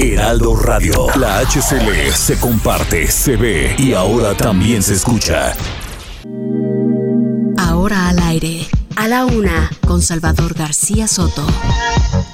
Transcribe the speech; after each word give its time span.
Heraldo 0.00 0.56
Radio. 0.56 1.08
La 1.16 1.40
HCL 1.40 2.12
se 2.14 2.38
comparte, 2.38 3.06
se 3.10 3.36
ve 3.36 3.74
y 3.76 3.92
ahora 3.92 4.34
también 4.34 4.82
se 4.82 4.94
escucha. 4.94 5.52
Ahora 7.58 8.08
al 8.08 8.18
aire. 8.20 8.66
A 8.96 9.08
la 9.08 9.24
una, 9.24 9.70
con 9.86 10.02
Salvador 10.02 10.54
García 10.54 11.06
Soto. 11.06 11.46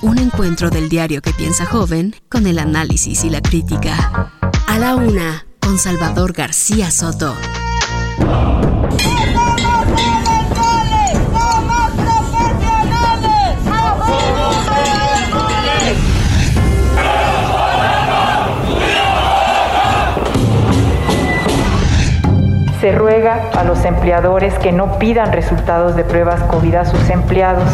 Un 0.03 0.19
encuentro 0.19 0.71
del 0.71 0.89
diario 0.89 1.23
que 1.23 1.33
piensa 1.33 1.67
joven 1.67 2.15
con 2.29 2.47
el 2.47 2.59
análisis 2.59 3.25
y 3.25 3.31
la 3.31 3.41
crítica. 3.41 4.33
A 4.67 4.79
la 4.79 4.97
una, 4.97 5.47
con 5.61 5.79
Salvador 5.79 6.33
García 6.33 6.91
Soto. 6.91 7.35
Se 22.87 22.93
ruega 22.93 23.51
a 23.51 23.65
los 23.65 23.85
empleadores 23.85 24.55
que 24.61 24.71
no 24.71 24.97
pidan 25.01 25.33
resultados 25.33 25.97
de 25.97 26.05
pruebas 26.05 26.41
COVID 26.45 26.73
a 26.77 26.85
sus 26.85 27.11
empleados. 27.11 27.65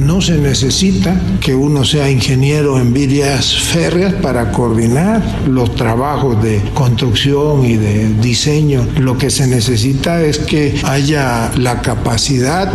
No 0.00 0.22
se 0.22 0.38
necesita 0.38 1.14
que 1.42 1.54
uno 1.54 1.84
sea 1.84 2.10
ingeniero 2.10 2.78
en 2.78 2.94
vías 2.94 3.54
férreas 3.54 4.14
para 4.14 4.52
coordinar 4.52 5.20
los 5.46 5.74
trabajos 5.74 6.42
de 6.42 6.62
construcción 6.72 7.66
y 7.66 7.76
de 7.76 8.08
diseño. 8.22 8.86
Lo 8.96 9.18
que 9.18 9.28
se 9.28 9.46
necesita 9.46 10.22
es 10.22 10.38
que 10.38 10.80
haya 10.82 11.50
la 11.58 11.82
capacidad 11.82 12.72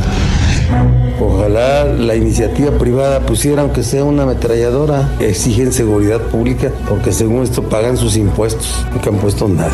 Ojalá 1.19 1.85
la 1.85 2.15
iniciativa 2.15 2.71
privada 2.77 3.19
pusiera, 3.21 3.63
aunque 3.63 3.83
sea 3.83 4.05
una 4.05 4.23
ametralladora, 4.23 5.09
exigen 5.19 5.73
seguridad 5.73 6.21
pública, 6.21 6.71
porque 6.87 7.11
según 7.11 7.43
esto 7.43 7.63
pagan 7.63 7.97
sus 7.97 8.15
impuestos, 8.15 8.85
nunca 8.93 9.09
han 9.09 9.17
puesto 9.17 9.47
nada. 9.49 9.71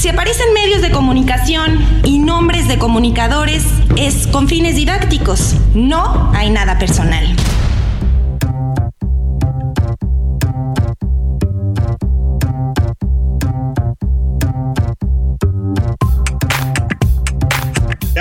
Si 0.00 0.08
aparecen 0.08 0.54
medios 0.54 0.80
de 0.80 0.90
comunicación 0.90 1.78
y 2.04 2.20
nombres 2.20 2.66
de 2.68 2.78
comunicadores, 2.78 3.66
es 3.96 4.26
con 4.28 4.48
fines 4.48 4.74
didácticos. 4.74 5.56
No 5.74 6.32
hay 6.34 6.48
nada 6.48 6.78
personal. 6.78 7.36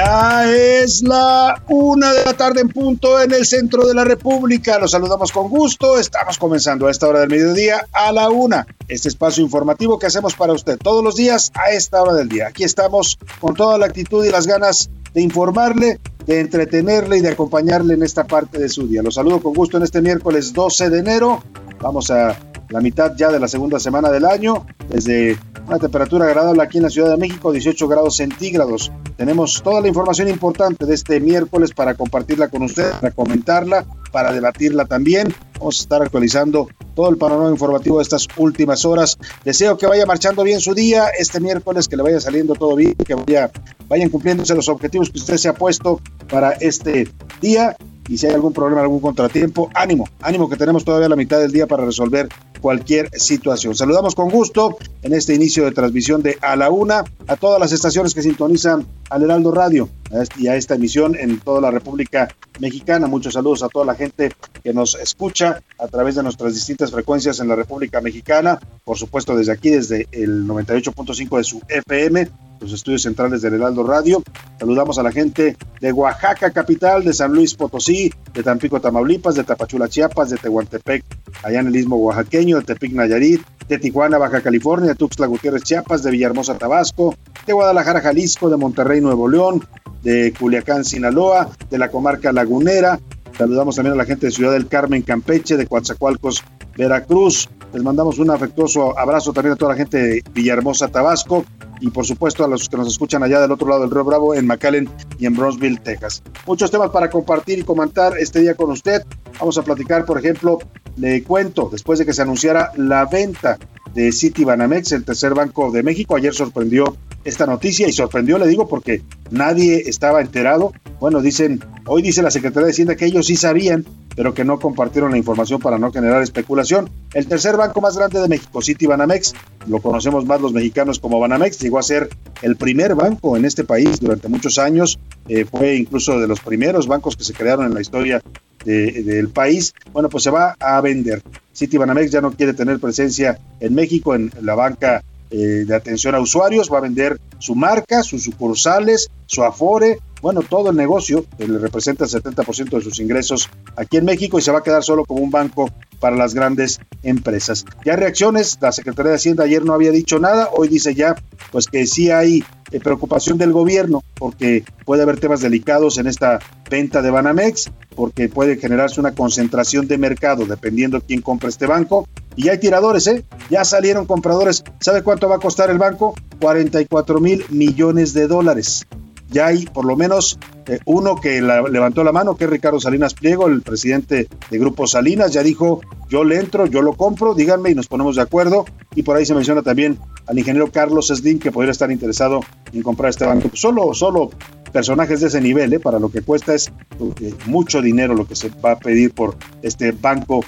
Es 0.09 1.03
la 1.03 1.61
una 1.67 2.11
de 2.11 2.25
la 2.25 2.33
tarde 2.33 2.61
en 2.61 2.69
punto 2.69 3.21
en 3.21 3.31
el 3.31 3.45
centro 3.45 3.85
de 3.85 3.93
la 3.93 4.03
República. 4.03 4.79
Los 4.79 4.91
saludamos 4.91 5.31
con 5.31 5.49
gusto. 5.49 5.99
Estamos 5.99 6.39
comenzando 6.39 6.87
a 6.87 6.91
esta 6.91 7.07
hora 7.07 7.19
del 7.19 7.29
mediodía 7.29 7.85
a 7.91 8.11
la 8.11 8.31
una. 8.31 8.65
Este 8.87 9.07
espacio 9.07 9.43
informativo 9.43 9.99
que 9.99 10.07
hacemos 10.07 10.33
para 10.33 10.53
usted 10.53 10.79
todos 10.79 11.03
los 11.03 11.15
días 11.15 11.51
a 11.53 11.69
esta 11.69 12.01
hora 12.01 12.13
del 12.13 12.27
día. 12.27 12.47
Aquí 12.47 12.63
estamos 12.63 13.19
con 13.39 13.53
toda 13.53 13.77
la 13.77 13.85
actitud 13.85 14.25
y 14.25 14.31
las 14.31 14.47
ganas 14.47 14.89
de 15.13 15.21
informarle, 15.21 15.99
de 16.25 16.39
entretenerle 16.39 17.17
y 17.17 17.21
de 17.21 17.29
acompañarle 17.29 17.93
en 17.93 18.01
esta 18.01 18.25
parte 18.25 18.57
de 18.57 18.69
su 18.69 18.87
día. 18.87 19.03
Los 19.03 19.13
saludo 19.13 19.39
con 19.41 19.53
gusto 19.53 19.77
en 19.77 19.83
este 19.83 20.01
miércoles 20.01 20.53
12 20.53 20.89
de 20.89 20.99
enero. 20.99 21.43
Vamos 21.81 22.09
a 22.09 22.35
la 22.69 22.81
mitad 22.81 23.15
ya 23.15 23.29
de 23.29 23.39
la 23.39 23.47
segunda 23.47 23.79
semana 23.79 24.09
del 24.09 24.25
año, 24.25 24.65
desde 24.89 25.37
una 25.67 25.79
temperatura 25.79 26.25
agradable 26.25 26.63
aquí 26.63 26.77
en 26.77 26.83
la 26.83 26.89
Ciudad 26.89 27.11
de 27.11 27.17
México, 27.17 27.51
18 27.51 27.87
grados 27.87 28.15
centígrados. 28.15 28.91
Tenemos 29.17 29.61
toda 29.63 29.81
la 29.81 29.87
información 29.87 30.29
importante 30.29 30.85
de 30.85 30.95
este 30.95 31.19
miércoles 31.19 31.71
para 31.71 31.95
compartirla 31.95 32.47
con 32.47 32.63
usted, 32.63 32.91
para 32.91 33.11
comentarla, 33.11 33.85
para 34.11 34.31
debatirla 34.31 34.85
también. 34.85 35.33
Vamos 35.59 35.79
a 35.79 35.83
estar 35.83 36.01
actualizando 36.01 36.69
todo 36.95 37.09
el 37.09 37.17
panorama 37.17 37.49
informativo 37.49 37.97
de 37.97 38.03
estas 38.03 38.27
últimas 38.37 38.85
horas. 38.85 39.17
Deseo 39.43 39.77
que 39.77 39.87
vaya 39.87 40.05
marchando 40.05 40.43
bien 40.43 40.59
su 40.59 40.73
día 40.73 41.09
este 41.17 41.39
miércoles, 41.39 41.87
que 41.87 41.97
le 41.97 42.03
vaya 42.03 42.19
saliendo 42.19 42.55
todo 42.55 42.75
bien, 42.75 42.95
que 42.95 43.15
vaya, 43.15 43.51
vayan 43.87 44.09
cumpliéndose 44.09 44.55
los 44.55 44.69
objetivos 44.69 45.09
que 45.09 45.17
usted 45.17 45.37
se 45.37 45.49
ha 45.49 45.53
puesto 45.53 45.99
para 46.29 46.51
este 46.53 47.09
día 47.41 47.75
y 48.09 48.17
si 48.17 48.25
hay 48.25 48.33
algún 48.33 48.53
problema, 48.53 48.81
algún 48.81 48.99
contratiempo, 48.99 49.69
ánimo, 49.75 50.09
ánimo 50.21 50.49
que 50.49 50.57
tenemos 50.57 50.83
todavía 50.83 51.07
la 51.07 51.15
mitad 51.15 51.39
del 51.39 51.51
día 51.51 51.67
para 51.67 51.85
resolver 51.85 52.27
cualquier 52.59 53.09
situación. 53.17 53.75
Saludamos 53.75 54.15
con 54.15 54.29
gusto 54.29 54.77
en 55.03 55.13
este 55.13 55.35
inicio 55.35 55.63
de 55.63 55.71
transmisión 55.71 56.21
de 56.23 56.37
A 56.41 56.55
la 56.55 56.71
Una 56.71 57.03
a 57.27 57.35
todas 57.35 57.59
las 57.59 57.71
estaciones 57.71 58.13
que 58.13 58.23
sintonizan 58.23 58.85
al 59.11 59.23
Heraldo 59.23 59.51
Radio 59.51 59.89
y 60.37 60.47
a 60.47 60.55
esta 60.55 60.75
emisión 60.75 61.15
en 61.15 61.39
toda 61.39 61.61
la 61.61 61.71
República 61.71 62.27
Mexicana. 62.59 63.07
Muchos 63.07 63.35
saludos 63.35 63.61
a 63.61 63.69
toda 63.69 63.85
la 63.85 63.95
gente 63.95 64.31
que 64.63 64.73
nos 64.73 64.95
escucha 64.95 65.61
a 65.77 65.87
través 65.87 66.15
de 66.15 66.23
nuestras 66.23 66.55
distintas 66.55 66.91
frecuencias 66.91 67.39
en 67.39 67.47
la 67.47 67.55
República 67.55 68.01
Mexicana, 68.01 68.59
por 68.83 68.97
supuesto 68.97 69.35
desde 69.35 69.51
aquí, 69.51 69.69
desde 69.69 70.07
el 70.11 70.47
98.5 70.47 71.37
de 71.37 71.43
su 71.43 71.61
FM, 71.67 72.27
los 72.59 72.73
estudios 72.73 73.01
centrales 73.01 73.41
del 73.41 73.55
Heraldo 73.55 73.83
Radio. 73.83 74.21
Saludamos 74.59 74.99
a 74.99 75.03
la 75.03 75.11
gente 75.11 75.57
de 75.79 75.91
Oaxaca, 75.91 76.51
capital, 76.51 77.03
de 77.03 77.13
San 77.13 77.33
Luis 77.33 77.55
Potosí, 77.55 78.11
de 78.33 78.43
Tampico, 78.43 78.79
Tamaulipas, 78.81 79.35
de 79.35 79.43
Tapachula, 79.43 79.87
Chiapas, 79.87 80.29
de 80.29 80.37
Tehuantepec, 80.37 81.03
allá 81.43 81.59
en 81.59 81.67
el 81.67 81.75
istmo 81.75 81.95
oaxaqueño, 81.97 82.57
de 82.57 82.63
Tepic, 82.63 82.93
Nayarit, 82.93 83.41
de 83.67 83.77
Tijuana, 83.77 84.17
Baja 84.17 84.41
California, 84.41 84.89
de 84.89 84.95
Tuxtla 84.95 85.27
Gutiérrez, 85.27 85.63
Chiapas, 85.63 86.03
de 86.03 86.11
Villahermosa, 86.11 86.57
Tabasco, 86.57 87.15
de 87.45 87.53
Guadalajara, 87.53 88.01
Jalisco, 88.01 88.49
de 88.49 88.57
Monterrey, 88.57 88.99
Nuevo 88.99 89.29
León, 89.29 89.65
de 90.03 90.33
Culiacán, 90.37 90.83
Sinaloa, 90.83 91.49
de 91.69 91.77
la 91.77 91.89
comarca 91.89 92.31
lagunera. 92.31 92.99
Saludamos 93.37 93.75
también 93.75 93.93
a 93.93 93.97
la 93.97 94.05
gente 94.05 94.25
de 94.25 94.31
Ciudad 94.31 94.51
del 94.51 94.67
Carmen, 94.67 95.01
Campeche, 95.01 95.55
de 95.55 95.67
Coatzacoalcos, 95.67 96.43
Veracruz. 96.75 97.49
Les 97.73 97.83
mandamos 97.83 98.17
un 98.17 98.31
afectuoso 98.31 98.97
abrazo 98.97 99.31
también 99.31 99.53
a 99.53 99.55
toda 99.55 99.73
la 99.73 99.77
gente 99.77 99.97
de 99.97 100.23
Villahermosa, 100.33 100.87
Tabasco, 100.87 101.45
y 101.79 101.89
por 101.91 102.05
supuesto 102.05 102.43
a 102.43 102.47
los 102.47 102.67
que 102.67 102.77
nos 102.77 102.87
escuchan 102.87 103.21
allá 103.21 103.39
del 103.39 103.51
otro 103.51 103.67
lado 103.67 103.81
del 103.81 103.91
Río 103.91 104.03
Bravo, 104.03 104.33
en 104.33 104.47
McAllen 104.47 104.89
y 105.19 105.27
en 105.27 105.35
Bronzeville, 105.35 105.79
Texas. 105.79 106.23
Muchos 106.47 106.71
temas 106.71 106.89
para 106.89 107.09
compartir 107.09 107.59
y 107.59 107.63
comentar 107.63 108.17
este 108.17 108.41
día 108.41 108.55
con 108.55 108.71
usted. 108.71 109.03
Vamos 109.39 109.57
a 109.57 109.61
platicar, 109.61 110.05
por 110.05 110.17
ejemplo, 110.17 110.59
le 110.97 111.23
cuento, 111.23 111.69
después 111.71 111.99
de 111.99 112.05
que 112.05 112.13
se 112.13 112.23
anunciara 112.23 112.71
la 112.75 113.05
venta 113.05 113.57
de 113.93 114.11
City 114.11 114.43
Banamex, 114.43 114.91
el 114.91 115.05
tercer 115.05 115.33
banco 115.33 115.71
de 115.71 115.83
México, 115.83 116.15
ayer 116.15 116.33
sorprendió 116.33 116.97
esta 117.23 117.45
noticia 117.45 117.87
y 117.87 117.93
sorprendió, 117.93 118.37
le 118.37 118.47
digo, 118.47 118.67
porque 118.67 119.03
nadie 119.29 119.83
estaba 119.85 120.21
enterado. 120.21 120.73
Bueno, 120.99 121.21
dicen, 121.21 121.63
hoy 121.85 122.01
dice 122.01 122.21
la 122.21 122.31
Secretaría 122.31 122.65
de 122.65 122.71
Hacienda 122.71 122.95
que 122.95 123.05
ellos 123.05 123.27
sí 123.27 123.35
sabían, 123.35 123.85
pero 124.15 124.33
que 124.33 124.43
no 124.43 124.59
compartieron 124.59 125.11
la 125.11 125.17
información 125.17 125.59
para 125.59 125.77
no 125.77 125.91
generar 125.91 126.21
especulación. 126.21 126.89
El 127.13 127.27
tercer 127.27 127.57
banco 127.57 127.81
más 127.81 127.97
grande 127.97 128.19
de 128.19 128.27
México, 128.27 128.61
City 128.61 128.85
Banamex, 128.85 129.33
lo 129.67 129.81
conocemos 129.81 130.25
más 130.25 130.41
los 130.41 130.53
mexicanos 130.53 130.99
como 130.99 131.19
Banamex, 131.19 131.59
llegó 131.59 131.79
a 131.79 131.83
ser 131.83 132.09
el 132.41 132.55
primer 132.55 132.95
banco 132.95 133.37
en 133.37 133.45
este 133.45 133.63
país 133.63 133.99
durante 133.99 134.27
muchos 134.27 134.57
años, 134.57 134.99
eh, 135.27 135.45
fue 135.45 135.75
incluso 135.75 136.19
de 136.19 136.27
los 136.27 136.39
primeros 136.39 136.87
bancos 136.87 137.15
que 137.15 137.23
se 137.23 137.33
crearon 137.33 137.65
en 137.65 137.73
la 137.73 137.81
historia 137.81 138.21
del 138.65 139.29
país. 139.29 139.73
Bueno, 139.93 140.09
pues 140.09 140.25
se 140.25 140.31
va 140.31 140.55
a 140.59 140.81
vender. 140.81 141.21
City 141.53 141.77
Banamex 141.77 142.11
ya 142.11 142.19
no 142.19 142.31
quiere 142.31 142.53
tener 142.53 142.77
presencia 142.79 143.39
en 143.61 143.73
México 143.73 144.15
en 144.15 144.31
la 144.41 144.53
banca 144.53 145.01
eh, 145.31 145.63
de 145.67 145.75
atención 145.75 146.15
a 146.15 146.19
usuarios, 146.19 146.71
va 146.73 146.79
a 146.79 146.81
vender 146.81 147.19
su 147.37 147.53
marca, 147.53 148.01
sus 148.01 148.23
sucursales, 148.23 149.11
su 149.29 149.43
afore, 149.43 149.99
bueno, 150.23 150.41
todo 150.41 150.71
el 150.71 150.75
negocio, 150.75 151.23
que 151.37 151.47
le 151.47 151.59
representa 151.59 152.05
el 152.05 152.09
70% 152.09 152.71
de 152.71 152.81
sus 152.81 152.99
ingresos 152.99 153.47
aquí 153.75 153.97
en 153.97 154.05
México 154.05 154.39
y 154.39 154.41
se 154.41 154.51
va 154.51 154.59
a 154.59 154.63
quedar 154.63 154.83
solo 154.83 155.05
como 155.05 155.21
un 155.21 155.29
banco 155.29 155.69
para 155.99 156.15
las 156.15 156.33
grandes 156.33 156.79
empresas. 157.03 157.63
Ya 157.85 157.95
reacciones, 157.95 158.57
la 158.59 158.71
Secretaría 158.71 159.11
de 159.11 159.17
Hacienda 159.17 159.43
ayer 159.43 159.63
no 159.63 159.73
había 159.73 159.91
dicho 159.91 160.17
nada, 160.19 160.49
hoy 160.51 160.67
dice 160.67 160.95
ya 160.95 161.15
pues 161.51 161.67
que 161.67 161.85
sí 161.85 162.09
hay 162.09 162.43
eh, 162.71 162.79
preocupación 162.79 163.37
del 163.37 163.51
gobierno 163.51 164.03
porque 164.17 164.63
puede 164.83 165.03
haber 165.03 165.19
temas 165.19 165.41
delicados 165.41 165.99
en 165.99 166.07
esta 166.07 166.39
venta 166.69 167.03
de 167.03 167.11
Banamex, 167.11 167.69
porque 167.95 168.29
puede 168.29 168.57
generarse 168.57 168.99
una 168.99 169.13
concentración 169.13 169.87
de 169.87 169.99
mercado 169.99 170.45
dependiendo 170.45 171.01
quién 171.01 171.21
compra 171.21 171.49
este 171.49 171.67
banco. 171.67 172.07
Y 172.35 172.45
ya 172.45 172.53
hay 172.53 172.59
tiradores, 172.59 173.05
¿eh? 173.07 173.25
Ya 173.49 173.63
salieron 173.63 174.05
compradores. 174.05 174.63
¿Sabe 174.79 175.03
cuánto 175.03 175.29
va 175.29 175.35
a 175.35 175.39
costar 175.39 175.69
el 175.69 175.77
banco? 175.77 176.15
44 176.39 177.19
mil 177.19 177.45
millones 177.49 178.13
de 178.13 178.27
dólares 178.27 178.87
ya 179.29 179.47
hay 179.47 179.65
por 179.65 179.85
lo 179.85 179.95
menos 179.95 180.37
Eh, 180.69 180.77
uno 180.85 181.15
que 181.15 181.41
levantó 181.41 182.03
la 182.03 182.11
mano, 182.11 182.35
que 182.35 182.43
es 182.43 182.49
Ricardo 182.49 182.79
Salinas 182.79 183.15
Pliego, 183.15 183.47
el 183.47 183.63
presidente 183.63 184.27
de 184.51 184.59
Grupo 184.59 184.85
Salinas, 184.85 185.33
ya 185.33 185.41
dijo, 185.41 185.81
yo 186.09 186.23
le 186.23 186.37
entro, 186.37 186.67
yo 186.67 186.83
lo 186.83 186.93
compro, 186.93 187.33
díganme 187.33 187.71
y 187.71 187.75
nos 187.75 187.87
ponemos 187.87 188.17
de 188.17 188.21
acuerdo. 188.21 188.65
Y 188.93 189.01
por 189.01 189.17
ahí 189.17 189.25
se 189.25 189.33
menciona 189.33 189.63
también 189.63 189.97
al 190.27 190.37
ingeniero 190.37 190.69
Carlos 190.71 191.07
Slim, 191.07 191.39
que 191.39 191.51
podría 191.51 191.71
estar 191.71 191.89
interesado 191.91 192.41
en 192.71 192.83
comprar 192.83 193.09
este 193.09 193.25
banco. 193.25 193.49
Solo, 193.53 193.95
solo 193.95 194.29
personajes 194.71 195.21
de 195.21 195.27
ese 195.27 195.41
nivel, 195.41 195.73
¿eh? 195.73 195.79
para 195.79 195.97
lo 195.97 196.11
que 196.11 196.21
cuesta 196.21 196.53
es 196.53 196.71
eh, 197.19 197.33
mucho 197.47 197.81
dinero 197.81 198.13
lo 198.13 198.27
que 198.27 198.35
se 198.35 198.51
va 198.63 198.73
a 198.73 198.79
pedir 198.79 199.11
por 199.11 199.37
este 199.63 199.91
banco 199.91 200.45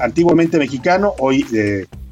antiguamente 0.00 0.58
mexicano, 0.58 1.14
hoy 1.20 1.46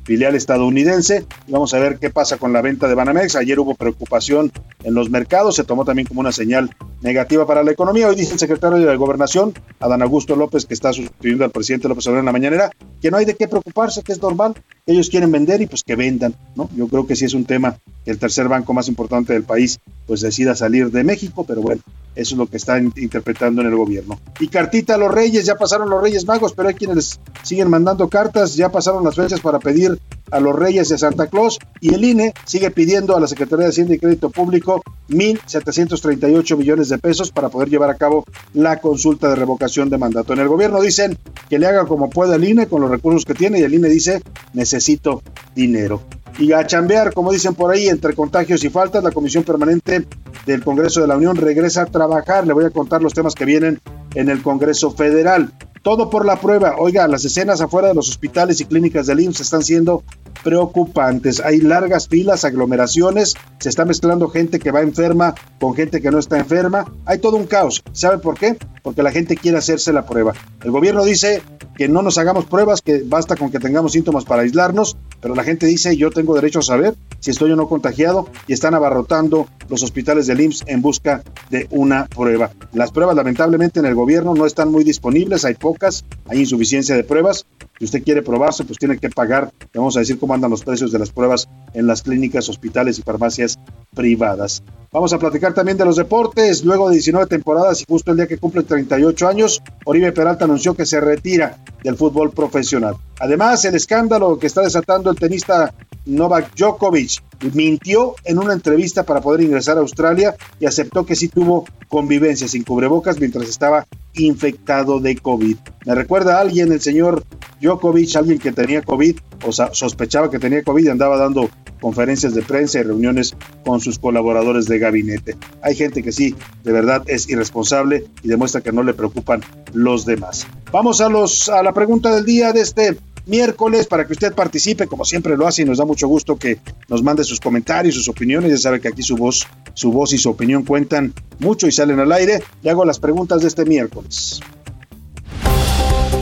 filial 0.08 0.34
estadounidense. 0.34 1.26
vamos 1.48 1.74
a 1.74 1.78
ver 1.78 1.98
qué 1.98 2.08
pasa 2.08 2.38
con 2.38 2.54
la 2.54 2.62
venta 2.62 2.88
de 2.88 2.94
Banamex. 2.94 3.36
Ayer 3.36 3.60
hubo 3.60 3.74
preocupación 3.74 4.50
en 4.82 4.94
los 4.94 5.10
mercados, 5.10 5.56
se 5.56 5.64
tomó 5.64 5.84
también 5.84 6.08
como 6.08 6.20
una 6.20 6.32
señal 6.32 6.74
negativa 7.02 7.46
para 7.46 7.62
la 7.62 7.72
economía. 7.72 8.08
Hoy 8.08 8.16
dice 8.16 8.32
el 8.32 8.38
secretario 8.38 8.78
de 8.78 8.96
Gobernación, 8.96 9.52
Adán 9.80 10.00
Augusto 10.00 10.34
López, 10.34 10.64
que 10.64 10.72
está 10.72 10.94
sustituyendo 10.94 11.44
al 11.44 11.50
presidente 11.50 11.88
López 11.88 12.06
Obrador 12.06 12.20
en 12.20 12.24
la 12.24 12.32
mañanera, 12.32 12.70
que 13.02 13.10
no 13.10 13.18
hay 13.18 13.26
de 13.26 13.34
qué 13.34 13.48
preocuparse, 13.48 14.02
que 14.02 14.12
es 14.12 14.22
normal, 14.22 14.54
ellos 14.86 15.10
quieren 15.10 15.30
vender 15.30 15.60
y 15.60 15.66
pues 15.66 15.82
que 15.82 15.94
vendan, 15.94 16.34
¿no? 16.56 16.70
Yo 16.74 16.88
creo 16.88 17.06
que 17.06 17.14
sí 17.14 17.26
es 17.26 17.34
un 17.34 17.44
tema 17.44 17.76
que 18.06 18.10
el 18.10 18.18
tercer 18.18 18.48
banco 18.48 18.72
más 18.72 18.88
importante 18.88 19.34
del 19.34 19.42
país 19.42 19.78
pues 20.08 20.22
decida 20.22 20.56
salir 20.56 20.90
de 20.90 21.04
México, 21.04 21.44
pero 21.46 21.60
bueno, 21.60 21.82
eso 22.16 22.34
es 22.34 22.38
lo 22.38 22.46
que 22.46 22.56
están 22.56 22.92
interpretando 22.96 23.60
en 23.60 23.68
el 23.68 23.76
gobierno. 23.76 24.18
Y 24.40 24.48
cartita 24.48 24.94
a 24.94 24.98
los 24.98 25.12
reyes, 25.12 25.44
ya 25.44 25.54
pasaron 25.54 25.90
los 25.90 26.02
reyes 26.02 26.26
magos, 26.26 26.54
pero 26.54 26.70
hay 26.70 26.74
quienes 26.74 27.20
siguen 27.44 27.68
mandando 27.68 28.08
cartas, 28.08 28.56
ya 28.56 28.70
pasaron 28.70 29.04
las 29.04 29.14
fechas 29.14 29.40
para 29.40 29.58
pedir 29.60 29.98
a 30.30 30.40
los 30.40 30.56
reyes 30.56 30.88
de 30.88 30.98
Santa 30.98 31.26
Claus 31.26 31.58
y 31.80 31.94
el 31.94 32.04
INE 32.04 32.32
sigue 32.44 32.70
pidiendo 32.70 33.16
a 33.16 33.20
la 33.20 33.26
Secretaría 33.26 33.64
de 33.64 33.70
Hacienda 33.70 33.94
y 33.94 33.98
Crédito 33.98 34.30
Público 34.30 34.82
1.738 35.10 36.56
millones 36.56 36.88
de 36.88 36.98
pesos 36.98 37.30
para 37.30 37.50
poder 37.50 37.68
llevar 37.68 37.90
a 37.90 37.96
cabo 37.96 38.24
la 38.54 38.80
consulta 38.80 39.28
de 39.28 39.36
revocación 39.36 39.90
de 39.90 39.98
mandato. 39.98 40.32
En 40.32 40.40
el 40.40 40.48
gobierno 40.48 40.80
dicen 40.80 41.18
que 41.48 41.58
le 41.58 41.66
haga 41.66 41.86
como 41.86 42.10
pueda 42.10 42.36
el 42.36 42.44
INE 42.44 42.66
con 42.66 42.80
los 42.80 42.90
recursos 42.90 43.24
que 43.24 43.34
tiene 43.34 43.60
y 43.60 43.62
el 43.62 43.74
INE 43.74 43.88
dice 43.88 44.22
necesito 44.54 45.22
dinero. 45.54 46.02
Y 46.38 46.52
a 46.52 46.66
chambear, 46.66 47.12
como 47.12 47.32
dicen 47.32 47.54
por 47.54 47.72
ahí, 47.72 47.88
entre 47.88 48.14
contagios 48.14 48.62
y 48.64 48.70
faltas, 48.70 49.02
la 49.02 49.10
Comisión 49.10 49.44
Permanente 49.44 50.06
del 50.46 50.62
Congreso 50.62 51.00
de 51.00 51.06
la 51.06 51.16
Unión 51.16 51.36
regresa 51.36 51.82
a 51.82 51.86
trabajar. 51.86 52.46
Le 52.46 52.52
voy 52.52 52.64
a 52.64 52.70
contar 52.70 53.02
los 53.02 53.14
temas 53.14 53.34
que 53.34 53.44
vienen 53.44 53.80
en 54.14 54.28
el 54.28 54.42
Congreso 54.42 54.90
Federal. 54.90 55.52
Todo 55.82 56.10
por 56.10 56.26
la 56.26 56.40
prueba. 56.40 56.76
Oiga, 56.78 57.06
las 57.08 57.24
escenas 57.24 57.60
afuera 57.60 57.88
de 57.88 57.94
los 57.94 58.08
hospitales 58.08 58.60
y 58.60 58.64
clínicas 58.64 59.06
del 59.06 59.20
IMSS 59.20 59.40
están 59.40 59.62
siendo 59.62 60.04
preocupantes. 60.42 61.40
Hay 61.40 61.60
largas 61.60 62.08
filas, 62.08 62.44
aglomeraciones, 62.44 63.34
se 63.58 63.68
está 63.68 63.84
mezclando 63.84 64.28
gente 64.28 64.58
que 64.58 64.70
va 64.70 64.80
enferma 64.80 65.34
con 65.60 65.74
gente 65.74 66.00
que 66.00 66.10
no 66.10 66.18
está 66.18 66.38
enferma. 66.38 66.84
Hay 67.04 67.18
todo 67.18 67.36
un 67.36 67.46
caos. 67.46 67.82
¿Sabe 67.92 68.18
por 68.18 68.38
qué? 68.38 68.56
Porque 68.82 69.02
la 69.02 69.10
gente 69.10 69.36
quiere 69.36 69.58
hacerse 69.58 69.92
la 69.92 70.06
prueba. 70.06 70.34
El 70.62 70.70
gobierno 70.70 71.04
dice 71.04 71.42
que 71.76 71.88
no 71.88 72.02
nos 72.02 72.18
hagamos 72.18 72.46
pruebas, 72.46 72.82
que 72.82 73.02
basta 73.04 73.36
con 73.36 73.50
que 73.50 73.60
tengamos 73.60 73.92
síntomas 73.92 74.24
para 74.24 74.42
aislarnos, 74.42 74.96
pero 75.20 75.34
la 75.34 75.44
gente 75.44 75.66
dice 75.66 75.96
yo 75.96 76.10
tengo 76.10 76.34
derecho 76.34 76.60
a 76.60 76.62
saber 76.62 76.94
si 77.20 77.30
estoy 77.30 77.50
o 77.52 77.56
no 77.56 77.68
contagiado 77.68 78.28
y 78.46 78.52
están 78.52 78.74
abarrotando 78.74 79.48
los 79.68 79.82
hospitales 79.82 80.26
del 80.26 80.40
IMSS 80.40 80.64
en 80.66 80.82
busca 80.82 81.22
de 81.50 81.66
una 81.70 82.06
prueba. 82.06 82.50
Las 82.72 82.92
pruebas 82.92 83.16
lamentablemente 83.16 83.80
en 83.80 83.86
el 83.86 83.94
gobierno 83.94 84.34
no 84.34 84.46
están 84.46 84.70
muy 84.70 84.84
disponibles, 84.84 85.44
hay 85.44 85.54
pocas, 85.54 86.04
hay 86.28 86.40
insuficiencia 86.40 86.94
de 86.94 87.04
pruebas. 87.04 87.46
Si 87.78 87.84
usted 87.84 88.02
quiere 88.02 88.22
probarse, 88.22 88.64
pues 88.64 88.78
tiene 88.78 88.98
que 88.98 89.08
pagar, 89.08 89.52
vamos 89.72 89.96
a 89.96 90.00
decir 90.00 90.18
cómo 90.18 90.34
andan 90.34 90.50
los 90.50 90.64
precios 90.64 90.90
de 90.90 90.98
las 90.98 91.10
pruebas 91.10 91.48
en 91.74 91.86
las 91.86 92.02
clínicas, 92.02 92.48
hospitales 92.48 92.98
y 92.98 93.02
farmacias 93.02 93.58
privadas. 93.94 94.62
Vamos 94.90 95.12
a 95.12 95.18
platicar 95.18 95.52
también 95.52 95.76
de 95.76 95.84
los 95.84 95.96
deportes. 95.96 96.64
Luego 96.64 96.88
de 96.88 96.94
19 96.94 97.26
temporadas 97.26 97.82
y 97.82 97.84
justo 97.86 98.10
el 98.10 98.16
día 98.16 98.26
que 98.26 98.38
cumple 98.38 98.62
38 98.62 99.28
años, 99.28 99.62
Oribe 99.84 100.12
Peralta 100.12 100.46
anunció 100.46 100.74
que 100.74 100.86
se 100.86 101.00
retira 101.00 101.58
del 101.84 101.96
fútbol 101.96 102.30
profesional. 102.30 102.96
Además, 103.20 103.64
el 103.64 103.74
escándalo 103.74 104.38
que 104.38 104.46
está 104.46 104.62
desatando 104.62 105.10
el 105.10 105.16
tenista 105.16 105.74
Novak 106.08 106.54
Djokovic 106.56 107.22
mintió 107.52 108.14
en 108.24 108.38
una 108.38 108.54
entrevista 108.54 109.04
para 109.04 109.20
poder 109.20 109.42
ingresar 109.42 109.76
a 109.76 109.80
Australia 109.80 110.34
y 110.58 110.66
aceptó 110.66 111.04
que 111.04 111.14
sí 111.14 111.28
tuvo 111.28 111.66
convivencia 111.88 112.48
sin 112.48 112.64
cubrebocas 112.64 113.20
mientras 113.20 113.48
estaba 113.48 113.86
infectado 114.14 115.00
de 115.00 115.16
COVID. 115.16 115.56
Me 115.86 115.94
recuerda 115.94 116.38
a 116.38 116.40
alguien, 116.40 116.72
el 116.72 116.80
señor 116.80 117.24
Djokovic, 117.60 118.16
alguien 118.16 118.38
que 118.38 118.52
tenía 118.52 118.82
COVID 118.82 119.18
o 119.46 119.52
sospechaba 119.52 120.30
que 120.30 120.38
tenía 120.38 120.62
COVID 120.62 120.84
y 120.84 120.88
andaba 120.88 121.18
dando 121.18 121.48
conferencias 121.80 122.34
de 122.34 122.42
prensa 122.42 122.80
y 122.80 122.82
reuniones 122.82 123.36
con 123.64 123.80
sus 123.80 123.98
colaboradores 123.98 124.66
de 124.66 124.78
gabinete. 124.78 125.36
Hay 125.62 125.76
gente 125.76 126.02
que 126.02 126.10
sí, 126.10 126.34
de 126.64 126.72
verdad 126.72 127.02
es 127.06 127.28
irresponsable 127.28 128.06
y 128.22 128.28
demuestra 128.28 128.60
que 128.60 128.72
no 128.72 128.82
le 128.82 128.94
preocupan 128.94 129.42
los 129.72 130.04
demás. 130.04 130.46
Vamos 130.72 131.00
a 131.00 131.08
los 131.08 131.48
a 131.48 131.62
la 131.62 131.72
pregunta 131.72 132.14
del 132.14 132.24
día 132.24 132.52
de 132.52 132.62
este 132.62 132.96
miércoles 133.28 133.86
para 133.86 134.06
que 134.06 134.12
usted 134.12 134.34
participe, 134.34 134.86
como 134.86 135.04
siempre 135.04 135.36
lo 135.36 135.46
hace 135.46 135.62
y 135.62 135.64
nos 135.64 135.78
da 135.78 135.84
mucho 135.84 136.08
gusto 136.08 136.36
que 136.36 136.58
nos 136.88 137.02
mande 137.02 137.22
sus 137.24 137.38
comentarios, 137.40 137.94
sus 137.94 138.08
opiniones. 138.08 138.50
Ya 138.50 138.58
sabe 138.58 138.80
que 138.80 138.88
aquí 138.88 139.02
su 139.02 139.16
voz, 139.16 139.46
su 139.74 139.92
voz 139.92 140.12
y 140.12 140.18
su 140.18 140.30
opinión 140.30 140.64
cuentan 140.64 141.12
mucho 141.38 141.66
y 141.66 141.72
salen 141.72 142.00
al 142.00 142.10
aire. 142.12 142.42
Le 142.62 142.70
hago 142.70 142.84
las 142.84 142.98
preguntas 142.98 143.42
de 143.42 143.48
este 143.48 143.64
miércoles. 143.64 144.40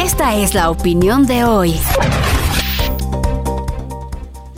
Esta 0.01 0.37
es 0.37 0.55
la 0.55 0.71
opinión 0.71 1.27
de 1.27 1.45
hoy. 1.45 1.75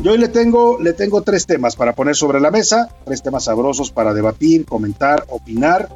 Yo 0.00 0.12
hoy 0.12 0.18
le 0.18 0.28
tengo, 0.28 0.78
le 0.80 0.92
tengo 0.92 1.22
tres 1.22 1.46
temas 1.46 1.74
para 1.74 1.94
poner 1.94 2.14
sobre 2.14 2.40
la 2.40 2.52
mesa, 2.52 2.88
tres 3.04 3.22
temas 3.22 3.44
sabrosos 3.44 3.90
para 3.90 4.14
debatir, 4.14 4.64
comentar, 4.64 5.24
opinar. 5.28 5.88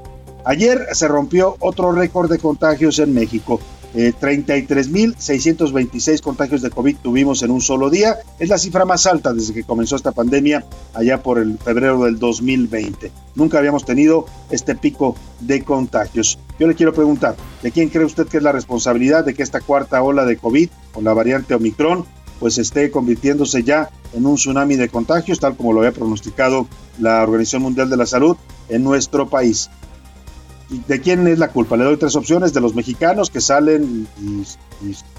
Ayer 0.44 0.88
se 0.92 1.06
rompió 1.06 1.56
otro 1.60 1.92
récord 1.92 2.28
de 2.28 2.38
contagios 2.38 2.98
en 2.98 3.14
México. 3.14 3.60
33.626 3.94 6.08
eh, 6.08 6.18
contagios 6.20 6.62
de 6.62 6.70
COVID 6.70 6.96
tuvimos 7.02 7.42
en 7.42 7.50
un 7.50 7.60
solo 7.60 7.90
día. 7.90 8.16
Es 8.38 8.48
la 8.48 8.58
cifra 8.58 8.84
más 8.84 9.06
alta 9.06 9.32
desde 9.32 9.52
que 9.52 9.64
comenzó 9.64 9.96
esta 9.96 10.12
pandemia 10.12 10.64
allá 10.94 11.22
por 11.22 11.38
el 11.38 11.58
febrero 11.58 12.04
del 12.04 12.18
2020. 12.18 13.12
Nunca 13.34 13.58
habíamos 13.58 13.84
tenido 13.84 14.26
este 14.50 14.74
pico 14.74 15.16
de 15.40 15.62
contagios. 15.62 16.38
Yo 16.58 16.66
le 16.66 16.74
quiero 16.74 16.94
preguntar, 16.94 17.36
¿de 17.62 17.70
quién 17.70 17.90
cree 17.90 18.06
usted 18.06 18.26
que 18.26 18.38
es 18.38 18.42
la 18.42 18.52
responsabilidad 18.52 19.24
de 19.24 19.34
que 19.34 19.42
esta 19.42 19.60
cuarta 19.60 20.02
ola 20.02 20.24
de 20.24 20.36
COVID 20.36 20.68
con 20.92 21.04
la 21.04 21.12
variante 21.12 21.54
Omicron 21.54 22.04
pues 22.40 22.58
esté 22.58 22.90
convirtiéndose 22.90 23.62
ya 23.62 23.90
en 24.12 24.26
un 24.26 24.34
tsunami 24.34 24.74
de 24.74 24.88
contagios, 24.88 25.38
tal 25.38 25.56
como 25.56 25.72
lo 25.72 25.80
había 25.80 25.92
pronosticado 25.92 26.66
la 26.98 27.22
Organización 27.22 27.62
Mundial 27.62 27.88
de 27.88 27.96
la 27.96 28.06
Salud 28.06 28.36
en 28.68 28.82
nuestro 28.82 29.28
país? 29.28 29.70
¿De 30.88 31.00
quién 31.00 31.26
es 31.26 31.38
la 31.38 31.48
culpa? 31.48 31.76
Le 31.76 31.84
doy 31.84 31.96
tres 31.98 32.16
opciones, 32.16 32.54
de 32.54 32.60
los 32.60 32.74
mexicanos 32.74 33.30
que 33.30 33.40
salen 33.40 34.06
y, 34.20 34.42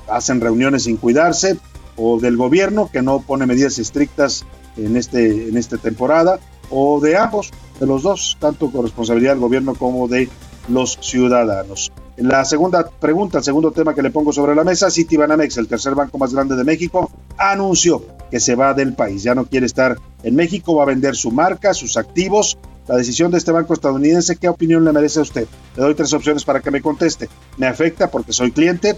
hacen 0.09 0.41
reuniones 0.41 0.83
sin 0.83 0.97
cuidarse, 0.97 1.57
o 1.95 2.19
del 2.19 2.37
gobierno 2.37 2.89
que 2.91 3.01
no 3.01 3.21
pone 3.21 3.45
medidas 3.45 3.77
estrictas 3.77 4.45
en, 4.77 4.97
este, 4.97 5.47
en 5.49 5.57
esta 5.57 5.77
temporada, 5.77 6.39
o 6.69 6.99
de 6.99 7.17
ambos, 7.17 7.51
de 7.79 7.85
los 7.85 8.03
dos, 8.03 8.37
tanto 8.39 8.71
con 8.71 8.83
responsabilidad 8.83 9.33
del 9.33 9.41
gobierno 9.41 9.75
como 9.75 10.07
de 10.07 10.27
los 10.67 10.97
ciudadanos. 11.01 11.91
La 12.17 12.45
segunda 12.45 12.87
pregunta, 12.87 13.39
el 13.39 13.43
segundo 13.43 13.71
tema 13.71 13.93
que 13.93 14.01
le 14.01 14.11
pongo 14.11 14.33
sobre 14.33 14.55
la 14.55 14.63
mesa, 14.63 14.89
Citibanamex, 14.89 15.57
el 15.57 15.67
tercer 15.67 15.95
banco 15.95 16.17
más 16.17 16.33
grande 16.33 16.55
de 16.55 16.63
México, 16.63 17.11
anunció 17.37 18.03
que 18.29 18.39
se 18.39 18.55
va 18.55 18.73
del 18.73 18.93
país, 18.93 19.23
ya 19.23 19.35
no 19.35 19.45
quiere 19.45 19.67
estar 19.67 19.97
en 20.23 20.35
México, 20.35 20.75
va 20.75 20.83
a 20.83 20.87
vender 20.87 21.15
su 21.15 21.31
marca, 21.31 21.73
sus 21.73 21.97
activos 21.97 22.57
la 22.87 22.97
decisión 22.97 23.31
de 23.31 23.37
este 23.37 23.51
banco 23.51 23.73
estadounidense, 23.73 24.35
¿qué 24.35 24.49
opinión 24.49 24.83
le 24.83 24.91
merece 24.91 25.19
a 25.19 25.23
usted? 25.23 25.47
Le 25.75 25.81
doy 25.81 25.95
tres 25.95 26.13
opciones 26.13 26.43
para 26.43 26.59
que 26.59 26.71
me 26.71 26.81
conteste. 26.81 27.29
Me 27.57 27.67
afecta 27.67 28.11
porque 28.11 28.33
soy 28.33 28.51
cliente, 28.51 28.97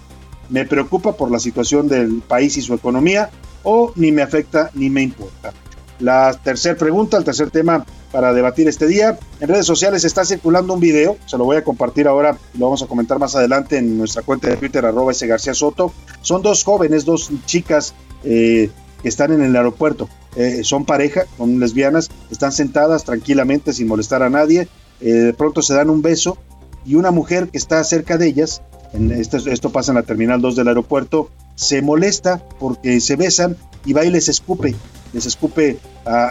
me 0.50 0.66
preocupa 0.66 1.14
por 1.14 1.32
la 1.32 1.40
situación 1.40 1.88
del 1.88 2.22
país 2.22 2.58
y 2.58 2.62
su 2.62 2.74
economía, 2.74 3.30
o 3.64 3.92
ni 3.96 4.12
me 4.12 4.22
afecta 4.22 4.72
ni 4.74 4.90
me 4.90 5.02
importa. 5.02 5.54
La 6.00 6.34
tercera 6.44 6.78
pregunta, 6.78 7.18
el 7.18 7.24
tercer 7.24 7.52
tema 7.52 7.86
para 8.12 8.34
debatir 8.34 8.68
este 8.68 8.88
día. 8.88 9.20
En 9.40 9.50
redes 9.50 9.66
sociales 9.66 10.04
está 10.06 10.24
circulando 10.24 10.74
un 10.74 10.80
video, 10.80 11.18
se 11.26 11.38
lo 11.38 11.46
voy 11.46 11.58
a 11.58 11.64
compartir 11.64 12.08
ahora 12.08 12.38
lo 12.58 12.66
vamos 12.66 12.82
a 12.82 12.88
comentar 12.88 13.20
más 13.20 13.36
adelante 13.36 13.78
en 13.78 13.98
nuestra 13.98 14.22
cuenta 14.22 14.48
de 14.48 14.58
Twitter, 14.58 14.86
arroba 14.86 15.12
ese 15.12 15.28
García 15.28 15.54
Soto. 15.54 15.92
Son 16.22 16.42
dos 16.42 16.64
jóvenes, 16.64 17.06
dos 17.06 17.30
chicas 17.46 17.94
eh, 18.24 18.70
están 19.10 19.32
en 19.32 19.42
el 19.42 19.56
aeropuerto. 19.56 20.10
Eh, 20.36 20.64
son 20.64 20.86
pareja, 20.86 21.26
son 21.38 21.60
lesbianas, 21.60 22.10
están 22.32 22.52
sentadas 22.52 23.04
tranquilamente 23.04 23.74
sin 23.74 23.88
molestar 23.88 24.24
a 24.24 24.30
nadie, 24.30 24.68
eh, 25.02 25.12
de 25.12 25.34
pronto 25.34 25.62
se 25.62 25.74
dan 25.74 25.90
un 25.90 26.02
beso 26.02 26.38
y 26.86 26.96
una 26.96 27.12
mujer 27.12 27.50
que 27.50 27.58
está 27.58 27.84
cerca 27.84 28.18
de 28.18 28.28
ellas, 28.28 28.62
en 28.94 29.12
esto, 29.12 29.38
esto 29.38 29.72
pasa 29.72 29.92
en 29.92 29.96
la 29.96 30.04
terminal 30.04 30.42
2 30.42 30.56
del 30.56 30.68
aeropuerto, 30.68 31.30
se 31.56 31.82
molesta 31.82 32.44
porque 32.60 33.00
se 33.02 33.16
besan 33.16 33.58
y 33.86 33.94
va 33.94 34.06
y 34.06 34.12
les 34.12 34.30
escupe, 34.30 34.76
les 35.14 35.26
escupe 35.26 35.80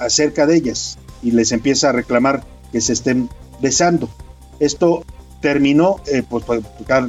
cerca 0.09 0.47
de 0.47 0.57
ellas 0.57 0.99
y 1.23 1.33
les 1.33 1.50
empieza 1.52 1.88
a 1.88 1.93
reclamar 1.93 2.45
que 2.73 2.81
se 2.81 2.93
estén 2.93 3.28
besando. 3.61 4.09
Esto 4.61 5.04
terminó, 5.45 6.00
eh, 6.07 6.23
pues, 6.26 6.43
pues 6.45 6.62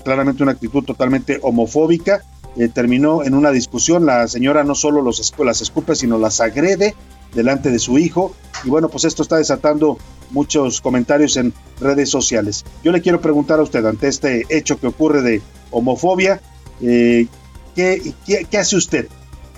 claramente 0.04 0.44
una 0.44 0.52
actitud 0.52 0.84
totalmente 0.84 1.40
homofóbica, 1.42 2.22
eh, 2.58 2.70
terminó 2.70 3.24
en 3.24 3.34
una 3.34 3.52
discusión. 3.52 4.06
La 4.06 4.28
señora 4.28 4.64
no 4.64 4.76
solo 4.76 5.02
los, 5.02 5.34
las 5.40 5.62
escupe, 5.62 5.96
sino 5.96 6.18
las 6.18 6.42
agrede 6.42 6.96
delante 7.34 7.70
de 7.70 7.80
su 7.80 8.00
hijo. 8.00 8.34
Y 8.64 8.70
bueno, 8.70 8.90
pues 8.90 9.04
esto 9.06 9.24
está 9.24 9.38
desatando 9.38 9.98
muchos 10.32 10.82
comentarios 10.82 11.38
en 11.38 11.54
redes 11.80 12.10
sociales. 12.10 12.66
Yo 12.84 12.92
le 12.92 13.02
quiero 13.02 13.22
preguntar 13.22 13.60
a 13.60 13.64
usted, 13.64 13.86
ante 13.86 14.08
este 14.08 14.46
hecho 14.50 14.80
que 14.80 14.88
ocurre 14.88 15.22
de 15.22 15.42
homofobia, 15.72 16.42
eh, 16.82 17.28
¿qué, 17.76 18.14
qué, 18.26 18.58
hace 18.58 18.76
usted 18.76 19.08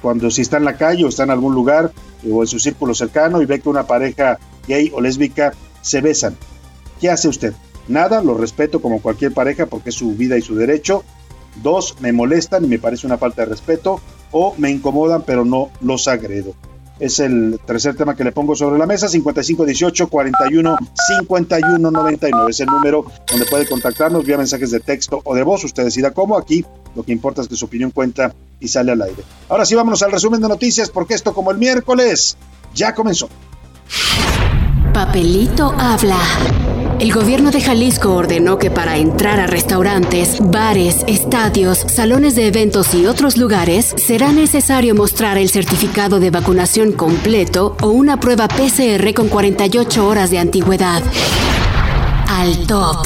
cuando 0.01 0.29
si 0.29 0.41
está 0.41 0.57
en 0.57 0.65
la 0.65 0.77
calle 0.77 1.05
o 1.05 1.09
está 1.09 1.23
en 1.23 1.31
algún 1.31 1.53
lugar 1.53 1.91
eh, 2.23 2.31
o 2.31 2.43
en 2.43 2.47
su 2.47 2.59
círculo 2.59 2.93
cercano 2.93 3.41
y 3.41 3.45
ve 3.45 3.59
que 3.59 3.69
una 3.69 3.87
pareja 3.87 4.37
gay 4.67 4.91
o 4.93 5.01
lésbica 5.01 5.53
se 5.81 6.01
besan? 6.01 6.35
¿Qué 6.99 7.09
hace 7.09 7.27
usted? 7.27 7.53
Nada, 7.87 8.21
lo 8.21 8.35
respeto 8.35 8.81
como 8.81 9.01
cualquier 9.01 9.33
pareja 9.33 9.65
porque 9.65 9.89
es 9.89 9.95
su 9.95 10.13
vida 10.15 10.37
y 10.37 10.41
su 10.41 10.55
derecho. 10.55 11.03
Dos, 11.61 11.95
me 11.99 12.11
molestan 12.11 12.65
y 12.65 12.67
me 12.67 12.79
parece 12.79 13.07
una 13.07 13.17
falta 13.17 13.43
de 13.43 13.49
respeto. 13.49 13.99
O 14.31 14.53
me 14.57 14.69
incomodan 14.69 15.23
pero 15.23 15.45
no 15.45 15.69
los 15.81 16.07
agredo 16.07 16.53
es 16.99 17.19
el 17.19 17.59
tercer 17.65 17.95
tema 17.95 18.15
que 18.15 18.23
le 18.23 18.31
pongo 18.31 18.55
sobre 18.55 18.79
la 18.79 18.85
mesa, 18.85 19.07
5518 19.07 20.07
41 20.07 20.77
51 21.07 21.91
99. 21.91 22.51
Es 22.51 22.59
el 22.59 22.67
número 22.67 23.05
donde 23.29 23.45
puede 23.45 23.67
contactarnos 23.67 24.25
vía 24.25 24.37
mensajes 24.37 24.71
de 24.71 24.79
texto 24.79 25.21
o 25.23 25.35
de 25.35 25.43
voz. 25.43 25.63
Usted 25.63 25.83
decida 25.83 26.11
cómo. 26.11 26.37
Aquí 26.37 26.65
lo 26.95 27.03
que 27.03 27.11
importa 27.11 27.41
es 27.41 27.47
que 27.47 27.55
su 27.55 27.65
opinión 27.65 27.91
cuenta 27.91 28.33
y 28.59 28.67
sale 28.67 28.91
al 28.91 29.01
aire. 29.01 29.23
Ahora 29.49 29.65
sí, 29.65 29.75
vámonos 29.75 30.01
al 30.01 30.11
resumen 30.11 30.41
de 30.41 30.47
noticias, 30.47 30.89
porque 30.89 31.13
esto, 31.13 31.33
como 31.33 31.51
el 31.51 31.57
miércoles, 31.57 32.37
ya 32.73 32.95
comenzó. 32.95 33.29
Papelito 34.93 35.73
habla. 35.77 36.17
El 36.99 37.13
gobierno 37.13 37.51
de 37.51 37.61
Jalisco 37.61 38.15
ordenó 38.15 38.57
que 38.57 38.71
para 38.71 38.97
entrar 38.97 39.39
a 39.39 39.45
restaurantes, 39.45 40.39
bares, 40.41 41.03
estadios, 41.05 41.77
salones 41.77 42.33
de 42.33 42.47
eventos 42.47 42.95
y 42.95 43.05
otros 43.05 43.37
lugares 43.37 43.93
será 43.97 44.31
necesario 44.31 44.95
mostrar 44.95 45.37
el 45.37 45.49
certificado 45.49 46.19
de 46.19 46.31
vacunación 46.31 46.93
completo 46.93 47.77
o 47.83 47.89
una 47.89 48.19
prueba 48.19 48.47
PCR 48.47 49.13
con 49.13 49.29
48 49.29 50.07
horas 50.07 50.31
de 50.31 50.39
antigüedad. 50.39 51.03
Al 52.29 52.65
top. 52.65 53.05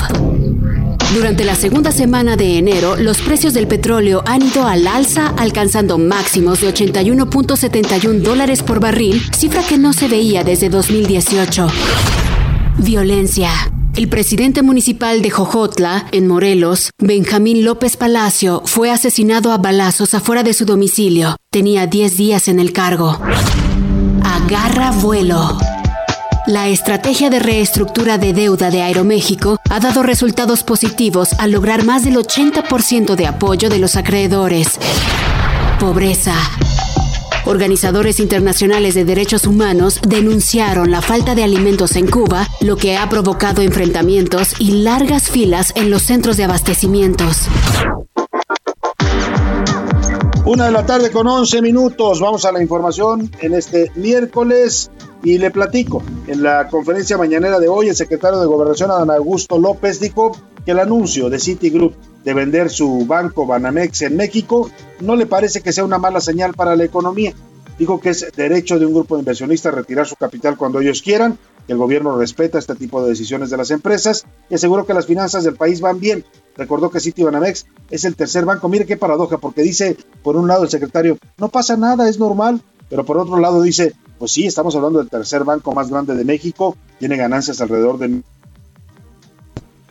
Durante 1.13 1.43
la 1.43 1.55
segunda 1.55 1.91
semana 1.91 2.37
de 2.37 2.57
enero, 2.57 2.95
los 2.95 3.21
precios 3.21 3.53
del 3.53 3.67
petróleo 3.67 4.23
han 4.25 4.41
ido 4.41 4.65
al 4.67 4.87
alza, 4.87 5.33
alcanzando 5.37 5.97
máximos 5.97 6.61
de 6.61 6.73
81.71 6.73 8.21
dólares 8.21 8.63
por 8.63 8.79
barril, 8.79 9.21
cifra 9.35 9.63
que 9.63 9.77
no 9.77 9.91
se 9.91 10.07
veía 10.07 10.45
desde 10.45 10.69
2018. 10.69 11.67
Violencia. 12.77 13.51
El 13.95 14.07
presidente 14.07 14.61
municipal 14.61 15.21
de 15.21 15.29
Jojotla, 15.29 16.07
en 16.13 16.25
Morelos, 16.25 16.91
Benjamín 16.97 17.65
López 17.65 17.97
Palacio, 17.97 18.63
fue 18.65 18.89
asesinado 18.89 19.51
a 19.51 19.57
balazos 19.57 20.13
afuera 20.13 20.43
de 20.43 20.53
su 20.53 20.65
domicilio. 20.65 21.35
Tenía 21.51 21.87
10 21.87 22.15
días 22.15 22.47
en 22.47 22.61
el 22.61 22.71
cargo. 22.71 23.19
Agarra 24.23 24.91
vuelo. 24.91 25.57
La 26.47 26.69
estrategia 26.69 27.29
de 27.29 27.39
reestructura 27.39 28.17
de 28.17 28.33
deuda 28.33 28.71
de 28.71 28.81
Aeroméxico 28.81 29.57
ha 29.69 29.79
dado 29.81 30.03
resultados 30.03 30.63
positivos 30.63 31.33
al 31.37 31.51
lograr 31.51 31.83
más 31.83 32.05
del 32.05 32.15
80% 32.15 33.15
de 33.15 33.27
apoyo 33.27 33.69
de 33.69 33.79
los 33.79 33.97
acreedores. 33.97 34.79
Pobreza. 35.79 36.35
Organizadores 37.45 38.19
internacionales 38.19 38.93
de 38.93 39.03
derechos 39.03 39.47
humanos 39.47 39.99
denunciaron 40.07 40.91
la 40.91 41.01
falta 41.01 41.33
de 41.33 41.43
alimentos 41.43 41.95
en 41.95 42.07
Cuba, 42.07 42.47
lo 42.61 42.77
que 42.77 42.97
ha 42.97 43.09
provocado 43.09 43.61
enfrentamientos 43.61 44.53
y 44.59 44.83
largas 44.83 45.29
filas 45.29 45.73
en 45.75 45.89
los 45.89 46.03
centros 46.03 46.37
de 46.37 46.43
abastecimientos. 46.43 47.47
Una 50.45 50.65
de 50.65 50.71
la 50.71 50.85
tarde 50.85 51.11
con 51.11 51.27
11 51.27 51.61
minutos. 51.61 52.19
Vamos 52.19 52.45
a 52.45 52.51
la 52.51 52.61
información 52.61 53.31
en 53.39 53.53
este 53.53 53.91
miércoles 53.95 54.91
y 55.23 55.37
le 55.37 55.49
platico. 55.49 56.03
En 56.27 56.43
la 56.43 56.67
conferencia 56.67 57.17
mañanera 57.17 57.59
de 57.59 57.67
hoy, 57.67 57.89
el 57.89 57.95
secretario 57.95 58.39
de 58.39 58.47
Gobernación, 58.47 58.91
Adán 58.91 59.11
Augusto 59.11 59.57
López, 59.57 59.99
dijo 59.99 60.31
que 60.65 60.71
el 60.71 60.79
anuncio 60.79 61.29
de 61.29 61.39
Citigroup 61.39 61.93
de 62.23 62.33
vender 62.33 62.69
su 62.69 63.05
banco 63.05 63.45
Banamex 63.45 64.03
en 64.03 64.15
México 64.15 64.69
no 64.99 65.15
le 65.15 65.25
parece 65.25 65.61
que 65.61 65.73
sea 65.73 65.83
una 65.83 65.97
mala 65.97 66.21
señal 66.21 66.53
para 66.53 66.75
la 66.75 66.83
economía. 66.83 67.33
Dijo 67.79 67.99
que 67.99 68.09
es 68.09 68.31
derecho 68.35 68.77
de 68.77 68.85
un 68.85 68.93
grupo 68.93 69.15
de 69.15 69.21
inversionistas 69.21 69.73
retirar 69.73 70.05
su 70.05 70.15
capital 70.15 70.55
cuando 70.55 70.79
ellos 70.79 71.01
quieran, 71.01 71.37
que 71.65 71.73
el 71.73 71.79
gobierno 71.79 72.15
respeta 72.17 72.59
este 72.59 72.75
tipo 72.75 73.01
de 73.01 73.09
decisiones 73.09 73.49
de 73.49 73.57
las 73.57 73.71
empresas 73.71 74.25
y 74.49 74.55
aseguró 74.55 74.85
que 74.85 74.93
las 74.93 75.07
finanzas 75.07 75.43
del 75.43 75.55
país 75.55 75.81
van 75.81 75.99
bien. 75.99 76.23
Recordó 76.55 76.91
que 76.91 77.23
Banamex 77.23 77.65
es 77.89 78.05
el 78.05 78.15
tercer 78.15 78.45
banco. 78.45 78.69
Mire 78.69 78.85
qué 78.85 78.97
paradoja, 78.97 79.37
porque 79.37 79.63
dice, 79.63 79.97
por 80.21 80.35
un 80.35 80.47
lado 80.47 80.63
el 80.63 80.69
secretario, 80.69 81.17
no 81.37 81.49
pasa 81.49 81.77
nada, 81.77 82.07
es 82.07 82.19
normal, 82.19 82.61
pero 82.89 83.05
por 83.05 83.17
otro 83.17 83.37
lado 83.37 83.61
dice, 83.61 83.93
pues 84.19 84.31
sí, 84.33 84.45
estamos 84.45 84.75
hablando 84.75 84.99
del 84.99 85.09
tercer 85.09 85.43
banco 85.43 85.73
más 85.73 85.89
grande 85.89 86.13
de 86.13 86.25
México, 86.25 86.77
tiene 86.99 87.17
ganancias 87.17 87.61
alrededor 87.61 87.97
de 87.97 88.21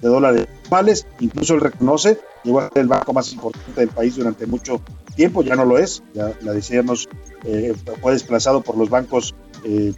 de 0.00 0.08
dólares 0.08 0.46
anuales, 0.66 1.06
incluso 1.20 1.54
él 1.54 1.60
reconoce, 1.60 2.18
llegó 2.44 2.60
a 2.60 2.68
ser 2.68 2.78
el 2.78 2.88
banco 2.88 3.12
más 3.12 3.32
importante 3.32 3.80
del 3.80 3.90
país 3.90 4.16
durante 4.16 4.46
mucho 4.46 4.80
tiempo, 5.14 5.42
ya 5.42 5.56
no 5.56 5.64
lo 5.64 5.78
es, 5.78 6.02
ya 6.14 6.32
la 6.42 6.52
decíamos, 6.52 7.08
eh, 7.44 7.74
fue 8.00 8.12
desplazado 8.12 8.62
por 8.62 8.76
los 8.76 8.88
bancos 8.88 9.34
eh, 9.64 9.92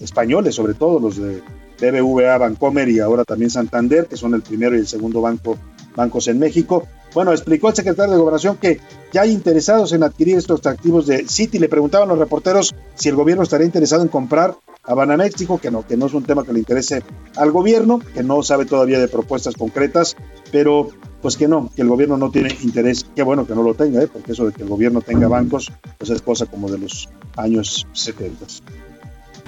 españoles, 0.00 0.54
sobre 0.54 0.74
todo 0.74 1.00
los 1.00 1.16
de 1.16 1.42
BBVA, 1.80 2.38
Bancomer 2.38 2.88
y 2.88 3.00
ahora 3.00 3.24
también 3.24 3.50
Santander, 3.50 4.06
que 4.06 4.16
son 4.16 4.34
el 4.34 4.42
primero 4.42 4.76
y 4.76 4.80
el 4.80 4.86
segundo 4.86 5.20
banco, 5.20 5.56
bancos 5.94 6.28
en 6.28 6.38
México. 6.38 6.86
Bueno, 7.14 7.32
explicó 7.32 7.68
el 7.68 7.74
secretario 7.74 8.12
de 8.12 8.20
Gobernación 8.20 8.56
que 8.56 8.80
ya 9.12 9.22
hay 9.22 9.32
interesados 9.32 9.92
en 9.92 10.02
adquirir 10.02 10.36
estos 10.36 10.64
activos 10.66 11.06
de 11.06 11.26
Citi. 11.26 11.58
Le 11.58 11.68
preguntaban 11.68 12.08
los 12.08 12.18
reporteros 12.18 12.74
si 12.94 13.08
el 13.08 13.16
gobierno 13.16 13.42
estaría 13.42 13.66
interesado 13.66 14.02
en 14.02 14.08
comprar 14.08 14.56
a 14.88 14.94
Banamex. 14.94 15.36
Dijo 15.36 15.58
que 15.58 15.70
no, 15.70 15.86
que 15.86 15.96
no 15.96 16.06
es 16.06 16.14
un 16.14 16.24
tema 16.24 16.44
que 16.44 16.52
le 16.52 16.58
interese 16.58 17.02
al 17.36 17.52
gobierno, 17.52 18.00
que 18.14 18.22
no 18.22 18.42
sabe 18.42 18.64
todavía 18.64 18.98
de 18.98 19.06
propuestas 19.06 19.54
concretas, 19.54 20.16
pero 20.50 20.88
pues 21.22 21.36
que 21.36 21.46
no, 21.46 21.70
que 21.74 21.82
el 21.82 21.88
gobierno 21.88 22.16
no 22.16 22.30
tiene 22.30 22.56
interés. 22.62 23.06
Qué 23.14 23.22
bueno 23.22 23.46
que 23.46 23.54
no 23.54 23.62
lo 23.62 23.74
tenga, 23.74 24.02
¿eh? 24.02 24.08
porque 24.10 24.32
eso 24.32 24.46
de 24.46 24.52
que 24.52 24.62
el 24.62 24.68
gobierno 24.68 25.00
tenga 25.00 25.28
bancos, 25.28 25.70
pues 25.98 26.10
es 26.10 26.22
cosa 26.22 26.46
como 26.46 26.70
de 26.70 26.78
los 26.78 27.08
años 27.36 27.86
70. 27.92 28.46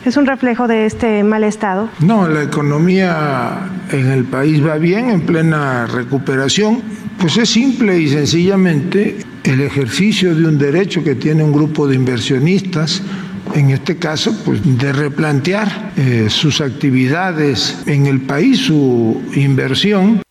¿Es 0.04 0.16
un 0.16 0.24
reflejo 0.24 0.66
de 0.66 0.86
este 0.86 1.22
mal 1.24 1.44
estado? 1.44 1.90
No, 2.00 2.26
la 2.26 2.42
economía 2.42 3.70
en 3.92 4.08
el 4.08 4.24
país 4.24 4.66
va 4.66 4.76
bien, 4.76 5.10
en 5.10 5.26
plena 5.26 5.86
recuperación. 5.86 6.80
Pues 7.18 7.36
es 7.36 7.50
simple 7.50 7.98
y 8.00 8.08
sencillamente 8.08 9.18
el 9.44 9.60
ejercicio 9.60 10.34
de 10.34 10.46
un 10.46 10.58
derecho 10.58 11.04
que 11.04 11.14
tiene 11.16 11.44
un 11.44 11.52
grupo 11.52 11.86
de 11.86 11.96
inversionistas 11.96 13.02
en 13.54 13.70
este 13.70 13.98
caso, 13.98 14.34
pues 14.44 14.60
de 14.78 14.92
replantear 14.92 15.92
eh, 15.96 16.26
sus 16.28 16.60
actividades 16.60 17.76
en 17.86 18.06
el 18.06 18.20
país, 18.22 18.58
su 18.58 19.20
inversión. 19.34 20.22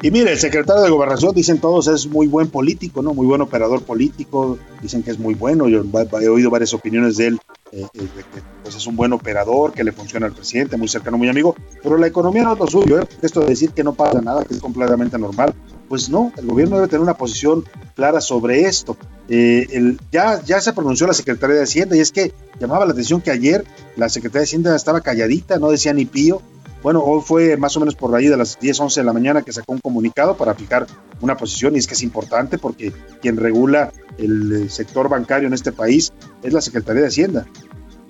Y 0.00 0.12
mire, 0.12 0.30
el 0.30 0.38
secretario 0.38 0.82
de 0.82 0.90
Gobernación, 0.90 1.34
dicen 1.34 1.58
todos, 1.58 1.88
es 1.88 2.06
muy 2.06 2.28
buen 2.28 2.48
político, 2.48 3.02
¿no? 3.02 3.14
Muy 3.14 3.26
buen 3.26 3.40
operador 3.40 3.82
político, 3.82 4.56
dicen 4.80 5.02
que 5.02 5.10
es 5.10 5.18
muy 5.18 5.34
bueno, 5.34 5.68
yo 5.68 5.82
he 6.20 6.28
oído 6.28 6.50
varias 6.50 6.72
opiniones 6.72 7.16
de 7.16 7.26
él, 7.26 7.40
eh, 7.72 7.84
eh, 7.94 7.98
de 7.98 8.06
que 8.06 8.42
pues 8.62 8.76
es 8.76 8.86
un 8.86 8.94
buen 8.94 9.12
operador, 9.12 9.72
que 9.72 9.82
le 9.82 9.90
funciona 9.90 10.26
al 10.26 10.32
presidente, 10.32 10.76
muy 10.76 10.86
cercano, 10.86 11.18
muy 11.18 11.28
amigo, 11.28 11.56
pero 11.82 11.98
la 11.98 12.06
economía 12.06 12.44
no 12.44 12.52
es 12.52 12.60
lo 12.60 12.66
suyo, 12.68 13.00
¿eh? 13.00 13.08
esto 13.22 13.40
de 13.40 13.46
decir 13.46 13.70
que 13.70 13.82
no 13.82 13.92
pasa 13.92 14.20
nada, 14.20 14.44
que 14.44 14.54
es 14.54 14.60
completamente 14.60 15.18
normal, 15.18 15.52
pues 15.88 16.08
no, 16.08 16.32
el 16.36 16.46
gobierno 16.46 16.76
debe 16.76 16.88
tener 16.88 17.02
una 17.02 17.16
posición 17.16 17.64
clara 17.94 18.20
sobre 18.20 18.62
esto. 18.62 18.96
el, 19.28 19.98
ya, 20.12 20.42
ya 20.42 20.60
se 20.60 20.72
pronunció 20.72 21.06
la 21.06 21.14
Secretaría 21.14 21.56
de 21.56 21.62
Hacienda 21.62 21.96
y 21.96 22.00
es 22.00 22.12
que 22.12 22.32
llamaba 22.60 22.84
la 22.86 22.92
atención 22.92 23.20
que 23.20 23.30
ayer 23.30 23.64
la 23.96 24.08
Secretaría 24.08 24.40
de 24.40 24.44
Hacienda 24.44 24.76
estaba 24.76 25.00
calladita, 25.00 25.58
no 25.58 25.70
decía 25.70 25.92
ni 25.92 26.04
pío, 26.04 26.42
bueno, 26.82 27.02
hoy 27.02 27.22
fue 27.24 27.56
más 27.56 27.76
o 27.76 27.80
menos 27.80 27.96
por 27.96 28.14
ahí 28.14 28.28
de 28.28 28.36
las 28.36 28.58
10, 28.60 28.80
11 28.80 29.00
de 29.00 29.04
la 29.04 29.12
mañana 29.12 29.42
que 29.42 29.52
sacó 29.52 29.72
un 29.72 29.80
comunicado 29.80 30.36
para 30.36 30.52
aplicar 30.52 30.86
una 31.20 31.36
posición 31.36 31.74
y 31.74 31.78
es 31.78 31.88
que 31.88 31.94
es 31.94 32.02
importante 32.02 32.56
porque 32.56 32.92
quien 33.20 33.36
regula 33.36 33.92
el 34.16 34.52
eh, 34.52 34.68
sector 34.68 35.08
bancario 35.08 35.48
en 35.48 35.54
este 35.54 35.72
país 35.72 36.12
es 36.42 36.52
la 36.52 36.60
Secretaría 36.60 37.02
de 37.02 37.08
Hacienda. 37.08 37.46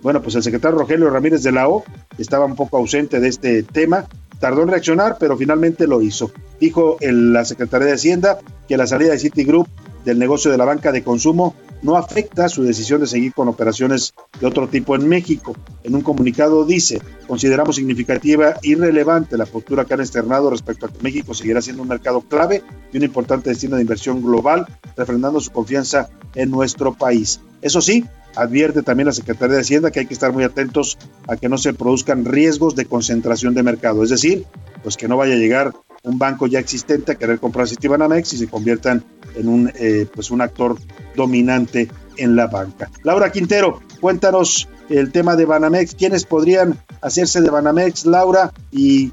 Bueno, 0.03 0.23
pues 0.23 0.35
el 0.35 0.43
secretario 0.43 0.79
Rogelio 0.79 1.11
Ramírez 1.11 1.43
de 1.43 1.53
la 1.53 1.69
O 1.69 1.83
estaba 2.19 2.45
un 2.45 2.57
poco 2.57 2.77
ausente 2.77 3.21
de 3.21 3.29
este 3.29 3.63
tema, 3.63 4.07
tardó 4.41 4.63
en 4.63 4.69
reaccionar, 4.69 5.17
pero 5.19 5.37
finalmente 5.37 5.87
lo 5.87 6.03
hizo. 6.03 6.31
Dijo 6.61 6.97
la 7.01 7.45
Secretaría 7.45 7.89
de 7.89 7.95
Hacienda 7.95 8.39
que 8.69 8.77
la 8.77 8.87
salida 8.87 9.13
de 9.13 9.19
Citigroup 9.19 9.69
del 10.05 10.19
negocio 10.19 10.51
de 10.51 10.59
la 10.59 10.65
banca 10.65 10.93
de 10.93 11.03
consumo 11.03 11.55
no 11.83 11.97
afecta 11.97 12.49
su 12.49 12.63
decisión 12.65 13.01
de 13.01 13.07
seguir 13.07 13.33
con 13.33 13.49
operaciones 13.49 14.15
de 14.41 14.47
otro 14.47 14.69
tipo 14.69 14.97
en 14.97 15.09
México. 15.09 15.55
En 15.85 15.95
un 15.95 16.01
comunicado 16.01 16.65
dice, 16.65 17.01
consideramos 17.27 17.77
significativa 17.77 18.57
y 18.63 18.75
relevante 18.75 19.37
la 19.37 19.47
postura 19.47 19.85
que 19.85 19.95
han 19.95 20.01
externado 20.01 20.51
respecto 20.51 20.87
a 20.87 20.89
que 20.89 21.03
México 21.03 21.35
seguirá 21.35 21.63
siendo 21.63 21.83
un 21.83 21.89
mercado 21.89 22.21
clave 22.23 22.63
y 22.93 22.97
un 22.97 23.05
importante 23.05 23.51
destino 23.51 23.77
de 23.77 23.83
inversión 23.83 24.23
global, 24.23 24.67
refrendando 24.97 25.41
su 25.41 25.51
confianza 25.51 26.09
en 26.35 26.51
nuestro 26.51 26.95
país. 26.95 27.41
Eso 27.63 27.81
sí, 27.81 28.05
advierte 28.37 28.83
también 28.83 29.07
la 29.07 29.13
Secretaría 29.13 29.57
de 29.57 29.63
Hacienda 29.63 29.91
que 29.91 30.01
hay 30.01 30.07
que 30.07 30.15
estar 30.15 30.33
muy 30.33 30.45
atentos 30.45 30.99
a 31.27 31.37
que 31.37 31.49
no 31.49 31.59
se 31.59 31.75
produzcan 31.75 32.25
riesgos 32.25 32.77
de 32.77 32.87
concentración 32.87 33.55
de 33.55 33.63
mercado, 33.63 34.03
es 34.03 34.11
decir, 34.11 34.45
pues 34.83 34.97
que 34.97 35.09
no 35.09 35.17
vaya 35.17 35.35
a 35.35 35.39
llegar 35.39 35.73
un 36.05 36.19
banco 36.19 36.47
ya 36.47 36.59
existente 36.59 37.13
a 37.13 37.15
querer 37.17 37.41
comprar 37.41 37.69
Citibanamex 37.69 38.33
y 38.33 38.39
se 38.39 38.49
conviertan 38.49 39.05
en 39.37 39.49
un, 39.49 39.73
eh, 39.75 40.07
pues 40.15 40.31
un 40.31 40.41
actor 40.41 40.77
dominante 41.17 41.89
en 42.17 42.37
la 42.37 42.47
banca. 42.47 42.91
Laura 43.03 43.31
Quintero, 43.31 43.81
cuéntanos 44.01 44.69
el 44.89 45.13
tema 45.13 45.37
de 45.37 45.45
Banamex, 45.45 45.95
quiénes 45.95 46.25
podrían 46.25 46.79
hacerse 47.01 47.41
de 47.41 47.51
Banamex, 47.51 48.07
Laura, 48.07 48.53
y 48.71 49.13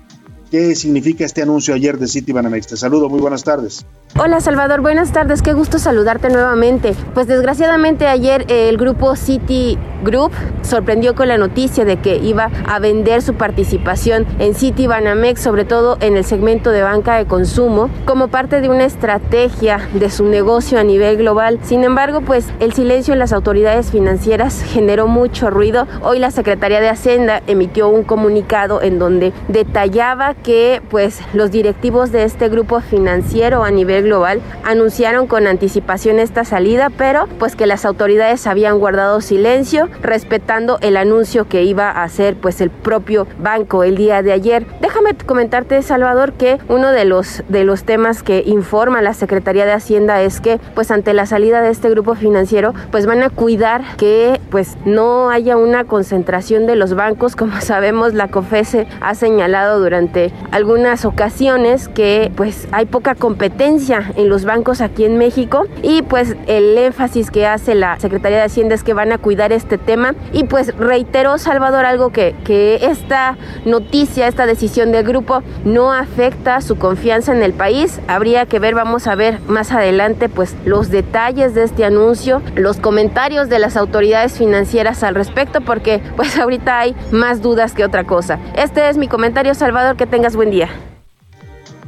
qué 0.55 0.73
significa 0.73 1.25
este 1.25 1.41
anuncio 1.41 1.75
ayer 1.75 1.97
de 1.97 2.07
City 2.07 2.31
Banamex. 2.31 2.67
Te 2.67 2.77
saludo, 2.77 3.09
muy 3.09 3.19
buenas 3.19 3.43
tardes. 3.43 3.85
Hola 4.17 4.39
Salvador, 4.39 4.79
buenas 4.79 5.11
tardes, 5.11 5.41
qué 5.41 5.51
gusto 5.51 5.77
saludarte 5.77 6.29
nuevamente. 6.29 6.95
Pues 7.13 7.27
desgraciadamente 7.27 8.07
ayer 8.07 8.45
el 8.47 8.77
grupo 8.77 9.17
City 9.17 9.77
Group 10.05 10.31
sorprendió 10.61 11.15
con 11.15 11.27
la 11.27 11.37
noticia 11.37 11.83
de 11.83 11.97
que 11.97 12.15
iba 12.17 12.49
a 12.65 12.79
vender 12.79 13.21
su 13.21 13.33
participación 13.33 14.25
en 14.39 14.53
City 14.53 14.87
Banamex, 14.87 15.41
sobre 15.41 15.65
todo 15.65 15.97
en 15.99 16.15
el 16.15 16.23
segmento 16.23 16.71
de 16.71 16.83
banca 16.83 17.17
de 17.17 17.25
consumo, 17.25 17.89
como 18.05 18.29
parte 18.29 18.61
de 18.61 18.69
una 18.69 18.85
estrategia 18.85 19.89
de 19.93 20.09
su 20.09 20.23
negocio 20.23 20.79
a 20.79 20.83
nivel 20.83 21.17
global. 21.17 21.59
Sin 21.63 21.83
embargo, 21.83 22.21
pues 22.21 22.45
el 22.61 22.71
silencio 22.71 23.11
en 23.13 23.19
las 23.19 23.33
autoridades 23.33 23.91
financieras 23.91 24.63
generó 24.63 25.07
mucho 25.07 25.49
ruido. 25.49 25.87
Hoy 26.01 26.19
la 26.19 26.31
Secretaría 26.31 26.79
de 26.79 26.89
Hacienda 26.89 27.41
emitió 27.47 27.89
un 27.89 28.03
comunicado 28.03 28.81
en 28.81 28.97
donde 28.97 29.33
detallaba 29.49 30.35
que 30.45 30.79
pues 30.91 31.21
los 31.33 31.49
directivos 31.49 32.11
de 32.11 32.23
este 32.23 32.49
grupo 32.49 32.79
financiero 32.79 33.63
a 33.63 33.71
nivel 33.71 34.03
global 34.03 34.41
anunciaron 34.63 35.25
con 35.25 35.47
anticipación 35.47 36.19
esta 36.19 36.45
salida, 36.45 36.91
pero 36.95 37.27
pues 37.39 37.55
que 37.55 37.65
las 37.65 37.83
autoridades 37.83 38.45
habían 38.45 38.77
guardado 38.77 39.21
silencio 39.21 39.89
respetando 40.03 40.77
el 40.81 40.97
anuncio 40.97 41.47
que 41.47 41.63
iba 41.63 41.89
a 41.89 42.03
hacer 42.03 42.35
pues 42.35 42.61
el 42.61 42.69
propio 42.69 43.25
banco 43.39 43.83
el 43.83 43.97
día 43.97 44.21
de 44.21 44.33
ayer. 44.33 44.67
Déjame 44.81 45.15
comentarte, 45.15 45.81
Salvador, 45.81 46.33
que 46.33 46.59
uno 46.69 46.91
de 46.91 47.05
los 47.05 47.43
de 47.49 47.63
los 47.63 47.83
temas 47.83 48.21
que 48.21 48.43
informa 48.45 49.01
la 49.01 49.15
Secretaría 49.15 49.65
de 49.65 49.71
Hacienda 49.71 50.21
es 50.21 50.41
que 50.41 50.59
pues 50.75 50.91
ante 50.91 51.13
la 51.13 51.25
salida 51.25 51.61
de 51.61 51.71
este 51.71 51.89
grupo 51.89 52.13
financiero 52.13 52.75
pues 52.91 53.07
van 53.07 53.23
a 53.23 53.31
cuidar 53.31 53.81
que 53.97 54.39
pues 54.51 54.77
no 54.85 55.31
haya 55.31 55.57
una 55.57 55.85
concentración 55.85 56.67
de 56.67 56.75
los 56.75 56.93
bancos, 56.93 57.35
como 57.35 57.59
sabemos 57.61 58.13
la 58.13 58.27
COFESE 58.27 58.85
ha 59.01 59.15
señalado 59.15 59.79
durante 59.79 60.24
algunas 60.51 61.05
ocasiones 61.05 61.87
que 61.87 62.31
pues 62.35 62.67
hay 62.71 62.85
poca 62.85 63.15
competencia 63.15 64.11
en 64.15 64.29
los 64.29 64.45
bancos 64.45 64.81
aquí 64.81 65.05
en 65.05 65.17
México 65.17 65.65
y 65.81 66.01
pues 66.01 66.35
el 66.47 66.77
énfasis 66.77 67.31
que 67.31 67.45
hace 67.45 67.75
la 67.75 67.99
Secretaría 67.99 68.37
de 68.37 68.43
Hacienda 68.43 68.75
es 68.75 68.83
que 68.83 68.93
van 68.93 69.11
a 69.11 69.17
cuidar 69.17 69.51
este 69.51 69.77
tema 69.77 70.15
y 70.31 70.45
pues 70.45 70.75
reiteró 70.77 71.37
Salvador 71.37 71.85
algo 71.85 72.11
que, 72.11 72.35
que 72.43 72.79
esta 72.85 73.37
noticia, 73.65 74.27
esta 74.27 74.45
decisión 74.45 74.91
del 74.91 75.05
grupo 75.05 75.43
no 75.63 75.91
afecta 75.91 76.61
su 76.61 76.77
confianza 76.77 77.33
en 77.33 77.43
el 77.43 77.53
país. 77.53 77.99
Habría 78.07 78.45
que 78.45 78.59
ver, 78.59 78.75
vamos 78.75 79.07
a 79.07 79.15
ver 79.15 79.39
más 79.47 79.71
adelante 79.71 80.29
pues 80.29 80.55
los 80.65 80.89
detalles 80.89 81.53
de 81.53 81.63
este 81.63 81.85
anuncio, 81.85 82.41
los 82.55 82.77
comentarios 82.77 83.49
de 83.49 83.59
las 83.59 83.77
autoridades 83.77 84.37
financieras 84.37 85.03
al 85.03 85.15
respecto 85.15 85.61
porque 85.61 86.01
pues 86.15 86.37
ahorita 86.37 86.79
hay 86.79 86.95
más 87.11 87.41
dudas 87.41 87.73
que 87.73 87.83
otra 87.83 88.03
cosa. 88.03 88.39
Este 88.55 88.89
es 88.89 88.97
mi 88.97 89.07
comentario 89.07 89.53
Salvador, 89.53 89.95
que 89.95 90.07
tengas 90.15 90.37
buen 90.37 90.49
día. 90.49 90.69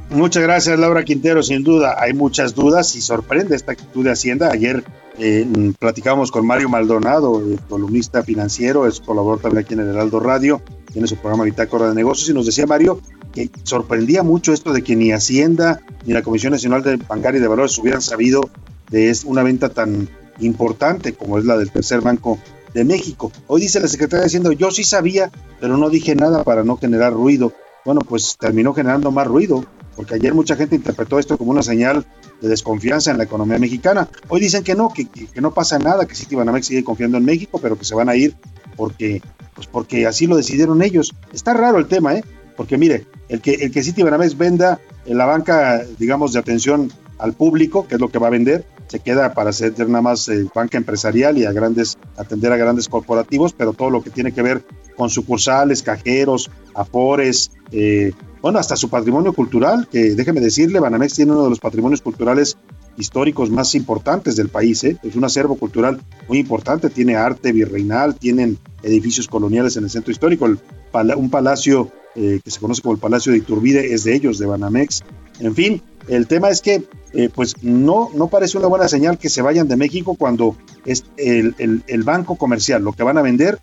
Muchas 0.09 0.43
gracias, 0.43 0.77
Laura 0.77 1.05
Quintero. 1.05 1.41
Sin 1.41 1.63
duda, 1.63 1.95
hay 1.97 2.11
muchas 2.11 2.55
dudas 2.55 2.93
y 2.97 3.01
sorprende 3.01 3.55
esta 3.55 3.71
actitud 3.71 4.03
de 4.03 4.11
Hacienda. 4.11 4.51
Ayer 4.51 4.83
eh, 5.17 5.47
platicábamos 5.79 6.29
con 6.29 6.45
Mario 6.45 6.67
Maldonado, 6.67 7.41
columnista 7.69 8.23
financiero, 8.23 8.85
es 8.85 8.99
colaborador 8.99 9.43
también 9.43 9.63
aquí 9.63 9.75
en 9.75 9.79
el 9.79 9.89
Heraldo 9.89 10.19
Radio, 10.19 10.61
tiene 10.91 11.07
su 11.07 11.15
programa 11.15 11.45
Bitácora 11.45 11.87
de 11.87 11.95
Negocios, 11.95 12.29
y 12.29 12.33
nos 12.33 12.45
decía 12.45 12.65
Mario 12.65 12.99
que 13.31 13.49
sorprendía 13.63 14.23
mucho 14.23 14.51
esto 14.51 14.73
de 14.73 14.81
que 14.81 14.97
ni 14.97 15.13
Hacienda 15.13 15.79
ni 16.05 16.13
la 16.13 16.21
Comisión 16.21 16.51
Nacional 16.51 16.83
de 16.83 16.97
Bancaria 16.97 17.37
y 17.37 17.41
de 17.41 17.47
Valores 17.47 17.77
hubieran 17.77 18.01
sabido 18.01 18.49
de 18.89 19.17
una 19.23 19.41
venta 19.41 19.69
tan 19.69 20.09
importante 20.39 21.13
como 21.13 21.39
es 21.39 21.45
la 21.45 21.57
del 21.57 21.71
tercer 21.71 22.01
banco 22.01 22.39
de 22.73 22.83
México. 22.83 23.31
Hoy 23.47 23.61
dice 23.61 23.79
la 23.79 23.87
secretaria 23.87 24.25
diciendo, 24.25 24.51
yo 24.51 24.69
sí 24.69 24.83
sabía, 24.83 25.31
pero 25.61 25.77
no 25.77 25.89
dije 25.89 26.13
nada 26.13 26.43
para 26.43 26.65
no 26.65 26.75
generar 26.75 27.13
ruido. 27.13 27.53
Bueno, 27.87 28.01
pues 28.01 28.35
terminó 28.37 28.73
generando 28.73 29.11
más 29.11 29.25
ruido 29.25 29.63
porque 29.95 30.15
ayer 30.15 30.33
mucha 30.33 30.57
gente 30.57 30.75
interpretó 30.75 31.19
esto 31.19 31.37
como 31.37 31.51
una 31.51 31.63
señal 31.63 32.05
de 32.41 32.49
desconfianza 32.49 33.11
en 33.11 33.17
la 33.17 33.23
economía 33.23 33.59
mexicana. 33.59 34.09
Hoy 34.27 34.41
dicen 34.41 34.65
que 34.65 34.75
no, 34.75 34.91
que, 34.93 35.07
no 35.39 35.53
pasa 35.53 35.79
nada, 35.79 36.05
que 36.05 36.13
Citibanamex 36.13 36.67
sigue 36.67 36.83
confiando 36.83 37.17
en 37.17 37.23
México, 37.23 37.59
pero 37.61 37.79
que 37.79 37.85
se 37.85 37.95
van 37.95 38.09
a 38.09 38.15
ir 38.17 38.35
porque, 38.75 39.21
pues 39.55 39.67
porque 39.67 40.05
así 40.05 40.27
lo 40.27 40.35
decidieron 40.35 40.81
ellos. 40.81 41.15
Está 41.31 41.53
raro 41.53 41.77
el 41.77 41.87
tema, 41.87 42.13
¿eh? 42.13 42.25
Porque 42.57 42.77
mire, 42.77 43.05
el 43.29 43.39
que, 43.39 43.53
el 43.53 43.71
que 43.71 43.81
Citibanamex 43.81 44.37
venda 44.37 44.81
en 45.05 45.17
la 45.17 45.25
banca, 45.25 45.81
digamos, 45.97 46.33
de 46.33 46.39
atención 46.39 46.91
al 47.19 47.31
público, 47.31 47.87
que 47.87 47.95
es 47.95 48.01
lo 48.01 48.09
que 48.09 48.19
va 48.19 48.27
a 48.27 48.31
vender, 48.31 48.65
se 48.87 48.99
queda 48.99 49.33
para 49.33 49.51
ser 49.51 49.77
nada 49.87 50.01
más 50.01 50.27
eh, 50.29 50.47
banca 50.53 50.77
empresarial 50.77 51.37
y 51.37 51.45
a 51.45 51.51
grandes, 51.51 51.97
atender 52.17 52.51
a 52.51 52.57
grandes 52.57 52.87
corporativos, 52.87 53.53
pero 53.53 53.73
todo 53.73 53.89
lo 53.89 54.01
que 54.01 54.09
tiene 54.09 54.31
que 54.31 54.41
ver 54.41 54.63
con 54.95 55.09
sucursales, 55.09 55.83
cajeros, 55.83 56.49
afores, 56.73 57.51
eh, 57.71 58.11
bueno, 58.41 58.59
hasta 58.59 58.75
su 58.75 58.89
patrimonio 58.89 59.33
cultural, 59.33 59.87
que 59.91 60.15
déjeme 60.15 60.39
decirle, 60.39 60.79
Banamex 60.79 61.15
tiene 61.15 61.31
uno 61.33 61.43
de 61.43 61.49
los 61.49 61.59
patrimonios 61.59 62.01
culturales 62.01 62.57
históricos 62.97 63.49
más 63.49 63.75
importantes 63.75 64.35
del 64.35 64.49
país, 64.49 64.83
¿eh? 64.83 64.97
es 65.03 65.15
un 65.15 65.23
acervo 65.23 65.55
cultural 65.55 66.01
muy 66.27 66.39
importante, 66.39 66.89
tiene 66.89 67.15
arte 67.15 67.51
virreinal, 67.51 68.15
tienen 68.15 68.57
edificios 68.83 69.27
coloniales 69.27 69.77
en 69.77 69.83
el 69.83 69.89
centro 69.89 70.11
histórico, 70.11 70.45
un 70.45 71.29
palacio 71.29 71.91
eh, 72.15 72.39
que 72.43 72.49
se 72.49 72.59
conoce 72.59 72.81
como 72.81 72.95
el 72.95 72.99
Palacio 72.99 73.31
de 73.31 73.37
Iturbide 73.37 73.93
es 73.93 74.03
de 74.03 74.15
ellos, 74.15 74.39
de 74.39 74.47
Banamex, 74.47 75.03
en 75.39 75.53
fin, 75.53 75.81
el 76.07 76.25
tema 76.25 76.49
es 76.49 76.61
que 76.61 76.83
eh, 77.13 77.29
pues 77.33 77.63
no, 77.63 78.09
no 78.13 78.27
parece 78.27 78.57
una 78.57 78.67
buena 78.67 78.87
señal 78.87 79.17
que 79.17 79.29
se 79.29 79.41
vayan 79.41 79.67
de 79.67 79.75
México 79.75 80.15
cuando 80.15 80.55
es 80.85 81.05
el, 81.17 81.83
el 81.87 82.03
banco 82.03 82.35
comercial, 82.35 82.83
lo 82.83 82.93
que 82.93 83.03
van 83.03 83.17
a 83.17 83.21
vender, 83.21 83.59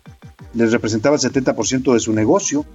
les 0.53 0.71
representaba 0.71 1.15
el 1.15 1.21
70% 1.21 1.93
de 1.93 1.99
su 1.99 2.13
negocio, 2.13 2.65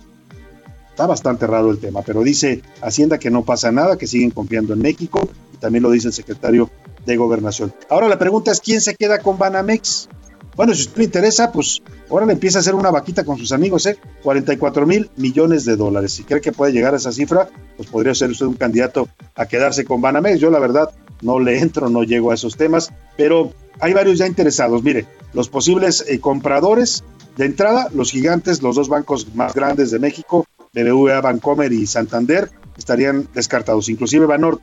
Está 1.00 1.06
bastante 1.06 1.46
raro 1.46 1.70
el 1.70 1.78
tema, 1.78 2.02
pero 2.02 2.22
dice 2.22 2.60
Hacienda 2.82 3.16
que 3.16 3.30
no 3.30 3.42
pasa 3.42 3.72
nada, 3.72 3.96
que 3.96 4.06
siguen 4.06 4.32
confiando 4.32 4.74
en 4.74 4.80
México, 4.80 5.30
y 5.54 5.56
también 5.56 5.82
lo 5.82 5.90
dice 5.90 6.08
el 6.08 6.12
secretario 6.12 6.68
de 7.06 7.16
Gobernación. 7.16 7.72
Ahora 7.88 8.06
la 8.06 8.18
pregunta 8.18 8.50
es, 8.50 8.60
¿quién 8.60 8.82
se 8.82 8.94
queda 8.94 9.18
con 9.20 9.38
Banamex? 9.38 10.10
Bueno, 10.56 10.74
si 10.74 10.82
usted 10.82 10.98
le 10.98 11.04
interesa, 11.04 11.52
pues 11.52 11.82
ahora 12.10 12.26
le 12.26 12.32
empieza 12.32 12.58
a 12.58 12.60
hacer 12.60 12.74
una 12.74 12.90
vaquita 12.90 13.24
con 13.24 13.38
sus 13.38 13.52
amigos, 13.52 13.86
¿eh? 13.86 13.96
44 14.22 14.86
mil 14.86 15.10
millones 15.16 15.64
de 15.64 15.76
dólares. 15.76 16.12
Si 16.12 16.24
cree 16.24 16.40
que 16.40 16.52
puede 16.52 16.72
llegar 16.72 16.94
a 16.94 16.98
esa 16.98 17.12
cifra, 17.12 17.48
pues 17.76 17.88
podría 17.88 18.14
ser 18.14 18.30
usted 18.30 18.46
un 18.46 18.54
candidato 18.54 19.08
a 19.36 19.46
quedarse 19.46 19.84
con 19.84 20.00
Banamex. 20.00 20.38
Yo 20.40 20.50
la 20.50 20.58
verdad 20.58 20.90
no 21.22 21.38
le 21.38 21.58
entro, 21.58 21.88
no 21.88 22.02
llego 22.02 22.30
a 22.30 22.34
esos 22.34 22.56
temas, 22.56 22.92
pero 23.16 23.52
hay 23.80 23.92
varios 23.92 24.18
ya 24.18 24.26
interesados. 24.26 24.82
Mire, 24.82 25.06
los 25.32 25.48
posibles 25.48 26.04
eh, 26.08 26.20
compradores, 26.20 27.04
de 27.36 27.46
entrada, 27.46 27.88
los 27.94 28.10
gigantes, 28.10 28.62
los 28.62 28.76
dos 28.76 28.88
bancos 28.88 29.34
más 29.34 29.54
grandes 29.54 29.90
de 29.90 29.98
México, 29.98 30.46
BBVA, 30.74 31.20
Bancomer 31.20 31.72
y 31.72 31.86
Santander 31.86 32.50
estarían 32.76 33.28
descartados. 33.34 33.88
Inclusive 33.88 34.26
Banorte, 34.26 34.62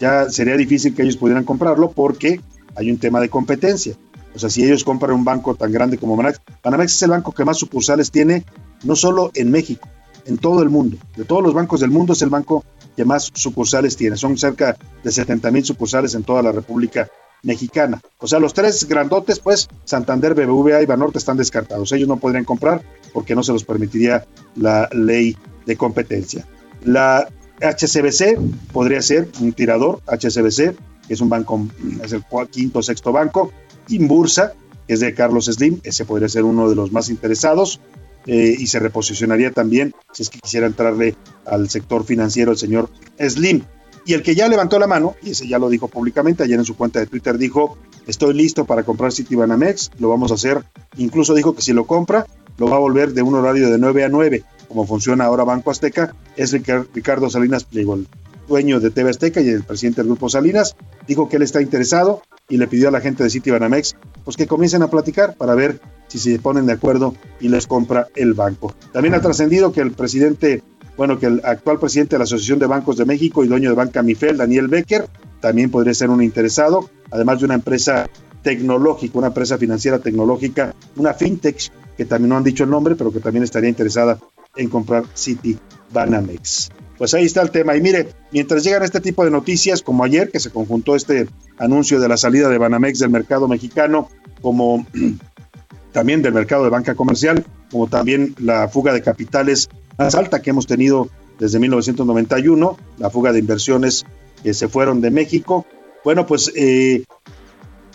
ya 0.00 0.28
sería 0.30 0.56
difícil 0.56 0.94
que 0.94 1.02
ellos 1.02 1.16
pudieran 1.16 1.44
comprarlo 1.44 1.90
porque 1.90 2.40
hay 2.74 2.90
un 2.90 2.98
tema 2.98 3.20
de 3.20 3.28
competencia. 3.28 3.94
O 4.34 4.38
sea, 4.38 4.50
si 4.50 4.64
ellos 4.64 4.84
compran 4.84 5.12
un 5.12 5.24
banco 5.24 5.54
tan 5.54 5.72
grande 5.72 5.98
como 5.98 6.16
Banamex, 6.16 6.40
Banamex 6.62 6.94
es 6.94 7.02
el 7.02 7.10
banco 7.10 7.32
que 7.32 7.44
más 7.44 7.58
sucursales 7.58 8.10
tiene, 8.10 8.44
no 8.84 8.96
solo 8.96 9.30
en 9.34 9.50
México, 9.50 9.88
en 10.26 10.38
todo 10.38 10.62
el 10.62 10.70
mundo. 10.70 10.96
De 11.16 11.24
todos 11.24 11.42
los 11.42 11.54
bancos 11.54 11.80
del 11.80 11.90
mundo 11.90 12.12
es 12.12 12.22
el 12.22 12.30
banco 12.30 12.64
que 12.96 13.04
más 13.04 13.30
sucursales 13.34 13.96
tiene. 13.96 14.16
Son 14.16 14.36
cerca 14.38 14.76
de 15.02 15.10
70 15.10 15.50
mil 15.50 15.64
sucursales 15.64 16.14
en 16.14 16.22
toda 16.22 16.42
la 16.42 16.52
República 16.52 17.08
Mexicana. 17.42 18.00
O 18.18 18.26
sea, 18.26 18.38
los 18.38 18.54
tres 18.54 18.86
grandotes, 18.86 19.40
pues 19.40 19.68
Santander, 19.84 20.34
BBVA 20.34 20.82
y 20.82 20.86
Banorte 20.86 21.18
están 21.18 21.36
descartados. 21.36 21.90
Ellos 21.92 22.08
no 22.08 22.18
podrían 22.18 22.44
comprar 22.44 22.82
porque 23.12 23.34
no 23.34 23.42
se 23.42 23.52
los 23.52 23.64
permitiría 23.64 24.26
la 24.54 24.88
ley 24.92 25.36
de 25.66 25.76
competencia. 25.76 26.46
La 26.84 27.28
HCBC 27.60 28.38
podría 28.72 29.02
ser 29.02 29.28
un 29.40 29.52
tirador, 29.52 30.00
HCBC, 30.06 30.76
es 31.08 31.20
un 31.20 31.28
banco, 31.28 31.66
es 32.02 32.12
el 32.12 32.24
quinto 32.50 32.78
o 32.78 32.82
sexto 32.82 33.12
banco. 33.12 33.52
Imbursa, 33.88 34.54
que 34.86 34.94
es 34.94 35.00
de 35.00 35.14
Carlos 35.14 35.46
Slim, 35.46 35.80
ese 35.84 36.04
podría 36.04 36.28
ser 36.28 36.44
uno 36.44 36.68
de 36.68 36.76
los 36.76 36.92
más 36.92 37.08
interesados. 37.08 37.80
Eh, 38.26 38.54
y 38.56 38.68
se 38.68 38.78
reposicionaría 38.78 39.50
también 39.50 39.96
si 40.12 40.22
es 40.22 40.30
que 40.30 40.38
quisiera 40.38 40.68
entrarle 40.68 41.16
al 41.44 41.68
sector 41.68 42.04
financiero 42.04 42.52
el 42.52 42.58
señor 42.58 42.88
Slim. 43.18 43.62
Y 44.04 44.14
el 44.14 44.22
que 44.22 44.34
ya 44.34 44.48
levantó 44.48 44.78
la 44.78 44.86
mano, 44.86 45.14
y 45.22 45.30
ese 45.30 45.46
ya 45.46 45.58
lo 45.58 45.68
dijo 45.68 45.88
públicamente, 45.88 46.42
ayer 46.42 46.58
en 46.58 46.64
su 46.64 46.76
cuenta 46.76 46.98
de 46.98 47.06
Twitter 47.06 47.38
dijo, 47.38 47.78
estoy 48.06 48.34
listo 48.34 48.64
para 48.64 48.82
comprar 48.82 49.12
Citibanamex, 49.12 49.90
lo 49.98 50.08
vamos 50.08 50.30
a 50.32 50.34
hacer. 50.34 50.64
Incluso 50.96 51.34
dijo 51.34 51.54
que 51.54 51.62
si 51.62 51.72
lo 51.72 51.86
compra, 51.86 52.26
lo 52.58 52.66
va 52.66 52.76
a 52.76 52.80
volver 52.80 53.12
de 53.12 53.22
un 53.22 53.34
horario 53.34 53.70
de 53.70 53.78
9 53.78 54.04
a 54.04 54.08
9, 54.08 54.42
como 54.68 54.86
funciona 54.86 55.24
ahora 55.24 55.44
Banco 55.44 55.70
Azteca, 55.70 56.14
es 56.36 56.52
Ricardo 56.52 57.30
Salinas 57.30 57.64
Pliego, 57.64 57.94
el 57.94 58.08
dueño 58.48 58.80
de 58.80 58.90
TV 58.90 59.10
Azteca 59.10 59.40
y 59.40 59.48
el 59.48 59.62
presidente 59.62 60.00
del 60.00 60.08
Grupo 60.08 60.28
Salinas, 60.28 60.76
dijo 61.06 61.28
que 61.28 61.36
él 61.36 61.42
está 61.42 61.62
interesado 61.62 62.22
y 62.48 62.56
le 62.56 62.66
pidió 62.66 62.88
a 62.88 62.90
la 62.90 63.00
gente 63.00 63.22
de 63.22 63.30
Citibanamex 63.30 63.96
pues 64.24 64.36
que 64.36 64.46
comiencen 64.46 64.82
a 64.82 64.90
platicar 64.90 65.36
para 65.36 65.54
ver 65.54 65.80
si 66.08 66.18
se 66.18 66.38
ponen 66.38 66.66
de 66.66 66.72
acuerdo 66.72 67.14
y 67.40 67.48
les 67.48 67.66
compra 67.66 68.08
el 68.14 68.34
banco. 68.34 68.74
También 68.92 69.14
ha 69.14 69.20
trascendido 69.20 69.72
que 69.72 69.80
el 69.80 69.92
presidente, 69.92 70.62
bueno, 70.96 71.18
que 71.18 71.26
el 71.26 71.40
actual 71.44 71.78
presidente 71.78 72.16
de 72.16 72.18
la 72.18 72.24
Asociación 72.24 72.58
de 72.58 72.66
Bancos 72.66 72.98
de 72.98 73.04
México 73.04 73.44
y 73.44 73.48
dueño 73.48 73.70
de 73.70 73.76
Banca 73.76 74.02
Mifel, 74.02 74.36
Daniel 74.36 74.68
Becker, 74.68 75.08
también 75.40 75.70
podría 75.70 75.94
ser 75.94 76.10
un 76.10 76.22
interesado, 76.22 76.88
además 77.10 77.40
de 77.40 77.46
una 77.46 77.54
empresa 77.54 78.08
tecnológico, 78.42 79.18
una 79.18 79.28
empresa 79.28 79.56
financiera 79.58 79.98
tecnológica, 79.98 80.74
una 80.96 81.14
fintech, 81.14 81.70
que 81.96 82.04
también 82.04 82.30
no 82.30 82.36
han 82.36 82.44
dicho 82.44 82.64
el 82.64 82.70
nombre, 82.70 82.94
pero 82.94 83.12
que 83.12 83.20
también 83.20 83.42
estaría 83.42 83.70
interesada 83.70 84.18
en 84.56 84.68
comprar 84.68 85.04
City 85.14 85.58
Banamex. 85.92 86.70
Pues 87.02 87.14
ahí 87.14 87.24
está 87.24 87.42
el 87.42 87.50
tema. 87.50 87.74
Y 87.74 87.80
mire, 87.80 88.10
mientras 88.30 88.62
llegan 88.62 88.84
este 88.84 89.00
tipo 89.00 89.24
de 89.24 89.32
noticias, 89.32 89.82
como 89.82 90.04
ayer, 90.04 90.30
que 90.30 90.38
se 90.38 90.50
conjuntó 90.50 90.94
este 90.94 91.26
anuncio 91.58 91.98
de 91.98 92.06
la 92.06 92.16
salida 92.16 92.48
de 92.48 92.58
Banamex 92.58 93.00
del 93.00 93.10
mercado 93.10 93.48
mexicano, 93.48 94.08
como 94.40 94.86
también 95.92 96.22
del 96.22 96.32
mercado 96.32 96.62
de 96.62 96.70
banca 96.70 96.94
comercial, 96.94 97.44
como 97.72 97.88
también 97.88 98.36
la 98.38 98.68
fuga 98.68 98.92
de 98.92 99.02
capitales 99.02 99.68
más 99.98 100.14
alta 100.14 100.42
que 100.42 100.50
hemos 100.50 100.68
tenido 100.68 101.08
desde 101.40 101.58
1991, 101.58 102.78
la 102.98 103.10
fuga 103.10 103.32
de 103.32 103.40
inversiones 103.40 104.06
que 104.44 104.54
se 104.54 104.68
fueron 104.68 105.00
de 105.00 105.10
México. 105.10 105.66
Bueno, 106.04 106.24
pues 106.24 106.52
eh, 106.54 107.02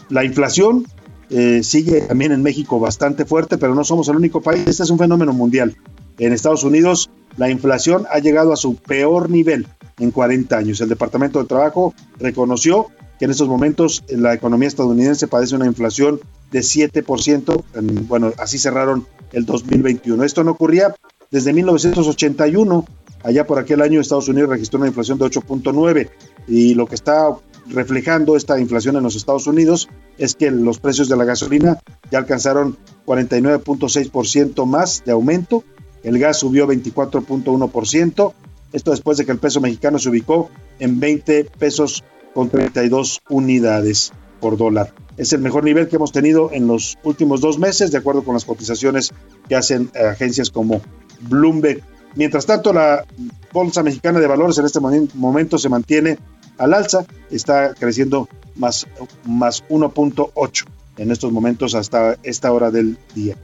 la 0.09 0.25
inflación 0.25 0.85
eh, 1.29 1.63
sigue 1.63 2.01
también 2.01 2.33
en 2.33 2.43
México 2.43 2.77
bastante 2.77 3.23
fuerte, 3.23 3.57
pero 3.57 3.73
no 3.73 3.85
somos 3.85 4.09
el 4.09 4.17
único 4.17 4.41
país, 4.41 4.67
este 4.67 4.83
es 4.83 4.89
un 4.89 4.99
fenómeno 4.99 5.31
mundial. 5.31 5.77
En 6.19 6.33
Estados 6.33 6.65
Unidos 6.65 7.09
la 7.37 7.49
inflación 7.49 8.05
ha 8.11 8.19
llegado 8.19 8.51
a 8.51 8.57
su 8.57 8.75
peor 8.75 9.29
nivel 9.29 9.67
en 9.99 10.11
40 10.11 10.57
años. 10.57 10.81
El 10.81 10.89
Departamento 10.89 11.39
de 11.39 11.45
Trabajo 11.45 11.93
reconoció 12.19 12.87
que 13.17 13.25
en 13.25 13.31
estos 13.31 13.47
momentos 13.47 14.03
la 14.09 14.33
economía 14.33 14.67
estadounidense 14.67 15.27
padece 15.27 15.55
una 15.55 15.65
inflación 15.65 16.19
de 16.51 16.59
7%. 16.59 17.63
bueno, 18.07 18.31
así 18.37 18.57
cerraron 18.57 19.07
el 19.31 19.45
2021. 19.45 20.23
Esto 20.23 20.43
no 20.43 20.51
ocurría 20.51 20.95
desde 21.31 21.53
1981. 21.53 22.85
Allá 23.23 23.47
por 23.47 23.59
aquel 23.59 23.81
año 23.81 23.99
Estados 23.99 24.29
Unidos 24.29 24.49
registró 24.49 24.79
una 24.79 24.87
inflación 24.87 25.17
de 25.17 25.25
8.9 25.25 26.09
y 26.47 26.75
lo 26.75 26.85
que 26.85 26.95
está 26.95 27.35
reflejando 27.67 28.37
esta 28.37 28.59
inflación 28.59 28.95
en 28.95 29.03
los 29.03 29.15
Estados 29.15 29.47
Unidos 29.47 29.89
es 30.17 30.35
que 30.35 30.51
los 30.51 30.79
precios 30.79 31.09
de 31.09 31.17
la 31.17 31.25
gasolina 31.25 31.79
ya 32.11 32.19
alcanzaron 32.19 32.77
49.6% 33.05 34.65
más 34.65 35.03
de 35.03 35.11
aumento, 35.11 35.63
el 36.03 36.19
gas 36.19 36.39
subió 36.39 36.67
24.1%, 36.67 38.33
esto 38.73 38.91
después 38.91 39.17
de 39.17 39.25
que 39.25 39.31
el 39.31 39.39
peso 39.39 39.61
mexicano 39.61 39.99
se 39.99 40.09
ubicó 40.09 40.49
en 40.79 40.99
20 40.99 41.45
pesos 41.57 42.03
con 42.33 42.49
32 42.49 43.21
unidades 43.29 44.11
por 44.39 44.57
dólar. 44.57 44.93
Es 45.17 45.33
el 45.33 45.41
mejor 45.41 45.63
nivel 45.63 45.87
que 45.87 45.95
hemos 45.95 46.11
tenido 46.11 46.51
en 46.51 46.67
los 46.67 46.97
últimos 47.03 47.41
dos 47.41 47.57
meses, 47.57 47.91
de 47.91 47.97
acuerdo 47.97 48.23
con 48.23 48.35
las 48.35 48.45
cotizaciones 48.45 49.11
que 49.49 49.55
hacen 49.55 49.89
eh, 49.95 50.05
agencias 50.05 50.51
como 50.51 50.81
Bloomberg. 51.21 51.81
Mientras 52.15 52.45
tanto, 52.45 52.73
la 52.73 53.05
Bolsa 53.51 53.83
Mexicana 53.83 54.19
de 54.19 54.27
Valores 54.27 54.57
en 54.57 54.65
este 54.65 54.79
momento 54.79 55.57
se 55.57 55.69
mantiene 55.69 56.19
al 56.57 56.73
alza, 56.73 57.05
está 57.31 57.73
creciendo 57.73 58.27
más, 58.55 58.87
más 59.25 59.63
1.8 59.69 60.65
en 60.97 61.11
estos 61.11 61.31
momentos 61.31 61.75
hasta 61.75 62.17
esta 62.23 62.51
hora 62.51 62.71
del 62.71 62.97
día. 63.13 63.35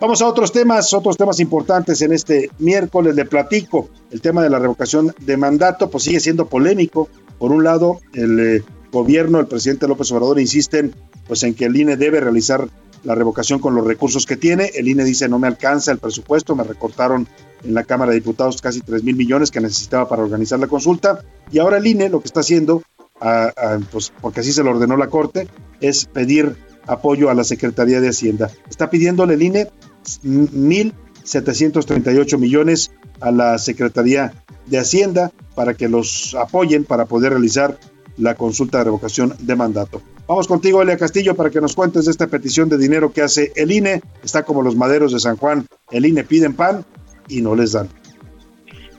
Vamos 0.00 0.22
a 0.22 0.28
otros 0.28 0.52
temas, 0.52 0.92
otros 0.94 1.16
temas 1.16 1.40
importantes 1.40 2.00
en 2.02 2.12
este 2.12 2.50
miércoles 2.60 3.16
de 3.16 3.24
platico. 3.24 3.88
El 4.12 4.20
tema 4.20 4.44
de 4.44 4.48
la 4.48 4.60
revocación 4.60 5.12
de 5.18 5.36
mandato 5.36 5.90
pues 5.90 6.04
sigue 6.04 6.20
siendo 6.20 6.46
polémico. 6.46 7.08
Por 7.36 7.50
un 7.50 7.64
lado, 7.64 7.98
el 8.14 8.38
eh, 8.38 8.64
gobierno, 8.92 9.40
el 9.40 9.48
presidente 9.48 9.88
López 9.88 10.12
Obrador 10.12 10.38
insisten 10.38 10.94
pues 11.26 11.42
en 11.42 11.54
que 11.54 11.64
el 11.64 11.74
INE 11.74 11.96
debe 11.96 12.20
realizar 12.20 12.68
la 13.02 13.16
revocación 13.16 13.58
con 13.58 13.74
los 13.74 13.84
recursos 13.84 14.24
que 14.24 14.36
tiene. 14.36 14.70
El 14.76 14.86
INE 14.86 15.02
dice 15.02 15.28
no 15.28 15.40
me 15.40 15.48
alcanza 15.48 15.90
el 15.90 15.98
presupuesto, 15.98 16.54
me 16.54 16.62
recortaron 16.62 17.26
en 17.64 17.74
la 17.74 17.82
Cámara 17.82 18.12
de 18.12 18.18
Diputados 18.18 18.62
casi 18.62 18.80
3 18.80 19.02
mil 19.02 19.16
millones 19.16 19.50
que 19.50 19.60
necesitaba 19.60 20.08
para 20.08 20.22
organizar 20.22 20.60
la 20.60 20.68
consulta. 20.68 21.24
Y 21.50 21.58
ahora 21.58 21.78
el 21.78 21.86
INE 21.88 22.08
lo 22.08 22.20
que 22.20 22.26
está 22.26 22.38
haciendo, 22.40 22.84
pues 23.90 24.12
porque 24.20 24.40
así 24.40 24.52
se 24.52 24.62
lo 24.62 24.70
ordenó 24.70 24.96
la 24.96 25.08
Corte, 25.08 25.48
es 25.80 26.04
pedir 26.04 26.54
apoyo 26.86 27.30
a 27.30 27.34
la 27.34 27.44
Secretaría 27.44 28.00
de 28.00 28.08
Hacienda. 28.08 28.50
Está 28.68 28.90
pidiéndole 28.90 29.34
el 29.34 29.42
INE 29.42 29.68
1.738 30.22 32.38
millones 32.38 32.90
a 33.20 33.30
la 33.30 33.58
Secretaría 33.58 34.32
de 34.66 34.78
Hacienda 34.78 35.30
para 35.54 35.74
que 35.74 35.88
los 35.88 36.34
apoyen 36.34 36.84
para 36.84 37.06
poder 37.06 37.32
realizar 37.32 37.76
la 38.16 38.34
consulta 38.34 38.78
de 38.78 38.84
revocación 38.84 39.34
de 39.38 39.56
mandato. 39.56 40.02
Vamos 40.26 40.46
contigo, 40.46 40.82
Elia 40.82 40.98
Castillo, 40.98 41.34
para 41.34 41.50
que 41.50 41.60
nos 41.60 41.74
cuentes 41.74 42.04
de 42.04 42.10
esta 42.10 42.26
petición 42.26 42.68
de 42.68 42.76
dinero 42.76 43.12
que 43.12 43.22
hace 43.22 43.52
el 43.56 43.72
INE. 43.72 44.02
Está 44.22 44.42
como 44.42 44.62
los 44.62 44.76
maderos 44.76 45.12
de 45.12 45.20
San 45.20 45.36
Juan. 45.36 45.66
El 45.90 46.04
INE 46.04 46.24
piden 46.24 46.54
pan 46.54 46.84
y 47.28 47.40
no 47.40 47.54
les 47.54 47.72
dan. 47.72 47.88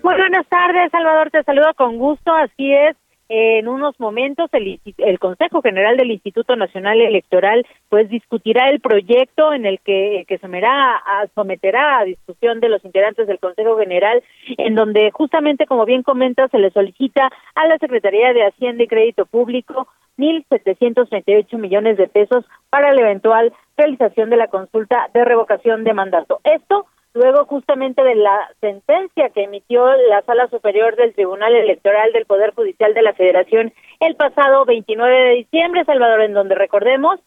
Muy 0.04 0.16
buenas 0.16 0.48
tardes, 0.48 0.90
Salvador. 0.92 1.30
Te 1.30 1.44
saludo 1.44 1.74
con 1.76 1.98
gusto. 1.98 2.34
Así 2.34 2.74
es. 2.74 2.96
En 3.32 3.68
unos 3.68 4.00
momentos 4.00 4.50
el, 4.54 4.80
el, 4.98 5.20
Consejo 5.20 5.62
General 5.62 5.96
del 5.96 6.10
Instituto 6.10 6.56
Nacional 6.56 7.00
Electoral 7.00 7.64
pues 7.88 8.10
discutirá 8.10 8.70
el 8.70 8.80
proyecto 8.80 9.54
en 9.54 9.68
el 9.68 9.80
que, 9.82 10.26
que 10.28 10.40
someterá 10.40 10.96
a, 10.96 11.28
someterá 11.36 12.00
a 12.00 12.06
discusión 12.06 12.60
de 12.60 12.70
los 12.70 12.84
integrantes 12.84 13.28
del 13.28 13.38
Consejo 13.38 13.78
General 13.78 14.24
en 14.58 14.74
donde 14.74 15.12
justamente 15.12 15.68
como 15.68 15.86
bien 15.86 16.02
comenta 16.02 16.48
se 16.48 16.58
le 16.58 16.72
solicita 16.72 17.30
a 17.54 17.68
la 17.68 17.78
Secretaría 17.78 18.34
de 18.34 18.48
Hacienda 18.48 18.84
y 18.84 18.88
Crédito 18.88 19.28
Público 19.28 19.88
1.738 20.18 21.58
millones 21.58 21.98
de 21.98 22.08
pesos 22.08 22.46
para 22.72 22.94
la 22.94 23.02
eventual 23.02 23.54
realización 23.78 24.32
de 24.32 24.38
la 24.38 24.48
consulta 24.48 25.10
de 25.14 25.24
revocación 25.24 25.84
de 25.84 25.94
mandato. 25.94 26.42
Esto 26.44 26.88
luego 27.14 27.46
justamente 27.46 28.04
de 28.04 28.16
la 28.16 28.50
sentencia 28.62 29.30
que 29.30 29.44
emitió 29.44 29.86
la 30.10 30.22
Sala 30.22 30.48
Superior 30.48 30.96
del 30.96 31.14
Tribunal 31.14 31.56
Electoral 31.56 32.12
del 32.14 32.26
Poder 32.26 32.54
Judicial 32.54 32.94
de 32.94 33.02
la 33.02 33.14
Federación 33.14 33.74
el 34.00 34.16
pasado 34.16 34.66
29 34.66 35.18
de 35.18 35.36
diciembre, 35.36 35.86
Salvador, 35.86 36.22
en 36.22 36.34
donde 36.34 36.56
recordemos, 36.56 37.20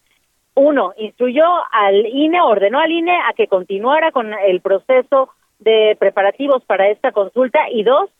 uno, 0.54 0.92
instruyó 0.96 1.44
al 1.70 2.06
INE, 2.06 2.40
ordenó 2.40 2.78
al 2.78 2.90
INE 2.90 3.18
a 3.28 3.32
que 3.34 3.46
continuara 3.46 4.12
con 4.12 4.32
el 4.32 4.60
proceso 4.60 5.30
de 5.58 5.96
preparativos 5.98 6.64
para 6.64 6.88
esta 6.88 7.12
consulta 7.12 7.70
y 7.70 7.82
dos, 7.82 8.10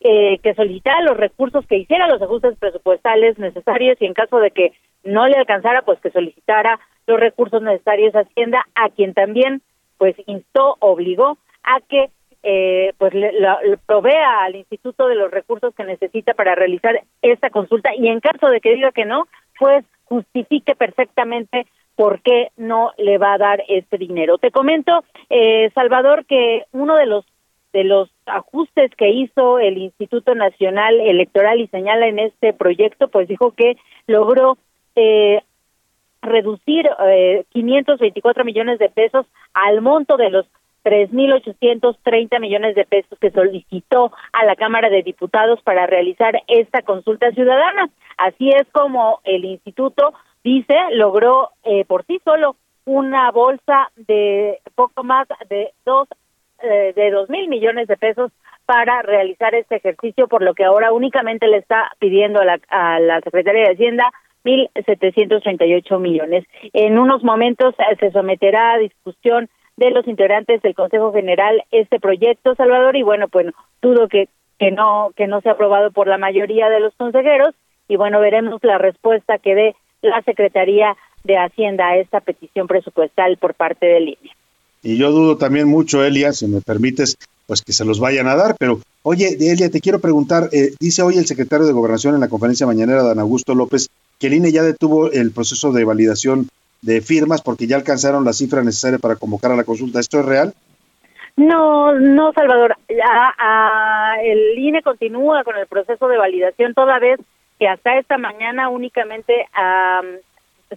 eh, 0.00 0.38
que 0.42 0.54
solicitara 0.54 1.02
los 1.02 1.16
recursos, 1.16 1.66
que 1.66 1.76
hiciera 1.76 2.08
los 2.08 2.20
ajustes 2.20 2.56
presupuestales 2.58 3.38
necesarios 3.38 3.96
y 4.00 4.06
en 4.06 4.14
caso 4.14 4.38
de 4.38 4.50
que 4.50 4.72
no 5.04 5.28
le 5.28 5.36
alcanzara, 5.36 5.82
pues 5.82 6.00
que 6.00 6.10
solicitara 6.10 6.80
los 7.06 7.20
recursos 7.20 7.62
necesarios 7.62 8.14
a 8.14 8.20
Hacienda, 8.20 8.64
a 8.74 8.88
quien 8.88 9.14
también 9.14 9.62
pues 10.02 10.16
instó, 10.26 10.74
obligó 10.80 11.38
a 11.62 11.80
que 11.88 12.10
eh, 12.42 12.92
pues 12.98 13.14
le, 13.14 13.30
provea 13.86 14.40
al 14.40 14.56
instituto 14.56 15.06
de 15.06 15.14
los 15.14 15.30
recursos 15.30 15.72
que 15.76 15.84
necesita 15.84 16.34
para 16.34 16.56
realizar 16.56 17.04
esta 17.22 17.50
consulta 17.50 17.94
y 17.94 18.08
en 18.08 18.18
caso 18.18 18.48
de 18.48 18.60
que 18.60 18.74
diga 18.74 18.90
que 18.90 19.04
no, 19.04 19.28
pues 19.60 19.84
justifique 20.06 20.74
perfectamente 20.74 21.68
por 21.94 22.20
qué 22.20 22.48
no 22.56 22.90
le 22.98 23.16
va 23.18 23.34
a 23.34 23.38
dar 23.38 23.62
este 23.68 23.96
dinero. 23.96 24.38
Te 24.38 24.50
comento, 24.50 25.04
eh, 25.30 25.70
Salvador, 25.72 26.26
que 26.26 26.64
uno 26.72 26.96
de 26.96 27.06
los 27.06 27.24
de 27.72 27.84
los 27.84 28.10
ajustes 28.26 28.90
que 28.96 29.10
hizo 29.10 29.60
el 29.60 29.78
Instituto 29.78 30.34
Nacional 30.34 30.98
Electoral 30.98 31.60
y 31.60 31.68
señala 31.68 32.08
en 32.08 32.18
este 32.18 32.52
proyecto, 32.52 33.06
pues 33.06 33.28
dijo 33.28 33.52
que 33.52 33.76
logró 34.08 34.58
eh, 34.96 35.42
reducir 36.22 36.88
eh, 37.06 37.44
524 37.50 38.44
millones 38.44 38.78
de 38.78 38.88
pesos 38.88 39.26
al 39.52 39.82
monto 39.82 40.16
de 40.16 40.30
los 40.30 40.46
3.830 40.84 42.40
millones 42.40 42.74
de 42.74 42.84
pesos 42.84 43.18
que 43.18 43.30
solicitó 43.30 44.12
a 44.32 44.44
la 44.44 44.56
Cámara 44.56 44.88
de 44.88 45.02
Diputados 45.02 45.60
para 45.62 45.86
realizar 45.86 46.34
esta 46.48 46.82
consulta 46.82 47.30
ciudadana. 47.32 47.88
Así 48.16 48.50
es 48.50 48.66
como 48.72 49.20
el 49.24 49.44
instituto 49.44 50.14
dice 50.42 50.74
logró 50.92 51.50
eh, 51.64 51.84
por 51.84 52.04
sí 52.06 52.20
solo 52.24 52.56
una 52.84 53.30
bolsa 53.30 53.90
de 53.94 54.58
poco 54.74 55.04
más 55.04 55.28
de 55.48 55.72
dos 55.84 56.08
eh, 56.62 56.92
de 56.96 57.10
dos 57.10 57.28
mil 57.30 57.48
millones 57.48 57.86
de 57.86 57.96
pesos 57.96 58.32
para 58.66 59.02
realizar 59.02 59.54
este 59.54 59.76
ejercicio, 59.76 60.28
por 60.28 60.42
lo 60.42 60.54
que 60.54 60.64
ahora 60.64 60.92
únicamente 60.92 61.48
le 61.48 61.58
está 61.58 61.92
pidiendo 61.98 62.40
a 62.40 62.44
la, 62.44 62.60
a 62.68 63.00
la 63.00 63.20
Secretaría 63.20 63.64
de 63.64 63.72
Hacienda 63.72 64.12
1.738 64.44 65.98
millones. 66.00 66.44
En 66.72 66.98
unos 66.98 67.22
momentos 67.22 67.74
eh, 67.78 67.96
se 68.00 68.10
someterá 68.10 68.74
a 68.74 68.78
discusión 68.78 69.48
de 69.76 69.90
los 69.90 70.06
integrantes 70.06 70.60
del 70.62 70.74
Consejo 70.74 71.12
General 71.12 71.62
este 71.70 71.98
proyecto, 71.98 72.54
Salvador, 72.54 72.96
y 72.96 73.02
bueno, 73.02 73.28
pues 73.28 73.46
dudo 73.80 74.08
que, 74.08 74.28
que 74.58 74.70
no 74.70 75.10
que 75.16 75.26
no 75.26 75.40
sea 75.40 75.52
aprobado 75.52 75.90
por 75.90 76.06
la 76.06 76.18
mayoría 76.18 76.68
de 76.68 76.80
los 76.80 76.94
consejeros 76.94 77.54
y 77.88 77.96
bueno, 77.96 78.20
veremos 78.20 78.60
la 78.62 78.78
respuesta 78.78 79.38
que 79.38 79.54
dé 79.54 79.76
la 80.02 80.22
Secretaría 80.22 80.96
de 81.24 81.36
Hacienda 81.36 81.88
a 81.88 81.96
esta 81.98 82.20
petición 82.20 82.66
presupuestal 82.66 83.36
por 83.36 83.54
parte 83.54 83.86
del 83.86 84.08
INE. 84.08 84.30
Y 84.82 84.96
yo 84.96 85.12
dudo 85.12 85.36
también 85.36 85.68
mucho, 85.68 86.04
Elia, 86.04 86.32
si 86.32 86.48
me 86.48 86.60
permites, 86.60 87.16
pues 87.46 87.62
que 87.62 87.72
se 87.72 87.84
los 87.84 88.00
vayan 88.00 88.26
a 88.26 88.34
dar, 88.34 88.56
pero 88.58 88.80
oye, 89.02 89.36
Elia, 89.38 89.70
te 89.70 89.80
quiero 89.80 90.00
preguntar, 90.00 90.48
eh, 90.52 90.72
dice 90.80 91.02
hoy 91.02 91.18
el 91.18 91.26
secretario 91.26 91.66
de 91.66 91.72
Gobernación 91.72 92.14
en 92.14 92.20
la 92.20 92.28
conferencia 92.28 92.66
mañanera, 92.66 93.02
Dan 93.02 93.20
Augusto 93.20 93.54
López, 93.54 93.88
que 94.22 94.28
el 94.28 94.34
INE 94.34 94.52
ya 94.52 94.62
detuvo 94.62 95.10
el 95.10 95.32
proceso 95.32 95.72
de 95.72 95.82
validación 95.82 96.46
de 96.80 97.00
firmas 97.00 97.42
porque 97.42 97.66
ya 97.66 97.74
alcanzaron 97.74 98.24
la 98.24 98.32
cifra 98.32 98.62
necesaria 98.62 99.00
para 99.00 99.16
convocar 99.16 99.50
a 99.50 99.56
la 99.56 99.64
consulta. 99.64 99.98
¿Esto 99.98 100.20
es 100.20 100.26
real? 100.26 100.54
No, 101.36 101.92
no, 101.98 102.32
Salvador. 102.32 102.76
el 104.22 104.56
INE 104.56 104.80
continúa 104.82 105.42
con 105.42 105.56
el 105.56 105.66
proceso 105.66 106.06
de 106.06 106.18
validación 106.18 106.72
toda 106.72 107.00
vez 107.00 107.18
que 107.58 107.66
hasta 107.66 107.98
esta 107.98 108.16
mañana 108.16 108.68
únicamente 108.68 109.48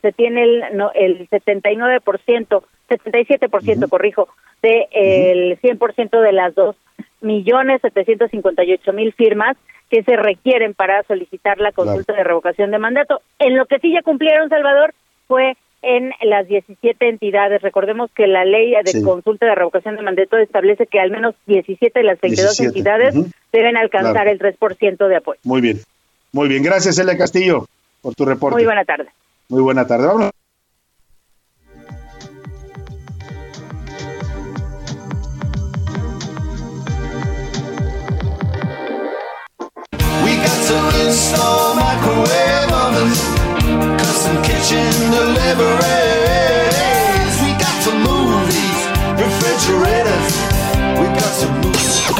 se 0.01 0.11
tiene 0.13 0.41
el, 0.41 0.63
no, 0.73 0.91
el 0.95 1.29
79%, 1.29 2.63
77%, 2.89 3.89
corrijo, 3.89 4.27
de 4.63 4.87
el 4.89 5.61
100% 5.61 6.19
de 6.19 6.31
las 6.31 6.55
dos 6.55 6.75
millones 7.21 7.81
758 7.81 8.91
mil 8.93 9.13
firmas 9.13 9.55
que 9.95 10.03
se 10.03 10.17
requieren 10.17 10.73
para 10.73 11.03
solicitar 11.03 11.57
la 11.57 11.71
consulta 11.71 12.11
de 12.11 12.25
revocación 12.25 12.69
de 12.69 12.79
mandato. 12.79 13.21
En 13.39 13.55
lo 13.55 13.65
que 13.65 13.79
sí 13.79 13.93
ya 13.93 14.01
cumplieron, 14.01 14.49
Salvador, 14.49 14.93
fue 15.25 15.55
en 15.83 16.11
las 16.21 16.49
17 16.49 17.07
entidades. 17.07 17.61
Recordemos 17.61 18.11
que 18.13 18.27
la 18.27 18.43
ley 18.43 18.73
de 18.83 19.03
consulta 19.03 19.45
de 19.45 19.55
revocación 19.55 19.95
de 19.95 20.01
mandato 20.01 20.37
establece 20.37 20.85
que 20.87 20.99
al 20.99 21.11
menos 21.11 21.33
17 21.45 21.97
de 21.97 22.05
las 22.05 22.19
22 22.19 22.59
entidades 22.59 23.15
deben 23.53 23.77
alcanzar 23.77 24.27
el 24.27 24.37
3% 24.37 25.07
de 25.07 25.15
apoyo. 25.15 25.39
Muy 25.43 25.61
bien. 25.61 25.79
Muy 26.33 26.49
bien. 26.49 26.61
Gracias, 26.61 26.99
Elia 26.99 27.17
Castillo, 27.17 27.65
por 28.01 28.15
tu 28.15 28.25
reporte. 28.25 28.55
Muy 28.55 28.65
buena 28.65 28.83
tarde. 28.83 29.07
Muy 29.47 29.61
buena 29.61 29.87
tarde. 29.87 30.29
Vámonos. 42.25 43.45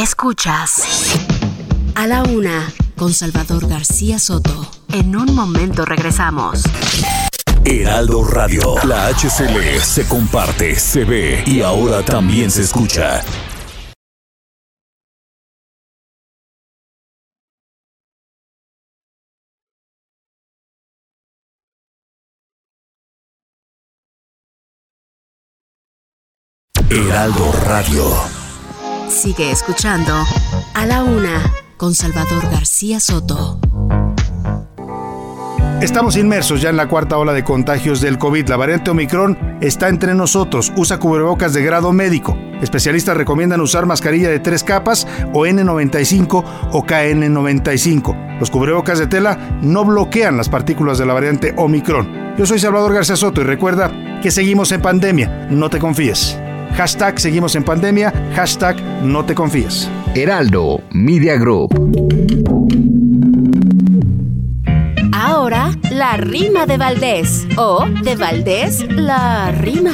Escuchas 0.02 0.84
a 1.96 2.08
la 2.08 2.24
una 2.24 2.72
con 2.96 3.14
Salvador 3.14 3.68
García 3.68 4.20
Soto. 4.20 4.70
En 4.94 5.16
un 5.16 5.34
momento 5.34 5.86
regresamos. 5.86 6.64
Heraldo 7.64 8.24
Radio, 8.24 8.76
la 8.84 9.08
HCL 9.08 9.80
se 9.82 10.08
comparte, 10.08 10.76
se 10.76 11.04
ve 11.04 11.44
y 11.46 11.62
ahora 11.62 12.04
también 12.04 12.52
se 12.52 12.62
escucha. 12.62 13.24
Heraldo 26.96 27.52
Radio. 27.66 28.06
Sigue 29.10 29.52
escuchando 29.52 30.14
a 30.74 30.86
la 30.86 31.04
una 31.04 31.42
con 31.76 31.94
Salvador 31.94 32.50
García 32.50 33.02
Soto. 33.02 33.60
Estamos 35.82 36.16
inmersos 36.16 36.62
ya 36.62 36.70
en 36.70 36.78
la 36.78 36.88
cuarta 36.88 37.18
ola 37.18 37.34
de 37.34 37.44
contagios 37.44 38.00
del 38.00 38.18
COVID. 38.18 38.48
La 38.48 38.56
variante 38.56 38.92
Omicron 38.92 39.58
está 39.60 39.90
entre 39.90 40.16
nosotros. 40.16 40.72
Usa 40.78 40.98
cubrebocas 40.98 41.54
de 41.54 41.64
grado 41.64 41.92
médico. 41.92 42.38
Especialistas 42.62 43.18
recomiendan 43.18 43.60
usar 43.60 43.86
mascarilla 43.86 44.30
de 44.30 44.40
tres 44.40 44.64
capas 44.64 45.06
o 45.34 45.46
N95 45.46 46.46
o 46.72 46.86
KN95. 46.86 48.40
Los 48.40 48.50
cubrebocas 48.50 49.00
de 49.00 49.08
tela 49.08 49.60
no 49.62 49.84
bloquean 49.84 50.38
las 50.38 50.48
partículas 50.48 50.98
de 50.98 51.06
la 51.06 51.14
variante 51.14 51.54
Omicron. 51.58 52.36
Yo 52.38 52.46
soy 52.46 52.58
Salvador 52.58 52.94
García 52.94 53.18
Soto 53.18 53.42
y 53.42 53.44
recuerda 53.44 53.92
que 54.22 54.32
seguimos 54.32 54.72
en 54.72 54.82
pandemia. 54.82 55.48
No 55.50 55.70
te 55.70 55.78
confíes. 55.78 56.40
Hashtag 56.78 57.22
seguimos 57.22 57.56
en 57.56 57.64
pandemia. 57.64 58.12
Hashtag 58.36 58.76
no 59.02 59.24
te 59.24 59.34
confíes. 59.34 59.90
Heraldo 60.14 60.82
Media 60.92 61.38
Group. 61.38 61.70
Ahora, 65.14 65.72
la 65.90 66.18
rima 66.18 66.66
de 66.66 66.76
Valdés. 66.76 67.48
O 67.56 67.86
de 68.04 68.18
Valdés, 68.18 68.86
la 68.92 69.52
rima. 69.52 69.92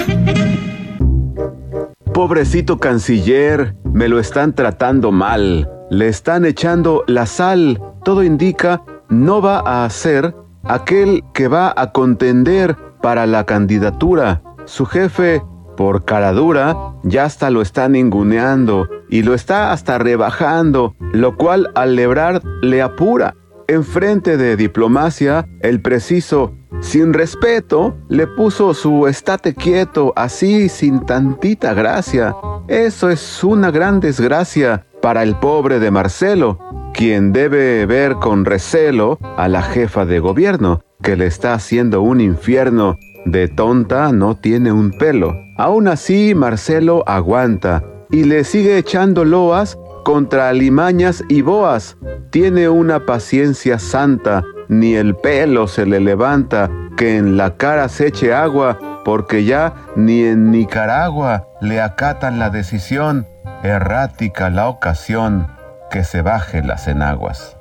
Pobrecito 2.16 2.80
canciller, 2.80 3.76
me 3.84 4.08
lo 4.08 4.20
están 4.20 4.56
tratando 4.56 5.12
mal. 5.12 5.70
Le 5.92 6.08
están 6.08 6.46
echando 6.46 7.04
la 7.06 7.28
sal. 7.28 7.80
Todo 8.04 8.24
indica 8.24 8.82
no 9.08 9.40
va 9.40 9.84
a 9.84 9.90
ser 9.92 10.34
aquel 10.64 11.24
que 11.36 11.48
va 11.48 11.76
a 11.78 11.92
contender 11.92 12.76
para 13.04 13.28
la 13.28 13.46
candidatura. 13.46 14.42
Su 14.66 14.88
jefe 14.88 15.44
por 15.82 16.06
cara 16.06 16.32
dura, 16.32 16.94
ya 17.02 17.26
hasta 17.26 17.50
lo 17.50 17.64
está 17.64 17.90
ninguneando 17.90 18.88
y 19.10 19.24
lo 19.24 19.34
está 19.34 19.72
hasta 19.72 19.98
rebajando, 19.98 20.96
lo 21.12 21.36
cual 21.36 21.72
al 21.74 21.96
lebrar 21.96 22.44
le 22.62 22.84
apura. 22.84 23.36
Enfrente 23.68 24.38
de 24.38 24.58
diplomacia, 24.58 25.48
el 25.62 25.82
preciso, 25.82 26.54
sin 26.82 27.14
respeto, 27.14 27.98
le 28.10 28.28
puso 28.28 28.76
su 28.76 29.08
estate 29.08 29.56
quieto, 29.56 30.14
así 30.16 30.70
sin 30.70 31.04
tantita 31.04 31.74
gracia. 31.74 32.36
Eso 32.68 33.10
es 33.10 33.44
una 33.44 33.72
gran 33.72 34.00
desgracia 34.00 34.86
para 35.02 35.24
el 35.24 35.36
pobre 35.36 35.80
de 35.80 35.90
Marcelo, 35.90 36.60
quien 36.94 37.34
debe 37.34 37.88
ver 37.88 38.14
con 38.18 38.46
recelo 38.46 39.18
a 39.36 39.48
la 39.48 39.64
jefa 39.64 40.06
de 40.06 40.20
gobierno, 40.20 40.84
que 41.02 41.16
le 41.16 41.26
está 41.26 41.56
haciendo 41.56 42.04
un 42.04 42.22
infierno 42.22 43.00
de 43.26 43.48
tonta 43.48 44.12
no 44.12 44.36
tiene 44.36 44.72
un 44.72 44.92
pelo. 44.92 45.36
Aún 45.58 45.88
así, 45.88 46.34
Marcelo 46.36 47.04
aguanta 47.08 47.84
y 48.10 48.24
le 48.24 48.44
sigue 48.44 48.78
echando 48.78 49.26
loas 49.26 49.78
contra 50.04 50.50
alimañas 50.50 51.24
y 51.30 51.42
boas. 51.42 51.98
Tiene 52.30 52.70
una 52.70 53.06
paciencia 53.06 53.80
santa, 53.80 54.44
ni 54.68 54.96
el 54.96 55.16
pelo 55.16 55.68
se 55.68 55.86
le 55.86 56.00
levanta, 56.00 56.70
que 56.98 57.18
en 57.18 57.38
la 57.38 57.58
cara 57.58 57.90
se 57.90 58.08
eche 58.08 58.34
agua, 58.34 58.80
porque 59.06 59.44
ya 59.44 59.74
ni 59.96 60.24
en 60.24 60.52
Nicaragua 60.52 61.48
le 61.62 61.82
acatan 61.82 62.40
la 62.40 62.50
decisión, 62.50 63.28
errática 63.64 64.50
la 64.50 64.68
ocasión, 64.68 65.48
que 65.90 66.04
se 66.04 66.22
baje 66.22 66.64
las 66.64 66.88
enaguas. 66.88 67.58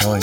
Soy. 0.00 0.20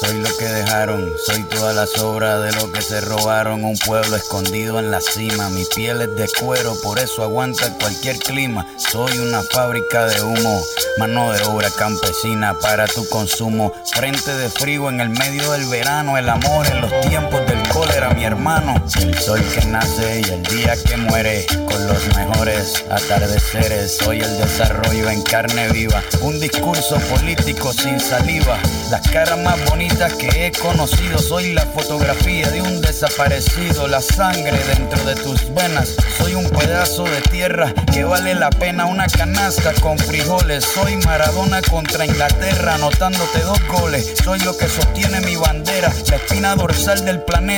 Soy 0.00 0.20
lo 0.20 0.36
que 0.36 0.44
dejaron, 0.44 1.10
soy 1.26 1.42
toda 1.42 1.72
la 1.72 1.84
sobra 1.84 2.38
de 2.38 2.52
lo 2.52 2.70
que 2.70 2.80
se 2.80 3.00
robaron. 3.00 3.64
Un 3.64 3.76
pueblo 3.78 4.14
escondido 4.14 4.78
en 4.78 4.92
la 4.92 5.00
cima, 5.00 5.50
mi 5.50 5.64
piel 5.74 6.00
es 6.02 6.14
de 6.14 6.28
cuero, 6.38 6.76
por 6.84 7.00
eso 7.00 7.24
aguanta 7.24 7.76
cualquier 7.78 8.16
clima. 8.18 8.64
Soy 8.76 9.18
una 9.18 9.42
fábrica 9.42 10.06
de 10.06 10.22
humo, 10.22 10.62
mano 10.98 11.32
de 11.32 11.42
obra 11.46 11.68
campesina 11.70 12.56
para 12.60 12.86
tu 12.86 13.08
consumo. 13.08 13.72
Frente 13.92 14.36
de 14.36 14.48
frío 14.48 14.88
en 14.88 15.00
el 15.00 15.08
medio 15.08 15.50
del 15.50 15.66
verano, 15.66 16.16
el 16.16 16.28
amor 16.28 16.68
en 16.68 16.80
los 16.80 17.00
tiempos 17.00 17.44
del 17.46 17.57
cólera, 17.68 18.10
mi 18.10 18.24
hermano. 18.24 18.74
El 19.00 19.18
sol 19.18 19.42
que 19.54 19.64
nace 19.66 20.20
y 20.20 20.30
el 20.30 20.42
día 20.44 20.74
que 20.84 20.96
muere, 20.96 21.46
con 21.66 21.86
los 21.86 22.16
mejores 22.16 22.84
atardeceres. 22.90 23.96
Soy 23.96 24.20
el 24.20 24.38
desarrollo 24.38 25.10
en 25.10 25.22
carne 25.22 25.68
viva, 25.68 26.02
un 26.20 26.38
discurso 26.40 26.98
político 27.00 27.72
sin 27.72 28.00
saliva. 28.00 28.58
Las 28.90 29.06
caras 29.08 29.38
más 29.38 29.62
bonitas 29.68 30.12
que 30.14 30.46
he 30.46 30.52
conocido. 30.52 31.18
Soy 31.18 31.52
la 31.52 31.66
fotografía 31.66 32.48
de 32.50 32.62
un 32.62 32.80
desaparecido, 32.80 33.86
la 33.88 34.00
sangre 34.00 34.58
dentro 34.74 35.02
de 35.04 35.14
tus 35.16 35.52
venas. 35.54 35.94
Soy 36.16 36.34
un 36.34 36.48
pedazo 36.50 37.04
de 37.04 37.20
tierra 37.22 37.72
que 37.92 38.04
vale 38.04 38.34
la 38.34 38.50
pena 38.50 38.86
una 38.86 39.06
canasta 39.06 39.72
con 39.74 39.98
frijoles. 39.98 40.64
Soy 40.64 40.96
Maradona 40.96 41.60
contra 41.62 42.04
Inglaterra, 42.04 42.74
anotándote 42.74 43.40
dos 43.40 43.60
goles. 43.68 44.14
Soy 44.24 44.38
lo 44.40 44.56
que 44.56 44.68
sostiene 44.68 45.20
mi 45.20 45.36
bandera, 45.36 45.92
la 46.08 46.16
espina 46.16 46.54
dorsal 46.54 47.04
del 47.04 47.20
planeta 47.22 47.57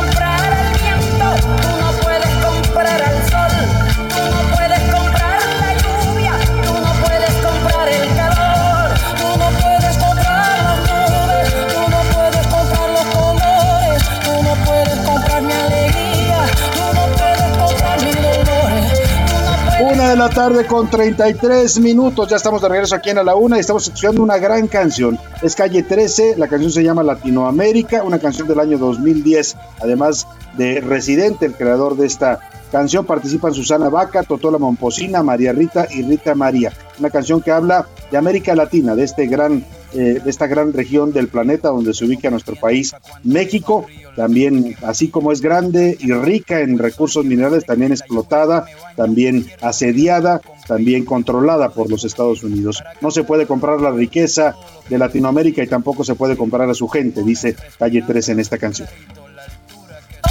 la 20.21 20.29
tarde 20.29 20.67
con 20.67 20.87
33 20.87 21.79
minutos, 21.79 22.29
ya 22.29 22.35
estamos 22.35 22.61
de 22.61 22.69
regreso 22.69 22.93
aquí 22.93 23.09
en 23.09 23.17
A 23.17 23.23
la 23.23 23.33
Una 23.33 23.57
y 23.57 23.61
estamos 23.61 23.87
escuchando 23.87 24.21
una 24.21 24.37
gran 24.37 24.67
canción. 24.67 25.17
Es 25.41 25.55
Calle 25.55 25.81
13, 25.81 26.35
la 26.37 26.47
canción 26.47 26.71
se 26.71 26.83
llama 26.83 27.01
Latinoamérica, 27.01 28.03
una 28.03 28.19
canción 28.19 28.47
del 28.47 28.59
año 28.59 28.77
2010, 28.77 29.57
además 29.81 30.27
de 30.59 30.79
Residente, 30.79 31.47
el 31.47 31.55
creador 31.55 31.97
de 31.97 32.05
esta 32.05 32.39
canción, 32.71 33.03
participan 33.03 33.55
Susana 33.55 33.89
Vaca, 33.89 34.21
Totola 34.21 34.59
Momposina, 34.59 35.23
María 35.23 35.53
Rita 35.53 35.87
y 35.89 36.03
Rita 36.03 36.35
María. 36.35 36.71
Una 36.99 37.09
canción 37.09 37.41
que 37.41 37.49
habla 37.49 37.87
de 38.11 38.17
América 38.19 38.53
Latina, 38.53 38.93
de 38.93 39.05
este 39.05 39.25
gran 39.25 39.65
eh, 39.93 40.21
de 40.23 40.29
esta 40.29 40.47
gran 40.47 40.71
región 40.71 41.11
del 41.11 41.27
planeta 41.27 41.67
donde 41.67 41.93
se 41.93 42.05
ubica 42.05 42.29
nuestro 42.29 42.55
país, 42.55 42.95
México, 43.25 43.85
también 44.15 44.77
así 44.83 45.09
como 45.09 45.33
es 45.33 45.41
grande 45.41 45.97
y 45.99 46.13
rica 46.13 46.61
en 46.61 46.77
recursos 46.77 47.25
minerales, 47.25 47.65
también 47.65 47.91
explotada, 47.91 48.67
también 48.95 49.47
asediada, 49.61 50.41
también 50.67 51.05
controlada 51.05 51.69
por 51.69 51.89
los 51.89 52.03
Estados 52.03 52.43
Unidos. 52.43 52.83
No 53.01 53.11
se 53.11 53.23
puede 53.23 53.47
comprar 53.47 53.79
la 53.81 53.91
riqueza 53.91 54.55
de 54.89 54.97
Latinoamérica 54.97 55.63
y 55.63 55.67
tampoco 55.67 56.03
se 56.03 56.15
puede 56.15 56.37
comprar 56.37 56.69
a 56.69 56.73
su 56.73 56.87
gente, 56.87 57.23
dice 57.23 57.55
Calle 57.77 58.03
3 58.05 58.29
en 58.29 58.39
esta 58.39 58.57
canción. 58.57 58.87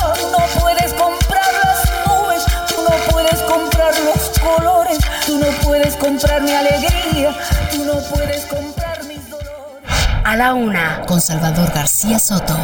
No 0.01 0.61
puedes 0.61 0.94
comprar 0.94 1.53
las 1.64 1.90
nubes, 2.07 2.44
tú 2.68 2.75
no 2.83 3.12
puedes 3.12 3.40
comprar 3.42 3.92
los 4.05 4.38
colores, 4.38 4.99
tú 5.27 5.38
no 5.38 5.46
puedes 5.62 5.96
comprar 5.96 6.42
mi 6.42 6.53
alegría, 6.53 7.37
tú 7.70 7.85
no 7.85 7.94
puedes 8.14 8.46
comprar 8.46 9.05
mis 9.05 9.29
dolores. 9.29 9.90
A 10.25 10.37
la 10.37 10.55
una, 10.55 11.03
con 11.07 11.20
Salvador 11.20 11.70
García 11.75 12.18
Soto. 12.18 12.57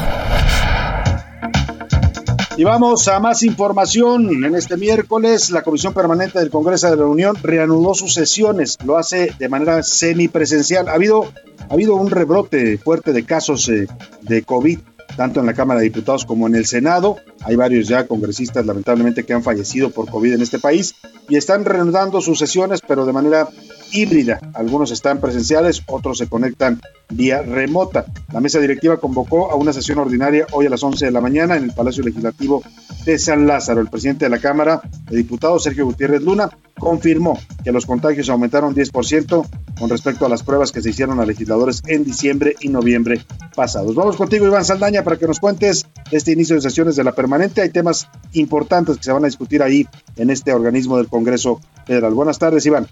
Y 2.59 2.65
vamos 2.65 3.07
a 3.09 3.21
más 3.21 3.43
información. 3.43 4.43
En 4.43 4.55
este 4.55 4.79
miércoles, 4.79 5.51
la 5.51 5.61
Comisión 5.61 5.93
Permanente 5.93 6.39
del 6.39 6.49
Congreso 6.49 6.89
de 6.89 6.97
la 6.97 7.05
Unión 7.05 7.37
reanudó 7.43 7.93
sus 7.93 8.15
sesiones. 8.15 8.79
Lo 8.83 8.97
hace 8.97 9.31
de 9.39 9.49
manera 9.51 9.83
semipresencial. 9.83 10.89
Ha 10.89 10.95
habido, 10.95 11.31
ha 11.69 11.75
habido 11.75 11.97
un 11.97 12.11
rebrote 12.11 12.79
fuerte 12.79 13.13
de 13.13 13.27
casos 13.27 13.69
eh, 13.69 13.87
de 14.23 14.43
COVID, 14.43 14.79
tanto 15.19 15.41
en 15.41 15.47
la 15.47 15.53
Cámara 15.53 15.81
de 15.81 15.85
Diputados 15.85 16.25
como 16.25 16.47
en 16.47 16.55
el 16.55 16.65
Senado. 16.65 17.19
Hay 17.45 17.57
varios 17.57 17.89
ya 17.89 18.07
congresistas, 18.07 18.65
lamentablemente, 18.65 19.25
que 19.25 19.35
han 19.35 19.43
fallecido 19.43 19.91
por 19.91 20.09
COVID 20.09 20.33
en 20.33 20.41
este 20.41 20.59
país 20.59 20.95
y 21.29 21.37
están 21.37 21.67
reanudando 21.67 22.23
sus 22.23 22.39
sesiones, 22.39 22.81
pero 22.81 23.05
de 23.05 23.13
manera 23.13 23.49
híbrida. 23.93 24.41
Algunos 24.55 24.91
están 24.91 25.21
presenciales, 25.21 25.83
otros 25.87 26.19
se 26.19 26.29
conectan 26.29 26.81
vía 27.09 27.43
remota. 27.43 28.07
La 28.33 28.41
mesa 28.41 28.59
directiva 28.59 28.99
convocó 28.99 29.51
a 29.51 29.55
una 29.55 29.73
sesión 29.73 29.99
ordinaria 29.99 30.47
hoy 30.53 30.67
a 30.67 30.71
las 30.71 30.83
11 30.83 31.07
de 31.07 31.11
la 31.11 31.21
mañana 31.21 31.57
en 31.57 31.65
el 31.65 31.73
Palacio 31.73 32.03
Legislativo 32.03 32.63
de 33.05 33.19
San 33.19 33.47
Lázaro. 33.47 33.81
El 33.81 33.89
presidente 33.89 34.25
de 34.25 34.31
la 34.31 34.39
Cámara 34.39 34.81
de 35.09 35.17
Diputados, 35.17 35.63
Sergio 35.63 35.87
Gutiérrez 35.87 36.23
Luna, 36.23 36.51
confirmó 36.79 37.39
que 37.65 37.73
los 37.73 37.87
contagios 37.87 38.29
aumentaron 38.29 38.75
10% 38.75 39.47
con 39.79 39.91
respecto 39.91 40.27
a 40.27 40.29
las 40.29 40.43
pruebas 40.43 40.73
que 40.73 40.83
se 40.83 40.91
hicieron 40.91 41.21
a 41.21 41.27
legisladores 41.27 41.83
en 41.87 42.05
diciembre 42.05 42.57
y 42.61 42.69
noviembre 42.69 43.25
pasados. 43.55 43.95
Vamos 43.95 44.17
contigo, 44.17 44.47
Iván 44.47 44.65
Saldaña, 44.65 45.05
para 45.05 45.17
que 45.17 45.27
nos 45.27 45.39
cuentes 45.39 45.87
este 46.11 46.33
inicio 46.33 46.57
de 46.57 46.63
sesiones 46.63 46.97
de 46.97 47.05
la 47.05 47.13
permanente. 47.13 47.63
Hay 47.63 47.71
temas 47.71 48.09
importantes 48.33 48.97
que 48.97 49.05
se 49.05 49.13
van 49.13 49.25
a 49.25 49.29
discutir 49.29 49.63
ahí 49.63 49.87
en 50.17 50.31
este 50.31 50.53
organismo 50.53 50.97
del 50.97 51.09
Congreso 51.09 51.61
Federal. 51.87 52.15
Buenas 52.15 52.39
tardes, 52.39 52.67
Iván. 52.67 52.89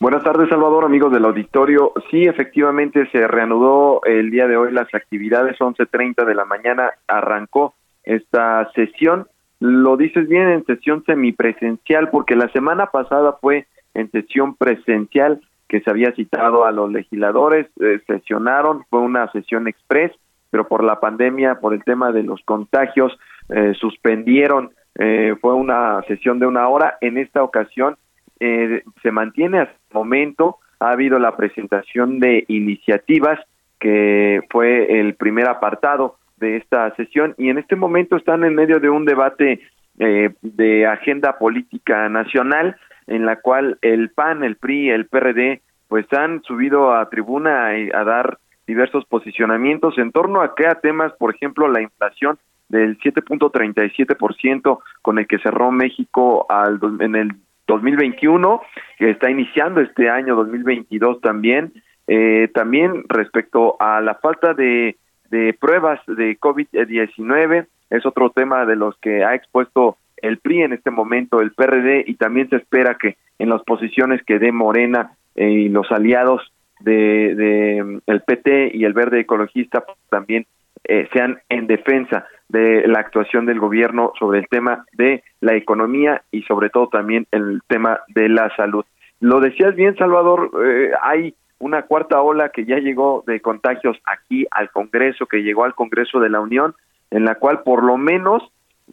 Buenas 0.00 0.24
tardes, 0.24 0.48
Salvador, 0.48 0.86
amigos 0.86 1.12
del 1.12 1.26
auditorio. 1.26 1.92
Sí, 2.10 2.24
efectivamente 2.24 3.06
se 3.12 3.28
reanudó 3.28 4.00
el 4.04 4.30
día 4.30 4.46
de 4.46 4.56
hoy 4.56 4.72
las 4.72 4.88
actividades, 4.94 5.58
11.30 5.58 6.24
de 6.24 6.34
la 6.34 6.46
mañana 6.46 6.94
arrancó 7.06 7.74
esta 8.02 8.70
sesión. 8.74 9.26
Lo 9.58 9.98
dices 9.98 10.26
bien, 10.26 10.48
en 10.48 10.64
sesión 10.64 11.04
semipresencial, 11.04 12.08
porque 12.08 12.34
la 12.34 12.48
semana 12.48 12.86
pasada 12.86 13.36
fue 13.42 13.66
en 13.92 14.10
sesión 14.10 14.54
presencial 14.54 15.42
que 15.68 15.82
se 15.82 15.90
había 15.90 16.12
citado 16.12 16.64
a 16.64 16.72
los 16.72 16.90
legisladores, 16.90 17.66
eh, 17.78 18.00
sesionaron, 18.06 18.84
fue 18.88 19.00
una 19.00 19.30
sesión 19.32 19.68
express, 19.68 20.12
pero 20.48 20.66
por 20.66 20.82
la 20.82 20.98
pandemia, 20.98 21.56
por 21.56 21.74
el 21.74 21.84
tema 21.84 22.10
de 22.10 22.22
los 22.22 22.40
contagios, 22.46 23.12
eh, 23.50 23.74
suspendieron, 23.78 24.70
eh, 24.98 25.34
fue 25.42 25.52
una 25.52 26.00
sesión 26.08 26.38
de 26.38 26.46
una 26.46 26.66
hora. 26.68 26.96
En 27.02 27.18
esta 27.18 27.42
ocasión 27.42 27.98
eh, 28.40 28.82
se 29.02 29.10
mantiene 29.12 29.60
hasta 29.60 29.74
el 29.74 29.94
momento. 29.94 30.58
Ha 30.80 30.90
habido 30.90 31.18
la 31.18 31.36
presentación 31.36 32.18
de 32.18 32.44
iniciativas, 32.48 33.38
que 33.78 34.40
fue 34.50 35.00
el 35.00 35.14
primer 35.14 35.48
apartado 35.48 36.16
de 36.38 36.56
esta 36.56 36.94
sesión, 36.96 37.34
y 37.38 37.50
en 37.50 37.58
este 37.58 37.76
momento 37.76 38.16
están 38.16 38.44
en 38.44 38.54
medio 38.54 38.80
de 38.80 38.88
un 38.88 39.04
debate 39.04 39.60
eh, 39.98 40.30
de 40.40 40.86
agenda 40.86 41.38
política 41.38 42.08
nacional, 42.08 42.76
en 43.06 43.26
la 43.26 43.36
cual 43.36 43.78
el 43.82 44.10
PAN, 44.10 44.42
el 44.42 44.56
PRI, 44.56 44.90
el 44.90 45.06
PRD, 45.06 45.60
pues 45.88 46.06
han 46.12 46.42
subido 46.44 46.94
a 46.94 47.10
tribuna 47.10 47.68
a, 47.68 48.04
dar 48.04 48.38
diversos 48.66 49.04
posicionamientos 49.06 49.98
en 49.98 50.12
torno 50.12 50.40
a 50.40 50.54
qué 50.54 50.68
temas, 50.80 51.12
por 51.18 51.34
ejemplo, 51.34 51.68
la 51.68 51.82
inflación 51.82 52.38
del 52.68 52.96
7.37% 53.00 54.78
con 55.02 55.18
el 55.18 55.26
que 55.26 55.40
cerró 55.40 55.72
México 55.72 56.46
al, 56.48 56.78
en 57.00 57.16
el 57.16 57.32
2021, 57.70 58.60
que 58.98 59.10
está 59.10 59.30
iniciando 59.30 59.80
este 59.80 60.10
año 60.10 60.36
2022 60.36 61.20
también. 61.20 61.72
Eh, 62.06 62.48
también 62.52 63.04
respecto 63.08 63.76
a 63.80 64.00
la 64.00 64.14
falta 64.16 64.54
de, 64.54 64.96
de 65.30 65.56
pruebas 65.58 66.00
de 66.06 66.38
COVID-19, 66.38 67.66
es 67.90 68.06
otro 68.06 68.30
tema 68.30 68.66
de 68.66 68.76
los 68.76 68.96
que 68.98 69.24
ha 69.24 69.34
expuesto 69.34 69.96
el 70.16 70.38
PRI 70.38 70.62
en 70.62 70.72
este 70.72 70.90
momento, 70.90 71.40
el 71.40 71.52
PRD, 71.52 72.04
y 72.06 72.14
también 72.14 72.48
se 72.50 72.56
espera 72.56 72.96
que 72.96 73.16
en 73.38 73.48
las 73.48 73.62
posiciones 73.62 74.22
que 74.24 74.38
dé 74.38 74.52
Morena 74.52 75.12
eh, 75.34 75.48
y 75.48 75.68
los 75.68 75.90
aliados 75.90 76.52
de, 76.80 77.34
de 77.34 77.82
mm, 77.82 77.98
el 78.06 78.20
PT 78.22 78.72
y 78.74 78.84
el 78.84 78.92
Verde 78.92 79.20
Ecologista 79.20 79.80
pues, 79.80 79.96
también 80.10 80.46
eh, 80.84 81.08
sean 81.12 81.40
en 81.48 81.66
defensa 81.66 82.26
de 82.50 82.86
la 82.86 83.00
actuación 83.00 83.46
del 83.46 83.60
gobierno 83.60 84.12
sobre 84.18 84.40
el 84.40 84.48
tema 84.48 84.84
de 84.92 85.22
la 85.40 85.54
economía 85.54 86.22
y 86.30 86.42
sobre 86.42 86.70
todo 86.70 86.88
también 86.88 87.26
el 87.30 87.62
tema 87.68 88.00
de 88.08 88.28
la 88.28 88.54
salud. 88.56 88.84
Lo 89.20 89.40
decías 89.40 89.74
bien, 89.74 89.96
Salvador, 89.96 90.50
eh, 90.64 90.90
hay 91.02 91.34
una 91.58 91.82
cuarta 91.82 92.20
ola 92.20 92.48
que 92.48 92.64
ya 92.64 92.78
llegó 92.78 93.22
de 93.26 93.40
contagios 93.40 93.98
aquí 94.04 94.46
al 94.50 94.70
Congreso, 94.70 95.26
que 95.26 95.42
llegó 95.42 95.64
al 95.64 95.74
Congreso 95.74 96.18
de 96.18 96.30
la 96.30 96.40
Unión, 96.40 96.74
en 97.10 97.24
la 97.24 97.36
cual 97.36 97.62
por 97.62 97.84
lo 97.84 97.96
menos 97.96 98.42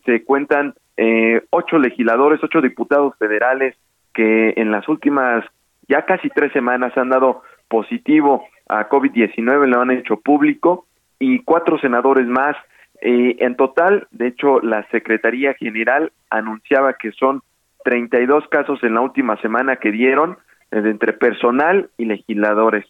se 0.06 0.24
cuentan 0.24 0.76
eh, 0.98 1.41
ocho 1.50 1.80
legisladores, 1.80 2.43
ocho 2.43 2.62
diputados 2.62 3.15
federales 3.17 3.76
que 4.13 4.54
en 4.58 4.72
las 4.72 4.88
últimas 4.89 5.46
ya 5.88 6.06
casi 6.06 6.30
tres 6.30 6.52
semanas 6.52 6.96
han 6.98 7.10
dado 7.10 7.43
positivo 7.70 8.46
a 8.67 8.89
COVID-19, 8.89 9.67
lo 9.67 9.82
han 9.82 9.91
hecho 9.91 10.17
público, 10.17 10.88
y 11.20 11.39
cuatro 11.39 11.80
senadores 11.80 12.28
más. 12.28 12.56
Eh, 13.01 13.38
en 13.39 13.55
total, 13.55 14.07
de 14.12 14.27
hecho, 14.27 14.60
la 14.62 14.88
Secretaría 14.89 15.53
General 15.53 16.12
anunciaba 16.29 16.93
que 16.93 17.12
son 17.12 17.41
32 17.83 18.47
casos 18.49 18.83
en 18.83 18.95
la 18.95 19.01
última 19.01 19.38
semana 19.38 19.77
que 19.77 19.91
dieron 19.91 20.38
eh, 20.71 20.81
entre 20.83 21.13
personal 21.13 21.89
y 21.97 22.05
legisladores. 22.05 22.86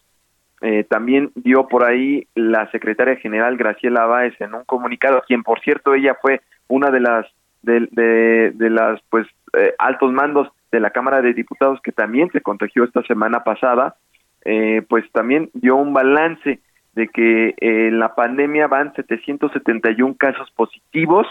Eh, 0.60 0.84
también 0.84 1.30
dio 1.36 1.68
por 1.68 1.84
ahí 1.84 2.26
la 2.34 2.68
secretaria 2.72 3.14
general 3.16 3.56
Graciela 3.56 4.06
Báez 4.06 4.34
en 4.40 4.54
un 4.54 4.64
comunicado, 4.64 5.22
quien 5.26 5.44
por 5.44 5.60
cierto 5.60 5.94
ella 5.94 6.16
fue 6.20 6.40
una 6.66 6.90
de 6.90 7.00
las 7.00 7.26
de, 7.62 7.86
de, 7.92 8.50
de 8.54 8.70
las 8.70 9.00
pues 9.08 9.26
eh, 9.56 9.74
altos 9.78 10.12
mandos 10.12 10.48
de 10.72 10.80
la 10.80 10.90
Cámara 10.90 11.22
de 11.22 11.32
Diputados 11.32 11.80
que 11.82 11.92
también 11.92 12.30
se 12.32 12.40
contagió 12.40 12.84
esta 12.84 13.02
semana 13.04 13.44
pasada, 13.44 13.96
eh, 14.44 14.82
pues 14.88 15.04
también 15.12 15.50
dio 15.54 15.76
un 15.76 15.92
balance 15.92 16.60
de 16.98 17.06
que 17.06 17.50
eh, 17.50 17.54
en 17.60 18.00
la 18.00 18.16
pandemia 18.16 18.66
van 18.66 18.92
771 18.92 20.16
casos 20.18 20.50
positivos 20.50 21.28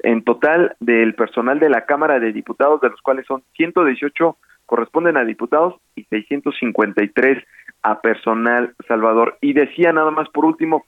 en 0.00 0.24
total 0.24 0.74
del 0.80 1.14
personal 1.14 1.60
de 1.60 1.70
la 1.70 1.86
Cámara 1.86 2.18
de 2.18 2.32
Diputados, 2.32 2.80
de 2.80 2.90
los 2.90 3.00
cuales 3.00 3.24
son 3.26 3.44
118 3.56 4.36
corresponden 4.66 5.16
a 5.16 5.24
diputados 5.24 5.76
y 5.94 6.02
653 6.04 7.44
a 7.84 8.00
personal 8.00 8.74
Salvador. 8.88 9.38
Y 9.40 9.52
decía 9.52 9.92
nada 9.92 10.10
más 10.10 10.28
por 10.30 10.46
último, 10.46 10.84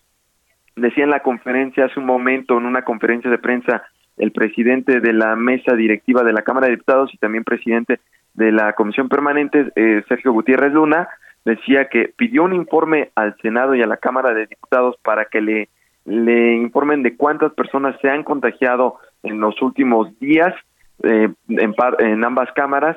decía 0.74 1.04
en 1.04 1.10
la 1.10 1.22
conferencia 1.22 1.84
hace 1.84 2.00
un 2.00 2.06
momento, 2.06 2.58
en 2.58 2.66
una 2.66 2.82
conferencia 2.82 3.30
de 3.30 3.38
prensa, 3.38 3.84
el 4.16 4.32
presidente 4.32 4.98
de 4.98 5.12
la 5.12 5.36
mesa 5.36 5.76
directiva 5.76 6.24
de 6.24 6.32
la 6.32 6.42
Cámara 6.42 6.66
de 6.66 6.72
Diputados 6.72 7.14
y 7.14 7.18
también 7.18 7.44
presidente 7.44 8.00
de 8.34 8.50
la 8.50 8.72
Comisión 8.72 9.08
Permanente, 9.08 9.70
eh, 9.76 10.02
Sergio 10.08 10.32
Gutiérrez 10.32 10.72
Luna, 10.72 11.08
decía 11.46 11.88
que 11.88 12.12
pidió 12.16 12.42
un 12.42 12.52
informe 12.52 13.10
al 13.14 13.36
Senado 13.40 13.76
y 13.76 13.82
a 13.82 13.86
la 13.86 13.98
Cámara 13.98 14.34
de 14.34 14.48
Diputados 14.48 14.96
para 15.02 15.26
que 15.26 15.40
le, 15.40 15.68
informen 16.04 17.04
de 17.04 17.16
cuántas 17.16 17.52
personas 17.54 17.96
se 18.00 18.10
han 18.10 18.24
contagiado 18.24 18.96
en 19.22 19.40
los 19.40 19.60
últimos 19.62 20.16
días 20.18 20.52
eh, 21.04 21.28
en, 21.48 21.74
par, 21.74 21.96
en 22.00 22.24
ambas 22.24 22.52
cámaras 22.52 22.96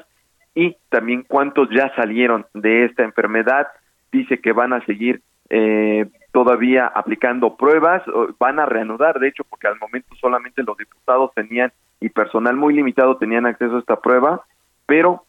y 0.56 0.76
también 0.90 1.24
cuántos 1.28 1.70
ya 1.70 1.94
salieron 1.96 2.46
de 2.56 2.86
esta 2.86 3.04
enfermedad. 3.04 3.68
Dice 4.12 4.40
que 4.40 4.52
van 4.52 4.74
a 4.74 4.84
seguir 4.86 5.22
eh, 5.52 6.08
todavía 6.32 6.88
aplicando 6.88 7.56
pruebas, 7.56 8.02
van 8.40 8.60
a 8.60 8.66
reanudar, 8.66 9.20
de 9.20 9.28
hecho, 9.28 9.44
porque 9.44 9.68
al 9.68 9.78
momento 9.78 10.16
solamente 10.20 10.64
los 10.64 10.78
diputados 10.78 11.32
tenían 11.36 11.72
y 12.00 12.10
personal 12.10 12.56
muy 12.56 12.74
limitado 12.74 13.18
tenían 13.18 13.46
acceso 13.46 13.76
a 13.76 13.80
esta 13.80 14.00
prueba, 14.00 14.42
pero 14.88 15.24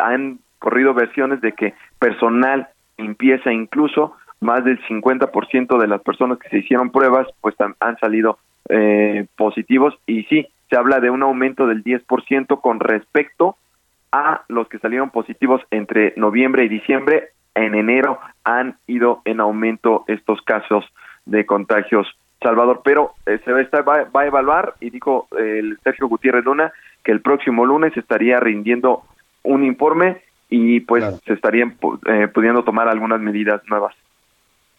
han 0.00 0.38
corrido 0.60 0.94
versiones 0.94 1.40
de 1.40 1.52
que 1.52 1.74
personal 1.98 2.68
empieza 2.96 3.52
incluso 3.52 4.14
más 4.40 4.64
del 4.64 4.80
50% 4.86 5.78
de 5.78 5.88
las 5.88 6.00
personas 6.02 6.38
que 6.38 6.48
se 6.48 6.58
hicieron 6.58 6.90
pruebas 6.90 7.26
pues 7.40 7.54
han 7.80 7.98
salido 7.98 8.38
eh, 8.68 9.26
positivos. 9.36 9.98
Y 10.06 10.22
sí, 10.24 10.46
se 10.70 10.76
habla 10.76 11.00
de 11.00 11.10
un 11.10 11.22
aumento 11.22 11.66
del 11.66 11.82
10% 11.82 12.60
con 12.60 12.78
respecto 12.80 13.56
a 14.12 14.42
los 14.48 14.68
que 14.68 14.78
salieron 14.78 15.10
positivos 15.10 15.60
entre 15.70 16.14
noviembre 16.16 16.64
y 16.64 16.68
diciembre. 16.68 17.30
En 17.54 17.74
enero 17.74 18.18
han 18.44 18.76
ido 18.86 19.22
en 19.24 19.40
aumento 19.40 20.04
estos 20.06 20.40
casos 20.42 20.84
de 21.26 21.44
contagios, 21.46 22.06
Salvador. 22.40 22.80
Pero 22.84 23.12
eh, 23.26 23.40
se 23.44 23.52
va 23.52 23.58
a, 23.58 23.62
estar- 23.62 23.88
va, 23.88 24.04
va 24.04 24.22
a 24.22 24.26
evaluar 24.26 24.74
y 24.80 24.90
dijo 24.90 25.26
eh, 25.38 25.58
el 25.58 25.78
Sergio 25.82 26.08
Gutiérrez 26.08 26.44
Luna 26.44 26.72
que 27.04 27.12
el 27.12 27.20
próximo 27.20 27.66
lunes 27.66 27.96
estaría 27.96 28.40
rindiendo 28.40 29.02
un 29.42 29.64
informe 29.64 30.22
y 30.50 30.80
pues 30.80 31.04
se 31.24 31.32
estarían 31.32 31.78
eh, 32.06 32.28
pudiendo 32.28 32.64
tomar 32.64 32.88
algunas 32.88 33.20
medidas 33.20 33.62
nuevas. 33.68 33.94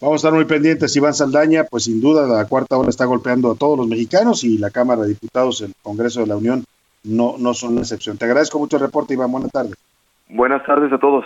Vamos 0.01 0.15
a 0.15 0.27
estar 0.27 0.33
muy 0.33 0.45
pendientes. 0.45 0.95
Iván 0.95 1.13
Saldaña, 1.13 1.63
pues 1.63 1.85
sin 1.85 2.01
duda 2.01 2.27
la 2.27 2.45
cuarta 2.45 2.77
ola 2.77 2.89
está 2.89 3.05
golpeando 3.05 3.51
a 3.51 3.55
todos 3.55 3.77
los 3.77 3.87
mexicanos 3.87 4.43
y 4.43 4.57
la 4.57 4.71
Cámara 4.71 5.03
de 5.03 5.09
Diputados, 5.09 5.61
el 5.61 5.73
Congreso 5.81 6.21
de 6.21 6.27
la 6.27 6.37
Unión, 6.37 6.63
no, 7.03 7.35
no 7.37 7.53
son 7.53 7.75
la 7.75 7.81
excepción. 7.81 8.17
Te 8.17 8.25
agradezco 8.25 8.59
mucho 8.59 8.77
el 8.77 8.83
reporte, 8.83 9.13
Iván. 9.13 9.31
Buenas 9.31 9.51
tardes. 9.51 9.75
Buenas 10.29 10.65
tardes 10.65 10.91
a 10.91 10.97
todos. 10.97 11.25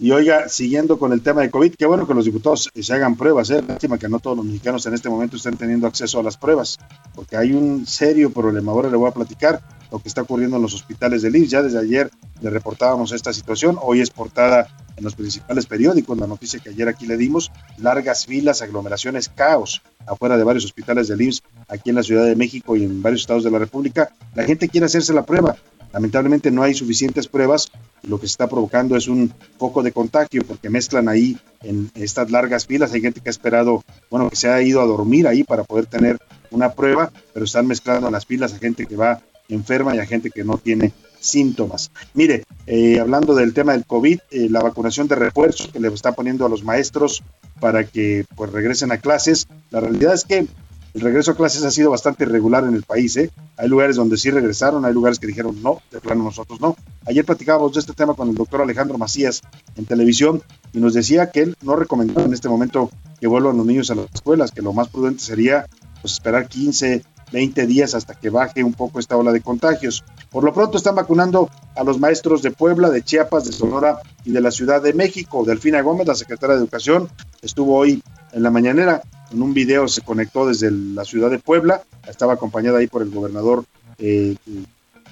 Y 0.00 0.12
oiga, 0.12 0.48
siguiendo 0.48 0.96
con 0.96 1.12
el 1.12 1.22
tema 1.22 1.40
de 1.40 1.50
COVID, 1.50 1.74
qué 1.76 1.84
bueno 1.84 2.06
que 2.06 2.14
los 2.14 2.24
diputados 2.24 2.70
se 2.72 2.94
hagan 2.94 3.16
pruebas. 3.16 3.50
¿eh? 3.50 3.64
Lástima 3.66 3.98
que 3.98 4.08
no 4.08 4.20
todos 4.20 4.36
los 4.36 4.46
mexicanos 4.46 4.86
en 4.86 4.94
este 4.94 5.08
momento 5.08 5.36
estén 5.36 5.56
teniendo 5.56 5.88
acceso 5.88 6.20
a 6.20 6.22
las 6.22 6.36
pruebas, 6.36 6.78
porque 7.16 7.36
hay 7.36 7.52
un 7.52 7.84
serio 7.84 8.30
problema. 8.30 8.70
Ahora 8.70 8.90
le 8.90 8.96
voy 8.96 9.08
a 9.08 9.12
platicar 9.12 9.60
lo 9.90 9.98
que 9.98 10.06
está 10.06 10.22
ocurriendo 10.22 10.54
en 10.54 10.62
los 10.62 10.72
hospitales 10.72 11.22
del 11.22 11.34
IMSS. 11.34 11.50
Ya 11.50 11.62
desde 11.62 11.80
ayer 11.80 12.12
le 12.40 12.48
reportábamos 12.48 13.10
esta 13.10 13.32
situación. 13.32 13.76
Hoy 13.82 14.00
es 14.00 14.10
portada 14.10 14.68
en 14.96 15.02
los 15.02 15.16
principales 15.16 15.66
periódicos, 15.66 16.16
la 16.16 16.28
noticia 16.28 16.60
que 16.60 16.70
ayer 16.70 16.86
aquí 16.86 17.04
le 17.04 17.16
dimos, 17.16 17.50
largas 17.76 18.24
filas, 18.24 18.62
aglomeraciones, 18.62 19.28
caos 19.28 19.82
afuera 20.06 20.36
de 20.36 20.44
varios 20.44 20.64
hospitales 20.64 21.08
del 21.08 21.22
IMSS, 21.22 21.42
aquí 21.66 21.90
en 21.90 21.96
la 21.96 22.04
Ciudad 22.04 22.24
de 22.24 22.36
México 22.36 22.76
y 22.76 22.84
en 22.84 23.02
varios 23.02 23.22
estados 23.22 23.42
de 23.42 23.50
la 23.50 23.58
República. 23.58 24.10
La 24.36 24.44
gente 24.44 24.68
quiere 24.68 24.86
hacerse 24.86 25.12
la 25.12 25.26
prueba. 25.26 25.56
Lamentablemente 25.92 26.50
no 26.50 26.62
hay 26.62 26.74
suficientes 26.74 27.26
pruebas. 27.26 27.72
Lo 28.02 28.18
que 28.18 28.26
se 28.26 28.32
está 28.32 28.48
provocando 28.48 28.96
es 28.96 29.08
un 29.08 29.32
poco 29.58 29.82
de 29.82 29.92
contagio 29.92 30.42
porque 30.46 30.70
mezclan 30.70 31.08
ahí 31.08 31.36
en 31.62 31.90
estas 31.94 32.30
largas 32.30 32.66
filas. 32.66 32.92
Hay 32.92 33.00
gente 33.00 33.20
que 33.20 33.28
ha 33.28 33.30
esperado, 33.30 33.84
bueno, 34.10 34.30
que 34.30 34.36
se 34.36 34.48
ha 34.48 34.62
ido 34.62 34.80
a 34.80 34.86
dormir 34.86 35.26
ahí 35.26 35.44
para 35.44 35.64
poder 35.64 35.86
tener 35.86 36.18
una 36.50 36.72
prueba, 36.72 37.10
pero 37.32 37.44
están 37.44 37.66
mezclando 37.66 38.06
en 38.06 38.12
las 38.12 38.26
filas 38.26 38.52
a 38.54 38.58
gente 38.58 38.86
que 38.86 38.96
va 38.96 39.20
enferma 39.48 39.94
y 39.94 39.98
a 39.98 40.06
gente 40.06 40.30
que 40.30 40.44
no 40.44 40.58
tiene 40.58 40.92
síntomas. 41.20 41.90
Mire, 42.14 42.44
eh, 42.66 43.00
hablando 43.00 43.34
del 43.34 43.54
tema 43.54 43.72
del 43.72 43.84
COVID, 43.84 44.18
eh, 44.30 44.48
la 44.50 44.60
vacunación 44.60 45.08
de 45.08 45.16
refuerzo 45.16 45.70
que 45.72 45.80
le 45.80 45.88
está 45.88 46.12
poniendo 46.12 46.46
a 46.46 46.48
los 46.48 46.62
maestros 46.62 47.22
para 47.60 47.84
que 47.84 48.24
pues 48.36 48.52
regresen 48.52 48.92
a 48.92 48.98
clases, 48.98 49.48
la 49.70 49.80
realidad 49.80 50.14
es 50.14 50.24
que 50.24 50.46
el 50.94 51.00
regreso 51.00 51.32
a 51.32 51.36
clases 51.36 51.64
ha 51.64 51.70
sido 51.70 51.90
bastante 51.90 52.24
irregular 52.24 52.64
en 52.64 52.74
el 52.74 52.82
país. 52.82 53.16
¿eh? 53.16 53.30
Hay 53.56 53.68
lugares 53.68 53.96
donde 53.96 54.16
sí 54.16 54.30
regresaron, 54.30 54.84
hay 54.84 54.92
lugares 54.92 55.18
que 55.18 55.26
dijeron 55.26 55.62
no, 55.62 55.80
de 55.90 56.00
plano 56.00 56.24
nosotros 56.24 56.60
no. 56.60 56.76
Ayer 57.06 57.24
platicábamos 57.24 57.72
de 57.74 57.80
este 57.80 57.92
tema 57.92 58.14
con 58.14 58.28
el 58.28 58.34
doctor 58.34 58.62
Alejandro 58.62 58.98
Macías 58.98 59.42
en 59.76 59.84
televisión 59.84 60.42
y 60.72 60.80
nos 60.80 60.94
decía 60.94 61.30
que 61.30 61.40
él 61.40 61.56
no 61.62 61.76
recomendaba 61.76 62.26
en 62.26 62.34
este 62.34 62.48
momento 62.48 62.90
que 63.20 63.26
vuelvan 63.26 63.56
los 63.56 63.66
niños 63.66 63.90
a 63.90 63.94
las 63.94 64.06
escuelas, 64.14 64.50
que 64.50 64.62
lo 64.62 64.72
más 64.72 64.88
prudente 64.88 65.22
sería 65.22 65.66
pues, 66.00 66.14
esperar 66.14 66.48
15, 66.48 67.02
20 67.32 67.66
días 67.66 67.94
hasta 67.94 68.14
que 68.14 68.30
baje 68.30 68.64
un 68.64 68.72
poco 68.72 68.98
esta 68.98 69.16
ola 69.16 69.32
de 69.32 69.40
contagios. 69.40 70.04
Por 70.30 70.44
lo 70.44 70.52
pronto 70.52 70.78
están 70.78 70.94
vacunando 70.94 71.50
a 71.76 71.84
los 71.84 71.98
maestros 71.98 72.42
de 72.42 72.50
Puebla, 72.50 72.90
de 72.90 73.02
Chiapas, 73.02 73.44
de 73.44 73.52
Sonora 73.52 74.00
y 74.24 74.32
de 74.32 74.40
la 74.40 74.50
Ciudad 74.50 74.82
de 74.82 74.92
México. 74.92 75.44
Delfina 75.44 75.82
Gómez, 75.82 76.06
la 76.06 76.14
secretaria 76.14 76.56
de 76.56 76.62
Educación, 76.62 77.08
estuvo 77.42 77.76
hoy 77.76 78.02
en 78.32 78.42
la 78.42 78.50
mañanera. 78.50 79.02
En 79.32 79.42
un 79.42 79.54
video 79.54 79.88
se 79.88 80.02
conectó 80.02 80.46
desde 80.46 80.70
la 80.70 81.04
ciudad 81.04 81.30
de 81.30 81.38
Puebla, 81.38 81.82
estaba 82.08 82.34
acompañada 82.34 82.78
ahí 82.78 82.86
por 82.86 83.02
el 83.02 83.10
gobernador 83.10 83.64
eh, 83.98 84.36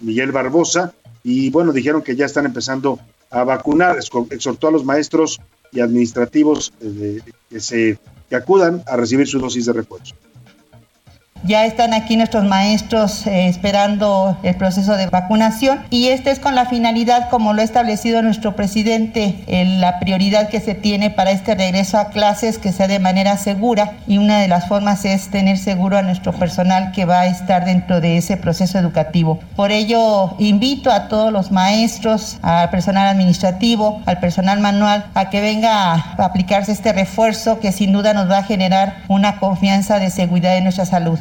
Miguel 0.01 0.33
Barbosa, 0.33 0.95
y 1.23 1.51
bueno, 1.51 1.73
dijeron 1.73 2.03
que 2.03 2.17
ya 2.17 2.27
están 2.27 2.47
empezando 2.47 2.99
a 3.31 3.45
vacunar, 3.45 3.99
exhortó 4.31 4.69
a 4.69 4.71
los 4.71 4.85
maestros 4.85 5.41
y 5.73 5.81
administrativos 5.81 6.73
eh, 6.81 7.21
que 7.51 7.61
se 7.61 7.99
que 8.29 8.37
acudan 8.37 8.83
a 8.87 8.97
recibir 8.97 9.27
su 9.27 9.39
dosis 9.39 9.67
de 9.67 9.73
refuerzo. 9.73 10.15
Ya 11.47 11.65
están 11.65 11.95
aquí 11.95 12.17
nuestros 12.17 12.45
maestros 12.45 13.25
eh, 13.25 13.47
esperando 13.47 14.37
el 14.43 14.57
proceso 14.57 14.97
de 14.97 15.07
vacunación 15.07 15.79
y 15.91 16.09
este 16.09 16.33
es 16.33 16.41
con 16.41 16.57
la 16.57 16.67
finalidad, 16.67 17.29
como 17.31 17.53
lo 17.53 17.61
ha 17.61 17.65
establecido 17.65 18.21
nuestro 18.21 18.57
presidente, 18.57 19.45
eh, 19.47 19.65
la 19.79 20.01
prioridad 20.01 20.49
que 20.49 20.59
se 20.59 20.75
tiene 20.75 21.11
para 21.11 21.31
este 21.31 21.55
regreso 21.55 21.99
a 21.99 22.09
clases 22.09 22.59
que 22.59 22.73
sea 22.73 22.89
de 22.89 22.99
manera 22.99 23.37
segura 23.37 23.93
y 24.09 24.19
una 24.19 24.41
de 24.41 24.49
las 24.49 24.67
formas 24.67 25.05
es 25.05 25.29
tener 25.29 25.57
seguro 25.57 25.97
a 25.97 26.03
nuestro 26.03 26.33
personal 26.33 26.91
que 26.91 27.05
va 27.05 27.21
a 27.21 27.27
estar 27.27 27.65
dentro 27.65 28.01
de 28.01 28.17
ese 28.17 28.37
proceso 28.37 28.81
educativo. 28.81 29.39
Por 29.55 29.71
ello, 29.71 30.35
invito 30.41 30.91
a 30.91 31.07
todos 31.07 31.33
los 31.33 31.53
maestros, 31.53 32.39
al 32.43 32.71
personal 32.71 33.07
administrativo, 33.07 34.03
al 34.05 34.19
personal 34.19 34.59
manual, 34.59 35.07
a 35.15 35.31
que 35.31 35.41
venga 35.41 35.93
a 35.93 36.25
aplicarse 36.25 36.73
este 36.73 36.93
refuerzo 36.93 37.61
que 37.61 37.71
sin 37.71 37.93
duda 37.93 38.15
nos 38.15 38.29
va 38.29 38.39
a 38.39 38.43
generar 38.43 39.05
una 39.07 39.39
confianza 39.39 40.01
de 40.01 40.11
seguridad 40.11 40.57
en 40.57 40.65
nuestra 40.65 40.87
salud. 40.87 41.21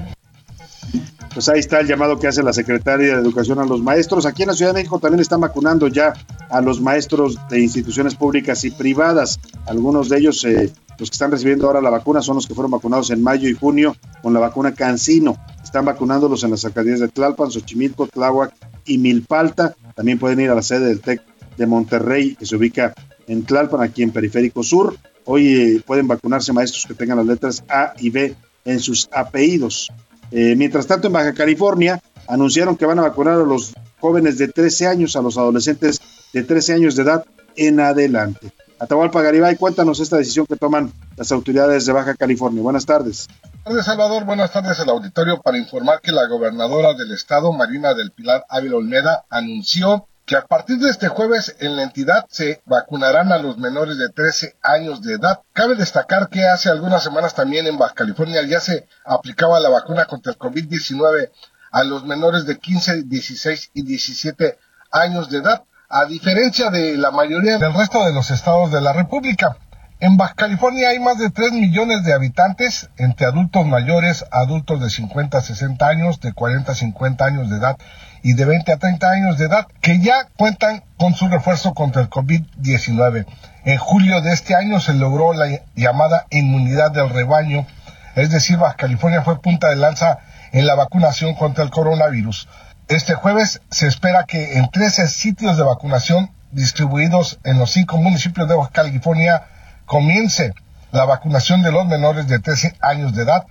Pues 1.35 1.49
ahí 1.49 1.59
está 1.59 1.81
el 1.81 1.87
llamado 1.87 2.17
que 2.17 2.29
hace 2.29 2.41
la 2.41 2.53
secretaria 2.53 3.07
de 3.07 3.21
Educación 3.21 3.59
a 3.59 3.65
los 3.65 3.81
maestros. 3.81 4.25
Aquí 4.25 4.43
en 4.43 4.47
la 4.47 4.53
Ciudad 4.53 4.71
de 4.71 4.79
México 4.79 4.99
también 4.99 5.19
están 5.19 5.41
vacunando 5.41 5.89
ya 5.89 6.13
a 6.49 6.61
los 6.61 6.79
maestros 6.79 7.37
de 7.49 7.59
instituciones 7.59 8.15
públicas 8.15 8.63
y 8.63 8.71
privadas. 8.71 9.41
Algunos 9.67 10.07
de 10.07 10.17
ellos, 10.17 10.45
eh, 10.45 10.71
los 10.97 11.09
que 11.09 11.15
están 11.15 11.31
recibiendo 11.31 11.67
ahora 11.67 11.81
la 11.81 11.89
vacuna, 11.89 12.21
son 12.21 12.35
los 12.35 12.47
que 12.47 12.53
fueron 12.53 12.71
vacunados 12.71 13.11
en 13.11 13.21
mayo 13.21 13.49
y 13.49 13.53
junio 13.53 13.97
con 14.23 14.33
la 14.33 14.39
vacuna 14.39 14.73
Cancino. 14.73 15.35
Están 15.61 15.83
vacunándolos 15.83 16.41
en 16.45 16.51
las 16.51 16.63
alcaldías 16.63 17.01
de 17.01 17.09
Tlalpan, 17.09 17.51
Xochimilco, 17.51 18.07
Tláhuac 18.07 18.53
y 18.85 18.97
Milpalta. 18.97 19.75
También 19.93 20.17
pueden 20.17 20.39
ir 20.39 20.51
a 20.51 20.55
la 20.55 20.61
sede 20.61 20.85
del 20.85 21.01
TEC 21.01 21.21
de 21.57 21.67
Monterrey, 21.67 22.35
que 22.35 22.45
se 22.45 22.55
ubica 22.55 22.93
en 23.27 23.43
Tlalpan, 23.43 23.81
aquí 23.81 24.03
en 24.03 24.11
Periférico 24.11 24.63
Sur. 24.63 24.95
Hoy 25.25 25.47
eh, 25.53 25.83
pueden 25.85 26.07
vacunarse 26.07 26.53
maestros 26.53 26.85
que 26.85 26.93
tengan 26.93 27.17
las 27.17 27.27
letras 27.27 27.65
A 27.67 27.91
y 27.99 28.09
B 28.09 28.33
en 28.63 28.79
sus 28.79 29.09
apellidos. 29.11 29.91
Eh, 30.31 30.55
mientras 30.55 30.87
tanto, 30.87 31.07
en 31.07 31.13
Baja 31.13 31.33
California 31.33 32.01
anunciaron 32.27 32.75
que 32.75 32.85
van 32.85 32.99
a 32.99 33.03
vacunar 33.03 33.35
a 33.35 33.43
los 33.43 33.73
jóvenes 33.99 34.37
de 34.37 34.47
13 34.47 34.87
años, 34.87 35.15
a 35.15 35.21
los 35.21 35.37
adolescentes 35.37 36.01
de 36.33 36.43
13 36.43 36.73
años 36.73 36.95
de 36.95 37.03
edad 37.03 37.25
en 37.55 37.79
adelante. 37.79 38.51
Atahualpa 38.77 39.21
Garibay, 39.21 39.55
cuéntanos 39.55 39.99
esta 39.99 40.17
decisión 40.17 40.45
que 40.45 40.57
toman 40.57 40.91
las 41.15 41.31
autoridades 41.31 41.85
de 41.85 41.93
Baja 41.93 42.15
California. 42.15 42.61
Buenas 42.61 42.85
tardes. 42.85 43.27
Buenas 43.27 43.63
tardes, 43.63 43.85
Salvador. 43.85 44.25
Buenas 44.25 44.51
tardes 44.51 44.79
al 44.79 44.89
auditorio 44.89 45.41
para 45.41 45.57
informar 45.57 46.01
que 46.01 46.11
la 46.11 46.27
gobernadora 46.27 46.93
del 46.93 47.11
estado, 47.13 47.53
Marina 47.53 47.93
del 47.93 48.11
Pilar 48.11 48.45
Ávila 48.49 48.75
Olmeda, 48.75 49.25
anunció 49.29 50.07
que 50.25 50.35
a 50.35 50.45
partir 50.45 50.79
de 50.79 50.89
este 50.89 51.07
jueves 51.07 51.55
en 51.59 51.75
la 51.75 51.83
entidad 51.83 52.25
se 52.29 52.61
vacunarán 52.65 53.31
a 53.31 53.37
los 53.37 53.57
menores 53.57 53.97
de 53.97 54.09
13 54.09 54.57
años 54.63 55.03
de 55.03 55.13
edad. 55.13 55.41
Cabe 55.53 55.75
destacar 55.75 56.29
que 56.29 56.47
hace 56.47 56.69
algunas 56.69 57.03
semanas 57.03 57.35
también 57.35 57.67
en 57.67 57.77
Baja 57.77 57.93
California 57.93 58.41
ya 58.41 58.59
se 58.59 58.87
aplicaba 59.05 59.59
la 59.59 59.69
vacuna 59.69 60.05
contra 60.05 60.31
el 60.31 60.39
COVID-19 60.39 61.29
a 61.71 61.83
los 61.83 62.05
menores 62.05 62.45
de 62.45 62.57
15, 62.57 63.03
16 63.03 63.71
y 63.73 63.83
17 63.83 64.57
años 64.91 65.29
de 65.29 65.39
edad, 65.39 65.63
a 65.89 66.05
diferencia 66.05 66.71
de 66.71 66.97
la 66.97 67.11
mayoría 67.11 67.59
del 67.59 67.73
resto 67.73 68.03
de 68.03 68.13
los 68.13 68.31
estados 68.31 68.71
de 68.71 68.81
la 68.81 68.93
República. 68.93 69.57
En 69.99 70.17
Baja 70.17 70.33
California 70.33 70.89
hay 70.89 70.99
más 70.99 71.19
de 71.19 71.29
3 71.29 71.51
millones 71.53 72.03
de 72.03 72.13
habitantes, 72.13 72.89
entre 72.97 73.27
adultos 73.27 73.65
mayores, 73.65 74.25
adultos 74.31 74.81
de 74.81 74.89
50 74.89 75.37
a 75.37 75.41
60 75.41 75.87
años, 75.87 76.19
de 76.19 76.33
40 76.33 76.71
a 76.71 76.75
50 76.75 77.25
años 77.25 77.49
de 77.49 77.57
edad 77.57 77.77
y 78.25 78.33
de 78.33 78.43
20 78.43 78.73
a 78.73 78.77
30 78.77 79.07
años 79.07 79.37
de 79.37 79.45
edad, 79.45 79.67
que 79.81 79.99
ya 79.99 80.29
cuentan 80.35 80.83
con 80.97 81.13
su 81.13 81.27
refuerzo 81.27 81.75
contra 81.75 82.01
el 82.01 82.09
COVID-19. 82.09 83.27
En 83.65 83.77
julio 83.77 84.19
de 84.21 84.33
este 84.33 84.55
año 84.55 84.79
se 84.79 84.95
logró 84.95 85.33
la 85.33 85.61
llamada 85.75 86.25
inmunidad 86.31 86.89
del 86.89 87.11
rebaño, 87.11 87.67
es 88.15 88.31
decir, 88.31 88.57
Baja 88.57 88.77
California 88.77 89.21
fue 89.21 89.39
punta 89.43 89.69
de 89.69 89.75
lanza 89.75 90.17
en 90.53 90.65
la 90.65 90.73
vacunación 90.73 91.35
contra 91.35 91.63
el 91.63 91.69
coronavirus. 91.69 92.49
Este 92.87 93.13
jueves 93.13 93.61
se 93.69 93.85
espera 93.85 94.23
que 94.23 94.57
en 94.57 94.71
13 94.71 95.07
sitios 95.07 95.55
de 95.55 95.63
vacunación 95.63 96.31
distribuidos 96.51 97.37
en 97.43 97.59
los 97.59 97.73
cinco 97.73 97.97
municipios 97.97 98.49
de 98.49 98.55
Baja 98.55 98.71
California 98.71 99.43
comience 99.85 100.55
la 100.91 101.05
vacunación 101.05 101.61
de 101.61 101.71
los 101.71 101.85
menores 101.85 102.27
de 102.27 102.39
13 102.39 102.75
años 102.81 103.13
de 103.13 103.21
edad, 103.21 103.45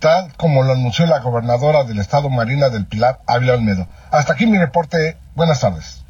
tal 0.00 0.32
como 0.36 0.62
lo 0.64 0.72
anunció 0.72 1.06
la 1.06 1.20
gobernadora 1.20 1.84
del 1.84 2.00
estado 2.00 2.28
Marina 2.28 2.70
del 2.70 2.86
Pilar, 2.86 3.20
Ávila 3.26 3.54
Olmedo. 3.54 3.86
Hasta 4.10 4.32
aquí 4.32 4.46
mi 4.46 4.58
reporte. 4.58 5.16
Buenas 5.36 5.60
tardes. 5.60 6.00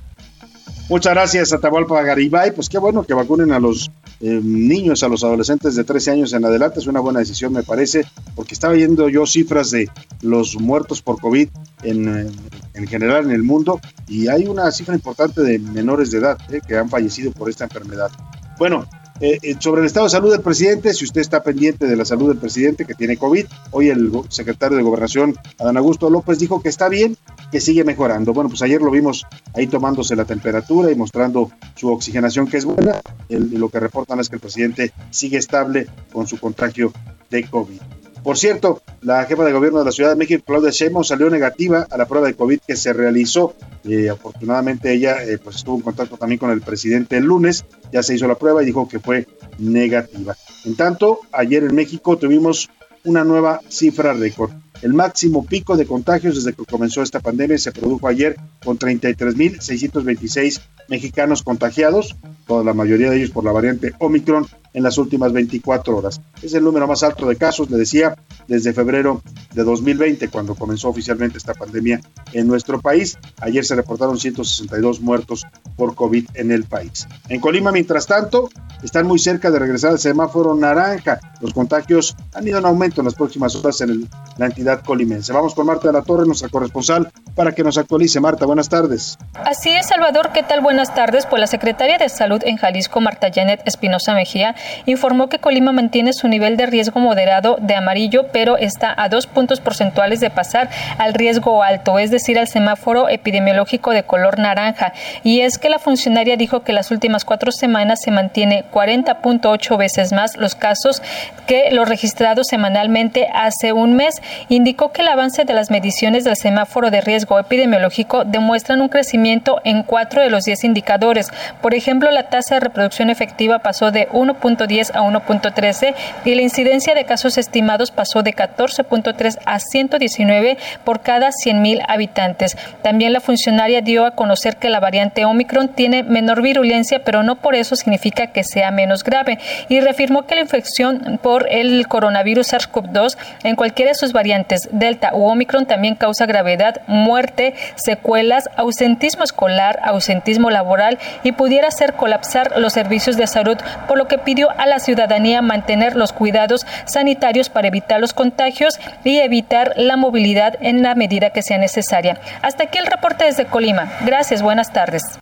Muchas 0.88 1.14
gracias, 1.14 1.52
Atahualpa 1.52 2.02
Garibay. 2.02 2.52
Pues 2.52 2.68
qué 2.68 2.78
bueno 2.78 3.04
que 3.04 3.14
vacunen 3.14 3.52
a 3.52 3.60
los 3.60 3.90
eh, 4.20 4.40
niños, 4.42 5.02
a 5.02 5.08
los 5.08 5.22
adolescentes 5.22 5.76
de 5.76 5.84
13 5.84 6.10
años 6.12 6.32
en 6.32 6.44
adelante. 6.44 6.80
Es 6.80 6.86
una 6.86 7.00
buena 7.00 7.20
decisión, 7.20 7.52
me 7.52 7.62
parece, 7.62 8.04
porque 8.34 8.54
estaba 8.54 8.74
viendo 8.74 9.08
yo 9.08 9.26
cifras 9.26 9.70
de 9.70 9.88
los 10.22 10.58
muertos 10.58 11.00
por 11.00 11.20
COVID 11.20 11.48
en, 11.82 12.26
eh, 12.26 12.30
en 12.74 12.86
general 12.86 13.24
en 13.24 13.30
el 13.30 13.42
mundo 13.42 13.80
y 14.08 14.28
hay 14.28 14.46
una 14.46 14.70
cifra 14.72 14.94
importante 14.94 15.42
de 15.42 15.58
menores 15.58 16.10
de 16.10 16.18
edad 16.18 16.38
eh, 16.50 16.60
que 16.66 16.76
han 16.76 16.88
fallecido 16.88 17.30
por 17.32 17.48
esta 17.48 17.64
enfermedad. 17.64 18.10
Bueno, 18.58 18.84
eh, 19.20 19.38
eh, 19.42 19.56
sobre 19.58 19.82
el 19.82 19.86
estado 19.86 20.06
de 20.06 20.10
salud 20.10 20.30
del 20.30 20.40
presidente, 20.40 20.94
si 20.94 21.04
usted 21.04 21.20
está 21.20 21.42
pendiente 21.42 21.86
de 21.86 21.94
la 21.94 22.04
salud 22.04 22.28
del 22.28 22.38
presidente 22.38 22.86
que 22.86 22.94
tiene 22.94 23.18
COVID, 23.18 23.46
hoy 23.70 23.90
el 23.90 24.10
secretario 24.28 24.78
de 24.78 24.82
Gobernación, 24.82 25.36
Adán 25.58 25.76
Augusto 25.76 26.08
López, 26.08 26.38
dijo 26.38 26.62
que 26.62 26.70
está 26.70 26.88
bien, 26.88 27.16
que 27.52 27.60
sigue 27.60 27.84
mejorando. 27.84 28.32
Bueno, 28.32 28.48
pues 28.48 28.62
ayer 28.62 28.80
lo 28.80 28.90
vimos 28.90 29.26
ahí 29.54 29.66
tomándose 29.66 30.16
la 30.16 30.24
temperatura 30.24 30.90
y 30.90 30.94
mostrando 30.94 31.50
su 31.76 31.88
oxigenación 31.88 32.46
que 32.46 32.56
es 32.56 32.64
buena. 32.64 33.00
lo 33.28 33.68
que 33.68 33.80
reportan 33.80 34.20
es 34.20 34.28
que 34.28 34.36
el 34.36 34.40
presidente 34.40 34.92
sigue 35.10 35.36
estable 35.36 35.86
con 36.12 36.26
su 36.26 36.38
contagio 36.38 36.92
de 37.28 37.44
COVID. 37.44 37.80
Por 38.22 38.36
cierto, 38.36 38.82
la 39.00 39.24
jefa 39.24 39.44
de 39.44 39.52
gobierno 39.52 39.78
de 39.78 39.86
la 39.86 39.92
Ciudad 39.92 40.10
de 40.10 40.16
México, 40.16 40.42
Claudia 40.46 40.70
Sheinbaum, 40.70 41.04
salió 41.04 41.30
negativa 41.30 41.86
a 41.90 41.96
la 41.96 42.06
prueba 42.06 42.26
de 42.26 42.34
COVID 42.34 42.60
que 42.66 42.76
se 42.76 42.92
realizó. 42.92 43.54
Eh, 43.84 44.10
afortunadamente 44.10 44.92
ella 44.92 45.24
eh, 45.24 45.38
pues 45.38 45.56
estuvo 45.56 45.76
en 45.76 45.82
contacto 45.82 46.18
también 46.18 46.38
con 46.38 46.50
el 46.50 46.60
presidente 46.60 47.16
el 47.16 47.24
lunes, 47.24 47.64
ya 47.90 48.02
se 48.02 48.14
hizo 48.14 48.28
la 48.28 48.34
prueba 48.34 48.62
y 48.62 48.66
dijo 48.66 48.86
que 48.88 48.98
fue 48.98 49.26
negativa. 49.58 50.36
En 50.66 50.76
tanto, 50.76 51.20
ayer 51.32 51.64
en 51.64 51.74
México 51.74 52.18
tuvimos 52.18 52.68
una 53.04 53.24
nueva 53.24 53.60
cifra 53.68 54.12
récord. 54.12 54.50
El 54.82 54.94
máximo 54.94 55.44
pico 55.44 55.76
de 55.76 55.86
contagios 55.86 56.36
desde 56.36 56.52
que 56.54 56.64
comenzó 56.64 57.02
esta 57.02 57.20
pandemia 57.20 57.58
se 57.58 57.72
produjo 57.72 58.08
ayer 58.08 58.36
con 58.64 58.78
33.626 58.78 60.60
mexicanos 60.88 61.42
contagiados, 61.42 62.16
toda 62.46 62.64
la 62.64 62.74
mayoría 62.74 63.10
de 63.10 63.18
ellos 63.18 63.30
por 63.30 63.44
la 63.44 63.52
variante 63.52 63.92
Omicron 63.98 64.46
en 64.72 64.82
las 64.82 64.98
últimas 64.98 65.32
24 65.32 65.96
horas. 65.96 66.20
Es 66.42 66.54
el 66.54 66.64
número 66.64 66.86
más 66.86 67.02
alto 67.02 67.26
de 67.26 67.36
casos, 67.36 67.70
le 67.70 67.76
decía, 67.76 68.16
desde 68.46 68.72
febrero 68.72 69.22
de 69.52 69.64
2020, 69.64 70.28
cuando 70.28 70.54
comenzó 70.54 70.88
oficialmente 70.88 71.38
esta 71.38 71.54
pandemia 71.54 72.00
en 72.32 72.46
nuestro 72.46 72.80
país. 72.80 73.18
Ayer 73.40 73.64
se 73.64 73.74
reportaron 73.74 74.18
162 74.18 75.00
muertos 75.00 75.46
por 75.76 75.94
COVID 75.94 76.28
en 76.34 76.52
el 76.52 76.64
país. 76.64 77.06
En 77.28 77.40
Colima, 77.40 77.72
mientras 77.72 78.06
tanto, 78.06 78.48
están 78.82 79.06
muy 79.06 79.18
cerca 79.18 79.50
de 79.50 79.58
regresar 79.58 79.92
al 79.92 79.98
semáforo 79.98 80.54
naranja. 80.54 81.20
Los 81.40 81.52
contagios 81.52 82.16
han 82.34 82.46
ido 82.46 82.58
en 82.58 82.66
aumento 82.66 83.00
en 83.00 83.06
las 83.06 83.14
próximas 83.14 83.54
horas 83.56 83.80
en 83.80 84.08
la 84.36 84.46
entidad 84.46 84.82
colimense. 84.82 85.32
Vamos 85.32 85.54
con 85.54 85.66
Marta 85.66 85.88
de 85.88 85.92
la 85.92 86.02
Torre, 86.02 86.26
nuestra 86.26 86.48
corresponsal, 86.48 87.10
para 87.34 87.52
que 87.52 87.62
nos 87.62 87.78
actualice. 87.78 88.20
Marta, 88.20 88.46
buenas 88.46 88.68
tardes. 88.68 89.18
Así 89.34 89.70
es, 89.70 89.86
Salvador. 89.88 90.30
¿Qué 90.32 90.42
tal? 90.42 90.60
Buenas 90.60 90.94
tardes. 90.94 91.26
Pues 91.26 91.40
la 91.40 91.46
secretaria 91.46 91.98
de 91.98 92.08
Salud 92.08 92.40
en 92.44 92.56
Jalisco, 92.56 93.00
Marta 93.00 93.28
Janet 93.32 93.62
Espinosa 93.64 94.14
Mejía, 94.14 94.54
informó 94.86 95.28
que 95.28 95.38
Colima 95.38 95.72
mantiene 95.72 96.12
su 96.12 96.28
nivel 96.28 96.56
de 96.56 96.66
riesgo 96.66 97.00
moderado 97.00 97.56
de 97.60 97.74
amarillo, 97.74 98.26
pero 98.32 98.56
está 98.56 98.94
a 98.96 99.08
dos 99.08 99.26
puntos 99.26 99.60
porcentuales 99.60 100.20
de 100.20 100.30
pasar 100.30 100.70
al 100.98 101.14
riesgo 101.14 101.62
alto, 101.62 101.98
es 101.98 102.10
decir, 102.10 102.38
al 102.38 102.48
semáforo 102.48 103.08
epidemiológico 103.08 103.90
de 103.90 104.02
color 104.02 104.38
naranja. 104.38 104.92
Y 105.22 105.40
es 105.40 105.58
que 105.58 105.68
la 105.68 105.78
funcionaria 105.78 106.36
dijo 106.36 106.62
que 106.62 106.72
las 106.72 106.90
últimas 106.90 107.24
cuatro 107.24 107.52
semanas 107.52 108.00
se 108.02 108.10
mantiene 108.10 108.64
40.8 108.72 109.76
veces 109.76 110.12
más 110.12 110.36
los 110.36 110.54
casos 110.54 111.02
que 111.46 111.70
los 111.72 111.88
registrados 111.88 112.48
semanalmente 112.48 113.28
hace 113.32 113.72
un 113.72 113.94
mes. 113.94 114.22
Indicó 114.48 114.92
que 114.92 115.02
el 115.02 115.08
avance 115.08 115.44
de 115.44 115.54
las 115.54 115.70
mediciones 115.70 116.24
del 116.24 116.36
semáforo 116.36 116.90
de 116.90 117.00
riesgo 117.00 117.38
epidemiológico 117.38 118.24
demuestran 118.24 118.80
un 118.80 118.88
crecimiento 118.88 119.60
en 119.64 119.82
cuatro 119.82 120.22
de 120.22 120.30
los 120.30 120.44
diez 120.44 120.64
indicadores. 120.64 121.30
Por 121.60 121.74
ejemplo, 121.74 122.10
la 122.10 122.24
tasa 122.24 122.54
de 122.54 122.60
reproducción 122.60 123.10
efectiva 123.10 123.60
pasó 123.60 123.90
de 123.90 124.08
1.10 124.56 124.90
a 124.94 125.02
1.13 125.02 125.94
y 126.24 126.34
la 126.34 126.42
incidencia 126.42 126.94
de 126.94 127.04
casos 127.04 127.38
estimados 127.38 127.90
pasó 127.90 128.22
de 128.22 128.32
14.3 128.32 129.38
a 129.44 129.58
119 129.58 130.58
por 130.84 131.00
cada 131.00 131.30
100.000 131.30 131.84
habitantes. 131.88 132.56
También 132.82 133.12
la 133.12 133.20
funcionaria 133.20 133.80
dio 133.80 134.06
a 134.06 134.12
conocer 134.12 134.56
que 134.56 134.70
la 134.70 134.80
variante 134.80 135.24
Omicron 135.24 135.68
tiene 135.68 136.02
menor 136.02 136.42
virulencia, 136.42 137.02
pero 137.04 137.22
no 137.22 137.36
por 137.36 137.54
eso 137.54 137.76
significa 137.76 138.28
que 138.28 138.44
sea 138.44 138.70
menos 138.70 139.04
grave 139.04 139.38
y 139.68 139.80
reafirmó 139.80 140.26
que 140.26 140.34
la 140.34 140.40
infección 140.42 141.18
por 141.22 141.46
el 141.50 141.86
coronavirus 141.88 142.52
SARS-CoV-2 142.52 143.16
en 143.44 143.56
cualquiera 143.56 143.90
de 143.90 143.94
sus 143.94 144.12
variantes, 144.12 144.68
Delta 144.72 145.14
u 145.14 145.24
Omicron, 145.26 145.66
también 145.66 145.94
causa 145.94 146.26
gravedad, 146.26 146.82
muerte, 146.86 147.54
secuelas, 147.76 148.48
ausentismo 148.56 149.24
escolar, 149.24 149.80
ausentismo 149.82 150.50
laboral 150.50 150.98
y 151.22 151.32
pudiera 151.32 151.68
hacer 151.68 151.94
colapsar 151.94 152.58
los 152.58 152.72
servicios 152.72 153.16
de 153.16 153.26
salud, 153.26 153.58
por 153.86 153.98
lo 153.98 154.08
que 154.08 154.18
pidió 154.18 154.39
a 154.48 154.66
la 154.66 154.78
ciudadanía 154.78 155.42
mantener 155.42 155.96
los 155.96 156.12
cuidados 156.12 156.66
sanitarios 156.86 157.50
para 157.50 157.68
evitar 157.68 158.00
los 158.00 158.14
contagios 158.14 158.78
y 159.04 159.18
evitar 159.18 159.74
la 159.76 159.96
movilidad 159.96 160.56
en 160.60 160.82
la 160.82 160.94
medida 160.94 161.30
que 161.30 161.42
sea 161.42 161.58
necesaria. 161.58 162.20
Hasta 162.42 162.64
aquí 162.64 162.78
el 162.78 162.86
reporte 162.86 163.24
desde 163.24 163.46
Colima. 163.46 163.92
Gracias, 164.06 164.42
buenas 164.42 164.72
tardes. 164.72 165.18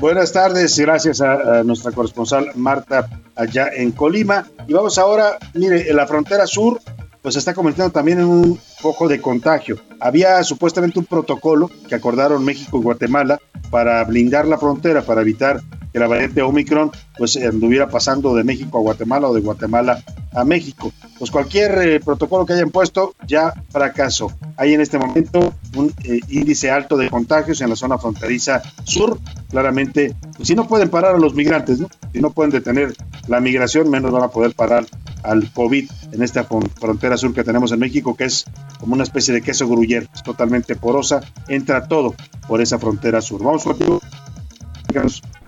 Buenas 0.00 0.32
tardes, 0.32 0.78
gracias 0.78 1.20
a, 1.20 1.62
nuestra 1.62 1.92
corresponsal 1.92 2.52
Marta 2.54 3.06
allá 3.36 3.68
en 3.70 3.92
Colima. 3.92 4.46
Y 4.66 4.72
vamos 4.72 4.96
ahora, 4.96 5.36
mire, 5.52 5.90
en 5.90 5.96
la 5.96 6.06
frontera 6.06 6.46
sur, 6.46 6.80
pues 7.20 7.36
está 7.36 7.52
convirtiendo 7.52 7.92
también 7.92 8.18
en 8.18 8.24
un 8.24 8.58
foco 8.78 9.08
de 9.08 9.20
contagio. 9.20 9.76
Había 10.00 10.42
supuestamente 10.42 10.98
un 10.98 11.04
protocolo 11.04 11.70
que 11.86 11.94
acordaron 11.94 12.42
México 12.42 12.78
y 12.78 12.82
Guatemala 12.82 13.38
para 13.70 14.02
blindar 14.04 14.46
la 14.46 14.56
frontera, 14.56 15.02
para 15.02 15.20
evitar 15.20 15.60
que 15.92 15.98
la 15.98 16.06
variante 16.06 16.42
Omicron 16.42 16.90
pues 17.16 17.36
anduviera 17.36 17.88
pasando 17.88 18.34
de 18.34 18.44
México 18.44 18.78
a 18.78 18.80
Guatemala 18.80 19.28
o 19.28 19.34
de 19.34 19.40
Guatemala 19.40 20.02
a 20.32 20.44
México. 20.44 20.92
Pues 21.18 21.30
cualquier 21.30 21.78
eh, 21.78 22.00
protocolo 22.00 22.46
que 22.46 22.52
hayan 22.54 22.70
puesto 22.70 23.14
ya 23.26 23.52
fracasó. 23.70 24.32
Hay 24.56 24.74
en 24.74 24.80
este 24.80 24.98
momento 24.98 25.52
un 25.76 25.92
eh, 26.04 26.20
índice 26.28 26.70
alto 26.70 26.96
de 26.96 27.10
contagios 27.10 27.60
en 27.60 27.70
la 27.70 27.76
zona 27.76 27.98
fronteriza 27.98 28.62
sur. 28.84 29.18
Claramente, 29.50 30.14
pues, 30.36 30.48
si 30.48 30.54
no 30.54 30.66
pueden 30.68 30.88
parar 30.88 31.16
a 31.16 31.18
los 31.18 31.34
migrantes, 31.34 31.80
si 32.12 32.20
no 32.20 32.30
pueden 32.30 32.52
detener 32.52 32.94
la 33.26 33.40
migración, 33.40 33.90
menos 33.90 34.12
van 34.12 34.22
a 34.22 34.28
poder 34.28 34.54
parar 34.54 34.86
al 35.22 35.50
COVID 35.52 35.90
en 36.12 36.22
esta 36.22 36.44
frontera 36.44 37.16
sur 37.16 37.34
que 37.34 37.44
tenemos 37.44 37.72
en 37.72 37.80
México, 37.80 38.16
que 38.16 38.24
es 38.24 38.44
como 38.78 38.94
una 38.94 39.02
especie 39.02 39.34
de 39.34 39.42
queso 39.42 39.68
gruyer, 39.68 40.08
es 40.14 40.22
totalmente 40.22 40.76
porosa, 40.76 41.20
entra 41.48 41.86
todo 41.86 42.14
por 42.48 42.60
esa 42.60 42.78
frontera 42.78 43.20
sur. 43.20 43.42
Vamos 43.42 43.64
contigo. 43.64 44.00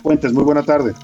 Fuentes, 0.02 0.32
muy 0.32 0.44
buena 0.44 0.62
tarde. 0.62 0.94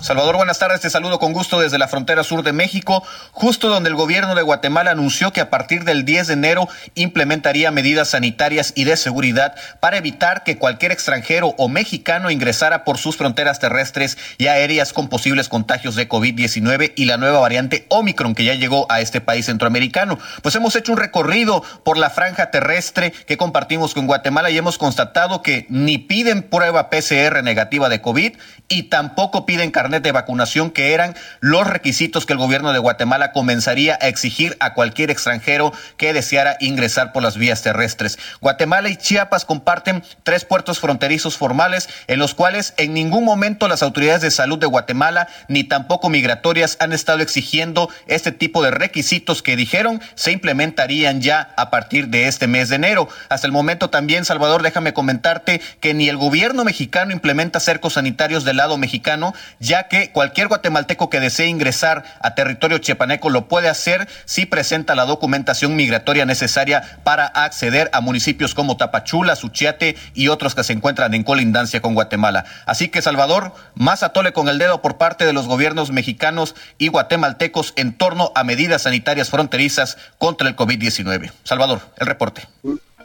Salvador, 0.00 0.36
buenas 0.36 0.60
tardes. 0.60 0.80
Te 0.80 0.90
saludo 0.90 1.18
con 1.18 1.32
gusto 1.32 1.58
desde 1.58 1.76
la 1.76 1.88
frontera 1.88 2.22
sur 2.22 2.44
de 2.44 2.52
México, 2.52 3.02
justo 3.32 3.68
donde 3.68 3.90
el 3.90 3.96
gobierno 3.96 4.36
de 4.36 4.42
Guatemala 4.42 4.92
anunció 4.92 5.32
que 5.32 5.40
a 5.40 5.50
partir 5.50 5.82
del 5.82 6.04
10 6.04 6.28
de 6.28 6.32
enero 6.34 6.68
implementaría 6.94 7.72
medidas 7.72 8.10
sanitarias 8.10 8.72
y 8.76 8.84
de 8.84 8.96
seguridad 8.96 9.56
para 9.80 9.96
evitar 9.96 10.44
que 10.44 10.56
cualquier 10.56 10.92
extranjero 10.92 11.48
o 11.58 11.68
mexicano 11.68 12.30
ingresara 12.30 12.84
por 12.84 12.96
sus 12.96 13.16
fronteras 13.16 13.58
terrestres 13.58 14.18
y 14.38 14.46
aéreas 14.46 14.92
con 14.92 15.08
posibles 15.08 15.48
contagios 15.48 15.96
de 15.96 16.08
COVID-19 16.08 16.92
y 16.94 17.06
la 17.06 17.16
nueva 17.16 17.40
variante 17.40 17.84
Omicron 17.88 18.36
que 18.36 18.44
ya 18.44 18.54
llegó 18.54 18.86
a 18.92 19.00
este 19.00 19.20
país 19.20 19.46
centroamericano. 19.46 20.20
Pues 20.42 20.54
hemos 20.54 20.76
hecho 20.76 20.92
un 20.92 20.98
recorrido 20.98 21.64
por 21.82 21.98
la 21.98 22.10
franja 22.10 22.52
terrestre 22.52 23.12
que 23.26 23.36
compartimos 23.36 23.94
con 23.94 24.06
Guatemala 24.06 24.50
y 24.50 24.58
hemos 24.58 24.78
constatado 24.78 25.42
que 25.42 25.66
ni 25.68 25.98
piden 25.98 26.42
prueba 26.42 26.88
PCR 26.88 27.42
negativa 27.42 27.88
de 27.88 28.00
COVID 28.00 28.36
y 28.68 28.84
tampoco 28.84 29.44
piden 29.44 29.72
carnet 29.88 30.02
de 30.02 30.12
vacunación, 30.12 30.70
que 30.70 30.92
eran 30.92 31.16
los 31.40 31.66
requisitos 31.66 32.26
que 32.26 32.34
el 32.34 32.38
gobierno 32.38 32.74
de 32.74 32.78
Guatemala 32.78 33.32
comenzaría 33.32 33.98
a 34.02 34.08
exigir 34.08 34.54
a 34.60 34.74
cualquier 34.74 35.10
extranjero 35.10 35.72
que 35.96 36.12
deseara 36.12 36.58
ingresar 36.60 37.14
por 37.14 37.22
las 37.22 37.38
vías 37.38 37.62
terrestres. 37.62 38.18
Guatemala 38.42 38.90
y 38.90 38.96
Chiapas 38.96 39.46
comparten 39.46 40.04
tres 40.24 40.44
puertos 40.44 40.78
fronterizos 40.78 41.38
formales 41.38 41.88
en 42.06 42.18
los 42.18 42.34
cuales 42.34 42.74
en 42.76 42.92
ningún 42.92 43.24
momento 43.24 43.66
las 43.66 43.82
autoridades 43.82 44.20
de 44.20 44.30
salud 44.30 44.58
de 44.58 44.66
Guatemala 44.66 45.28
ni 45.48 45.64
tampoco 45.64 46.10
migratorias 46.10 46.76
han 46.80 46.92
estado 46.92 47.22
exigiendo 47.22 47.88
este 48.08 48.30
tipo 48.30 48.62
de 48.62 48.70
requisitos 48.70 49.42
que 49.42 49.56
dijeron 49.56 50.02
se 50.16 50.32
implementarían 50.32 51.22
ya 51.22 51.54
a 51.56 51.70
partir 51.70 52.08
de 52.08 52.28
este 52.28 52.46
mes 52.46 52.68
de 52.68 52.76
enero. 52.76 53.08
Hasta 53.30 53.46
el 53.46 53.54
momento 53.54 53.88
también, 53.88 54.26
Salvador, 54.26 54.62
déjame 54.62 54.92
comentarte 54.92 55.62
que 55.80 55.94
ni 55.94 56.10
el 56.10 56.18
gobierno 56.18 56.64
mexicano 56.64 57.12
implementa 57.12 57.58
cercos 57.58 57.94
sanitarios 57.94 58.44
del 58.44 58.58
lado 58.58 58.76
mexicano, 58.76 59.32
ya 59.60 59.77
que 59.86 60.10
cualquier 60.10 60.48
guatemalteco 60.48 61.08
que 61.08 61.20
desee 61.20 61.46
ingresar 61.46 62.02
a 62.20 62.34
territorio 62.34 62.78
chiapaneco 62.78 63.30
lo 63.30 63.46
puede 63.46 63.68
hacer 63.68 64.08
si 64.24 64.46
presenta 64.46 64.96
la 64.96 65.04
documentación 65.04 65.76
migratoria 65.76 66.26
necesaria 66.26 66.98
para 67.04 67.26
acceder 67.26 67.88
a 67.92 68.00
municipios 68.00 68.54
como 68.54 68.76
Tapachula, 68.76 69.36
Suchiate 69.36 69.96
y 70.14 70.28
otros 70.28 70.54
que 70.54 70.64
se 70.64 70.72
encuentran 70.72 71.14
en 71.14 71.22
colindancia 71.22 71.80
con 71.80 71.94
Guatemala. 71.94 72.44
Así 72.66 72.88
que 72.88 73.02
Salvador, 73.02 73.52
más 73.74 74.02
atole 74.02 74.32
con 74.32 74.48
el 74.48 74.58
dedo 74.58 74.82
por 74.82 74.98
parte 74.98 75.24
de 75.24 75.32
los 75.32 75.46
gobiernos 75.46 75.92
mexicanos 75.92 76.54
y 76.78 76.88
guatemaltecos 76.88 77.74
en 77.76 77.92
torno 77.92 78.32
a 78.34 78.42
medidas 78.42 78.82
sanitarias 78.82 79.30
fronterizas 79.30 79.98
contra 80.18 80.48
el 80.48 80.56
COVID-19. 80.56 81.30
Salvador, 81.44 81.82
el 81.98 82.06
reporte. 82.06 82.42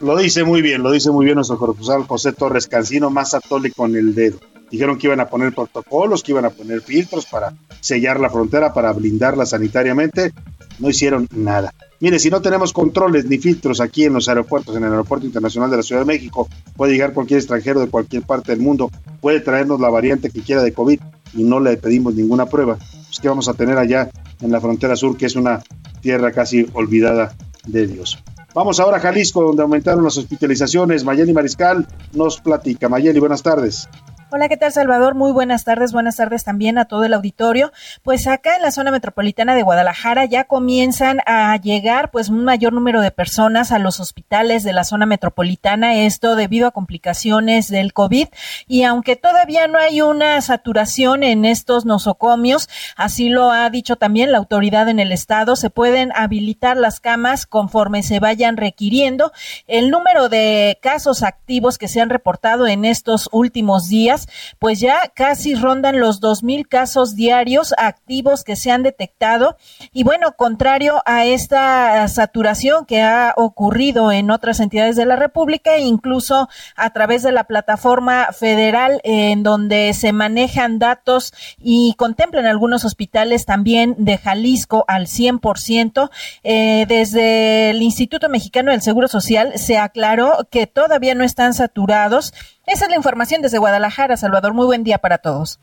Lo 0.00 0.16
dice 0.16 0.44
muy 0.44 0.60
bien, 0.60 0.82
lo 0.82 0.90
dice 0.90 1.10
muy 1.10 1.24
bien 1.24 1.36
nuestro 1.36 1.58
corresponsal 1.58 2.04
José 2.06 2.32
Torres 2.32 2.66
Cancino, 2.66 3.10
más 3.10 3.34
atole 3.34 3.70
con 3.70 3.94
el 3.94 4.14
dedo. 4.14 4.40
Dijeron 4.70 4.98
que 4.98 5.06
iban 5.06 5.20
a 5.20 5.28
poner 5.28 5.54
protocolos, 5.54 6.22
que 6.22 6.32
iban 6.32 6.44
a 6.44 6.50
poner 6.50 6.80
filtros 6.80 7.26
para 7.26 7.54
sellar 7.80 8.18
la 8.20 8.30
frontera, 8.30 8.72
para 8.72 8.92
blindarla 8.92 9.46
sanitariamente. 9.46 10.32
No 10.78 10.90
hicieron 10.90 11.28
nada. 11.32 11.72
Mire, 12.00 12.18
si 12.18 12.28
no 12.28 12.42
tenemos 12.42 12.72
controles 12.72 13.24
ni 13.26 13.38
filtros 13.38 13.80
aquí 13.80 14.04
en 14.04 14.12
los 14.12 14.28
aeropuertos, 14.28 14.76
en 14.76 14.84
el 14.84 14.90
Aeropuerto 14.90 15.26
Internacional 15.26 15.70
de 15.70 15.76
la 15.78 15.82
Ciudad 15.82 16.02
de 16.02 16.06
México, 16.06 16.48
puede 16.76 16.92
llegar 16.92 17.12
cualquier 17.12 17.38
extranjero 17.38 17.80
de 17.80 17.88
cualquier 17.88 18.24
parte 18.24 18.52
del 18.52 18.60
mundo, 18.60 18.90
puede 19.20 19.40
traernos 19.40 19.80
la 19.80 19.88
variante 19.88 20.30
que 20.30 20.42
quiera 20.42 20.62
de 20.62 20.72
COVID 20.72 21.00
y 21.34 21.44
no 21.44 21.60
le 21.60 21.76
pedimos 21.76 22.14
ninguna 22.14 22.46
prueba, 22.46 22.76
pues 22.76 23.20
¿qué 23.22 23.28
vamos 23.28 23.48
a 23.48 23.54
tener 23.54 23.78
allá 23.78 24.10
en 24.40 24.50
la 24.50 24.60
frontera 24.60 24.96
sur, 24.96 25.16
que 25.16 25.26
es 25.26 25.36
una 25.36 25.62
tierra 26.00 26.32
casi 26.32 26.66
olvidada 26.74 27.34
de 27.66 27.86
Dios? 27.86 28.18
Vamos 28.54 28.78
ahora 28.78 28.98
a 28.98 29.00
Jalisco, 29.00 29.42
donde 29.42 29.62
aumentaron 29.62 30.04
las 30.04 30.16
hospitalizaciones. 30.16 31.02
Mayeli 31.02 31.32
Mariscal 31.32 31.88
nos 32.12 32.40
platica. 32.40 32.88
Mayeli, 32.88 33.18
buenas 33.18 33.42
tardes. 33.42 33.88
Hola, 34.30 34.48
¿qué 34.48 34.56
tal 34.56 34.72
Salvador? 34.72 35.14
Muy 35.14 35.32
buenas 35.32 35.64
tardes, 35.64 35.92
buenas 35.92 36.16
tardes 36.16 36.44
también 36.44 36.78
a 36.78 36.86
todo 36.86 37.04
el 37.04 37.12
auditorio. 37.12 37.72
Pues 38.02 38.26
acá 38.26 38.56
en 38.56 38.62
la 38.62 38.70
zona 38.70 38.90
metropolitana 38.90 39.54
de 39.54 39.62
Guadalajara 39.62 40.24
ya 40.24 40.44
comienzan 40.44 41.20
a 41.26 41.56
llegar 41.58 42.10
pues 42.10 42.30
un 42.30 42.42
mayor 42.42 42.72
número 42.72 43.00
de 43.00 43.10
personas 43.10 43.70
a 43.70 43.78
los 43.78 44.00
hospitales 44.00 44.64
de 44.64 44.72
la 44.72 44.84
zona 44.84 45.06
metropolitana, 45.06 45.98
esto 45.98 46.36
debido 46.36 46.66
a 46.66 46.70
complicaciones 46.70 47.68
del 47.68 47.92
COVID 47.92 48.28
y 48.66 48.82
aunque 48.82 49.14
todavía 49.14 49.68
no 49.68 49.78
hay 49.78 50.00
una 50.00 50.40
saturación 50.40 51.22
en 51.22 51.44
estos 51.44 51.84
nosocomios, 51.84 52.68
así 52.96 53.28
lo 53.28 53.52
ha 53.52 53.68
dicho 53.68 53.96
también 53.96 54.32
la 54.32 54.38
autoridad 54.38 54.88
en 54.88 55.00
el 55.00 55.12
estado, 55.12 55.54
se 55.54 55.70
pueden 55.70 56.10
habilitar 56.16 56.76
las 56.76 56.98
camas 56.98 57.46
conforme 57.46 58.02
se 58.02 58.20
vayan 58.20 58.56
requiriendo. 58.56 59.32
El 59.66 59.90
número 59.90 60.28
de 60.28 60.78
casos 60.82 61.22
activos 61.22 61.78
que 61.78 61.88
se 61.88 62.00
han 62.00 62.10
reportado 62.10 62.66
en 62.66 62.84
estos 62.84 63.28
últimos 63.30 63.88
días 63.88 64.13
pues 64.58 64.80
ya 64.80 65.12
casi 65.14 65.54
rondan 65.54 66.00
los 66.00 66.20
dos 66.20 66.42
mil 66.42 66.68
casos 66.68 67.14
diarios 67.14 67.74
activos 67.78 68.44
que 68.44 68.56
se 68.56 68.70
han 68.70 68.82
detectado. 68.82 69.56
Y 69.92 70.04
bueno, 70.04 70.32
contrario 70.36 71.02
a 71.06 71.24
esta 71.24 72.06
saturación 72.08 72.86
que 72.86 73.02
ha 73.02 73.34
ocurrido 73.36 74.12
en 74.12 74.30
otras 74.30 74.60
entidades 74.60 74.96
de 74.96 75.06
la 75.06 75.16
República, 75.16 75.78
incluso 75.78 76.48
a 76.76 76.90
través 76.90 77.22
de 77.22 77.32
la 77.32 77.44
plataforma 77.44 78.28
federal 78.32 79.00
en 79.04 79.42
donde 79.42 79.92
se 79.94 80.12
manejan 80.12 80.78
datos 80.78 81.32
y 81.58 81.94
contemplan 81.96 82.46
algunos 82.46 82.84
hospitales 82.84 83.44
también 83.44 83.94
de 83.98 84.18
Jalisco 84.18 84.84
al 84.88 85.06
100%, 85.06 86.10
eh, 86.42 86.86
desde 86.88 87.70
el 87.70 87.82
Instituto 87.82 88.28
Mexicano 88.28 88.70
del 88.70 88.82
Seguro 88.82 89.08
Social 89.08 89.52
se 89.56 89.78
aclaró 89.78 90.48
que 90.50 90.66
todavía 90.66 91.14
no 91.14 91.24
están 91.24 91.54
saturados 91.54 92.32
esa 92.66 92.84
es 92.84 92.90
la 92.90 92.96
información 92.96 93.42
desde 93.42 93.58
Guadalajara, 93.58 94.16
Salvador. 94.16 94.54
Muy 94.54 94.66
buen 94.66 94.84
día 94.84 94.98
para 94.98 95.18
todos. 95.18 95.58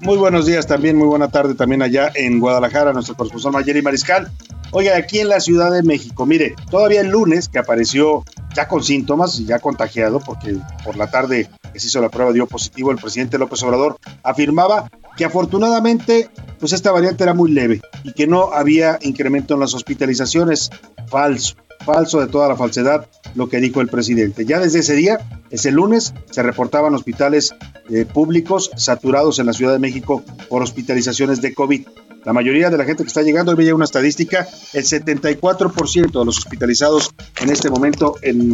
Muy 0.00 0.16
buenos 0.16 0.46
días 0.46 0.66
también, 0.66 0.96
muy 0.96 1.08
buena 1.08 1.28
tarde 1.28 1.54
también 1.54 1.82
allá 1.82 2.10
en 2.14 2.38
Guadalajara, 2.38 2.92
nuestro 2.92 3.16
corresponsal 3.16 3.52
Mayeri 3.52 3.82
Mariscal. 3.82 4.30
Oiga, 4.70 4.96
aquí 4.96 5.18
en 5.18 5.28
la 5.28 5.40
Ciudad 5.40 5.72
de 5.72 5.82
México, 5.82 6.24
mire, 6.24 6.54
todavía 6.70 7.00
el 7.00 7.08
lunes 7.08 7.48
que 7.48 7.58
apareció 7.58 8.22
ya 8.54 8.68
con 8.68 8.84
síntomas 8.84 9.40
y 9.40 9.46
ya 9.46 9.58
contagiado, 9.58 10.20
porque 10.20 10.56
por 10.84 10.96
la 10.96 11.10
tarde 11.10 11.48
que 11.72 11.80
se 11.80 11.86
hizo 11.88 12.00
la 12.00 12.10
prueba 12.10 12.32
dio 12.32 12.46
positivo, 12.46 12.92
el 12.92 12.98
presidente 12.98 13.38
López 13.38 13.62
Obrador 13.62 13.98
afirmaba 14.22 14.88
que 15.16 15.24
afortunadamente 15.24 16.30
pues 16.60 16.72
esta 16.72 16.92
variante 16.92 17.24
era 17.24 17.34
muy 17.34 17.50
leve 17.50 17.80
y 18.04 18.12
que 18.12 18.26
no 18.26 18.52
había 18.52 18.98
incremento 19.00 19.54
en 19.54 19.60
las 19.60 19.74
hospitalizaciones. 19.74 20.70
Falso 21.08 21.56
falso 21.88 22.20
de 22.20 22.26
toda 22.26 22.48
la 22.48 22.56
falsedad 22.56 23.06
lo 23.34 23.48
que 23.48 23.60
dijo 23.60 23.80
el 23.80 23.88
presidente. 23.88 24.44
Ya 24.44 24.58
desde 24.60 24.80
ese 24.80 24.94
día, 24.94 25.20
ese 25.48 25.72
lunes, 25.72 26.12
se 26.30 26.42
reportaban 26.42 26.94
hospitales 26.94 27.54
eh, 27.88 28.04
públicos 28.04 28.70
saturados 28.76 29.38
en 29.38 29.46
la 29.46 29.54
Ciudad 29.54 29.72
de 29.72 29.78
México 29.78 30.22
por 30.50 30.62
hospitalizaciones 30.62 31.40
de 31.40 31.54
COVID. 31.54 31.86
La 32.26 32.34
mayoría 32.34 32.68
de 32.68 32.76
la 32.76 32.84
gente 32.84 33.04
que 33.04 33.08
está 33.08 33.22
llegando, 33.22 33.52
hoy 33.52 33.56
veía 33.56 33.74
una 33.74 33.86
estadística, 33.86 34.46
el 34.74 34.84
74% 34.84 36.18
de 36.18 36.24
los 36.26 36.36
hospitalizados 36.36 37.14
en 37.40 37.48
este 37.48 37.70
momento 37.70 38.16
en, 38.20 38.50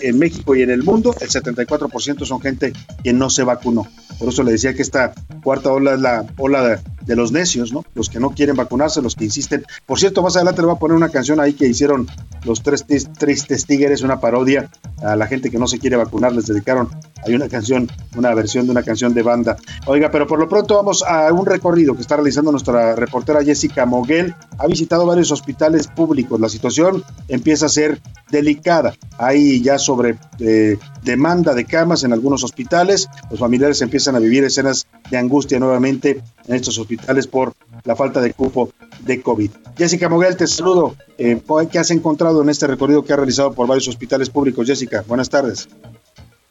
en 0.00 0.18
México 0.18 0.56
y 0.56 0.62
en 0.62 0.70
el 0.70 0.82
mundo, 0.82 1.14
el 1.20 1.28
74% 1.28 2.24
son 2.24 2.40
gente 2.40 2.72
que 3.04 3.12
no 3.12 3.30
se 3.30 3.44
vacunó. 3.44 3.86
Por 4.18 4.30
eso 4.30 4.42
le 4.42 4.52
decía 4.52 4.74
que 4.74 4.82
esta 4.82 5.12
cuarta 5.44 5.72
ola 5.72 5.94
es 5.94 6.00
la 6.00 6.26
ola 6.36 6.62
de, 6.62 6.78
de 7.10 7.16
los 7.16 7.32
necios, 7.32 7.72
¿no? 7.72 7.84
Los 7.94 8.08
que 8.08 8.20
no 8.20 8.30
quieren 8.30 8.54
vacunarse, 8.54 9.02
los 9.02 9.16
que 9.16 9.24
insisten. 9.24 9.64
Por 9.84 9.98
cierto, 9.98 10.22
más 10.22 10.36
adelante 10.36 10.62
le 10.62 10.66
voy 10.68 10.76
a 10.76 10.78
poner 10.78 10.96
una 10.96 11.08
canción 11.08 11.40
ahí 11.40 11.54
que 11.54 11.66
hicieron 11.66 12.06
los 12.44 12.62
tres 12.62 12.86
tristes 13.18 13.66
tigres, 13.66 14.02
una 14.02 14.20
parodia 14.20 14.70
a 15.02 15.16
la 15.16 15.26
gente 15.26 15.50
que 15.50 15.58
no 15.58 15.66
se 15.66 15.80
quiere 15.80 15.96
vacunar, 15.96 16.32
les 16.32 16.46
dedicaron, 16.46 16.88
hay 17.26 17.34
una 17.34 17.48
canción, 17.48 17.90
una 18.16 18.32
versión 18.32 18.66
de 18.66 18.70
una 18.70 18.84
canción 18.84 19.12
de 19.12 19.22
banda. 19.22 19.56
Oiga, 19.86 20.12
pero 20.12 20.28
por 20.28 20.38
lo 20.38 20.48
pronto 20.48 20.76
vamos 20.76 21.02
a 21.02 21.32
un 21.32 21.46
recorrido 21.46 21.96
que 21.96 22.02
está 22.02 22.14
realizando 22.14 22.52
nuestra 22.52 22.94
reportera 22.94 23.42
Jessica 23.42 23.86
Moguel. 23.86 24.32
Ha 24.58 24.68
visitado 24.68 25.04
varios 25.04 25.32
hospitales 25.32 25.88
públicos. 25.88 26.38
La 26.38 26.48
situación 26.48 27.02
empieza 27.26 27.66
a 27.66 27.70
ser 27.70 28.00
delicada. 28.30 28.94
Hay 29.18 29.60
ya 29.62 29.78
sobre 29.78 30.16
eh, 30.38 30.78
demanda 31.02 31.54
de 31.54 31.64
camas 31.64 32.04
en 32.04 32.12
algunos 32.12 32.44
hospitales. 32.44 33.08
Los 33.32 33.40
familiares 33.40 33.82
empiezan 33.82 34.14
a 34.14 34.20
vivir 34.20 34.44
escenas 34.44 34.86
de 35.10 35.18
angustia 35.18 35.58
nuevamente 35.58 36.22
en 36.46 36.54
estos 36.54 36.78
hospitales 36.78 36.99
por 37.30 37.52
la 37.84 37.96
falta 37.96 38.20
de 38.20 38.32
cupo 38.32 38.70
de 39.00 39.22
COVID. 39.22 39.50
Jessica 39.76 40.08
Moguel, 40.08 40.36
te 40.36 40.46
saludo. 40.46 40.94
Eh, 41.18 41.40
¿Qué 41.70 41.78
has 41.78 41.90
encontrado 41.90 42.42
en 42.42 42.48
este 42.48 42.66
recorrido 42.66 43.04
que 43.04 43.12
ha 43.12 43.16
realizado 43.16 43.52
por 43.52 43.66
varios 43.66 43.88
hospitales 43.88 44.30
públicos? 44.30 44.66
Jessica, 44.66 45.02
buenas 45.06 45.28
tardes. 45.30 45.68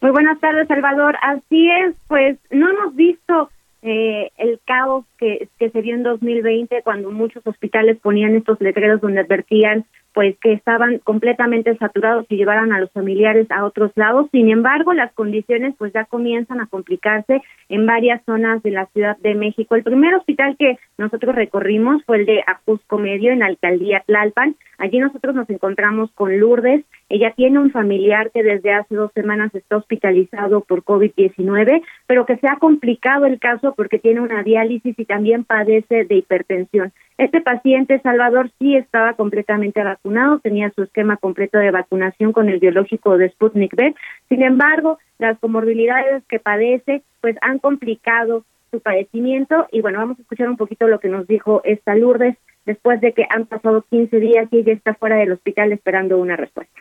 Muy 0.01 0.11
buenas 0.11 0.39
tardes, 0.39 0.67
Salvador. 0.67 1.15
Así 1.21 1.69
es, 1.69 1.95
pues 2.07 2.37
no 2.51 2.69
hemos 2.69 2.95
visto 2.95 3.49
eh, 3.81 4.31
el 4.37 4.59
caos 4.65 5.05
que, 5.17 5.49
que 5.57 5.69
se 5.69 5.81
dio 5.81 5.95
en 5.95 6.03
2020 6.03 6.81
cuando 6.83 7.11
muchos 7.11 7.45
hospitales 7.45 7.97
ponían 8.01 8.35
estos 8.35 8.59
letreros 8.61 9.01
donde 9.01 9.21
advertían 9.21 9.85
pues 10.19 10.37
que 10.41 10.51
estaban 10.51 10.97
completamente 10.97 11.77
saturados 11.77 12.25
y 12.27 12.35
llevaran 12.35 12.73
a 12.73 12.79
los 12.81 12.91
familiares 12.91 13.49
a 13.51 13.63
otros 13.63 13.93
lados. 13.95 14.27
Sin 14.33 14.49
embargo, 14.49 14.91
las 14.91 15.13
condiciones 15.13 15.75
pues 15.77 15.93
ya 15.93 16.03
comienzan 16.03 16.59
a 16.59 16.67
complicarse 16.67 17.41
en 17.69 17.85
varias 17.85 18.21
zonas 18.25 18.61
de 18.61 18.71
la 18.71 18.87
Ciudad 18.87 19.15
de 19.19 19.33
México. 19.33 19.75
El 19.75 19.83
primer 19.83 20.13
hospital 20.15 20.57
que 20.59 20.77
nosotros 20.97 21.33
recorrimos 21.35 22.03
fue 22.03 22.17
el 22.17 22.25
de 22.25 22.43
Ajusco 22.45 22.97
Medio 22.97 23.31
en 23.31 23.39
la 23.39 23.45
alcaldía 23.45 24.03
Tlalpan. 24.05 24.57
Allí 24.77 24.99
nosotros 24.99 25.35
nos 25.35 25.49
encontramos 25.49 26.11
con 26.11 26.37
Lourdes. 26.37 26.83
Ella 27.07 27.31
tiene 27.33 27.57
un 27.57 27.71
familiar 27.71 28.29
que 28.31 28.43
desde 28.43 28.73
hace 28.73 28.95
dos 28.95 29.13
semanas 29.13 29.55
está 29.55 29.77
hospitalizado 29.77 30.59
por 30.59 30.83
COVID-19, 30.83 31.81
pero 32.07 32.25
que 32.25 32.35
se 32.35 32.47
ha 32.49 32.57
complicado 32.57 33.25
el 33.25 33.39
caso 33.39 33.73
porque 33.73 33.99
tiene 33.99 34.19
una 34.19 34.43
diálisis 34.43 34.99
y 34.99 35.05
también 35.05 35.45
padece 35.45 36.03
de 36.03 36.15
hipertensión. 36.15 36.91
Este 37.19 37.41
paciente, 37.41 37.99
Salvador, 37.99 38.49
sí 38.59 38.77
estaba 38.77 39.11
completamente 39.13 39.83
vacunado, 39.83 40.39
tenía 40.39 40.71
su 40.73 40.83
esquema 40.83 41.17
completo 41.17 41.57
de 41.57 41.69
vacunación 41.69 42.31
con 42.31 42.47
el 42.47 42.59
biológico 42.59 43.17
de 43.17 43.29
Sputnik 43.29 43.73
V. 43.73 43.93
Sin 44.29 44.41
embargo, 44.41 44.99
las 45.17 45.37
comorbilidades 45.39 46.23
que 46.29 46.39
padece, 46.39 47.03
pues 47.19 47.35
han 47.41 47.59
complicado 47.59 48.45
su 48.71 48.79
padecimiento. 48.79 49.67
Y 49.69 49.81
bueno, 49.81 49.99
vamos 49.99 50.17
a 50.17 50.21
escuchar 50.21 50.47
un 50.47 50.55
poquito 50.55 50.87
lo 50.87 51.01
que 51.01 51.09
nos 51.09 51.27
dijo 51.27 51.59
esta 51.65 51.93
Lourdes 51.93 52.37
después 52.65 53.01
de 53.01 53.11
que 53.11 53.25
han 53.29 53.47
pasado 53.47 53.83
15 53.89 54.17
días 54.17 54.47
y 54.51 54.59
ella 54.59 54.71
está 54.71 54.93
fuera 54.93 55.17
del 55.17 55.33
hospital 55.33 55.73
esperando 55.73 56.17
una 56.19 56.37
respuesta. 56.37 56.79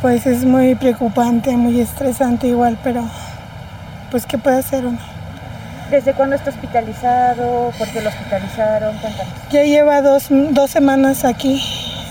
Pues 0.00 0.26
es 0.26 0.42
muy 0.42 0.74
preocupante, 0.76 1.54
muy 1.54 1.78
estresante 1.80 2.46
igual, 2.46 2.78
pero 2.82 3.02
pues 4.10 4.24
¿qué 4.24 4.38
puede 4.38 4.56
hacer 4.56 4.86
uno? 4.86 5.19
¿Desde 5.90 6.14
cuándo 6.14 6.36
está 6.36 6.50
hospitalizado? 6.50 7.72
¿Por 7.76 7.88
qué 7.88 8.00
lo 8.00 8.10
hospitalizaron? 8.10 8.94
Ya 9.50 9.64
lleva 9.64 10.00
dos, 10.02 10.26
dos 10.30 10.70
semanas 10.70 11.24
aquí. 11.24 11.60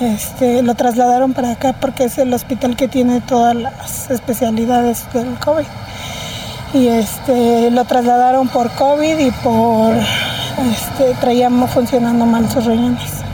Este, 0.01 0.61
lo 0.61 0.75
trasladaron 0.75 1.33
para 1.33 1.51
acá 1.51 1.73
porque 1.79 2.05
es 2.05 2.17
el 2.17 2.33
hospital 2.33 2.75
que 2.75 2.89
tiene 2.89 3.21
todas 3.21 3.55
las 3.55 4.09
especialidades 4.09 5.05
del 5.13 5.39
COVID. 5.39 5.65
Y 6.73 6.87
este, 6.87 7.71
lo 7.71 7.85
trasladaron 7.85 8.49
por 8.49 8.69
COVID 8.71 9.17
y 9.17 9.31
por 9.31 9.95
este, 9.95 11.13
traíamos 11.21 11.71
funcionando 11.71 12.25
mal 12.25 12.49
sus 12.49 12.65
riñones. 12.65 13.28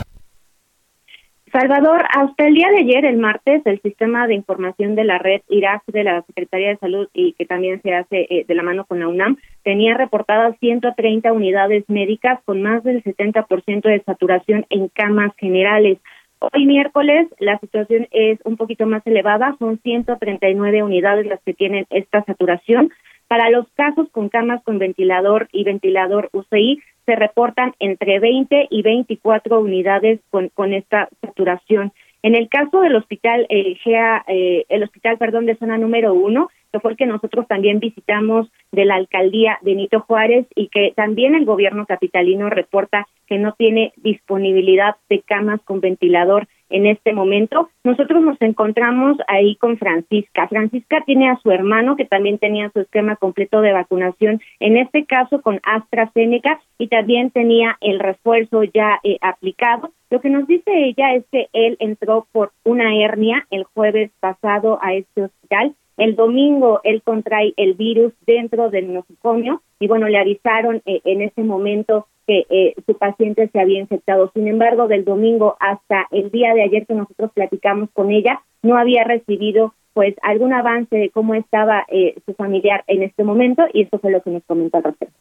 Salvador, 1.58 2.04
hasta 2.10 2.46
el 2.46 2.52
día 2.52 2.68
de 2.68 2.80
ayer, 2.80 3.06
el 3.06 3.16
martes, 3.16 3.62
el 3.64 3.80
sistema 3.80 4.26
de 4.26 4.34
información 4.34 4.94
de 4.94 5.04
la 5.04 5.16
red 5.16 5.40
IRAC 5.48 5.86
de 5.86 6.04
la 6.04 6.20
Secretaría 6.20 6.68
de 6.68 6.76
Salud 6.76 7.08
y 7.14 7.32
que 7.32 7.46
también 7.46 7.80
se 7.80 7.94
hace 7.94 8.26
eh, 8.28 8.44
de 8.46 8.54
la 8.54 8.62
mano 8.62 8.84
con 8.84 9.00
la 9.00 9.08
UNAM, 9.08 9.38
tenía 9.62 9.96
reportadas 9.96 10.54
130 10.60 11.32
unidades 11.32 11.84
médicas 11.88 12.40
con 12.44 12.60
más 12.60 12.84
del 12.84 13.02
70% 13.02 13.88
de 13.88 14.02
saturación 14.04 14.66
en 14.68 14.88
camas 14.88 15.32
generales. 15.38 15.96
Hoy 16.40 16.66
miércoles 16.66 17.26
la 17.38 17.58
situación 17.58 18.06
es 18.10 18.38
un 18.44 18.58
poquito 18.58 18.84
más 18.84 19.00
elevada, 19.06 19.56
son 19.58 19.78
139 19.78 20.82
unidades 20.82 21.24
las 21.24 21.40
que 21.40 21.54
tienen 21.54 21.86
esta 21.88 22.22
saturación. 22.24 22.90
Para 23.28 23.48
los 23.48 23.66
casos 23.70 24.10
con 24.10 24.28
camas 24.28 24.62
con 24.62 24.78
ventilador 24.78 25.48
y 25.52 25.64
ventilador 25.64 26.28
UCI, 26.34 26.82
se 27.06 27.16
reportan 27.16 27.74
entre 27.78 28.18
20 28.18 28.66
y 28.68 28.82
24 28.82 29.60
unidades 29.60 30.20
con, 30.30 30.48
con 30.50 30.74
esta 30.74 31.08
saturación. 31.22 31.92
En 32.22 32.34
el 32.34 32.48
caso 32.48 32.80
del 32.80 32.96
hospital 32.96 33.46
eh, 33.48 33.76
GEA, 33.76 34.24
eh, 34.26 34.64
el 34.68 34.82
hospital, 34.82 35.16
perdón, 35.16 35.46
de 35.46 35.56
zona 35.56 35.78
número 35.78 36.12
uno, 36.12 36.50
que 36.72 36.80
fue 36.80 36.90
el 36.90 36.96
que 36.96 37.06
nosotros 37.06 37.46
también 37.46 37.78
visitamos 37.78 38.50
de 38.72 38.84
la 38.84 38.96
alcaldía 38.96 39.58
Benito 39.62 40.00
Juárez 40.00 40.46
y 40.56 40.66
que 40.68 40.92
también 40.96 41.36
el 41.36 41.44
gobierno 41.44 41.86
capitalino 41.86 42.50
reporta 42.50 43.06
que 43.28 43.38
no 43.38 43.52
tiene 43.52 43.92
disponibilidad 43.96 44.96
de 45.08 45.20
camas 45.20 45.60
con 45.62 45.80
ventilador 45.80 46.48
en 46.70 46.86
este 46.86 47.12
momento. 47.12 47.68
Nosotros 47.84 48.22
nos 48.22 48.40
encontramos 48.40 49.16
ahí 49.28 49.56
con 49.56 49.78
Francisca. 49.78 50.48
Francisca 50.48 51.02
tiene 51.06 51.30
a 51.30 51.38
su 51.42 51.50
hermano 51.50 51.96
que 51.96 52.04
también 52.04 52.38
tenía 52.38 52.70
su 52.70 52.80
esquema 52.80 53.16
completo 53.16 53.60
de 53.60 53.72
vacunación, 53.72 54.40
en 54.60 54.76
este 54.76 55.04
caso 55.04 55.40
con 55.42 55.60
AstraZeneca, 55.62 56.60
y 56.78 56.88
también 56.88 57.30
tenía 57.30 57.76
el 57.80 57.98
refuerzo 57.98 58.62
ya 58.64 59.00
eh, 59.02 59.18
aplicado. 59.20 59.90
Lo 60.10 60.20
que 60.20 60.30
nos 60.30 60.46
dice 60.46 60.70
ella 60.70 61.14
es 61.14 61.24
que 61.32 61.48
él 61.52 61.76
entró 61.80 62.26
por 62.32 62.52
una 62.64 62.94
hernia 62.94 63.46
el 63.50 63.64
jueves 63.64 64.10
pasado 64.20 64.78
a 64.82 64.94
este 64.94 65.22
hospital. 65.22 65.74
El 65.96 66.14
domingo 66.14 66.80
él 66.84 67.02
contrae 67.02 67.54
el 67.56 67.74
virus 67.74 68.12
dentro 68.26 68.70
del 68.70 68.92
nosocomio 68.92 69.62
y 69.80 69.88
bueno, 69.88 70.08
le 70.08 70.18
avisaron 70.18 70.82
eh, 70.84 71.00
en 71.04 71.22
ese 71.22 71.42
momento 71.42 72.06
que 72.26 72.44
eh, 72.50 72.74
su 72.86 72.98
paciente 72.98 73.48
se 73.52 73.60
había 73.60 73.80
infectado. 73.80 74.30
Sin 74.34 74.48
embargo, 74.48 74.88
del 74.88 75.04
domingo 75.04 75.56
hasta 75.60 76.06
el 76.10 76.30
día 76.30 76.52
de 76.54 76.62
ayer 76.62 76.86
que 76.86 76.94
nosotros 76.94 77.30
platicamos 77.32 77.88
con 77.92 78.10
ella, 78.10 78.42
no 78.62 78.76
había 78.76 79.04
recibido 79.04 79.74
pues 79.94 80.14
algún 80.22 80.52
avance 80.52 80.94
de 80.94 81.10
cómo 81.10 81.34
estaba 81.34 81.86
eh, 81.88 82.16
su 82.26 82.34
familiar 82.34 82.84
en 82.86 83.02
este 83.02 83.24
momento 83.24 83.64
y 83.72 83.82
esto 83.82 83.98
fue 83.98 84.10
lo 84.10 84.22
que 84.22 84.30
nos 84.30 84.42
comentó 84.44 84.76
al 84.76 84.84
respecto. 84.84 85.14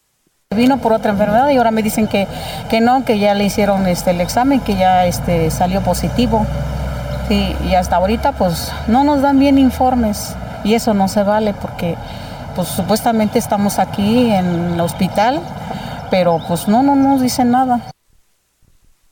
Vino 0.53 0.81
por 0.81 0.91
otra 0.91 1.11
enfermedad 1.11 1.49
y 1.51 1.57
ahora 1.57 1.71
me 1.71 1.81
dicen 1.81 2.07
que, 2.07 2.27
que 2.69 2.81
no, 2.81 3.05
que 3.05 3.19
ya 3.19 3.33
le 3.33 3.45
hicieron 3.45 3.87
este, 3.87 4.11
el 4.11 4.19
examen, 4.19 4.59
que 4.59 4.73
ya 4.75 5.05
este, 5.05 5.49
salió 5.51 5.81
positivo. 5.81 6.45
Sí, 7.29 7.55
y 7.69 7.75
hasta 7.75 7.95
ahorita 7.95 8.33
pues 8.33 8.71
no 8.87 9.03
nos 9.03 9.21
dan 9.21 9.39
bien 9.39 9.57
informes 9.57 10.35
y 10.65 10.73
eso 10.73 10.93
no 10.93 11.07
se 11.07 11.23
vale 11.23 11.53
porque 11.53 11.95
pues 12.55 12.67
supuestamente 12.67 13.39
estamos 13.39 13.79
aquí 13.79 14.31
en 14.31 14.73
el 14.73 14.81
hospital 14.81 15.41
pero 16.09 16.39
pues 16.47 16.67
no, 16.67 16.83
no 16.83 16.95
nos 16.95 17.21
dicen 17.21 17.51
nada. 17.51 17.81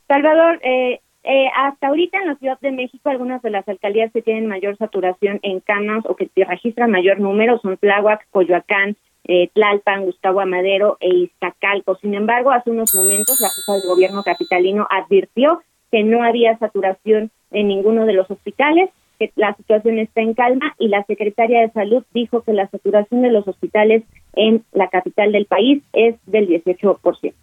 Salvador, 0.08 0.60
eh, 0.64 1.02
eh, 1.24 1.48
hasta 1.56 1.88
ahorita 1.88 2.18
en 2.20 2.28
la 2.28 2.36
Ciudad 2.36 2.60
de 2.60 2.72
México 2.72 3.10
algunas 3.10 3.42
de 3.42 3.50
las 3.50 3.68
alcaldías 3.68 4.12
que 4.12 4.22
tienen 4.22 4.48
mayor 4.48 4.78
saturación 4.78 5.40
en 5.42 5.60
camas 5.60 6.06
o 6.06 6.16
que 6.16 6.30
registran 6.36 6.92
mayor 6.92 7.20
número 7.20 7.60
son 7.60 7.78
Tláhuac, 7.78 8.26
Coyoacán, 8.30 8.96
eh, 9.26 9.50
Tlalpan, 9.54 10.06
Gustavo 10.06 10.42
Amadero 10.42 10.98
e 11.00 11.10
Iztacalco. 11.10 11.96
Sin 11.96 12.14
embargo, 12.14 12.52
hace 12.52 12.72
unos 12.72 12.94
momentos 12.94 13.40
la 13.40 13.50
jefa 13.50 13.74
del 13.74 13.88
gobierno 13.88 14.24
capitalino 14.24 14.86
advirtió 14.90 15.62
que 15.92 16.04
no 16.04 16.24
había 16.24 16.58
saturación 16.58 17.32
en 17.52 17.68
ninguno 17.68 18.06
de 18.06 18.14
los 18.14 18.30
hospitales, 18.30 18.90
que 19.20 19.32
la 19.36 19.56
situación 19.56 20.00
está 20.00 20.22
en 20.22 20.34
calma 20.34 20.76
y 20.80 20.88
la 20.88 21.04
secretaria 21.06 21.62
de 21.62 21.72
Salud 21.72 22.04
dijo 22.14 22.42
que 22.42 22.54
la 22.54 22.70
saturación 22.70 23.22
de 23.22 23.32
los 23.32 23.48
hospitales 23.48 24.04
en 24.34 24.64
la 24.72 24.90
capital 24.90 25.32
del 25.32 25.46
país 25.46 25.84
es 25.94 26.16
del 26.26 26.48
18%. 26.48 27.34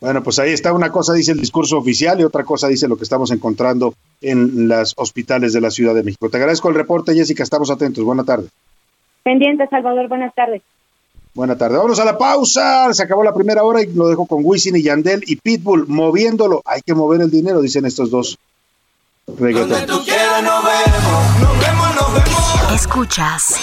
Bueno, 0.00 0.20
pues 0.24 0.40
ahí 0.40 0.50
está. 0.50 0.72
Una 0.72 0.90
cosa 0.90 1.14
dice 1.14 1.30
el 1.30 1.38
discurso 1.38 1.78
oficial 1.78 2.18
y 2.18 2.24
otra 2.24 2.42
cosa 2.42 2.66
dice 2.66 2.88
lo 2.88 2.96
que 2.96 3.04
estamos 3.04 3.30
encontrando 3.30 3.94
en 4.20 4.66
los 4.66 4.94
hospitales 4.96 5.52
de 5.52 5.60
la 5.60 5.70
Ciudad 5.70 5.94
de 5.94 6.02
México. 6.02 6.28
Te 6.28 6.38
agradezco 6.38 6.68
el 6.68 6.74
reporte, 6.74 7.14
Jessica. 7.14 7.44
Estamos 7.44 7.70
atentos. 7.70 8.02
Buenas 8.02 8.26
tardes. 8.26 8.50
Pendiente, 9.22 9.64
Salvador. 9.68 10.08
Buenas 10.08 10.34
tardes. 10.34 10.60
Buenas 11.34 11.56
tardes. 11.56 11.76
Vámonos 11.76 12.00
a 12.00 12.04
la 12.04 12.18
pausa. 12.18 12.92
Se 12.92 13.04
acabó 13.04 13.22
la 13.22 13.32
primera 13.32 13.62
hora 13.62 13.80
y 13.80 13.92
lo 13.94 14.08
dejo 14.08 14.26
con 14.26 14.40
Wisin 14.44 14.74
y 14.74 14.82
Yandel 14.82 15.22
y 15.24 15.36
Pitbull 15.36 15.86
moviéndolo. 15.86 16.62
Hay 16.64 16.80
que 16.82 16.94
mover 16.94 17.20
el 17.20 17.30
dinero, 17.30 17.60
dicen 17.60 17.86
estos 17.86 18.10
dos. 18.10 18.38
Reggaetón. 19.28 19.78
Escuchas 22.74 23.54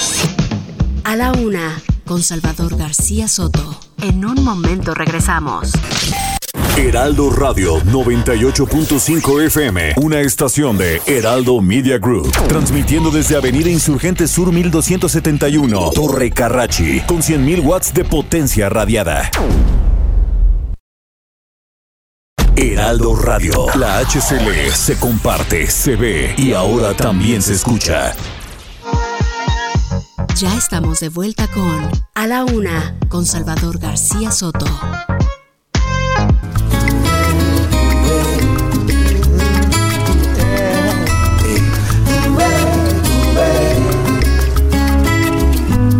a 1.03 1.15
la 1.17 1.33
una 1.33 1.81
con 2.05 2.23
Salvador 2.23 2.77
García 2.77 3.27
Soto. 3.27 3.77
En 4.01 4.23
un 4.23 4.41
momento 4.43 4.93
regresamos. 4.93 5.71
Heraldo 6.77 7.29
Radio 7.29 7.81
98.5 7.81 9.45
FM, 9.47 9.93
una 9.97 10.21
estación 10.21 10.77
de 10.77 11.01
Heraldo 11.05 11.59
Media 11.61 11.97
Group, 11.97 12.31
transmitiendo 12.47 13.11
desde 13.11 13.35
Avenida 13.35 13.69
Insurgente 13.69 14.29
Sur 14.29 14.53
1271, 14.53 15.91
Torre 15.91 16.31
Carrachi, 16.31 17.01
con 17.01 17.17
100.000 17.17 17.65
watts 17.65 17.93
de 17.93 18.05
potencia 18.05 18.69
radiada. 18.69 19.29
Heraldo 22.61 23.15
Radio, 23.15 23.67
la 23.75 23.99
HCL 23.99 24.73
se 24.73 24.99
comparte, 24.99 25.71
se 25.71 25.95
ve 25.95 26.35
y 26.37 26.51
ahora 26.51 26.93
también 26.93 27.41
se 27.41 27.53
escucha. 27.53 28.13
Ya 30.35 30.53
estamos 30.57 30.99
de 30.99 31.07
vuelta 31.07 31.47
con 31.47 31.89
A 32.15 32.27
la 32.27 32.43
Una 32.43 32.97
con 33.07 33.25
Salvador 33.25 33.79
García 33.79 34.31
Soto. 34.31 34.65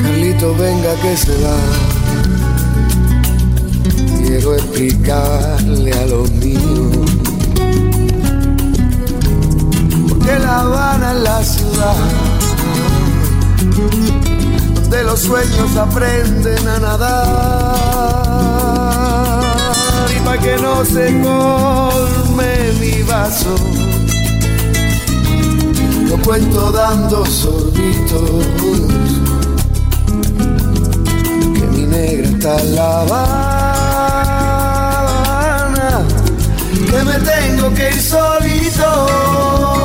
Carlito, 0.02 0.56
venga 0.56 0.94
que 1.02 1.16
se 1.16 1.42
va. 1.42 1.90
Quiero 4.30 4.54
explicarle 4.56 5.92
los 15.20 15.28
sueños 15.28 15.76
aprenden 15.76 16.68
a 16.68 16.80
nadar. 16.80 17.36
Y 20.16 20.20
para 20.22 20.40
que 20.40 20.56
no 20.58 20.86
se 20.86 21.22
colme 21.22 22.72
mi 22.80 23.04
vaso 23.04 23.56
lo 26.08 26.18
cuento 26.22 26.72
dando 26.72 27.26
sorbitos. 27.26 28.46
Que 31.54 31.68
mi 31.68 31.86
negra 31.86 32.30
está 32.30 32.62
en 32.62 32.76
la 32.76 33.02
Habana 33.02 34.40
que 36.90 37.04
me 37.04 37.20
tengo 37.20 37.74
que 37.74 37.90
ir 37.90 38.02
solito 38.02 39.79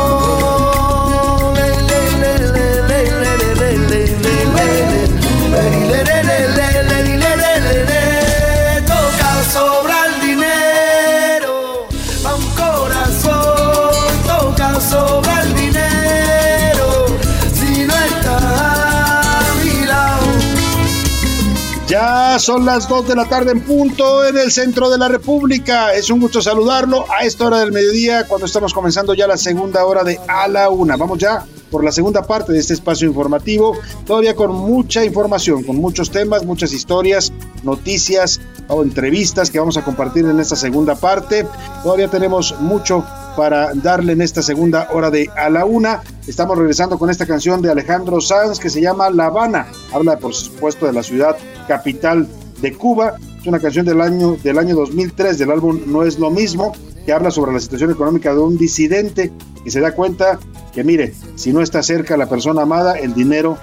Son 22.38 22.66
las 22.66 22.88
2 22.88 23.06
de 23.06 23.14
la 23.14 23.28
tarde 23.28 23.52
en 23.52 23.60
punto 23.60 24.24
en 24.24 24.36
el 24.36 24.50
centro 24.50 24.90
de 24.90 24.98
la 24.98 25.06
República. 25.08 25.94
Es 25.94 26.10
un 26.10 26.18
gusto 26.18 26.42
saludarlo 26.42 27.06
a 27.10 27.24
esta 27.24 27.46
hora 27.46 27.60
del 27.60 27.70
mediodía 27.70 28.26
cuando 28.26 28.46
estamos 28.46 28.74
comenzando 28.74 29.14
ya 29.14 29.28
la 29.28 29.36
segunda 29.36 29.84
hora 29.84 30.02
de 30.02 30.18
A 30.26 30.48
la 30.48 30.68
Una. 30.68 30.96
Vamos 30.96 31.18
ya 31.18 31.46
por 31.70 31.84
la 31.84 31.92
segunda 31.92 32.26
parte 32.26 32.52
de 32.52 32.58
este 32.58 32.74
espacio 32.74 33.06
informativo, 33.06 33.76
todavía 34.04 34.34
con 34.34 34.52
mucha 34.52 35.04
información, 35.04 35.62
con 35.62 35.76
muchos 35.76 36.10
temas, 36.10 36.44
muchas 36.44 36.72
historias, 36.72 37.32
noticias 37.62 38.40
o 38.68 38.82
entrevistas 38.82 39.50
que 39.50 39.60
vamos 39.60 39.76
a 39.76 39.84
compartir 39.84 40.24
en 40.24 40.40
esta 40.40 40.56
segunda 40.56 40.96
parte. 40.96 41.46
Todavía 41.84 42.08
tenemos 42.08 42.60
mucho 42.60 43.04
para 43.36 43.74
darle 43.74 44.12
en 44.12 44.22
esta 44.22 44.42
segunda 44.42 44.88
hora 44.92 45.10
de 45.10 45.28
A 45.36 45.50
la 45.50 45.64
Una. 45.64 46.02
Estamos 46.26 46.56
regresando 46.56 46.98
con 46.98 47.10
esta 47.10 47.26
canción 47.26 47.60
de 47.62 47.70
Alejandro 47.70 48.20
Sanz 48.20 48.58
que 48.58 48.70
se 48.70 48.80
llama 48.80 49.10
La 49.10 49.26
Habana. 49.26 49.66
Habla, 49.92 50.18
por 50.18 50.34
supuesto, 50.34 50.86
de 50.86 50.92
la 50.92 51.02
ciudad 51.02 51.36
capital 51.66 52.28
de 52.60 52.72
Cuba. 52.72 53.14
Es 53.40 53.46
una 53.46 53.60
canción 53.60 53.84
del 53.84 54.00
año, 54.00 54.36
del 54.42 54.58
año 54.58 54.74
2003 54.74 55.38
del 55.38 55.50
álbum 55.50 55.80
No 55.86 56.02
es 56.02 56.18
lo 56.18 56.30
mismo, 56.30 56.72
que 57.04 57.12
habla 57.12 57.30
sobre 57.30 57.52
la 57.52 57.60
situación 57.60 57.90
económica 57.90 58.32
de 58.32 58.40
un 58.40 58.56
disidente 58.56 59.32
y 59.64 59.70
se 59.70 59.80
da 59.80 59.92
cuenta 59.92 60.38
que, 60.72 60.84
mire, 60.84 61.14
si 61.36 61.52
no 61.52 61.60
está 61.60 61.82
cerca 61.82 62.16
la 62.16 62.28
persona 62.28 62.62
amada, 62.62 62.98
el 62.98 63.14
dinero, 63.14 63.58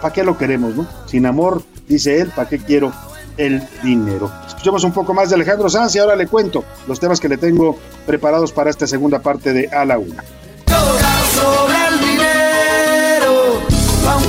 ¿para 0.00 0.14
qué 0.14 0.22
lo 0.22 0.38
queremos, 0.38 0.74
no? 0.74 0.86
Sin 1.06 1.26
amor, 1.26 1.62
dice 1.88 2.20
él, 2.20 2.30
¿para 2.34 2.48
qué 2.48 2.58
quiero 2.58 2.92
el 3.36 3.62
dinero? 3.82 4.30
Escuchemos 4.46 4.84
un 4.84 4.92
poco 4.92 5.14
más 5.14 5.28
de 5.28 5.36
Alejandro 5.36 5.68
Sanz 5.68 5.94
y 5.96 5.98
ahora 5.98 6.16
le 6.16 6.26
cuento 6.26 6.64
los 6.86 6.98
temas 7.00 7.20
que 7.20 7.28
le 7.28 7.36
tengo 7.36 7.78
preparados 8.06 8.52
para 8.52 8.70
esta 8.70 8.86
segunda 8.86 9.20
parte 9.20 9.52
de 9.52 9.68
A 9.68 9.84
la 9.84 9.98
Una. 9.98 10.24
El 10.68 12.00
dinero 12.00 12.26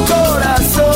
corazón, 0.08 0.87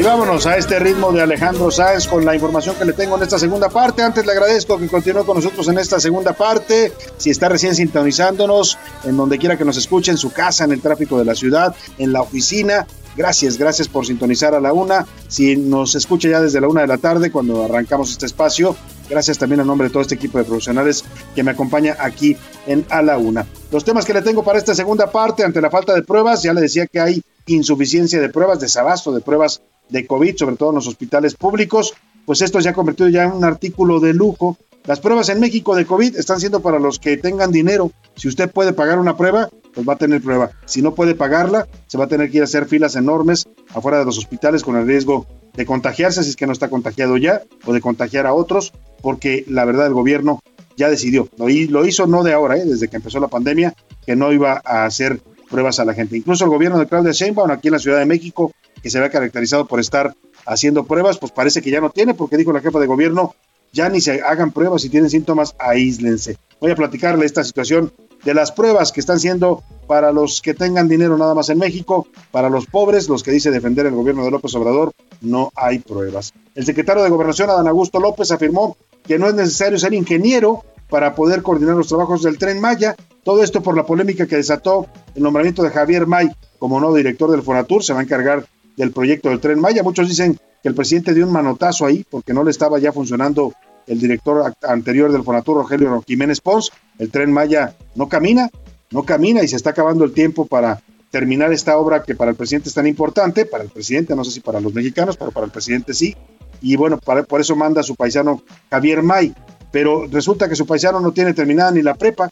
Y 0.00 0.02
vámonos 0.02 0.46
a 0.46 0.56
este 0.56 0.78
ritmo 0.78 1.12
de 1.12 1.20
Alejandro 1.20 1.70
Sáenz 1.70 2.08
con 2.08 2.24
la 2.24 2.34
información 2.34 2.74
que 2.74 2.86
le 2.86 2.94
tengo 2.94 3.18
en 3.18 3.22
esta 3.22 3.38
segunda 3.38 3.68
parte. 3.68 4.02
Antes 4.02 4.24
le 4.24 4.32
agradezco 4.32 4.78
que 4.78 4.88
continúe 4.88 5.26
con 5.26 5.36
nosotros 5.36 5.68
en 5.68 5.76
esta 5.76 6.00
segunda 6.00 6.32
parte. 6.32 6.90
Si 7.18 7.28
está 7.28 7.50
recién 7.50 7.74
sintonizándonos, 7.74 8.78
en 9.04 9.18
donde 9.18 9.36
quiera 9.36 9.58
que 9.58 9.64
nos 9.66 9.76
escuche, 9.76 10.10
en 10.10 10.16
su 10.16 10.32
casa, 10.32 10.64
en 10.64 10.72
el 10.72 10.80
tráfico 10.80 11.18
de 11.18 11.26
la 11.26 11.34
ciudad, 11.34 11.74
en 11.98 12.14
la 12.14 12.22
oficina, 12.22 12.86
Gracias, 13.16 13.58
gracias 13.58 13.88
por 13.88 14.06
sintonizar 14.06 14.54
a 14.54 14.60
la 14.60 14.72
una. 14.72 15.04
Si 15.28 15.56
nos 15.56 15.96
escucha 15.96 16.28
ya 16.28 16.40
desde 16.40 16.60
la 16.60 16.68
una 16.68 16.82
de 16.82 16.86
la 16.86 16.96
tarde, 16.96 17.30
cuando 17.32 17.64
arrancamos 17.64 18.12
este 18.12 18.24
espacio, 18.24 18.76
gracias 19.10 19.36
también 19.36 19.60
a 19.60 19.64
nombre 19.64 19.88
de 19.88 19.92
todo 19.92 20.00
este 20.00 20.14
equipo 20.14 20.38
de 20.38 20.44
profesionales 20.44 21.04
que 21.34 21.42
me 21.42 21.50
acompaña 21.50 21.96
aquí 21.98 22.36
en 22.66 22.86
A 22.88 23.02
la 23.02 23.18
Una. 23.18 23.46
Los 23.72 23.84
temas 23.84 24.06
que 24.06 24.14
le 24.14 24.22
tengo 24.22 24.44
para 24.44 24.58
esta 24.58 24.76
segunda 24.76 25.10
parte, 25.10 25.44
ante 25.44 25.60
la 25.60 25.70
falta 25.70 25.92
de 25.92 26.04
pruebas, 26.04 26.44
ya 26.44 26.54
le 26.54 26.60
decía 26.60 26.86
que 26.86 27.00
hay 27.00 27.22
insuficiencia 27.46 28.20
de 28.20 28.28
pruebas, 28.28 28.60
desabasto 28.60 29.12
de 29.12 29.20
pruebas 29.20 29.60
de 29.90 30.06
COVID, 30.06 30.36
sobre 30.36 30.56
todo 30.56 30.70
en 30.70 30.76
los 30.76 30.86
hospitales 30.86 31.34
públicos, 31.34 31.94
pues 32.24 32.42
esto 32.42 32.60
se 32.60 32.68
ha 32.68 32.72
convertido 32.72 33.08
ya 33.08 33.24
en 33.24 33.32
un 33.32 33.44
artículo 33.44 34.00
de 34.00 34.14
lujo. 34.14 34.56
Las 34.84 35.00
pruebas 35.00 35.28
en 35.28 35.40
México 35.40 35.74
de 35.74 35.84
COVID 35.84 36.16
están 36.16 36.40
siendo 36.40 36.60
para 36.60 36.78
los 36.78 36.98
que 36.98 37.16
tengan 37.16 37.52
dinero. 37.52 37.92
Si 38.16 38.28
usted 38.28 38.50
puede 38.50 38.72
pagar 38.72 38.98
una 38.98 39.16
prueba, 39.16 39.50
pues 39.74 39.88
va 39.88 39.94
a 39.94 39.98
tener 39.98 40.22
prueba. 40.22 40.50
Si 40.64 40.82
no 40.82 40.94
puede 40.94 41.14
pagarla, 41.14 41.66
se 41.86 41.98
va 41.98 42.04
a 42.04 42.08
tener 42.08 42.30
que 42.30 42.38
ir 42.38 42.42
a 42.42 42.44
hacer 42.44 42.66
filas 42.66 42.96
enormes 42.96 43.46
afuera 43.74 43.98
de 43.98 44.04
los 44.04 44.18
hospitales 44.18 44.62
con 44.62 44.76
el 44.76 44.86
riesgo 44.86 45.26
de 45.54 45.66
contagiarse, 45.66 46.22
si 46.22 46.30
es 46.30 46.36
que 46.36 46.46
no 46.46 46.52
está 46.52 46.70
contagiado 46.70 47.16
ya, 47.16 47.42
o 47.66 47.72
de 47.72 47.80
contagiar 47.80 48.26
a 48.26 48.34
otros, 48.34 48.72
porque 49.02 49.44
la 49.48 49.64
verdad 49.64 49.86
el 49.86 49.94
gobierno 49.94 50.40
ya 50.76 50.88
decidió, 50.88 51.28
lo, 51.36 51.84
hizo 51.86 52.06
no 52.06 52.22
de 52.22 52.32
ahora, 52.32 52.56
¿eh? 52.56 52.64
desde 52.64 52.88
que 52.88 52.96
empezó 52.96 53.20
la 53.20 53.28
pandemia, 53.28 53.74
que 54.06 54.16
no 54.16 54.32
iba 54.32 54.62
a 54.64 54.86
hacer 54.86 55.20
pruebas 55.50 55.78
a 55.80 55.84
la 55.84 55.94
gente. 55.94 56.16
Incluso 56.16 56.44
el 56.44 56.50
gobierno 56.50 56.78
de 56.78 56.86
Claudia 56.86 57.12
Sheinbaum 57.12 57.50
aquí 57.50 57.68
en 57.68 57.72
la 57.72 57.78
Ciudad 57.80 57.98
de 57.98 58.06
México, 58.06 58.52
que 58.82 58.90
se 58.90 58.98
había 58.98 59.10
caracterizado 59.10 59.66
por 59.66 59.80
estar 59.80 60.14
haciendo 60.46 60.84
pruebas, 60.84 61.18
pues 61.18 61.32
parece 61.32 61.62
que 61.62 61.70
ya 61.70 61.80
no 61.80 61.90
tiene, 61.90 62.14
porque 62.14 62.36
dijo 62.36 62.52
la 62.52 62.60
jefa 62.60 62.78
de 62.78 62.86
gobierno, 62.86 63.34
ya 63.72 63.88
ni 63.88 64.00
se 64.00 64.20
hagan 64.22 64.50
pruebas, 64.50 64.82
si 64.82 64.88
tienen 64.88 65.10
síntomas, 65.10 65.54
aíslense. 65.58 66.38
Voy 66.60 66.72
a 66.72 66.76
platicarle 66.76 67.24
esta 67.24 67.44
situación 67.44 67.92
de 68.24 68.34
las 68.34 68.52
pruebas 68.52 68.92
que 68.92 69.00
están 69.00 69.20
siendo 69.20 69.62
para 69.86 70.12
los 70.12 70.42
que 70.42 70.54
tengan 70.54 70.88
dinero 70.88 71.16
nada 71.16 71.34
más 71.34 71.48
en 71.48 71.58
México, 71.58 72.06
para 72.30 72.50
los 72.50 72.66
pobres, 72.66 73.08
los 73.08 73.22
que 73.22 73.30
dice 73.30 73.50
defender 73.50 73.86
el 73.86 73.94
gobierno 73.94 74.24
de 74.24 74.30
López 74.30 74.54
Obrador, 74.54 74.92
no 75.20 75.50
hay 75.54 75.78
pruebas. 75.78 76.32
El 76.54 76.64
secretario 76.64 77.02
de 77.02 77.10
Gobernación, 77.10 77.50
Adán 77.50 77.68
Augusto 77.68 78.00
López, 78.00 78.30
afirmó 78.30 78.76
que 79.06 79.18
no 79.18 79.28
es 79.28 79.34
necesario 79.34 79.78
ser 79.78 79.94
ingeniero 79.94 80.62
para 80.90 81.14
poder 81.14 81.42
coordinar 81.42 81.76
los 81.76 81.88
trabajos 81.88 82.22
del 82.22 82.36
tren 82.36 82.60
Maya. 82.60 82.96
Todo 83.22 83.42
esto 83.42 83.62
por 83.62 83.76
la 83.76 83.86
polémica 83.86 84.26
que 84.26 84.36
desató 84.36 84.86
el 85.14 85.22
nombramiento 85.22 85.62
de 85.62 85.70
Javier 85.70 86.06
May 86.06 86.30
como 86.58 86.80
nuevo 86.80 86.96
director 86.96 87.30
del 87.30 87.42
Fonatur. 87.42 87.82
Se 87.82 87.92
va 87.92 88.00
a 88.00 88.02
encargar 88.02 88.44
del 88.80 88.92
proyecto 88.92 89.28
del 89.28 89.40
tren 89.40 89.60
Maya. 89.60 89.82
Muchos 89.82 90.08
dicen 90.08 90.38
que 90.62 90.68
el 90.68 90.74
presidente 90.74 91.12
dio 91.12 91.26
un 91.26 91.32
manotazo 91.32 91.84
ahí 91.84 92.04
porque 92.08 92.32
no 92.32 92.42
le 92.42 92.50
estaba 92.50 92.78
ya 92.78 92.92
funcionando 92.92 93.52
el 93.86 94.00
director 94.00 94.54
anterior 94.62 95.12
del 95.12 95.22
Fonatur, 95.22 95.58
Rogelio 95.58 96.02
Jiménez 96.06 96.40
Pons. 96.40 96.72
El 96.98 97.10
tren 97.10 97.30
Maya 97.30 97.76
no 97.94 98.08
camina, 98.08 98.48
no 98.90 99.02
camina 99.04 99.42
y 99.42 99.48
se 99.48 99.56
está 99.56 99.70
acabando 99.70 100.04
el 100.04 100.12
tiempo 100.12 100.46
para 100.46 100.80
terminar 101.10 101.52
esta 101.52 101.76
obra 101.76 102.02
que 102.02 102.14
para 102.14 102.30
el 102.30 102.36
presidente 102.36 102.68
es 102.68 102.74
tan 102.74 102.86
importante, 102.86 103.44
para 103.44 103.64
el 103.64 103.70
presidente, 103.70 104.16
no 104.16 104.24
sé 104.24 104.30
si 104.30 104.40
para 104.40 104.60
los 104.60 104.72
mexicanos, 104.72 105.16
pero 105.16 105.30
para 105.30 105.44
el 105.44 105.52
presidente 105.52 105.92
sí. 105.92 106.16
Y 106.62 106.76
bueno, 106.76 106.98
por 106.98 107.40
eso 107.40 107.56
manda 107.56 107.80
a 107.80 107.84
su 107.84 107.96
paisano 107.96 108.42
Javier 108.70 109.02
May. 109.02 109.34
Pero 109.72 110.06
resulta 110.10 110.48
que 110.48 110.56
su 110.56 110.66
paisano 110.66 111.00
no 111.00 111.12
tiene 111.12 111.34
terminada 111.34 111.70
ni 111.70 111.82
la 111.82 111.94
prepa, 111.94 112.30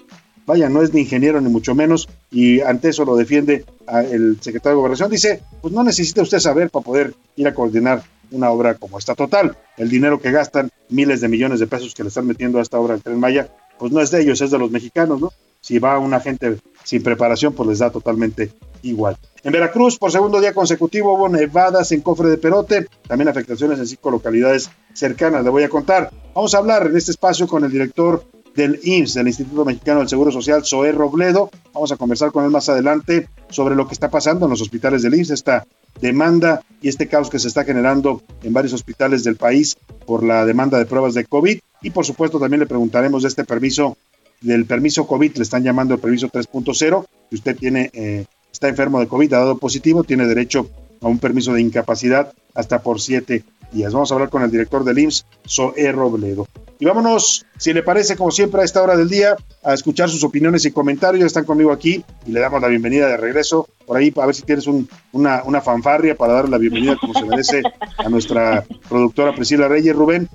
vaya, 0.49 0.70
no 0.70 0.82
es 0.82 0.94
ni 0.94 1.03
ingeniero 1.03 1.40
ni 1.42 1.51
mucho 1.51 1.74
menos, 1.74 2.09
y 2.30 2.62
ante 2.62 2.88
eso 2.88 3.05
lo 3.05 3.16
defiende 3.16 3.66
el 4.11 4.38
secretario 4.40 4.76
de 4.76 4.80
Gobernación. 4.80 5.11
Dice, 5.11 5.42
pues 5.61 5.74
no 5.74 5.84
necesita 5.84 6.22
usted 6.22 6.38
saber 6.38 6.70
para 6.70 6.84
poder 6.84 7.14
ir 7.36 7.46
a 7.46 7.53
coordinar 7.55 8.03
una 8.30 8.51
obra 8.51 8.74
como 8.74 8.99
esta. 8.99 9.14
Total, 9.14 9.57
el 9.76 9.90
dinero 9.90 10.20
que 10.20 10.30
gastan, 10.30 10.70
miles 10.88 11.20
de 11.20 11.28
millones 11.28 11.61
de 11.61 11.66
pesos 11.66 11.94
que 11.94 12.03
le 12.03 12.09
están 12.09 12.26
metiendo 12.26 12.59
a 12.59 12.62
esta 12.62 12.78
obra 12.78 12.94
del 12.94 13.03
Tren 13.03 13.20
Maya, 13.20 13.53
pues 13.78 13.92
no 13.92 14.01
es 14.01 14.11
de 14.11 14.22
ellos, 14.22 14.40
es 14.40 14.51
de 14.51 14.59
los 14.59 14.70
mexicanos, 14.70 15.20
¿no? 15.20 15.32
Si 15.61 15.78
va 15.78 15.99
una 15.99 16.18
gente 16.18 16.57
sin 16.82 17.03
preparación, 17.03 17.53
pues 17.53 17.68
les 17.68 17.78
da 17.80 17.90
totalmente 17.90 18.51
igual. 18.82 19.18
En 19.42 19.53
Veracruz, 19.53 19.99
por 19.99 20.11
segundo 20.11 20.40
día 20.40 20.55
consecutivo, 20.55 21.12
hubo 21.12 21.28
nevadas 21.28 21.92
en 21.92 22.01
Cofre 22.01 22.30
de 22.30 22.38
Perote, 22.38 22.86
también 23.07 23.28
afectaciones 23.28 23.78
en 23.78 23.86
cinco 23.86 24.11
localidades 24.11 24.70
cercanas, 24.94 25.44
le 25.44 25.51
voy 25.51 25.64
a 25.64 25.68
contar. 25.68 26.11
Vamos 26.34 26.55
a 26.55 26.59
hablar 26.59 26.86
en 26.86 26.96
este 26.96 27.11
espacio 27.11 27.46
con 27.46 27.64
el 27.64 27.70
director 27.70 28.24
del 28.59 28.81
IMSS, 28.83 29.15
del 29.15 29.29
Instituto 29.29 29.65
Mexicano 29.65 30.01
del 30.01 30.09
Seguro 30.09 30.33
Social, 30.33 30.65
Zoé 30.65 30.91
Robledo. 30.91 31.49
Vamos 31.73 31.93
a 31.93 31.97
conversar 31.97 32.33
con 32.33 32.45
él 32.45 32.51
más 32.51 32.69
adelante 32.69 33.29
sobre 33.51 33.77
lo 33.77 33.87
que 33.87 33.95
está 33.95 34.11
pasando 34.11 34.47
en 34.47 34.51
los 34.51 34.61
hospitales 34.61 35.03
del 35.03 35.15
IMSS, 35.15 35.31
esta 35.31 35.65
demanda 36.01 36.63
y 36.83 36.89
este 36.89 37.07
caos 37.07 37.31
que 37.31 37.39
se 37.39 37.47
está 37.47 37.65
generando 37.65 38.21
en 38.43 38.53
varios 38.53 38.73
hospitales 38.73 39.23
del 39.23 39.37
país 39.37 39.77
por 40.07 40.25
la 40.25 40.45
demanda 40.45 40.77
de 40.77 40.87
pruebas 40.87 41.15
de 41.15 41.25
COVID. 41.25 41.61
Y 41.83 41.91
por 41.91 42.05
supuesto 42.05 42.41
también 42.41 42.59
le 42.59 42.67
preguntaremos 42.67 43.23
de 43.23 43.29
este 43.29 43.45
permiso, 43.45 43.97
del 44.41 44.67
permiso 44.67 45.07
COVID, 45.07 45.37
le 45.37 45.43
están 45.45 45.63
llamando 45.63 45.95
el 45.95 46.01
permiso 46.01 46.29
3.0, 46.29 47.07
que 47.31 47.37
usted 47.37 47.57
tiene, 47.57 47.91
eh, 47.93 48.27
está 48.53 48.67
enfermo 48.67 48.99
de 48.99 49.07
COVID, 49.07 49.35
ha 49.35 49.39
dado 49.39 49.59
positivo, 49.59 50.03
tiene 50.03 50.27
derecho 50.27 50.69
a 51.01 51.09
un 51.09 51.18
permiso 51.18 51.53
de 51.53 51.61
incapacidad 51.61 52.32
hasta 52.55 52.80
por 52.82 53.01
siete 53.01 53.44
días. 53.72 53.92
Vamos 53.92 54.11
a 54.11 54.14
hablar 54.14 54.30
con 54.30 54.42
el 54.42 54.51
director 54.51 54.84
del 54.84 54.99
IMSS, 54.99 55.26
Zoé 55.46 55.92
Robledo. 55.92 56.46
Y 56.80 56.84
vámonos, 56.84 57.44
si 57.57 57.72
le 57.72 57.82
parece, 57.82 58.16
como 58.16 58.30
siempre, 58.30 58.61
a 58.61 58.64
esta 58.64 58.82
hora 58.82 58.96
del 58.96 59.09
día, 59.09 59.36
a 59.64 59.74
escuchar 59.74 60.09
sus 60.09 60.22
opiniones 60.22 60.64
y 60.64 60.70
comentarios. 60.70 61.26
Están 61.26 61.44
conmigo 61.44 61.72
aquí 61.72 62.05
y 62.24 62.30
le 62.30 62.40
damos 62.40 62.62
la 62.62 62.68
bienvenida 62.68 63.09
de 63.09 63.16
regreso. 63.16 63.68
Por 63.84 63.96
ahí, 63.96 64.12
a 64.16 64.26
ver 64.26 64.34
si 64.34 64.42
tienes 64.42 64.68
una, 65.12 65.42
una 65.44 65.61
fanfarria 65.61 66.16
para 66.16 66.34
darle 66.34 66.53
la 66.53 66.59
bienvenida, 66.59 66.96
como 67.01 67.14
se 67.14 67.24
merece, 67.24 67.62
a 67.96 68.09
nuestra 68.09 68.64
productora 68.88 69.34
Priscila 69.34 69.66
Reyes. 69.66 69.94
Rubén, 69.94 70.28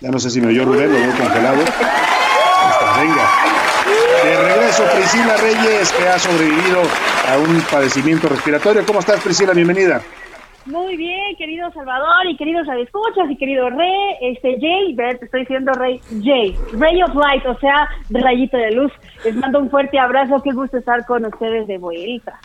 ya 0.00 0.10
no 0.10 0.18
sé 0.18 0.30
si 0.30 0.40
me 0.40 0.48
oyó 0.48 0.64
Rubén, 0.64 0.92
lo 0.92 0.98
veo 0.98 1.16
congelado. 1.16 1.62
Está, 1.62 3.00
venga. 3.00 3.57
Priscila 4.84 5.36
Reyes, 5.36 5.92
que 5.92 6.08
ha 6.08 6.18
sobrevivido 6.18 6.82
a 7.28 7.38
un 7.38 7.60
padecimiento 7.70 8.28
respiratorio. 8.28 8.84
¿Cómo 8.86 9.00
estás, 9.00 9.20
Priscila? 9.20 9.52
Bienvenida. 9.52 10.00
Muy 10.66 10.96
bien, 10.96 11.34
querido 11.36 11.70
Salvador 11.72 12.26
y 12.28 12.36
queridos 12.36 12.66
escuchas 12.68 13.30
y 13.30 13.36
querido 13.36 13.70
Rey, 13.70 14.16
este 14.20 14.58
Jay, 14.60 14.94
te 14.94 15.24
estoy 15.24 15.40
diciendo 15.40 15.72
Rey, 15.72 15.98
Jay, 16.22 16.54
Ray 16.74 17.02
of 17.02 17.14
Light, 17.14 17.46
o 17.46 17.58
sea, 17.58 17.88
rayito 18.10 18.58
de 18.58 18.72
luz. 18.72 18.92
Les 19.24 19.34
mando 19.34 19.60
un 19.60 19.70
fuerte 19.70 19.98
abrazo, 19.98 20.42
qué 20.42 20.52
gusto 20.52 20.76
estar 20.76 21.06
con 21.06 21.24
ustedes 21.24 21.66
de 21.66 21.78
vuelta. 21.78 22.38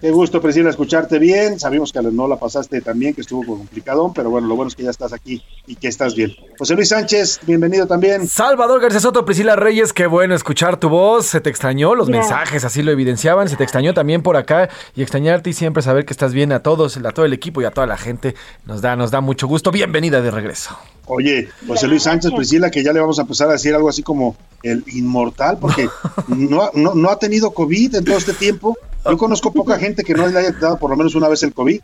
Qué 0.00 0.12
gusto, 0.12 0.40
Priscila, 0.40 0.70
escucharte 0.70 1.18
bien. 1.18 1.58
Sabemos 1.58 1.92
que 1.92 2.00
no 2.00 2.28
la 2.28 2.36
pasaste 2.36 2.80
tan 2.80 3.00
bien, 3.00 3.14
que 3.14 3.22
estuvo 3.22 3.44
complicado, 3.44 4.12
pero 4.14 4.30
bueno, 4.30 4.46
lo 4.46 4.54
bueno 4.54 4.68
es 4.68 4.76
que 4.76 4.84
ya 4.84 4.90
estás 4.90 5.12
aquí 5.12 5.42
y 5.66 5.74
que 5.74 5.88
estás 5.88 6.14
bien. 6.14 6.36
José 6.56 6.76
Luis 6.76 6.90
Sánchez, 6.90 7.40
bienvenido 7.42 7.84
también. 7.84 8.28
Salvador 8.28 8.80
García 8.80 9.00
Soto, 9.00 9.24
Priscila 9.24 9.56
Reyes, 9.56 9.92
qué 9.92 10.06
bueno 10.06 10.36
escuchar 10.36 10.78
tu 10.78 10.88
voz. 10.88 11.26
Se 11.26 11.40
te 11.40 11.50
extrañó, 11.50 11.96
los 11.96 12.08
mensajes 12.08 12.64
así 12.64 12.82
lo 12.82 12.92
evidenciaban. 12.92 13.48
Se 13.48 13.56
te 13.56 13.64
extrañó 13.64 13.92
también 13.92 14.22
por 14.22 14.36
acá 14.36 14.68
y 14.94 15.02
extrañarte 15.02 15.50
y 15.50 15.52
siempre 15.52 15.82
saber 15.82 16.04
que 16.04 16.12
estás 16.12 16.32
bien 16.32 16.52
a 16.52 16.62
todos, 16.62 16.96
a 16.96 17.10
todo 17.10 17.26
el 17.26 17.32
equipo 17.32 17.60
y 17.60 17.64
a 17.64 17.72
toda 17.72 17.88
la 17.88 17.96
gente. 17.96 18.36
Nos 18.66 18.80
da, 18.80 18.94
nos 18.94 19.10
da 19.10 19.20
mucho 19.20 19.48
gusto. 19.48 19.72
Bienvenida 19.72 20.22
de 20.22 20.30
regreso. 20.30 20.78
Oye, 21.06 21.48
José 21.66 21.88
Luis 21.88 22.04
Sánchez, 22.04 22.30
Priscila, 22.36 22.70
que 22.70 22.84
ya 22.84 22.92
le 22.92 23.00
vamos 23.00 23.18
a 23.18 23.22
empezar 23.22 23.48
a 23.48 23.52
decir 23.52 23.74
algo 23.74 23.88
así 23.88 24.04
como 24.04 24.36
el 24.62 24.84
inmortal, 24.92 25.58
porque 25.58 25.88
no, 26.28 26.70
no, 26.74 26.94
no 26.94 27.10
ha 27.10 27.18
tenido 27.18 27.50
COVID 27.50 27.96
en 27.96 28.04
todo 28.04 28.16
este 28.16 28.34
tiempo. 28.34 28.76
Yo 29.04 29.16
conozco 29.16 29.52
poca 29.52 29.78
gente 29.78 30.04
que 30.04 30.14
no 30.14 30.26
le 30.26 30.38
haya 30.38 30.52
dado 30.52 30.78
por 30.78 30.90
lo 30.90 30.96
menos 30.96 31.14
una 31.14 31.28
vez 31.28 31.42
el 31.42 31.54
COVID. 31.54 31.80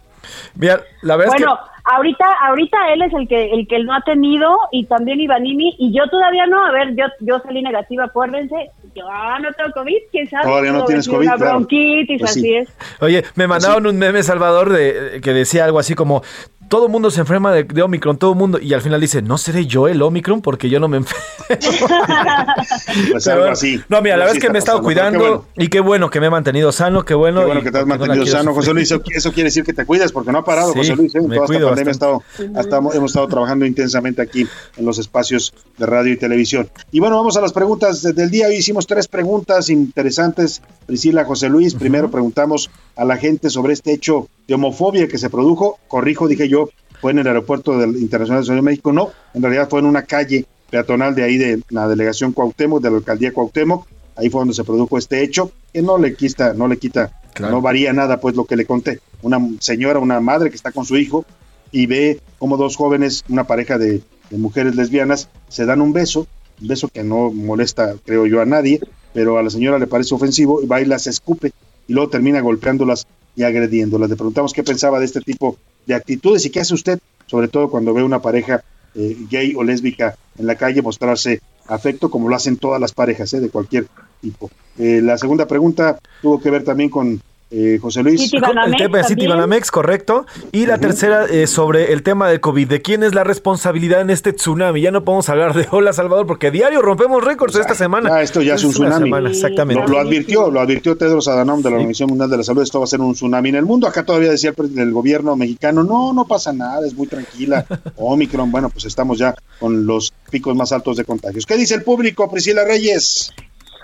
Mira, 0.56 0.80
la 1.02 1.16
verdad 1.16 1.32
bueno, 1.32 1.58
ahorita, 1.84 2.24
ahorita 2.48 2.76
él 2.92 3.02
es 3.02 3.12
el 3.12 3.28
que 3.28 3.52
el 3.52 3.68
que 3.68 3.78
no 3.84 3.94
ha 3.94 4.00
tenido 4.02 4.56
y 4.72 4.86
también 4.86 5.20
Ivanini 5.20 5.74
y 5.78 5.92
yo 5.96 6.08
todavía 6.10 6.46
no. 6.46 6.64
A 6.64 6.72
ver, 6.72 6.94
yo 6.96 7.04
yo 7.20 7.40
salí 7.40 7.62
negativa, 7.62 8.04
acuérdense. 8.04 8.70
Yo 8.94 9.04
no 9.40 9.52
tengo 9.52 9.70
COVID, 9.72 9.96
quién 10.12 10.30
sabe. 10.30 10.44
Todavía 10.44 10.72
no 10.72 10.84
tienes 10.84 11.08
COVID, 11.08 11.26
Una 11.26 11.36
claro. 11.36 11.52
bronquitis, 11.52 12.20
Pues 12.20 12.32
sí. 12.32 12.40
así 12.40 12.54
es. 12.54 12.68
Oye, 13.00 13.24
me 13.34 13.48
mandaron 13.48 13.86
un 13.86 13.98
meme, 13.98 14.22
Salvador, 14.22 14.72
de, 14.72 15.20
que 15.22 15.32
decía 15.32 15.64
algo 15.64 15.80
así 15.80 15.96
como, 15.96 16.22
todo 16.68 16.88
mundo 16.88 17.10
se 17.10 17.20
enferma 17.20 17.52
de, 17.52 17.64
de 17.64 17.82
Omicron, 17.82 18.16
todo 18.18 18.34
mundo, 18.34 18.58
y 18.60 18.72
al 18.74 18.80
final 18.82 19.00
dice, 19.00 19.22
no 19.22 19.38
seré 19.38 19.66
yo 19.66 19.88
el 19.88 20.00
Omicron 20.02 20.40
porque 20.42 20.68
yo 20.68 20.80
no 20.80 20.88
me 20.88 20.98
enfermo. 20.98 21.22
Pues 23.10 23.26
algo 23.28 23.44
así. 23.46 23.80
No, 23.88 24.00
mira, 24.02 24.16
la 24.16 24.24
Algo 24.24 24.24
verdad 24.24 24.26
es 24.26 24.30
así 24.32 24.40
que 24.40 24.50
me 24.50 24.58
he 24.58 24.60
estado 24.60 24.78
pasando, 24.82 24.94
pero 24.94 25.10
qué 25.10 25.16
cuidando 25.18 25.28
bueno. 25.38 25.44
y 25.56 25.68
qué 25.68 25.80
bueno 25.80 26.10
que 26.10 26.20
me 26.20 26.26
he 26.26 26.30
mantenido 26.30 26.72
sano, 26.72 27.04
qué 27.04 27.14
bueno. 27.14 27.40
Qué 27.40 27.46
bueno 27.46 27.62
que 27.62 27.70
te 27.70 27.78
has 27.78 27.86
mantenido 27.86 28.26
sano, 28.26 28.54
José. 28.54 28.72
Luis. 28.72 28.90
Eso, 29.14 29.32
quiere 29.32 29.48
decir 29.48 29.64
que 29.64 29.72
te 29.72 29.84
cuidas 29.84 30.12
porque 30.12 30.32
no 30.32 30.38
ha 30.38 30.44
parado, 30.44 30.72
Sí, 30.72 30.78
José 30.78 30.96
Luis. 30.96 31.14
¿eh? 31.14 31.18
Toda 31.20 31.34
esta 31.34 31.46
cuido 31.46 31.68
pandemia 31.68 31.90
ha 31.90 31.92
estado, 31.92 32.22
bastante. 32.28 32.58
ha 32.58 32.60
estado- 32.62 32.92
hemos 32.94 33.10
estado 33.10 33.28
trabajando 33.28 33.66
intensamente 33.66 34.22
aquí 34.22 34.46
en 34.76 34.84
los 34.86 34.98
espacios 34.98 35.52
de 35.78 35.86
radio 35.86 36.12
y 36.12 36.16
televisión. 36.16 36.68
Y 36.92 37.00
bueno, 37.00 37.16
vamos 37.16 37.36
a 37.36 37.40
las 37.40 37.52
preguntas 37.52 38.02
de- 38.02 38.12
del 38.12 38.30
día. 38.30 38.46
Hoy 38.48 38.54
hicimos 38.56 38.86
tres 38.86 39.08
preguntas 39.08 39.68
interesantes, 39.68 40.62
Priscila, 40.86 41.24
José 41.24 41.48
Luis. 41.48 41.74
Primero 41.74 42.10
preguntamos 42.10 42.70
a 42.96 43.04
la 43.04 43.16
gente 43.16 43.50
sobre 43.50 43.72
este 43.72 43.92
hecho 43.92 44.28
de 44.46 44.54
homofobia 44.54 45.08
que 45.08 45.18
se 45.18 45.30
produjo. 45.30 45.78
Corrijo, 45.88 46.28
dije 46.28 46.48
yo, 46.48 46.68
fue 47.00 47.12
en 47.12 47.18
el 47.18 47.26
aeropuerto 47.26 47.78
del 47.78 47.96
Internacional 47.96 48.42
de 48.42 48.46
Ciudad 48.46 48.58
de 48.58 48.62
México. 48.62 48.92
No, 48.92 49.10
en 49.34 49.42
realidad 49.42 49.68
fue 49.68 49.80
en 49.80 49.86
una 49.86 50.02
calle 50.02 50.46
peatonal 50.70 51.14
de 51.14 51.22
ahí 51.22 51.36
de 51.36 51.62
la 51.70 51.88
delegación 51.88 52.32
Cuauhtémoc, 52.32 52.82
de 52.82 52.90
la 52.90 52.96
alcaldía 52.96 53.32
Cuauhtémoc. 53.32 53.86
Ahí 54.16 54.30
fue 54.30 54.40
donde 54.40 54.54
se 54.54 54.64
produjo 54.64 54.96
este 54.96 55.22
hecho, 55.22 55.50
que 55.72 55.82
no 55.82 55.98
le 55.98 56.14
quita, 56.14 56.54
no 56.54 56.68
le 56.68 56.78
quita 56.78 57.20
No 57.40 57.60
varía 57.60 57.92
nada, 57.92 58.20
pues, 58.20 58.36
lo 58.36 58.44
que 58.44 58.56
le 58.56 58.64
conté. 58.64 59.00
Una 59.22 59.40
señora, 59.58 59.98
una 59.98 60.20
madre 60.20 60.50
que 60.50 60.56
está 60.56 60.70
con 60.70 60.84
su 60.84 60.96
hijo 60.96 61.24
y 61.72 61.86
ve 61.86 62.20
como 62.38 62.56
dos 62.56 62.76
jóvenes, 62.76 63.24
una 63.28 63.44
pareja 63.44 63.76
de, 63.76 64.02
de 64.30 64.38
mujeres 64.38 64.76
lesbianas, 64.76 65.28
se 65.48 65.66
dan 65.66 65.80
un 65.80 65.92
beso, 65.92 66.26
un 66.60 66.68
beso 66.68 66.88
que 66.88 67.02
no 67.02 67.32
molesta, 67.32 67.96
creo 68.04 68.26
yo, 68.26 68.40
a 68.40 68.46
nadie, 68.46 68.80
pero 69.12 69.38
a 69.38 69.42
la 69.42 69.50
señora 69.50 69.78
le 69.78 69.88
parece 69.88 70.14
ofensivo 70.14 70.62
y 70.62 70.66
va 70.66 70.80
y 70.80 70.84
las 70.84 71.06
escupe 71.06 71.52
y 71.86 71.92
luego 71.92 72.10
termina 72.10 72.40
golpeándolas 72.40 73.06
y 73.36 73.42
agrediéndolas. 73.42 74.08
Le 74.10 74.16
preguntamos 74.16 74.52
qué 74.52 74.62
pensaba 74.62 74.98
de 74.98 75.06
este 75.06 75.20
tipo 75.20 75.56
de 75.86 75.94
actitudes 75.94 76.44
y 76.46 76.50
qué 76.50 76.60
hace 76.60 76.74
usted, 76.74 76.98
sobre 77.26 77.48
todo 77.48 77.70
cuando 77.70 77.94
ve 77.94 78.02
una 78.02 78.22
pareja 78.22 78.62
eh, 78.94 79.16
gay 79.28 79.54
o 79.56 79.64
lésbica 79.64 80.16
en 80.38 80.46
la 80.46 80.54
calle 80.54 80.82
mostrarse 80.82 81.40
afecto, 81.66 82.10
como 82.10 82.28
lo 82.28 82.36
hacen 82.36 82.56
todas 82.56 82.80
las 82.80 82.92
parejas 82.92 83.32
eh, 83.34 83.40
de 83.40 83.50
cualquier 83.50 83.86
tipo. 84.20 84.50
Eh, 84.78 85.00
la 85.02 85.18
segunda 85.18 85.46
pregunta 85.46 85.98
tuvo 86.22 86.40
que 86.40 86.50
ver 86.50 86.64
también 86.64 86.90
con 86.90 87.20
eh, 87.50 87.78
José 87.80 88.02
Luis. 88.02 88.32
el 88.32 88.76
tema 88.76 88.98
de 88.98 89.04
Citibanamex, 89.04 89.70
correcto. 89.70 90.26
Y 90.52 90.66
la 90.66 90.78
tercera 90.78 91.26
eh, 91.26 91.46
sobre 91.46 91.92
el 91.92 92.02
tema 92.02 92.28
del 92.28 92.40
COVID. 92.40 92.68
¿De 92.68 92.82
quién 92.82 93.02
es 93.02 93.14
la 93.14 93.24
responsabilidad 93.24 94.00
en 94.00 94.10
este 94.10 94.32
tsunami? 94.32 94.80
Ya 94.80 94.90
no 94.90 95.04
podemos 95.04 95.28
hablar 95.28 95.54
de 95.54 95.66
hola 95.70 95.92
Salvador 95.92 96.26
porque 96.26 96.50
diario 96.50 96.82
rompemos 96.82 97.22
récords 97.22 97.56
esta 97.56 97.74
semana. 97.74 98.10
Ah, 98.12 98.22
esto 98.22 98.42
ya 98.42 98.54
es, 98.54 98.64
un 98.64 98.70
una 98.70 98.74
tsunami. 98.90 99.04
semana, 99.04 99.30
exactamente. 99.30 99.82
Lo, 99.82 99.88
lo 99.88 99.98
advirtió, 100.00 100.50
lo 100.50 100.60
advirtió 100.60 100.96
Tedros 100.96 101.28
Adhanom 101.28 101.62
de 101.62 101.70
la 101.70 101.76
Organización 101.76 102.08
Mundial 102.10 102.30
de 102.30 102.36
la 102.38 102.42
Salud. 102.42 102.62
Esto 102.62 102.80
va 102.80 102.84
a 102.84 102.88
ser 102.88 103.00
un 103.00 103.14
tsunami 103.14 103.50
en 103.50 103.56
el 103.56 103.64
mundo. 103.64 103.86
Acá 103.86 104.04
todavía 104.04 104.30
decía 104.30 104.52
el, 104.56 104.78
el 104.78 104.92
gobierno 104.92 105.36
mexicano, 105.36 105.84
no, 105.84 106.12
no 106.12 106.26
pasa 106.26 106.52
nada, 106.52 106.86
es 106.86 106.94
muy 106.94 107.06
tranquila. 107.06 107.64
Omicron, 107.96 108.50
bueno, 108.50 108.68
pues 108.70 108.84
estamos 108.84 109.18
ya 109.18 109.34
con 109.60 109.86
los 109.86 110.12
picos 110.30 110.56
más 110.56 110.72
altos 110.72 110.96
de 110.96 111.04
contagios. 111.04 111.46
¿Qué 111.46 111.56
dice 111.56 111.74
el 111.74 111.82
público, 111.82 112.30
Priscila 112.30 112.64
Reyes? 112.64 113.32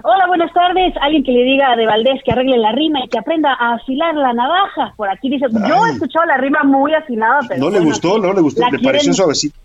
Hola, 0.02 0.26
buenas 0.28 0.52
tardes. 0.52 0.94
Alguien 1.00 1.22
que 1.24 1.32
le 1.32 1.42
diga 1.44 1.72
a 1.72 1.76
De 1.76 1.86
Valdés 1.86 2.20
que 2.24 2.32
arregle 2.32 2.56
la 2.58 2.72
rima 2.72 3.00
y 3.04 3.08
que 3.08 3.18
aprenda 3.18 3.52
a 3.52 3.74
afilar 3.74 4.14
la 4.14 4.32
navaja. 4.32 4.94
Por 4.96 5.08
aquí 5.10 5.28
dice, 5.28 5.46
yo 5.50 5.86
he 5.86 5.90
escuchado 5.92 6.24
la 6.26 6.36
rima 6.36 6.62
muy 6.64 6.94
afilada, 6.94 7.40
pero 7.48 7.60
¿No 7.60 7.66
le 7.70 7.78
bueno, 7.78 7.86
gustó? 7.86 8.18
¿No 8.18 8.32
le 8.32 8.40
gustó? 8.40 8.62
la 8.62 8.68
¿Le 8.70 8.78
quieren- 8.78 8.84
pareció 8.86 9.12
suavecito? 9.12 9.56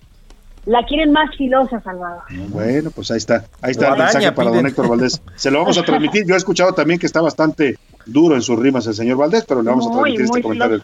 La 0.66 0.84
quieren 0.84 1.12
más 1.12 1.30
filosa, 1.38 1.80
Salvador. 1.82 2.24
Bueno, 2.50 2.90
pues 2.90 3.12
ahí 3.12 3.18
está. 3.18 3.46
Ahí 3.62 3.72
está 3.72 3.90
el 3.90 3.98
mensaje 4.00 4.32
para 4.32 4.50
don. 4.50 4.66
Héctor 4.66 4.90
Valdés. 4.90 5.22
Se 5.36 5.52
lo 5.52 5.60
vamos 5.60 5.78
a 5.78 5.84
transmitir. 5.86 6.26
Yo 6.28 6.34
he 6.34 6.38
escuchado 6.38 6.74
también 6.74 7.00
que 7.00 7.06
está 7.06 7.22
bastante 7.22 7.78
duro 8.08 8.34
en 8.36 8.42
sus 8.42 8.58
rimas 8.58 8.88
el 8.88 8.96
señor 8.96 9.18
Valdés, 9.18 9.46
pero 9.48 9.62
le 9.62 9.70
vamos 9.70 9.86
a 9.88 9.92
transmitir 9.92 10.22
este 10.22 10.42
comentario. 10.42 10.82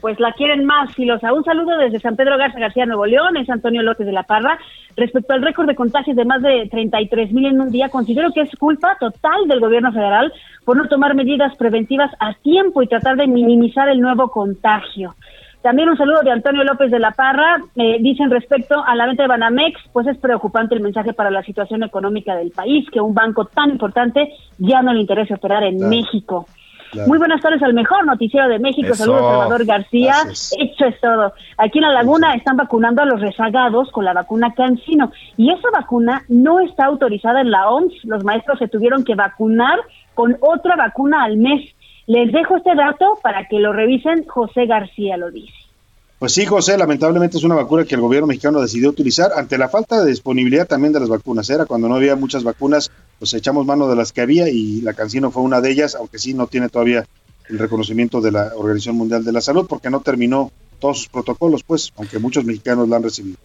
Pues 0.00 0.20
la 0.20 0.32
quieren 0.32 0.64
más 0.64 0.94
filosa. 0.94 1.32
Un 1.32 1.42
saludo 1.42 1.76
desde 1.76 1.98
San 1.98 2.14
Pedro 2.14 2.38
Garza 2.38 2.60
García, 2.60 2.86
Nuevo 2.86 3.04
León. 3.06 3.36
Es 3.36 3.50
Antonio 3.50 3.82
López 3.82 4.06
de 4.06 4.12
la 4.12 4.22
Parra. 4.22 4.56
Respecto 4.96 5.32
al 5.34 5.42
récord 5.42 5.66
de 5.66 5.74
contagios 5.74 6.16
de 6.16 6.24
más 6.24 6.40
de 6.42 6.68
33 6.70 7.32
mil 7.32 7.46
en 7.46 7.60
un 7.60 7.70
día, 7.70 7.88
considero 7.88 8.30
que 8.32 8.42
es 8.42 8.50
culpa 8.58 8.96
total 9.00 9.46
del 9.48 9.60
gobierno 9.60 9.92
federal 9.92 10.32
por 10.64 10.76
no 10.76 10.86
tomar 10.86 11.14
medidas 11.14 11.56
preventivas 11.56 12.10
a 12.20 12.34
tiempo 12.34 12.82
y 12.82 12.86
tratar 12.86 13.16
de 13.16 13.26
minimizar 13.26 13.88
el 13.88 14.00
nuevo 14.00 14.28
contagio. 14.28 15.14
También 15.62 15.88
un 15.88 15.96
saludo 15.96 16.20
de 16.22 16.30
Antonio 16.30 16.62
López 16.62 16.90
de 16.92 17.00
la 17.00 17.10
Parra. 17.10 17.56
Eh, 17.74 17.98
dicen 18.00 18.30
respecto 18.30 18.82
a 18.84 18.94
la 18.94 19.06
venta 19.06 19.24
de 19.24 19.28
Banamex, 19.28 19.80
pues 19.92 20.06
es 20.06 20.16
preocupante 20.18 20.76
el 20.76 20.80
mensaje 20.80 21.12
para 21.12 21.30
la 21.32 21.42
situación 21.42 21.82
económica 21.82 22.36
del 22.36 22.52
país, 22.52 22.86
que 22.92 23.00
un 23.00 23.12
banco 23.14 23.46
tan 23.46 23.70
importante 23.70 24.32
ya 24.58 24.82
no 24.82 24.92
le 24.94 25.00
interesa 25.00 25.34
operar 25.34 25.64
en 25.64 25.76
Claro. 25.78 25.90
México. 25.90 26.46
Claro. 26.90 27.08
Muy 27.08 27.18
buenas 27.18 27.40
tardes 27.40 27.62
al 27.62 27.74
mejor 27.74 28.06
noticiero 28.06 28.48
de 28.48 28.58
México. 28.58 28.92
Eso. 28.92 29.04
Saludos, 29.04 29.20
Salvador 29.20 29.64
García. 29.64 30.12
Gracias. 30.24 30.54
Eso 30.58 30.86
es 30.86 31.00
todo. 31.00 31.32
Aquí 31.56 31.78
en 31.78 31.82
la 31.82 31.92
laguna 31.92 32.34
están 32.34 32.56
vacunando 32.56 33.02
a 33.02 33.06
los 33.06 33.20
rezagados 33.20 33.90
con 33.90 34.04
la 34.04 34.12
vacuna 34.12 34.54
Cancino. 34.54 35.12
Y 35.36 35.52
esa 35.52 35.70
vacuna 35.70 36.22
no 36.28 36.60
está 36.60 36.86
autorizada 36.86 37.40
en 37.40 37.50
la 37.50 37.68
OMS. 37.68 38.04
Los 38.04 38.24
maestros 38.24 38.58
se 38.58 38.68
tuvieron 38.68 39.04
que 39.04 39.14
vacunar 39.14 39.78
con 40.14 40.36
otra 40.40 40.76
vacuna 40.76 41.24
al 41.24 41.36
mes. 41.36 41.74
Les 42.06 42.32
dejo 42.32 42.56
este 42.56 42.74
dato 42.74 43.18
para 43.22 43.46
que 43.48 43.58
lo 43.58 43.72
revisen. 43.72 44.24
José 44.26 44.66
García 44.66 45.16
lo 45.16 45.30
dice. 45.30 45.57
Pues 46.18 46.32
sí, 46.32 46.46
José, 46.46 46.76
lamentablemente 46.76 47.36
es 47.36 47.44
una 47.44 47.54
vacuna 47.54 47.84
que 47.84 47.94
el 47.94 48.00
gobierno 48.00 48.26
mexicano 48.26 48.60
decidió 48.60 48.90
utilizar 48.90 49.30
ante 49.36 49.56
la 49.56 49.68
falta 49.68 50.02
de 50.02 50.10
disponibilidad 50.10 50.66
también 50.66 50.92
de 50.92 50.98
las 50.98 51.08
vacunas. 51.08 51.48
Era 51.48 51.64
cuando 51.64 51.88
no 51.88 51.94
había 51.94 52.16
muchas 52.16 52.42
vacunas, 52.42 52.90
pues 53.20 53.34
echamos 53.34 53.64
mano 53.64 53.88
de 53.88 53.94
las 53.94 54.12
que 54.12 54.22
había 54.22 54.48
y 54.48 54.80
la 54.80 54.94
Cancino 54.94 55.30
fue 55.30 55.44
una 55.44 55.60
de 55.60 55.70
ellas, 55.70 55.94
aunque 55.94 56.18
sí 56.18 56.34
no 56.34 56.48
tiene 56.48 56.68
todavía 56.70 57.06
el 57.48 57.58
reconocimiento 57.60 58.20
de 58.20 58.32
la 58.32 58.50
Organización 58.56 58.96
Mundial 58.96 59.24
de 59.24 59.30
la 59.30 59.40
Salud 59.40 59.66
porque 59.68 59.90
no 59.90 60.00
terminó 60.00 60.50
todos 60.80 60.98
sus 60.98 61.08
protocolos, 61.08 61.62
pues, 61.62 61.92
aunque 61.96 62.18
muchos 62.18 62.44
mexicanos 62.44 62.88
la 62.88 62.96
han 62.96 63.04
recibido. 63.04 63.38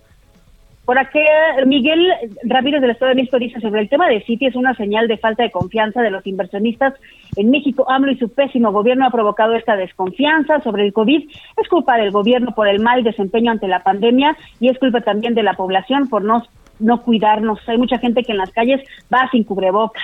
Por 0.86 1.00
aquí, 1.00 1.20
Miguel 1.66 2.06
Ramírez 2.44 2.82
del 2.82 2.90
Estado 2.92 3.10
de 3.10 3.16
México 3.16 3.40
dice 3.40 3.62
sobre 3.62 3.80
el 3.80 3.88
tema 3.90 4.10
de 4.10 4.22
Citi 4.26 4.48
es 4.48 4.56
una 4.56 4.76
señal 4.76 5.08
de 5.08 5.18
falta 5.18 5.42
de 5.44 5.50
confianza 5.52 6.02
de 6.02 6.12
los 6.12 6.28
inversionistas 6.28 6.94
en 7.38 7.52
México. 7.52 7.90
AMLO 7.90 8.12
y 8.12 8.18
su 8.18 8.28
pésimo 8.28 8.74
gobierno 8.74 9.06
ha 9.06 9.12
provocado 9.12 9.56
esta 9.56 9.78
desconfianza 9.78 10.60
sobre 10.62 10.86
el 10.86 10.92
COVID. 10.92 11.30
Es 11.62 11.68
culpa 11.70 11.96
del 11.98 12.12
gobierno 12.12 12.54
por 12.54 12.68
el 12.68 12.82
mal 12.82 13.02
desempeño 13.04 13.52
ante 13.52 13.70
la 13.70 13.82
pandemia 13.82 14.36
y 14.60 14.68
es 14.70 14.78
culpa 14.78 15.00
también 15.00 15.36
de 15.36 15.44
la 15.44 15.54
población 15.54 16.10
por 16.10 16.22
no, 16.26 16.44
no 16.80 17.02
cuidarnos. 17.02 17.60
Hay 17.68 17.78
mucha 17.78 17.98
gente 18.00 18.24
que 18.24 18.34
en 18.34 18.40
las 18.40 18.52
calles 18.52 18.82
va 19.14 19.30
sin 19.32 19.46
cubrebocas. 19.46 20.04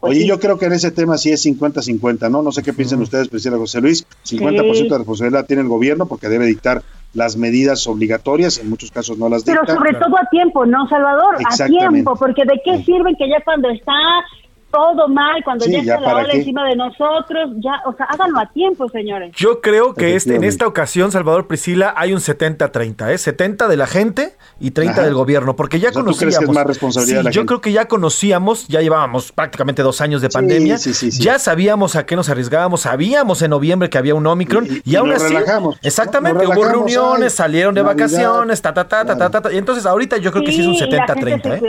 Pues 0.00 0.10
Oye, 0.10 0.22
sí. 0.22 0.26
yo 0.26 0.40
creo 0.40 0.58
que 0.58 0.66
en 0.66 0.72
ese 0.72 0.90
tema 0.90 1.16
sí 1.16 1.30
es 1.30 1.46
50-50, 1.46 2.30
¿no? 2.32 2.42
No 2.42 2.50
sé 2.50 2.64
qué 2.64 2.72
piensan 2.72 3.00
ustedes, 3.00 3.28
presidente 3.28 3.60
José 3.60 3.80
Luis. 3.80 4.04
50% 4.24 4.74
Sí. 4.74 4.88
de 4.88 4.98
responsabilidad 4.98 5.46
tiene 5.46 5.62
el 5.62 5.68
gobierno 5.68 6.06
porque 6.06 6.28
debe 6.28 6.46
dictar 6.46 6.82
las 7.14 7.36
medidas 7.36 7.86
obligatorias, 7.86 8.58
en 8.58 8.68
muchos 8.68 8.90
casos 8.90 9.16
no 9.18 9.28
las 9.28 9.44
dicta. 9.44 9.62
Pero 9.64 9.78
sobre 9.78 9.94
todo 9.94 10.18
a 10.18 10.28
tiempo, 10.30 10.66
¿no, 10.66 10.88
Salvador? 10.88 11.36
A 11.44 11.66
tiempo, 11.66 12.16
porque 12.16 12.42
¿de 12.44 12.60
qué 12.64 12.82
sirven 12.84 13.14
que 13.16 13.28
ya 13.28 13.40
cuando 13.44 13.70
está 13.70 13.92
todo 14.74 15.08
mal, 15.08 15.42
cuando 15.44 15.64
Sí, 15.64 15.72
ya 15.72 15.82
ya 15.82 15.94
está 15.94 16.00
la 16.00 16.14
ola 16.16 16.28
qué. 16.32 16.38
encima 16.38 16.64
de 16.68 16.76
nosotros, 16.76 17.50
ya, 17.58 17.80
o 17.86 17.94
sea, 17.96 18.06
háganlo 18.06 18.40
a 18.40 18.46
tiempo, 18.52 18.88
señores. 18.88 19.32
Yo 19.36 19.60
creo 19.60 19.94
que 19.94 20.16
este, 20.16 20.34
en 20.36 20.44
esta 20.44 20.66
ocasión, 20.66 21.12
Salvador 21.12 21.46
Priscila, 21.46 21.94
hay 21.96 22.12
un 22.12 22.20
70-30, 22.20 23.10
¿eh? 23.12 23.18
70 23.18 23.68
de 23.68 23.76
la 23.76 23.86
gente 23.86 24.36
y 24.58 24.72
30 24.72 24.92
Ajá. 24.92 25.02
del 25.04 25.14
gobierno, 25.14 25.54
porque 25.56 25.78
ya 25.80 25.90
O 25.90 25.92
sea, 25.92 26.00
¿tú 26.00 26.04
conocíamos. 26.06 26.18
crees 26.34 26.38
que 26.38 26.44
es 26.44 26.50
más 26.50 26.66
responsabilidad 26.66 27.14
Sí, 27.14 27.18
de 27.18 27.24
la 27.24 27.30
yo 27.30 27.40
gente? 27.42 27.48
creo 27.48 27.60
que 27.60 27.72
ya 27.72 27.86
conocíamos, 27.88 28.66
ya 28.68 28.80
llevábamos 28.80 29.32
prácticamente 29.32 29.82
dos 29.82 30.00
años 30.00 30.20
de 30.22 30.28
pandemia, 30.28 30.78
sí, 30.78 30.92
sí, 30.94 31.10
sí. 31.12 31.22
ya 31.22 31.38
sabíamos 31.38 31.96
a 31.96 32.04
qué 32.06 32.16
nos 32.16 32.28
arriesgábamos, 32.28 32.80
sabíamos 32.82 33.40
en 33.42 33.50
noviembre 33.50 33.88
que 33.90 33.98
había 33.98 34.14
un 34.14 34.26
Omicron 34.26 34.66
y, 34.66 34.90
y 34.90 34.96
aún 34.96 35.10
nos 35.10 35.22
así, 35.22 35.34
relajamos, 35.34 35.76
exactamente, 35.82 36.38
nos 36.44 36.46
hubo 36.46 36.64
relajamos, 36.64 36.92
reuniones, 36.92 37.32
ay, 37.32 37.36
salieron 37.36 37.74
de 37.74 37.82
Navidad, 37.82 38.06
vacaciones, 38.06 38.62
ta, 38.62 38.74
ta, 38.74 38.88
ta, 38.88 39.04
ta, 39.04 39.16
ta, 39.16 39.30
ta, 39.30 39.40
ta, 39.42 39.52
y 39.52 39.58
entonces 39.58 39.86
ahorita 39.86 40.16
yo 40.18 40.32
creo 40.32 40.44
que 40.44 40.52
sí 40.52 40.60
es 40.60 40.66
un 40.66 40.74
y 40.74 40.78
la 40.90 41.06
gente 41.06 41.40
70-30, 41.40 41.42
se 41.42 41.54
¿eh? 41.54 41.60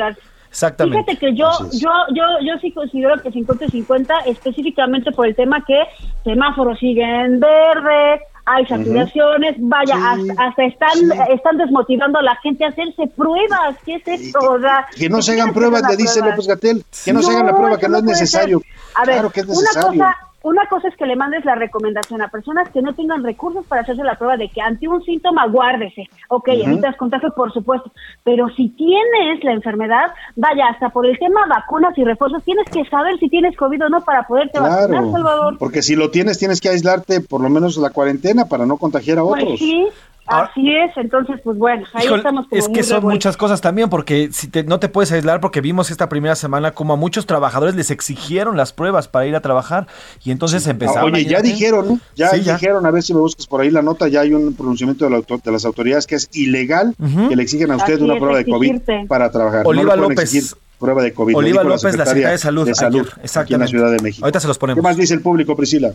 Exactamente. 0.56 1.04
Fíjate 1.04 1.18
que 1.20 1.36
yo, 1.36 1.50
yo, 1.74 1.92
yo, 2.14 2.24
yo 2.42 2.54
sí 2.62 2.72
considero 2.72 3.22
que 3.22 3.30
50 3.30 3.66
y 3.66 3.70
50 3.72 4.20
específicamente 4.28 5.12
por 5.12 5.28
el 5.28 5.36
tema 5.36 5.62
que 5.66 5.84
semáforos 6.24 6.80
siguen 6.80 7.42
verde, 7.42 8.22
hay 8.46 8.66
saturaciones, 8.66 9.56
vaya, 9.60 9.96
hasta, 9.96 10.48
hasta 10.48 10.64
están, 10.64 10.92
están 11.34 11.58
desmotivando 11.58 12.20
a 12.20 12.22
la 12.22 12.38
gente 12.38 12.64
a 12.64 12.70
hacerse 12.70 13.06
pruebas. 13.18 13.76
¿Qué 13.86 13.96
es 13.96 14.08
esto? 14.08 14.40
O 14.40 14.60
sea, 14.62 14.86
Que 14.96 15.10
no 15.10 15.22
se 15.22 15.36
¿qué 15.36 15.42
hagan 15.42 15.54
pruebas, 15.54 15.82
le 15.90 15.98
dice? 15.98 16.22
López 16.22 16.48
Gatel. 16.48 16.86
Que 17.04 17.12
no, 17.12 17.22
se 17.22 17.32
hagan 17.34 17.48
la 17.48 17.58
prueba, 17.58 17.78
que 17.78 17.90
no 17.90 17.98
es 17.98 18.04
necesario. 18.04 18.60
ser. 18.60 18.70
A 18.96 19.06
ver, 19.06 19.16
claro 19.16 19.30
que 19.32 19.40
es 19.42 19.48
una 19.48 19.60
necesario. 19.60 19.90
cosa, 19.90 20.18
una 20.46 20.68
cosa 20.68 20.90
es 20.90 20.96
que 20.96 21.08
le 21.08 21.16
mandes 21.16 21.44
la 21.44 21.56
recomendación 21.56 22.22
a 22.22 22.28
personas 22.28 22.70
que 22.70 22.80
no 22.80 22.94
tengan 22.94 23.24
recursos 23.24 23.66
para 23.66 23.82
hacerse 23.82 24.04
la 24.04 24.16
prueba 24.16 24.38
de 24.38 24.48
que 24.48 24.62
ante 24.62 24.88
un 24.88 25.02
síntoma 25.04 25.48
guárdese. 25.48 26.04
Ok, 26.30 26.50
evitas 26.50 26.96
contagio, 26.98 27.34
por 27.36 27.52
supuesto. 27.52 27.92
Pero 28.24 28.48
si 28.50 28.70
tienes 28.70 29.44
la 29.44 29.54
enfermedad, 29.54 30.12
vaya, 30.36 30.68
hasta 30.68 30.90
por 30.90 31.08
el 31.08 31.18
tema 31.18 31.48
vacunas 31.50 31.98
y 31.98 32.04
refuerzos, 32.04 32.44
tienes 32.44 32.70
que 32.70 32.86
saber 32.86 33.18
si 33.18 33.28
tienes 33.28 33.58
COVID 33.58 33.86
o 33.86 33.90
no 33.90 34.02
para 34.02 34.28
poderte 34.28 34.60
vacunar, 34.60 35.12
Salvador. 35.12 35.58
porque 35.58 35.82
si 35.82 35.96
lo 35.96 36.12
tienes, 36.12 36.38
tienes 36.38 36.62
que 36.62 36.70
aislarte 36.70 37.22
por 37.22 37.42
lo 37.42 37.50
menos 37.50 37.78
la 37.78 37.90
cuarentena 37.90 38.46
para 38.46 38.68
no 38.68 38.78
contagiar 38.78 39.18
a 39.18 39.24
otros. 39.24 39.46
Pues 39.46 39.60
sí, 39.60 39.88
así 40.28 40.72
es. 40.76 40.92
Entonces, 40.98 41.40
pues 41.44 41.58
bueno, 41.58 41.86
ahí 41.94 42.06
Híjole, 42.06 42.18
estamos 42.18 42.48
como 42.48 42.60
es 42.60 42.66
que 42.68 42.74
muy 42.74 42.84
son 42.84 42.98
revueltos. 42.98 43.14
muchas 43.16 43.38
cosas 43.38 43.62
también, 43.62 43.90
porque 43.90 44.30
si 44.32 44.48
te- 44.48 44.64
no 44.64 44.80
te 44.80 44.90
puedes 44.90 45.12
aislar, 45.12 45.40
porque 45.42 45.62
vimos 45.62 45.92
esta 45.92 46.10
primera 46.10 46.36
semana 46.36 46.72
como 46.72 46.94
a 46.94 46.96
muchos 46.96 47.26
trabajadores 47.26 47.76
les 47.76 47.92
exigieron 47.92 48.58
las 48.58 48.74
pruebas 48.74 49.08
para 49.08 49.26
ir 49.26 49.36
a 49.36 49.42
trabajar 49.42 49.88
y 50.24 50.32
entonces 50.32 50.66
empezaron. 50.68 51.14
Ah, 51.14 51.18
Oye, 51.18 51.26
ya 51.26 51.42
dijeron, 51.42 51.88
¿no? 51.88 52.00
Ya 52.16 52.30
Sí, 52.30 52.42
ya. 52.42 52.54
dijeron, 52.54 52.86
a 52.86 52.92
ver 52.92 53.04
si 53.04 53.14
me 53.14 53.20
buscas 53.20 53.48
por 53.48 53.62
ahí 53.62 53.70
la 53.72 53.82
nota, 53.82 54.08
ya 54.08 54.22
hay 54.22 54.34
un 54.34 54.54
pronunciamiento 54.54 55.06
de, 55.06 55.12
la 55.12 55.22
de 55.22 55.52
las 55.52 55.66
autoridades 55.66 56.08
que 56.08 56.16
es 56.16 56.30
ilegal 56.34 56.96
que 57.30 57.36
le 57.36 57.44
exigen 57.44 57.72
a 57.72 57.76
usted 57.78 57.96
Así 57.96 58.04
una 58.04 58.14
es, 58.16 58.20
prueba 58.20 58.38
de 58.38 58.46
COVID 58.46 59.08
para 59.08 59.30
trabajar. 59.32 59.64
Oliva 59.66 59.96
no 59.96 60.04
López. 60.04 60.20
exigir 60.34 60.58
prueba 60.80 61.02
de 61.02 61.14
COVID. 61.14 61.36
Oliva 61.38 61.64
López, 61.64 61.84
la 61.96 62.06
secretaria 62.06 62.30
de 62.32 62.38
Salud, 62.38 62.66
de 62.66 62.76
Salud 62.76 63.08
aquí 63.36 63.54
en 63.54 63.60
la. 63.62 63.68
Ciudad 63.68 63.92
de 63.92 64.00
México. 64.04 64.26
Ahorita 64.26 64.40
se 64.40 64.48
los 64.48 64.58
ponemos. 64.58 64.78
¿Qué 64.78 64.82
más 64.84 64.98
dice 64.98 65.14
el 65.14 65.22
público, 65.22 65.56
Priscila? 65.56 65.94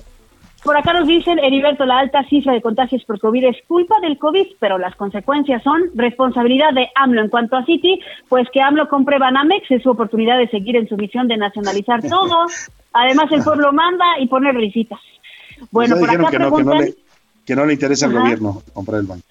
Por 0.63 0.77
acá 0.77 0.93
nos 0.93 1.09
dicen, 1.09 1.39
Heriberto, 1.39 1.87
la 1.87 2.01
alta 2.01 2.23
cifra 2.25 2.53
de 2.53 2.61
contagios 2.61 3.03
por 3.05 3.19
COVID 3.19 3.45
es 3.45 3.57
culpa 3.67 3.99
del 4.01 4.19
COVID, 4.19 4.47
pero 4.59 4.77
las 4.77 4.95
consecuencias 4.95 5.63
son 5.63 5.85
responsabilidad 5.95 6.73
de 6.75 6.89
AMLO. 6.95 7.23
En 7.23 7.29
cuanto 7.31 7.57
a 7.57 7.65
Citi, 7.65 8.01
pues 8.29 8.47
que 8.53 8.61
AMLO 8.61 8.89
compre 8.89 9.19
Banamex 9.19 9.71
es 9.71 9.83
su 9.83 9.91
oportunidad 9.91 10.37
de 10.39 10.49
seguir 10.49 10.77
en 10.77 10.87
su 10.87 10.97
misión 10.97 11.29
de 11.29 11.39
nacionalizar 11.39 12.03
todo. 12.03 12.47
Además, 12.93 13.33
el 13.33 13.43
pueblo 13.43 13.73
manda 13.73 14.19
y 14.21 14.27
pone 14.29 14.53
risitas. 14.53 15.01
Bueno, 15.71 15.97
por 15.97 16.11
acá 16.11 16.31
que 16.31 16.39
no, 16.39 16.55
que 16.55 16.65
no, 16.65 16.75
le, 16.75 16.95
que 17.47 17.57
no 17.57 17.65
le 17.65 17.73
interesa 17.73 18.07
al 18.07 18.13
gobierno 18.13 18.63
comprar 18.75 19.01
el 19.01 19.07
banco. 19.07 19.25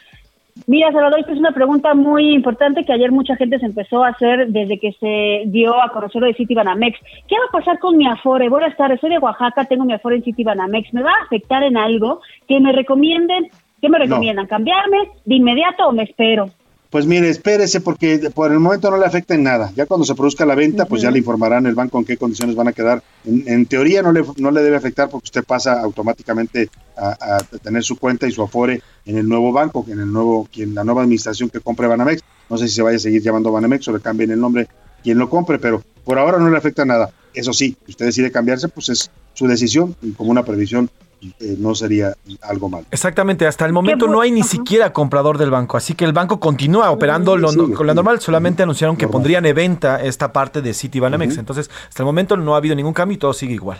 Mira, 0.67 0.91
Salvador, 0.91 1.19
esta 1.19 1.31
es 1.31 1.39
una 1.39 1.51
pregunta 1.51 1.93
muy 1.93 2.33
importante 2.33 2.83
que 2.83 2.93
ayer 2.93 3.11
mucha 3.11 3.35
gente 3.35 3.59
se 3.59 3.65
empezó 3.65 4.03
a 4.03 4.09
hacer 4.09 4.47
desde 4.49 4.79
que 4.79 4.91
se 4.93 5.43
dio 5.47 5.81
a 5.81 5.89
conocer 5.89 6.21
lo 6.21 6.27
de 6.27 6.33
City 6.33 6.53
Banamex. 6.53 6.99
¿Qué 7.27 7.35
va 7.37 7.45
a 7.49 7.59
pasar 7.59 7.79
con 7.79 7.97
mi 7.97 8.07
Afore? 8.07 8.49
Buenas 8.49 8.75
tardes, 8.77 8.99
soy 8.99 9.09
de 9.09 9.19
Oaxaca, 9.19 9.65
tengo 9.65 9.85
mi 9.85 9.93
Afore 9.93 10.17
en 10.17 10.23
City 10.23 10.43
Banamex. 10.43 10.93
¿Me 10.93 11.03
va 11.03 11.11
a 11.11 11.23
afectar 11.23 11.63
en 11.63 11.77
algo? 11.77 12.21
Que 12.47 12.59
me 12.59 12.71
recomienden, 12.71 13.47
¿qué 13.81 13.89
me 13.89 13.97
recomiendan? 13.97 14.47
¿Cambiarme 14.47 15.09
de 15.25 15.35
inmediato 15.35 15.87
o 15.87 15.91
me 15.91 16.03
espero? 16.03 16.49
Pues 16.89 17.05
mire, 17.05 17.29
espérese 17.29 17.81
porque 17.81 18.31
por 18.33 18.51
el 18.51 18.59
momento 18.59 18.89
no 18.89 18.97
le 18.97 19.05
afecta 19.05 19.35
en 19.35 19.43
nada. 19.43 19.71
Ya 19.75 19.85
cuando 19.85 20.05
se 20.05 20.15
produzca 20.15 20.43
la 20.43 20.55
venta, 20.55 20.85
pues 20.85 21.03
ya 21.03 21.11
le 21.11 21.19
informarán 21.19 21.67
el 21.67 21.75
banco 21.75 21.99
en 21.99 22.05
qué 22.05 22.17
condiciones 22.17 22.55
van 22.55 22.67
a 22.67 22.73
quedar. 22.73 23.03
En, 23.25 23.43
en 23.47 23.65
teoría 23.67 24.01
no 24.01 24.11
le, 24.11 24.23
no 24.37 24.49
le 24.49 24.63
debe 24.63 24.77
afectar 24.77 25.07
porque 25.07 25.25
usted 25.25 25.43
pasa 25.43 25.79
automáticamente 25.81 26.69
a, 26.97 27.35
a 27.35 27.37
tener 27.59 27.83
su 27.83 27.97
cuenta 27.97 28.27
y 28.27 28.31
su 28.31 28.41
afore 28.41 28.81
en 29.05 29.17
el 29.19 29.29
nuevo 29.29 29.51
banco, 29.51 29.85
en 29.87 29.99
el 29.99 30.11
nuevo, 30.11 30.47
quien 30.51 30.73
la 30.73 30.83
nueva 30.83 31.03
administración 31.03 31.49
que 31.49 31.59
compre 31.59 31.85
Banamex. 31.85 32.23
No 32.49 32.57
sé 32.57 32.67
si 32.67 32.73
se 32.73 32.81
vaya 32.81 32.97
a 32.97 32.99
seguir 32.99 33.21
llamando 33.21 33.51
Banamex 33.51 33.87
o 33.87 33.93
le 33.93 33.99
cambien 33.99 34.31
el 34.31 34.39
nombre 34.39 34.67
quien 35.03 35.19
lo 35.19 35.29
compre, 35.29 35.59
pero 35.59 35.83
por 36.03 36.17
ahora 36.17 36.39
no 36.39 36.49
le 36.49 36.57
afecta 36.57 36.85
nada. 36.85 37.11
Eso 37.35 37.53
sí, 37.53 37.77
si 37.85 37.91
usted 37.91 38.07
decide 38.07 38.31
cambiarse, 38.31 38.67
pues 38.67 38.89
es 38.89 39.11
su 39.35 39.45
decisión 39.45 39.95
y 40.01 40.13
como 40.13 40.31
una 40.31 40.43
previsión 40.43 40.89
eh, 41.21 41.55
no 41.57 41.75
sería 41.75 42.13
algo 42.41 42.69
malo. 42.69 42.85
Exactamente, 42.91 43.45
hasta 43.47 43.65
el 43.65 43.73
momento 43.73 44.07
no 44.07 44.21
hay 44.21 44.31
ni 44.31 44.43
siquiera 44.43 44.93
comprador 44.93 45.37
del 45.37 45.51
banco, 45.51 45.77
así 45.77 45.93
que 45.93 46.05
el 46.05 46.13
banco 46.13 46.39
continúa 46.39 46.91
operando 46.91 47.35
lo, 47.37 47.49
sí, 47.49 47.59
con 47.75 47.87
la 47.87 47.93
normal, 47.93 48.19
solamente 48.21 48.63
anunciaron 48.63 48.95
que 48.95 49.07
pondrían 49.07 49.45
en 49.45 49.55
venta 49.55 50.01
esta 50.03 50.31
parte 50.31 50.61
de 50.61 50.73
City 50.73 50.99
Banamex, 50.99 51.37
entonces 51.37 51.69
hasta 51.87 52.03
el 52.03 52.05
momento 52.05 52.37
no 52.37 52.53
ha 52.53 52.57
habido 52.57 52.75
ningún 52.75 52.93
cambio 52.93 53.15
y 53.15 53.19
todo 53.19 53.33
sigue 53.33 53.53
igual. 53.53 53.77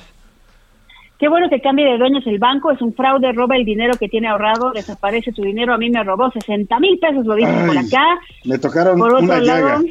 Qué 1.18 1.28
bueno 1.28 1.50
que 1.50 1.60
cambie 1.60 1.86
de 1.86 1.98
dueños 1.98 2.26
el 2.28 2.40
banco, 2.40 2.72
es 2.72 2.82
un 2.82 2.94
fraude, 2.94 3.34
roba 3.34 3.58
el 3.58 3.66
dinero 3.66 3.94
que 4.00 4.08
tiene 4.08 4.30
ahorrado, 4.30 4.72
desaparece 4.72 5.34
tu 5.34 5.42
dinero, 5.42 5.74
a 5.74 5.78
mí 5.78 5.90
me 5.90 6.02
robó 6.04 6.32
60 6.32 6.80
mil 6.80 6.98
pesos, 6.98 7.26
lo 7.26 7.36
dicen 7.36 7.68
por 7.68 7.78
acá. 7.78 8.06
Me 8.46 8.58
tocaron 8.58 8.98
Por 8.98 9.14
otro 9.14 9.26
una 9.26 9.40
llaga. 9.40 9.70
lado- 9.74 9.84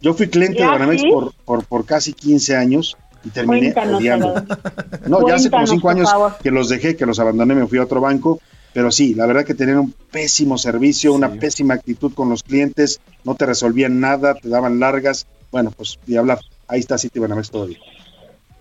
Yo 0.00 0.14
fui 0.14 0.28
cliente 0.28 0.54
de 0.54 0.64
¿Ya, 0.64 0.70
Banamex 0.70 1.02
sí? 1.02 1.10
por, 1.12 1.32
por, 1.44 1.64
por 1.66 1.84
casi 1.84 2.14
15 2.14 2.56
años 2.56 2.96
y 3.24 3.30
terminé 3.30 3.72
Cuéntanos, 3.72 4.00
odiando. 4.00 4.34
No, 5.06 5.26
ya 5.26 5.36
hace 5.36 5.50
como 5.50 5.64
Cuéntanos, 5.66 5.70
5 5.70 5.82
por 5.82 5.90
años 5.92 6.10
que 6.42 6.50
los 6.50 6.68
dejé, 6.68 6.96
que 6.96 7.06
los 7.06 7.18
abandoné, 7.18 7.54
me 7.54 7.66
fui 7.66 7.78
a 7.78 7.84
otro 7.84 8.00
banco. 8.00 8.40
Pero 8.72 8.90
sí, 8.90 9.14
la 9.14 9.26
verdad 9.26 9.44
que 9.44 9.54
tenían 9.54 9.78
un 9.78 9.94
pésimo 10.10 10.56
servicio, 10.56 11.12
una 11.12 11.30
pésima 11.30 11.74
actitud 11.74 12.14
con 12.14 12.30
los 12.30 12.42
clientes, 12.42 13.00
no 13.24 13.34
te 13.34 13.44
resolvían 13.44 14.00
nada, 14.00 14.34
te 14.34 14.48
daban 14.48 14.80
largas. 14.80 15.26
Bueno, 15.50 15.70
pues 15.76 15.98
y 16.06 16.16
hablar, 16.16 16.38
ahí 16.68 16.80
está 16.80 16.96
City 16.96 17.18
Banamex 17.18 17.50
todavía. 17.50 17.78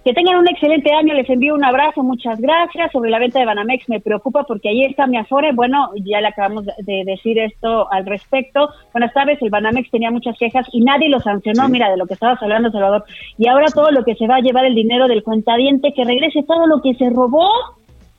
Que 0.03 0.13
tengan 0.13 0.37
un 0.37 0.47
excelente 0.47 0.91
año, 0.91 1.13
les 1.13 1.29
envío 1.29 1.53
un 1.53 1.63
abrazo, 1.63 2.01
muchas 2.01 2.41
gracias. 2.41 2.91
Sobre 2.91 3.11
la 3.11 3.19
venta 3.19 3.37
de 3.39 3.45
Banamex 3.45 3.87
me 3.87 3.99
preocupa 3.99 4.45
porque 4.45 4.69
ahí 4.69 4.83
está 4.85 5.05
mi 5.05 5.17
Afore. 5.17 5.51
Bueno, 5.53 5.91
ya 6.03 6.19
le 6.21 6.27
acabamos 6.27 6.65
de- 6.65 6.73
de 6.79 7.03
decir 7.05 7.37
esto 7.37 7.91
al 7.91 8.07
respecto. 8.07 8.69
Buenas 8.93 9.13
tardes, 9.13 9.39
el 9.43 9.51
Banamex 9.51 9.91
tenía 9.91 10.09
muchas 10.09 10.35
quejas 10.39 10.67
y 10.71 10.81
nadie 10.81 11.07
lo 11.07 11.19
sancionó, 11.19 11.69
mira, 11.69 11.91
de 11.91 11.97
lo 11.97 12.07
que 12.07 12.15
estabas 12.15 12.41
hablando, 12.41 12.71
Salvador. 12.71 13.03
Y 13.37 13.47
ahora 13.47 13.67
todo 13.67 13.91
lo 13.91 14.03
que 14.03 14.15
se 14.15 14.25
va 14.25 14.37
a 14.37 14.41
llevar 14.41 14.65
el 14.65 14.73
dinero 14.73 15.07
del 15.07 15.21
cuentadiente, 15.21 15.93
que 15.93 16.03
regrese 16.03 16.41
todo 16.47 16.65
lo 16.65 16.81
que 16.81 16.95
se 16.95 17.07
robó, 17.11 17.47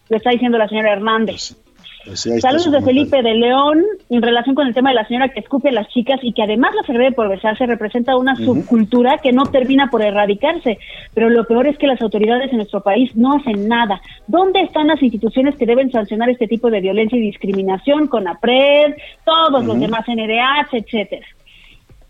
lo 0.09 0.17
está 0.17 0.31
diciendo 0.31 0.59
la 0.59 0.69
señora 0.69 0.93
Hernández. 0.93 1.57
Pues 2.05 2.29
Saludos 2.41 2.73
de. 2.73 2.83
Felipe 2.83 3.23
de 3.23 3.35
León 3.35 3.85
en 4.11 4.23
relación 4.23 4.55
con 4.55 4.67
el 4.67 4.75
tema 4.75 4.91
de 4.91 4.97
la 4.97 5.07
señora 5.07 5.29
que 5.29 5.41
escupe 5.41 5.69
a 5.69 5.73
las 5.73 5.89
chicas 5.89 6.19
y 6.23 6.33
que 6.33 6.43
además 6.43 6.75
las 6.75 6.89
agrede 6.91 7.13
por 7.13 7.29
besarse 7.29 7.65
representa 7.67 8.17
una 8.17 8.35
subcultura 8.35 9.19
que 9.23 9.33
no 9.33 9.45
termina 9.45 9.89
por 9.89 10.03
erradicarse. 10.03 10.79
Pero 11.15 11.31
lo 11.31 11.45
peor 11.47 11.69
es 11.69 11.79
que 11.79 11.87
las 11.87 12.03
autoridades 12.03 12.51
en 12.51 12.57
nuestro 12.57 12.81
país 12.81 13.15
no 13.15 13.37
hacen 13.37 13.69
nada. 13.69 14.01
¿Dónde 14.27 14.63
están 14.63 14.89
las 14.89 15.03
instituciones 15.03 15.55
que 15.57 15.67
deben 15.67 15.93
sancionar 15.93 16.29
este 16.29 16.49
tipo 16.49 16.71
de 16.71 16.81
violencia 16.81 17.17
y 17.17 17.23
discriminación 17.23 18.09
con 18.09 18.27
APRED, 18.27 18.95
todos 19.25 19.65
los 19.65 19.79
demás 19.79 20.05
NRH, 20.09 20.77
etcétera? 20.77 21.27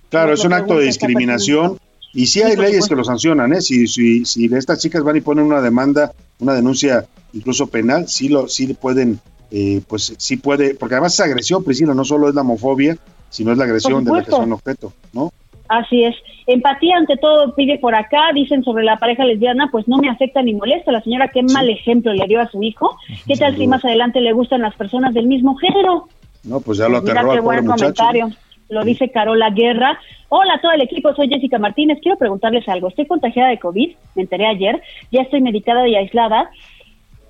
Claro, 0.08 0.32
es 0.32 0.44
un 0.44 0.52
acto 0.52 0.78
de 0.78 0.86
discriminación 0.86 1.78
y 2.14 2.26
sí 2.26 2.42
hay 2.42 2.56
leyes 2.56 2.88
que 2.88 2.94
lo 2.94 3.04
sancionan, 3.04 3.54
¿eh? 3.54 3.62
Si, 3.62 3.86
si, 3.86 4.24
si 4.24 4.44
estas 4.54 4.80
chicas 4.80 5.02
van 5.02 5.16
y 5.16 5.22
ponen 5.22 5.46
una 5.46 5.62
demanda, 5.62 6.12
una 6.40 6.52
denuncia 6.52 7.06
incluso 7.32 7.68
penal, 7.68 8.08
sí 8.08 8.28
lo 8.28 8.48
sí 8.48 8.74
pueden, 8.74 9.18
eh, 9.54 9.82
pues 9.86 10.14
sí 10.16 10.38
puede, 10.38 10.74
porque 10.74 10.94
además 10.94 11.12
es 11.12 11.20
agresión, 11.20 11.62
Priscila, 11.62 11.92
no 11.92 12.06
solo 12.06 12.28
es 12.30 12.34
la 12.34 12.40
homofobia, 12.40 12.96
sino 13.28 13.52
es 13.52 13.58
la 13.58 13.64
agresión 13.64 14.02
de 14.02 14.10
la 14.10 14.24
que 14.24 14.30
son 14.30 14.50
objeto, 14.50 14.94
¿no? 15.12 15.30
Así 15.68 16.04
es. 16.04 16.14
Empatía 16.46 16.96
ante 16.96 17.18
todo 17.18 17.54
pide 17.54 17.78
por 17.78 17.94
acá, 17.94 18.32
dicen 18.34 18.64
sobre 18.64 18.82
la 18.82 18.98
pareja 18.98 19.24
lesbiana, 19.24 19.68
pues 19.70 19.86
no 19.88 19.98
me 19.98 20.08
afecta 20.08 20.42
ni 20.42 20.54
molesta. 20.54 20.90
La 20.90 21.02
señora 21.02 21.28
qué 21.28 21.42
mal 21.42 21.68
ejemplo 21.68 22.12
le 22.14 22.26
dio 22.26 22.40
a 22.40 22.48
su 22.48 22.62
hijo. 22.62 22.96
¿Qué 23.26 23.36
tal 23.36 23.56
si 23.56 23.66
más 23.66 23.84
adelante 23.84 24.20
le 24.20 24.32
gustan 24.32 24.62
las 24.62 24.74
personas 24.74 25.14
del 25.14 25.26
mismo 25.26 25.54
género? 25.56 26.08
No, 26.44 26.60
pues 26.60 26.78
ya 26.78 26.88
lo 26.88 27.00
Mira 27.02 27.12
aterró 27.12 27.32
qué 27.32 27.38
al 27.38 27.44
pobre 27.44 27.60
buen 27.60 27.66
comentario. 27.66 28.30
Lo 28.68 28.84
dice 28.84 29.10
Carola 29.10 29.50
Guerra. 29.50 29.98
Hola 30.30 30.54
a 30.54 30.60
todo 30.60 30.72
el 30.72 30.80
equipo, 30.80 31.14
soy 31.14 31.28
Jessica 31.28 31.58
Martínez. 31.58 31.98
Quiero 32.02 32.18
preguntarles 32.18 32.66
algo. 32.68 32.88
Estoy 32.88 33.06
contagiada 33.06 33.50
de 33.50 33.58
COVID, 33.58 33.96
me 34.14 34.22
enteré 34.22 34.46
ayer. 34.46 34.82
Ya 35.10 35.22
estoy 35.22 35.42
medicada 35.42 35.86
y 35.86 35.94
aislada. 35.94 36.50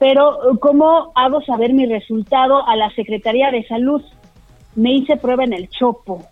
Pero, 0.03 0.37
¿cómo 0.59 1.13
hago 1.15 1.43
saber 1.43 1.73
mi 1.73 1.87
resultado 1.87 2.67
a 2.67 2.75
la 2.75 2.93
Secretaría 2.93 3.53
de 3.53 3.65
Salud? 3.69 4.03
Me 4.75 4.95
hice 4.95 5.17
prueba 5.17 5.45
en 5.45 5.53
el 5.53 5.69
Chopo. 5.69 6.27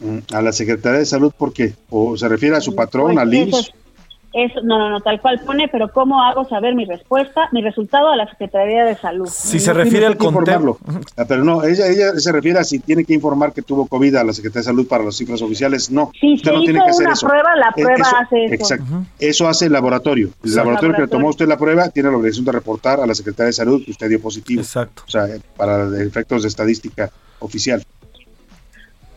Mm, 0.00 0.20
A 0.32 0.40
la 0.40 0.52
Secretaría 0.52 1.00
de 1.00 1.04
Salud, 1.04 1.30
porque 1.36 1.74
o 1.90 2.16
se 2.16 2.26
refiere 2.26 2.56
a 2.56 2.62
su 2.62 2.74
patrón, 2.74 3.12
Pues 3.12 3.18
al 3.18 3.34
IMSS. 3.34 3.72
Es- 4.32 4.50
eso- 4.52 4.60
no, 4.62 4.78
no, 4.78 4.90
no, 4.90 5.00
tal 5.00 5.20
cual 5.20 5.40
pone, 5.40 5.68
pero 5.68 5.88
¿cómo 5.92 6.22
hago 6.22 6.44
saber 6.48 6.74
mi 6.74 6.84
respuesta, 6.84 7.48
mi 7.52 7.62
resultado 7.62 8.08
a 8.08 8.16
la 8.16 8.28
Secretaría 8.28 8.84
de 8.84 8.96
Salud? 8.96 9.26
Si 9.30 9.58
se 9.58 9.72
refiere 9.72 9.98
tiene 10.00 10.06
al 10.06 10.16
conteo. 10.16 10.78
Ah, 11.16 11.24
Pero 11.26 11.44
no, 11.44 11.62
ella, 11.64 11.86
ella 11.88 12.12
se 12.16 12.32
refiere 12.32 12.58
a 12.58 12.64
si 12.64 12.78
tiene 12.78 13.04
que 13.04 13.14
informar 13.14 13.52
que 13.52 13.62
tuvo 13.62 13.86
COVID 13.86 14.14
a 14.16 14.24
la 14.24 14.32
Secretaría 14.32 14.60
de 14.60 14.64
Salud 14.64 14.86
para 14.88 15.04
las 15.04 15.16
cifras 15.16 15.40
oficiales. 15.42 15.90
No, 15.90 16.10
Si 16.20 16.34
usted 16.34 16.50
se 16.50 16.56
no 16.56 16.60
tiene 16.62 16.78
hizo 16.78 16.84
que 16.84 16.90
hacer 16.90 17.06
una 17.06 17.12
eso. 17.14 17.26
prueba, 17.26 17.56
la 17.56 17.68
Eh, 17.68 17.82
prueba 17.82 18.08
hace 18.20 18.44
eso. 18.46 18.54
Exacto. 18.54 18.84
Eso 19.18 19.48
hace 19.48 19.66
el 19.66 19.72
laboratorio. 19.72 20.30
El 20.44 20.50
Sí. 20.50 20.56
laboratorio 20.56 20.94
que 20.96 21.02
le 21.02 21.08
tomó 21.08 21.26
a 21.28 21.30
usted 21.30 21.46
la 21.48 21.56
prueba 21.56 21.88
tiene 21.88 22.10
la 22.10 22.16
obligación 22.16 22.44
de 22.44 22.52
reportar 22.52 23.00
a 23.00 23.06
la 23.06 23.14
Secretaría 23.14 23.46
de 23.48 23.52
Salud 23.54 23.82
que 23.84 23.90
usted 23.90 24.08
dio 24.08 24.20
positivo. 24.20 24.60
Exacto. 24.60 25.02
O 25.06 25.10
sea, 25.10 25.26
eh, 25.26 25.40
para 25.56 25.86
efectos 26.02 26.42
de 26.42 26.48
estadística 26.48 27.10
oficial. 27.40 27.82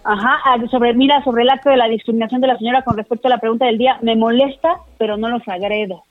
Ajá, 0.03 0.37
ah, 0.45 0.57
sobre, 0.69 0.93
mira, 0.93 1.23
sobre 1.23 1.43
el 1.43 1.49
acto 1.49 1.69
de 1.69 1.77
la 1.77 1.87
discriminación 1.87 2.41
de 2.41 2.47
la 2.47 2.57
señora 2.57 2.83
con 2.83 2.97
respecto 2.97 3.27
a 3.27 3.29
la 3.29 3.37
pregunta 3.39 3.65
del 3.65 3.77
día, 3.77 3.99
me 4.01 4.15
molesta, 4.15 4.77
pero 4.97 5.17
no 5.17 5.29
los 5.29 5.47
agredo. 5.47 6.03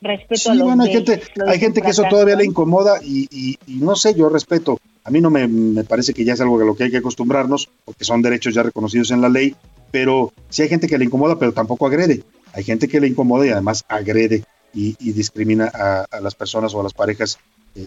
Respeto 0.00 0.50
a 0.50 0.52
Sí, 0.52 0.58
los 0.58 0.66
bueno, 0.66 0.82
hay 0.82 0.92
gente, 0.92 1.22
lo 1.36 1.48
hay 1.48 1.58
gente 1.58 1.80
que 1.80 1.90
eso 1.90 2.02
todavía 2.08 2.36
le 2.36 2.44
incomoda 2.44 3.00
y, 3.02 3.26
y- 3.30 3.56
y 3.66 3.76
no 3.78 3.94
sé, 3.96 4.14
yo 4.14 4.28
respeto. 4.28 4.78
A 5.04 5.10
mí 5.10 5.20
no 5.20 5.30
me, 5.30 5.46
me 5.46 5.84
parece 5.84 6.12
que 6.12 6.24
ya 6.24 6.32
es 6.34 6.40
algo 6.40 6.60
a 6.60 6.64
lo 6.64 6.74
que 6.76 6.84
hay 6.84 6.90
que 6.90 6.96
acostumbrarnos, 6.98 7.68
porque 7.84 8.04
son 8.04 8.20
derechos 8.20 8.52
ya 8.54 8.62
reconocidos 8.64 9.10
en 9.12 9.20
la 9.20 9.28
ley, 9.28 9.54
pero 9.92 10.32
sí 10.48 10.62
hay 10.62 10.68
gente 10.68 10.88
que 10.88 10.98
le 10.98 11.04
incomoda, 11.04 11.38
pero 11.38 11.52
tampoco 11.52 11.86
agrede. 11.86 12.24
Hay 12.52 12.64
gente 12.64 12.88
que 12.88 13.00
le 13.00 13.06
incomoda 13.08 13.46
y 13.46 13.50
además 13.50 13.84
agrede 13.88 14.42
y, 14.74 14.96
y 14.98 15.12
discrimina 15.12 15.70
a, 15.72 16.04
a 16.10 16.20
las 16.20 16.34
personas 16.34 16.74
o 16.74 16.80
a 16.80 16.82
las 16.82 16.92
parejas 16.94 17.38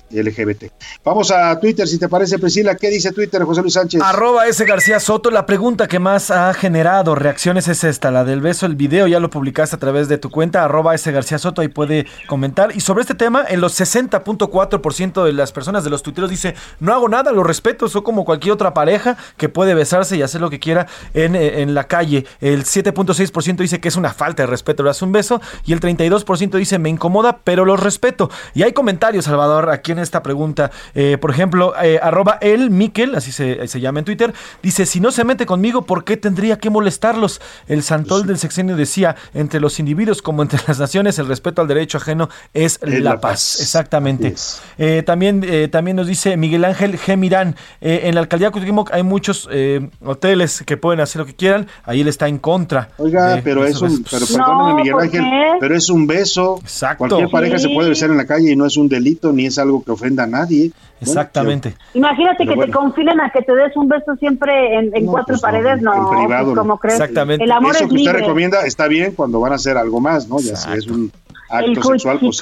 LGBT. 0.10 0.72
Vamos 1.04 1.32
a 1.32 1.60
Twitter, 1.60 1.88
si 1.88 1.98
te 1.98 2.08
parece, 2.08 2.38
Priscila. 2.38 2.76
¿Qué 2.76 2.90
dice 2.90 3.12
Twitter, 3.12 3.44
José 3.44 3.62
Luis 3.62 3.74
Sánchez? 3.74 4.02
Arroba 4.02 4.48
S. 4.48 4.64
García 4.66 5.00
Soto, 5.00 5.32
la 5.32 5.46
pregunta 5.46 5.88
que 5.88 6.00
más 6.00 6.32
ha 6.32 6.54
generado 6.54 7.16
reacciones 7.16 7.68
es 7.68 7.84
esta, 7.84 8.12
la 8.12 8.24
del 8.24 8.42
beso, 8.42 8.66
el 8.66 8.76
video, 8.76 9.08
ya 9.08 9.20
lo 9.20 9.30
publicaste 9.30 9.76
a 9.76 9.80
través 9.80 10.08
de 10.08 10.18
tu 10.18 10.30
cuenta, 10.30 10.64
arroba 10.64 10.96
S. 10.96 11.12
García 11.12 11.38
Soto, 11.38 11.62
ahí 11.62 11.68
puede 11.68 12.06
comentar. 12.28 12.76
Y 12.76 12.82
sobre 12.82 13.02
este 13.02 13.16
tema, 13.16 13.46
en 13.48 13.62
los 13.62 13.80
60.4% 13.80 15.24
de 15.24 15.34
las 15.34 15.52
personas 15.52 15.84
de 15.84 15.90
los 15.90 16.04
tuiteros 16.04 16.30
dice, 16.30 16.56
no 16.80 16.94
hago 16.94 17.10
nada, 17.10 17.32
lo 17.32 17.44
respeto, 17.44 17.88
soy 17.88 18.04
como 18.04 18.26
cualquier 18.26 18.54
otra 18.54 18.74
pareja 18.74 19.18
que 19.38 19.50
puede 19.50 19.74
besarse 19.74 20.18
y 20.18 20.22
hacer 20.22 20.42
lo 20.42 20.50
que 20.50 20.60
quiera 20.60 20.88
en, 21.14 21.36
eh, 21.36 21.66
la 21.70 21.86
calle. 21.86 22.26
El 22.42 22.66
7.6% 22.66 23.58
dice 23.58 23.80
que 23.80 23.88
es 23.88 23.96
una 23.96 24.14
falta 24.14 24.44
de 24.44 24.48
respeto, 24.48 24.84
le 24.84 24.90
das 24.90 25.02
un 25.02 25.12
beso. 25.12 25.42
Y 25.66 25.74
el 25.74 25.80
32% 25.80 26.58
dice, 26.58 26.80
me 26.80 26.90
incomoda, 26.90 27.40
pero 27.44 27.66
los 27.66 27.80
respeto. 27.80 28.30
Y 28.54 28.63
hay 28.63 28.74
comentarios, 28.74 29.26
Salvador, 29.26 29.70
aquí 29.80 29.92
en 29.92 30.00
esta 30.00 30.22
pregunta. 30.24 30.72
Eh, 30.96 31.18
por 31.20 31.32
ejemplo, 31.32 31.74
eh, 31.82 32.00
arroba 32.01 32.38
el 32.42 32.70
Miquel, 32.70 33.16
así 33.16 33.32
se, 33.32 33.68
se 33.68 33.80
llama 33.82 34.00
en 34.00 34.06
Twitter, 34.06 34.34
dice, 34.64 34.86
si 34.86 35.00
no 35.00 35.12
se 35.12 35.24
mete 35.24 35.46
conmigo, 35.46 35.82
¿por 35.84 36.04
qué 36.04 36.18
tendría 36.18 36.58
que 36.60 36.70
molestarlos? 36.70 37.42
El 37.68 37.84
santol 37.84 38.26
del 38.28 38.38
sexenio 38.38 38.76
decía, 38.76 39.16
entre 39.34 39.60
los 39.60 39.80
individuos 39.80 40.22
como 40.22 40.42
entre 40.43 40.60
las 40.68 40.80
naciones, 40.80 41.18
el 41.20 41.28
respeto 41.28 41.62
al 41.62 41.68
derecho 41.68 41.97
ajeno 41.97 42.30
es 42.54 42.80
Es 42.82 42.89
la, 43.00 43.00
la 43.00 43.22
paz. 43.22 43.32
paz. 43.56 43.60
Exactamente. 43.62 44.36
Eh, 44.78 45.04
también, 45.06 45.43
eh, 45.46 45.68
también 45.72 45.97
nos 45.97 46.08
dice 46.08 46.38
Miguel 46.38 46.66
Ángel 46.66 46.97
G. 47.00 47.18
Mirán, 47.18 47.56
eh, 47.82 48.01
en 48.04 48.16
la 48.16 48.22
alcaldía 48.22 48.47
de 48.47 48.51
Cuauhtémoc 48.51 48.92
hay 48.93 49.04
muchos 49.04 49.47
eh, 49.51 49.89
hoteles 50.04 50.64
que 50.66 50.78
pueden 50.78 51.00
hacer 51.00 51.20
lo 51.22 51.26
que 51.26 51.36
quieran, 51.36 51.68
ahí 51.86 52.01
él 52.01 52.08
está 52.08 52.28
en 52.28 52.38
contra. 52.39 52.89
Oiga, 52.97 53.39
pero 53.43 53.66
es 53.66 53.82
un, 53.82 54.04
pero 54.10 54.26
perdóname, 54.26 54.74
Miguel 54.76 54.93
¿por 54.93 55.01
Ángel, 55.04 55.24
pero 55.60 55.76
es 55.76 55.89
un 55.89 56.08
beso. 56.08 56.62
Cualquier 56.97 57.30
pareja 57.30 57.58
Sí. 57.60 57.68
se 57.68 57.74
puede 57.74 57.89
besar 57.89 58.10
en 58.10 58.18
la 58.18 58.26
calle 58.26 58.51
y 58.51 58.56
no 58.56 58.66
es 58.66 58.78
un 58.78 58.88
delito 58.89 59.32
ni 59.32 59.46
es 59.46 59.58
algo 59.60 59.68
que 59.83 59.91
ofenda 59.91 60.24
a 60.24 60.28
nadie. 60.28 60.70
Bueno, 60.70 60.86
Exactamente. 61.01 61.75
Imagínate 61.93 62.37
Pero 62.39 62.50
que 62.50 62.54
te 62.54 62.71
bueno. 62.71 62.79
confilen 62.79 63.21
a 63.21 63.29
que 63.29 63.41
te 63.41 63.55
des 63.55 63.75
un 63.78 63.87
beso 63.87 64.16
siempre 64.17 64.75
en, 64.75 64.96
en 64.96 65.05
No, 65.05 65.12
cuatro 65.12 65.28
pues 65.33 65.41
no, 65.41 65.47
paredes, 65.47 65.82
no, 65.82 65.93
en 65.93 66.17
privado, 66.17 66.46
pues, 66.46 66.55
no. 66.55 66.62
¿cómo 66.62 66.78
crees? 66.78 67.00
Exactamente. 67.00 67.43
El 67.46 67.51
amor 67.51 67.75
Eso 67.75 67.83
es 67.86 67.89
que 67.89 67.96
usted 67.96 68.05
libre. 68.12 68.20
recomienda 68.21 68.66
está 68.66 68.87
bien 68.87 69.13
cuando 69.13 69.39
van 69.39 69.54
a 69.54 69.55
hacer 69.55 69.78
algo 69.78 70.00
más, 70.01 70.28
¿no? 70.28 70.39
Ya 70.39 70.55
si 70.55 70.71
es 70.74 70.87
un 70.87 71.12
acto 71.50 71.66
El 71.71 71.83
sexual, 71.83 72.20
pues 72.20 72.41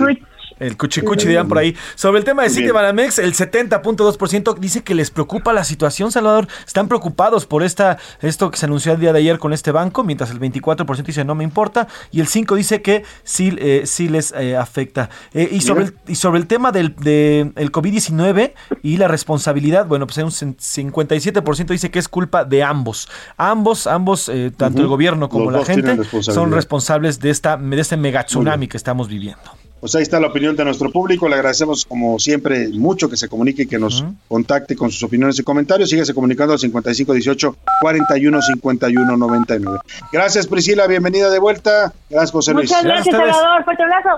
El 0.59 0.77
cuchicuchi 0.77 1.27
dirán 1.27 1.47
por 1.47 1.57
ahí. 1.57 1.75
Sobre 1.95 2.19
el 2.19 2.25
tema 2.25 2.43
de 2.43 2.49
Muy 2.49 2.53
City 2.53 2.63
bien. 2.63 2.75
Banamex, 2.75 3.19
el 3.19 3.33
70.2% 3.33 4.57
dice 4.57 4.83
que 4.83 4.95
les 4.95 5.11
preocupa 5.11 5.53
la 5.53 5.63
situación, 5.63 6.11
Salvador. 6.11 6.47
Están 6.65 6.87
preocupados 6.87 7.45
por 7.45 7.63
esta 7.63 7.97
esto 8.21 8.51
que 8.51 8.57
se 8.57 8.65
anunció 8.65 8.93
el 8.93 8.99
día 8.99 9.13
de 9.13 9.19
ayer 9.19 9.39
con 9.39 9.53
este 9.53 9.71
banco, 9.71 10.03
mientras 10.03 10.31
el 10.31 10.39
24% 10.39 11.03
dice 11.03 11.25
no 11.25 11.35
me 11.35 11.43
importa 11.43 11.87
y 12.11 12.19
el 12.19 12.27
5% 12.27 12.55
dice 12.55 12.81
que 12.81 13.03
sí, 13.23 13.55
eh, 13.59 13.83
sí 13.85 14.07
les 14.07 14.31
eh, 14.31 14.55
afecta. 14.55 15.09
Eh, 15.33 15.49
y, 15.51 15.61
sobre 15.61 15.85
el, 15.85 15.93
y 16.07 16.15
sobre 16.15 16.39
el 16.39 16.47
tema 16.47 16.71
del 16.71 16.95
de 16.95 17.51
el 17.55 17.71
COVID-19 17.71 18.53
y 18.83 18.97
la 18.97 19.07
responsabilidad, 19.07 19.85
bueno, 19.85 20.07
pues 20.07 20.17
hay 20.17 20.23
un 20.23 20.31
57% 20.31 21.67
dice 21.67 21.91
que 21.91 21.99
es 21.99 22.07
culpa 22.07 22.45
de 22.45 22.63
ambos. 22.63 23.09
Ambos, 23.37 23.87
ambos, 23.87 24.29
eh, 24.29 24.51
tanto 24.55 24.81
el 24.81 24.87
gobierno 24.87 25.29
como 25.29 25.51
Los 25.51 25.67
la 25.67 25.73
gente, 25.73 25.97
son 26.21 26.51
responsables 26.51 27.19
de, 27.19 27.29
esta, 27.29 27.57
de 27.57 27.79
este 27.79 27.97
mega 27.97 28.23
tsunami 28.25 28.67
que 28.67 28.77
estamos 28.77 29.07
viviendo. 29.07 29.66
Pues 29.87 29.95
ahí 29.95 30.03
está 30.03 30.19
la 30.19 30.27
opinión 30.27 30.53
de 30.53 30.65
nuestro 30.65 30.91
público. 30.91 31.29
Le 31.29 31.35
agradecemos, 31.35 31.85
como 31.85 32.19
siempre, 32.19 32.67
mucho 32.67 33.09
que 33.09 33.15
se 33.15 33.29
comunique 33.29 33.61
y 33.61 33.67
que 33.67 33.79
nos 33.79 34.03
contacte 34.27 34.75
con 34.75 34.91
sus 34.91 35.01
opiniones 35.03 35.39
y 35.39 35.43
comentarios. 35.43 35.89
Síguese 35.89 36.13
comunicando 36.13 36.51
al 36.51 36.59
5518 36.59 37.55
41 37.79 38.41
51 38.41 39.15
99. 39.15 39.79
Gracias, 40.11 40.45
Priscila. 40.45 40.87
Bienvenida 40.87 41.29
de 41.29 41.39
vuelta. 41.39 41.93
Gracias, 42.09 42.31
José 42.33 42.53
Luis. 42.53 42.69
Muchas 42.69 42.83
gracias, 42.83 43.15
Salvador. 43.15 43.63
Fuerte 43.63 43.83
abrazo. 43.83 44.09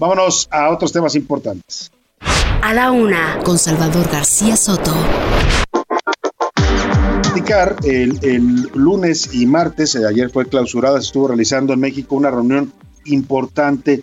Vámonos 0.00 0.48
a 0.50 0.68
otros 0.70 0.92
temas 0.92 1.14
importantes. 1.14 1.92
A 2.60 2.74
la 2.74 2.90
una, 2.90 3.38
con 3.44 3.58
Salvador 3.58 4.10
García 4.10 4.56
Soto. 4.56 4.92
el, 7.84 8.18
el 8.24 8.62
lunes 8.74 9.32
y 9.32 9.46
martes, 9.46 9.94
eh, 9.94 10.08
ayer 10.08 10.28
fue 10.28 10.46
clausurada, 10.46 11.00
se 11.00 11.06
estuvo 11.06 11.28
realizando 11.28 11.72
en 11.72 11.78
México 11.78 12.16
una 12.16 12.32
reunión 12.32 12.72
importante 13.04 14.02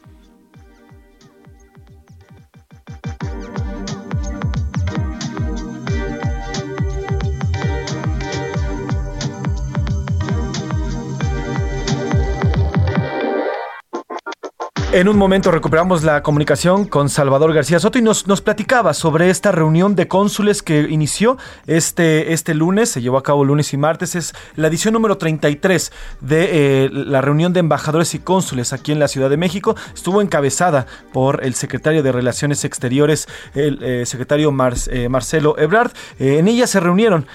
En 14.92 15.08
un 15.08 15.18
momento 15.18 15.52
recuperamos 15.52 16.02
la 16.02 16.24
comunicación 16.24 16.86
con 16.86 17.10
Salvador 17.10 17.54
García 17.54 17.80
Soto 17.80 18.00
y 18.00 18.02
nos, 18.02 18.24
platicaba 18.42 18.96
sobre 18.96 19.30
esta 19.30 19.52
reunión 19.52 19.96
de 19.96 20.08
cónsules 20.08 20.64
que 20.64 20.80
inició 20.80 21.38
este, 21.68 22.34
este 22.34 22.56
lunes, 22.56 22.90
se 22.90 23.00
llevó 23.00 23.20
a 23.20 23.24
cabo 23.24 23.46
lunes 23.46 23.72
y 23.72 23.78
martes, 23.78 24.16
es 24.16 24.34
la 24.56 24.68
edición 24.68 24.96
número 24.96 25.20
33 25.20 25.92
de 26.22 26.86
eh, 26.86 26.90
la 26.92 27.22
reunión 27.22 27.54
de 27.54 27.60
embajadores 27.60 28.16
y 28.16 28.20
cónsules 28.20 28.74
aquí 28.74 28.92
en 28.92 28.98
la 28.98 29.08
Ciudad 29.08 29.30
de 29.30 29.38
México. 29.38 29.76
Estuvo 29.94 30.24
encabezada 30.24 30.88
por 31.14 31.46
el 31.46 31.54
secretario 31.54 32.02
de 32.02 32.12
Relaciones 32.12 32.66
Exteriores, 32.66 33.28
el 33.54 33.84
eh, 33.84 34.08
secretario 34.08 34.50
eh, 34.50 35.08
Marcelo 35.08 35.56
Ebrard. 35.60 35.92
En 36.18 36.48
ella 36.48 36.66
se 36.66 36.80
reunieron 36.80 37.28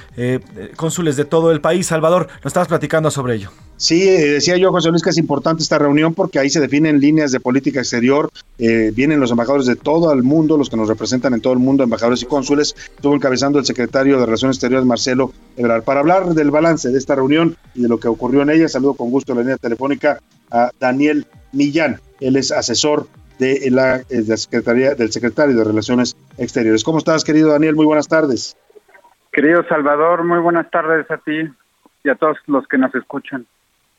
cónsules 0.74 1.14
de 1.16 1.24
todo 1.24 1.52
el 1.52 1.60
país. 1.60 1.86
Salvador, 1.86 2.26
nos 2.38 2.46
estabas 2.46 2.66
platicando 2.66 3.12
sobre 3.12 3.36
ello. 3.36 3.52
Sí, 3.84 4.08
eh, 4.08 4.30
decía 4.30 4.56
yo, 4.56 4.70
José 4.70 4.88
Luis, 4.88 5.02
que 5.02 5.10
es 5.10 5.18
importante 5.18 5.62
esta 5.62 5.78
reunión 5.78 6.14
porque 6.14 6.38
ahí 6.38 6.48
se 6.48 6.58
definen 6.58 7.00
líneas 7.00 7.32
de 7.32 7.38
política 7.38 7.80
exterior. 7.80 8.30
eh, 8.56 8.92
vienen 8.96 9.20
los 9.20 9.30
embajadores 9.30 9.66
de 9.66 9.76
todo 9.76 10.10
el 10.10 10.22
mundo, 10.22 10.56
los 10.56 10.70
que 10.70 10.76
nos 10.78 10.88
representan 10.88 11.34
en 11.34 11.42
todo 11.42 11.52
el 11.52 11.58
mundo, 11.58 11.84
embajadores 11.84 12.22
y 12.22 12.26
cónsules. 12.26 12.74
Estuvo 12.96 13.14
encabezando 13.14 13.58
el 13.58 13.66
secretario 13.66 14.18
de 14.18 14.24
Relaciones 14.24 14.56
Exteriores, 14.56 14.86
Marcelo 14.86 15.32
Ebrard. 15.58 15.82
Para 15.82 16.00
hablar 16.00 16.28
del 16.28 16.50
balance 16.50 16.88
de 16.88 16.96
esta 16.96 17.14
reunión 17.14 17.58
y 17.74 17.82
de 17.82 17.88
lo 17.88 18.00
que 18.00 18.08
ocurrió 18.08 18.40
en 18.40 18.48
ella, 18.48 18.68
saludo 18.68 18.94
con 18.94 19.10
gusto 19.10 19.32
en 19.32 19.36
la 19.36 19.42
línea 19.42 19.58
telefónica 19.58 20.20
a 20.50 20.70
Daniel 20.80 21.26
Millán. 21.52 22.00
Él 22.20 22.36
es 22.36 22.52
asesor 22.52 23.06
de 23.38 23.68
la, 23.70 23.96
eh, 23.96 24.04
de 24.08 24.28
la 24.28 24.36
Secretaría, 24.38 24.94
del 24.94 25.12
secretario 25.12 25.54
de 25.54 25.62
Relaciones 25.62 26.16
Exteriores. 26.38 26.84
¿Cómo 26.84 26.96
estás, 26.96 27.22
querido 27.22 27.50
Daniel? 27.50 27.74
Muy 27.74 27.84
buenas 27.84 28.08
tardes. 28.08 28.56
Querido 29.30 29.62
Salvador, 29.68 30.24
muy 30.24 30.38
buenas 30.38 30.70
tardes 30.70 31.10
a 31.10 31.18
ti 31.18 31.50
y 32.02 32.08
a 32.08 32.14
todos 32.14 32.38
los 32.46 32.66
que 32.66 32.78
nos 32.78 32.94
escuchan. 32.94 33.46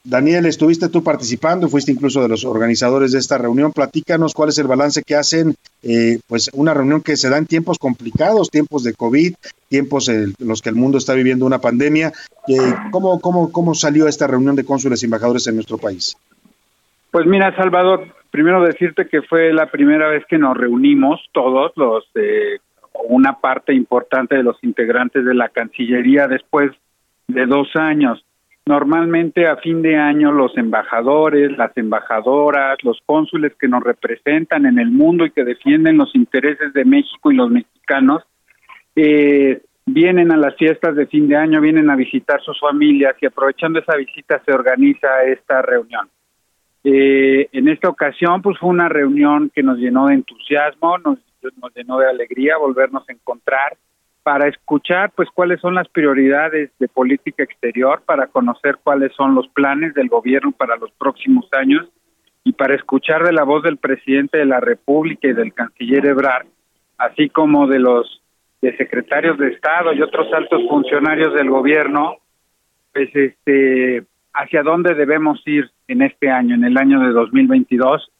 Daniel, 0.05 0.45
estuviste 0.45 0.87
tú 0.87 1.03
participando, 1.03 1.67
fuiste 1.67 1.91
incluso 1.91 2.21
de 2.21 2.29
los 2.29 2.45
organizadores 2.45 3.11
de 3.11 3.17
esta 3.17 3.39
reunión. 3.39 3.71
Platícanos 3.71 4.35
cuál 4.35 4.49
es 4.49 4.59
el 4.59 4.67
balance 4.67 5.01
que 5.01 5.15
hacen, 5.15 5.55
eh, 5.81 6.19
pues 6.27 6.51
una 6.53 6.75
reunión 6.75 7.01
que 7.01 7.17
se 7.17 7.27
da 7.29 7.39
en 7.39 7.47
tiempos 7.47 7.79
complicados, 7.79 8.51
tiempos 8.51 8.83
de 8.83 8.93
COVID, 8.93 9.33
tiempos 9.67 10.07
en 10.09 10.35
los 10.37 10.61
que 10.61 10.69
el 10.69 10.75
mundo 10.75 10.99
está 10.99 11.15
viviendo 11.15 11.45
una 11.45 11.59
pandemia. 11.59 12.13
Eh, 12.47 12.75
¿cómo, 12.91 13.19
cómo, 13.19 13.51
¿Cómo 13.51 13.73
salió 13.73 14.07
esta 14.07 14.27
reunión 14.27 14.55
de 14.55 14.63
cónsules 14.63 15.01
y 15.01 15.05
embajadores 15.05 15.47
en 15.47 15.55
nuestro 15.55 15.79
país? 15.79 16.15
Pues 17.09 17.25
mira, 17.25 17.55
Salvador, 17.55 18.07
primero 18.29 18.61
decirte 18.61 19.07
que 19.07 19.21
fue 19.21 19.53
la 19.53 19.71
primera 19.71 20.09
vez 20.09 20.23
que 20.27 20.37
nos 20.37 20.57
reunimos 20.57 21.21
todos 21.31 21.71
los, 21.75 22.03
eh, 22.13 22.59
una 23.07 23.39
parte 23.39 23.73
importante 23.73 24.35
de 24.35 24.43
los 24.43 24.61
integrantes 24.63 25.23
de 25.23 25.33
la 25.33 25.47
Cancillería 25.47 26.27
después 26.27 26.71
de 27.27 27.45
dos 27.45 27.69
años. 27.75 28.24
Normalmente 28.67 29.45
a 29.47 29.57
fin 29.57 29.83
de 29.83 29.95
año 29.95 30.31
los 30.31 30.57
embajadores, 30.57 31.55
las 31.55 31.77
embajadoras, 31.77 32.83
los 32.83 32.99
cónsules 33.05 33.53
que 33.59 33.67
nos 33.67 33.83
representan 33.83 34.65
en 34.65 34.79
el 34.79 34.89
mundo 34.89 35.23
y 35.23 35.29
que 35.29 35.43
defienden 35.43 35.97
los 35.97 36.15
intereses 36.15 36.73
de 36.73 36.83
México 36.83 37.31
y 37.31 37.35
los 37.35 37.51
mexicanos, 37.51 38.23
eh, 38.95 39.61
vienen 39.85 40.31
a 40.31 40.37
las 40.37 40.55
fiestas 40.55 40.95
de 40.95 41.05
fin 41.05 41.27
de 41.27 41.35
año, 41.35 41.61
vienen 41.61 41.91
a 41.91 41.95
visitar 41.95 42.41
sus 42.41 42.59
familias 42.59 43.15
y 43.21 43.27
aprovechando 43.27 43.77
esa 43.77 43.95
visita 43.97 44.41
se 44.43 44.51
organiza 44.51 45.23
esta 45.25 45.61
reunión. 45.61 46.09
Eh, 46.83 47.47
en 47.51 47.67
esta 47.67 47.87
ocasión, 47.87 48.41
pues 48.41 48.57
fue 48.57 48.69
una 48.69 48.89
reunión 48.89 49.51
que 49.53 49.61
nos 49.61 49.77
llenó 49.77 50.07
de 50.07 50.15
entusiasmo, 50.15 50.97
nos, 50.97 51.19
nos 51.61 51.75
llenó 51.75 51.99
de 51.99 52.09
alegría 52.09 52.57
volvernos 52.57 53.07
a 53.07 53.13
encontrar 53.13 53.77
para 54.25 54.47
escuchar, 54.47 55.11
pues, 55.15 55.29
cuáles 55.29 55.61
son 55.61 55.75
las 55.75 55.87
prioridades 55.87 56.71
de 56.79 56.87
política 56.87 57.43
exterior, 57.43 58.01
para 58.07 58.25
conocer 58.25 58.79
cuáles 58.83 59.13
son 59.13 59.35
los 59.35 59.47
planes 59.49 59.93
del 59.93 60.09
gobierno 60.09 60.51
para 60.51 60.77
los 60.77 60.89
próximos 60.93 61.47
años 61.53 61.85
y 62.43 62.51
para 62.53 62.73
escuchar 62.73 63.23
de 63.23 63.33
la 63.33 63.43
voz 63.43 63.61
del 63.61 63.77
presidente 63.77 64.39
de 64.39 64.45
la 64.45 64.59
República 64.59 65.27
y 65.27 65.33
del 65.33 65.53
canciller 65.53 66.07
Ebrard, 66.07 66.47
así 66.97 67.29
como 67.29 67.67
de 67.67 67.77
los 67.77 68.19
de 68.63 68.75
secretarios 68.77 69.37
de 69.37 69.49
Estado 69.49 69.93
y 69.93 70.01
otros 70.01 70.33
altos 70.33 70.59
funcionarios 70.67 71.35
del 71.35 71.51
gobierno, 71.51 72.15
pues, 72.93 73.15
este, 73.15 74.05
hacia 74.33 74.63
dónde 74.63 74.95
debemos 74.95 75.39
ir 75.45 75.69
en 75.87 76.01
este 76.01 76.31
año, 76.31 76.55
en 76.55 76.63
el 76.63 76.79
año 76.79 76.99
de 77.01 77.11
2022. 77.11 78.11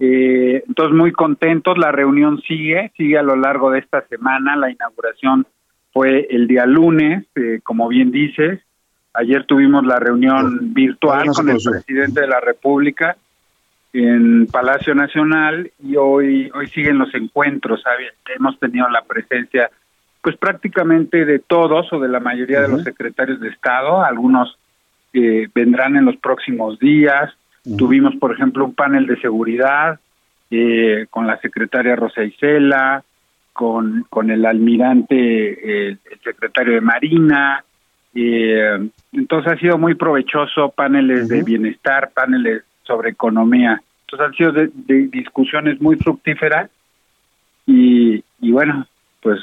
Eh, 0.00 0.62
entonces, 0.66 0.96
muy 0.96 1.12
contentos, 1.12 1.76
la 1.76 1.90
reunión 1.90 2.40
sigue, 2.42 2.92
sigue 2.96 3.18
a 3.18 3.22
lo 3.22 3.36
largo 3.36 3.70
de 3.70 3.80
esta 3.80 4.02
semana, 4.06 4.56
la 4.56 4.70
inauguración 4.70 5.46
fue 5.92 6.28
el 6.30 6.46
día 6.46 6.66
lunes, 6.66 7.26
eh, 7.34 7.60
como 7.62 7.88
bien 7.88 8.12
dices, 8.12 8.60
ayer 9.14 9.44
tuvimos 9.44 9.84
la 9.84 9.98
reunión 9.98 10.72
virtual 10.72 11.26
no 11.26 11.32
con 11.32 11.48
el 11.48 11.58
presidente 11.58 12.20
de 12.20 12.28
la 12.28 12.40
República 12.40 13.16
en 13.92 14.46
Palacio 14.46 14.94
Nacional 14.94 15.72
y 15.82 15.96
hoy 15.96 16.50
hoy 16.54 16.68
siguen 16.68 16.98
los 16.98 17.12
encuentros, 17.14 17.82
¿sabes? 17.82 18.12
hemos 18.36 18.58
tenido 18.58 18.88
la 18.90 19.02
presencia 19.02 19.70
pues 20.20 20.36
prácticamente 20.36 21.24
de 21.24 21.38
todos 21.38 21.92
o 21.92 21.98
de 21.98 22.08
la 22.08 22.20
mayoría 22.20 22.60
de 22.60 22.68
los 22.68 22.82
secretarios 22.82 23.40
de 23.40 23.48
Estado, 23.48 24.04
algunos 24.04 24.58
eh, 25.12 25.48
vendrán 25.54 25.96
en 25.96 26.04
los 26.04 26.16
próximos 26.16 26.78
días. 26.78 27.32
Tuvimos, 27.76 28.16
por 28.16 28.32
ejemplo, 28.32 28.64
un 28.64 28.74
panel 28.74 29.06
de 29.06 29.20
seguridad 29.20 29.98
eh, 30.50 31.06
con 31.10 31.26
la 31.26 31.38
secretaria 31.40 31.94
Rosa 31.96 32.24
Isela, 32.24 33.02
con, 33.52 34.06
con 34.08 34.30
el 34.30 34.46
almirante, 34.46 35.16
eh, 35.16 35.96
el 36.10 36.20
secretario 36.24 36.74
de 36.74 36.80
Marina. 36.80 37.62
eh, 38.14 38.88
entonces 39.12 39.52
ha 39.52 39.56
sido 39.56 39.78
muy 39.78 39.94
provechoso, 39.94 40.70
paneles 40.70 41.28
de 41.28 41.42
bienestar, 41.42 42.10
paneles 42.14 42.62
sobre 42.84 43.10
economía. 43.10 43.80
Entonces 44.06 44.26
han 44.28 44.34
sido 44.34 44.52
de- 44.52 44.70
de 44.74 45.08
discusiones 45.08 45.80
muy 45.80 45.96
fructíferas 45.96 46.70
y, 47.66 48.22
y 48.40 48.50
bueno, 48.52 48.86
pues 49.22 49.38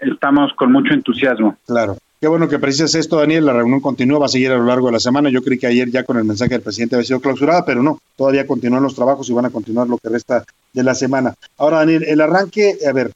estamos 0.00 0.52
con 0.54 0.72
mucho 0.72 0.92
entusiasmo. 0.94 1.56
Claro. 1.66 1.96
Qué 2.20 2.28
bueno 2.28 2.48
que 2.48 2.58
precisas 2.58 2.94
esto, 2.96 3.16
Daniel. 3.16 3.46
La 3.46 3.54
reunión 3.54 3.80
continúa, 3.80 4.18
va 4.18 4.26
a 4.26 4.28
seguir 4.28 4.50
a 4.50 4.56
lo 4.56 4.66
largo 4.66 4.88
de 4.88 4.92
la 4.92 5.00
semana. 5.00 5.30
Yo 5.30 5.42
creí 5.42 5.58
que 5.58 5.66
ayer 5.66 5.90
ya 5.90 6.04
con 6.04 6.18
el 6.18 6.24
mensaje 6.24 6.50
del 6.50 6.60
presidente 6.60 6.94
había 6.94 7.06
sido 7.06 7.20
clausurada, 7.20 7.64
pero 7.64 7.82
no, 7.82 7.98
todavía 8.14 8.46
continúan 8.46 8.82
los 8.82 8.94
trabajos 8.94 9.30
y 9.30 9.32
van 9.32 9.46
a 9.46 9.50
continuar 9.50 9.88
lo 9.88 9.96
que 9.96 10.10
resta 10.10 10.44
de 10.74 10.82
la 10.82 10.94
semana. 10.94 11.34
Ahora, 11.56 11.78
Daniel, 11.78 12.04
el 12.06 12.20
arranque, 12.20 12.76
a 12.86 12.92
ver, 12.92 13.12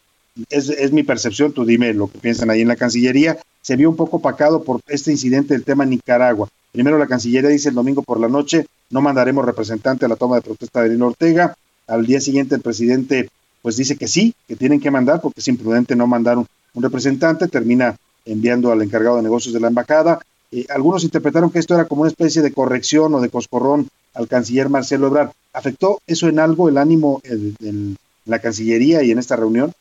es, 0.48 0.90
mi 0.90 1.02
percepción, 1.02 1.52
tú 1.52 1.66
dime 1.66 1.92
lo 1.92 2.08
que 2.08 2.18
piensan 2.18 2.48
ahí 2.48 2.62
en 2.62 2.68
la 2.68 2.76
Cancillería, 2.76 3.38
se 3.60 3.76
vio 3.76 3.90
un 3.90 3.96
poco 3.96 4.16
opacado 4.16 4.64
por 4.64 4.80
este 4.88 5.10
incidente 5.10 5.52
del 5.52 5.64
tema 5.64 5.84
Nicaragua. 5.84 6.48
Primero 6.72 6.96
la 6.96 7.06
Cancillería 7.06 7.50
dice 7.50 7.68
el 7.68 7.74
domingo 7.74 8.02
por 8.02 8.18
la 8.18 8.28
noche, 8.28 8.64
no 8.88 9.02
mandaremos 9.02 9.44
representante 9.44 10.06
a 10.06 10.08
la 10.08 10.16
toma 10.16 10.36
de 10.36 10.42
protesta 10.42 10.80
de 10.80 10.88
Daniel 10.88 11.08
Ortega. 11.08 11.54
Al 11.86 12.06
día 12.06 12.22
siguiente 12.22 12.54
el 12.54 12.62
presidente 12.62 13.28
pues 13.60 13.76
dice 13.76 13.96
que 13.96 14.08
sí, 14.08 14.34
que 14.48 14.56
tienen 14.56 14.80
que 14.80 14.90
mandar 14.90 15.20
porque 15.20 15.40
es 15.40 15.48
imprudente 15.48 15.94
no 15.94 16.06
mandar 16.06 16.38
un, 16.38 16.46
un 16.72 16.82
representante, 16.82 17.48
termina 17.48 17.96
enviando 18.24 18.72
al 18.72 18.82
encargado 18.82 19.16
de 19.16 19.22
negocios 19.22 19.54
de 19.54 19.60
la 19.60 19.68
embajada. 19.68 20.20
Eh, 20.50 20.66
algunos 20.70 21.04
interpretaron 21.04 21.50
que 21.50 21.58
esto 21.58 21.74
era 21.74 21.86
como 21.86 22.02
una 22.02 22.10
especie 22.10 22.42
de 22.42 22.52
corrección 22.52 23.14
o 23.14 23.20
de 23.20 23.30
coscorrón 23.30 23.88
al 24.14 24.28
canciller 24.28 24.68
Marcelo 24.68 25.08
Ebrard. 25.08 25.30
¿Afectó 25.52 25.98
eso 26.06 26.28
en 26.28 26.38
algo 26.38 26.68
el 26.68 26.78
ánimo 26.78 27.20
del, 27.24 27.96
la 28.24 28.38
Cancillería 28.38 29.02
y 29.02 29.10
en 29.10 29.18
esta 29.18 29.36
reunión? 29.36 29.72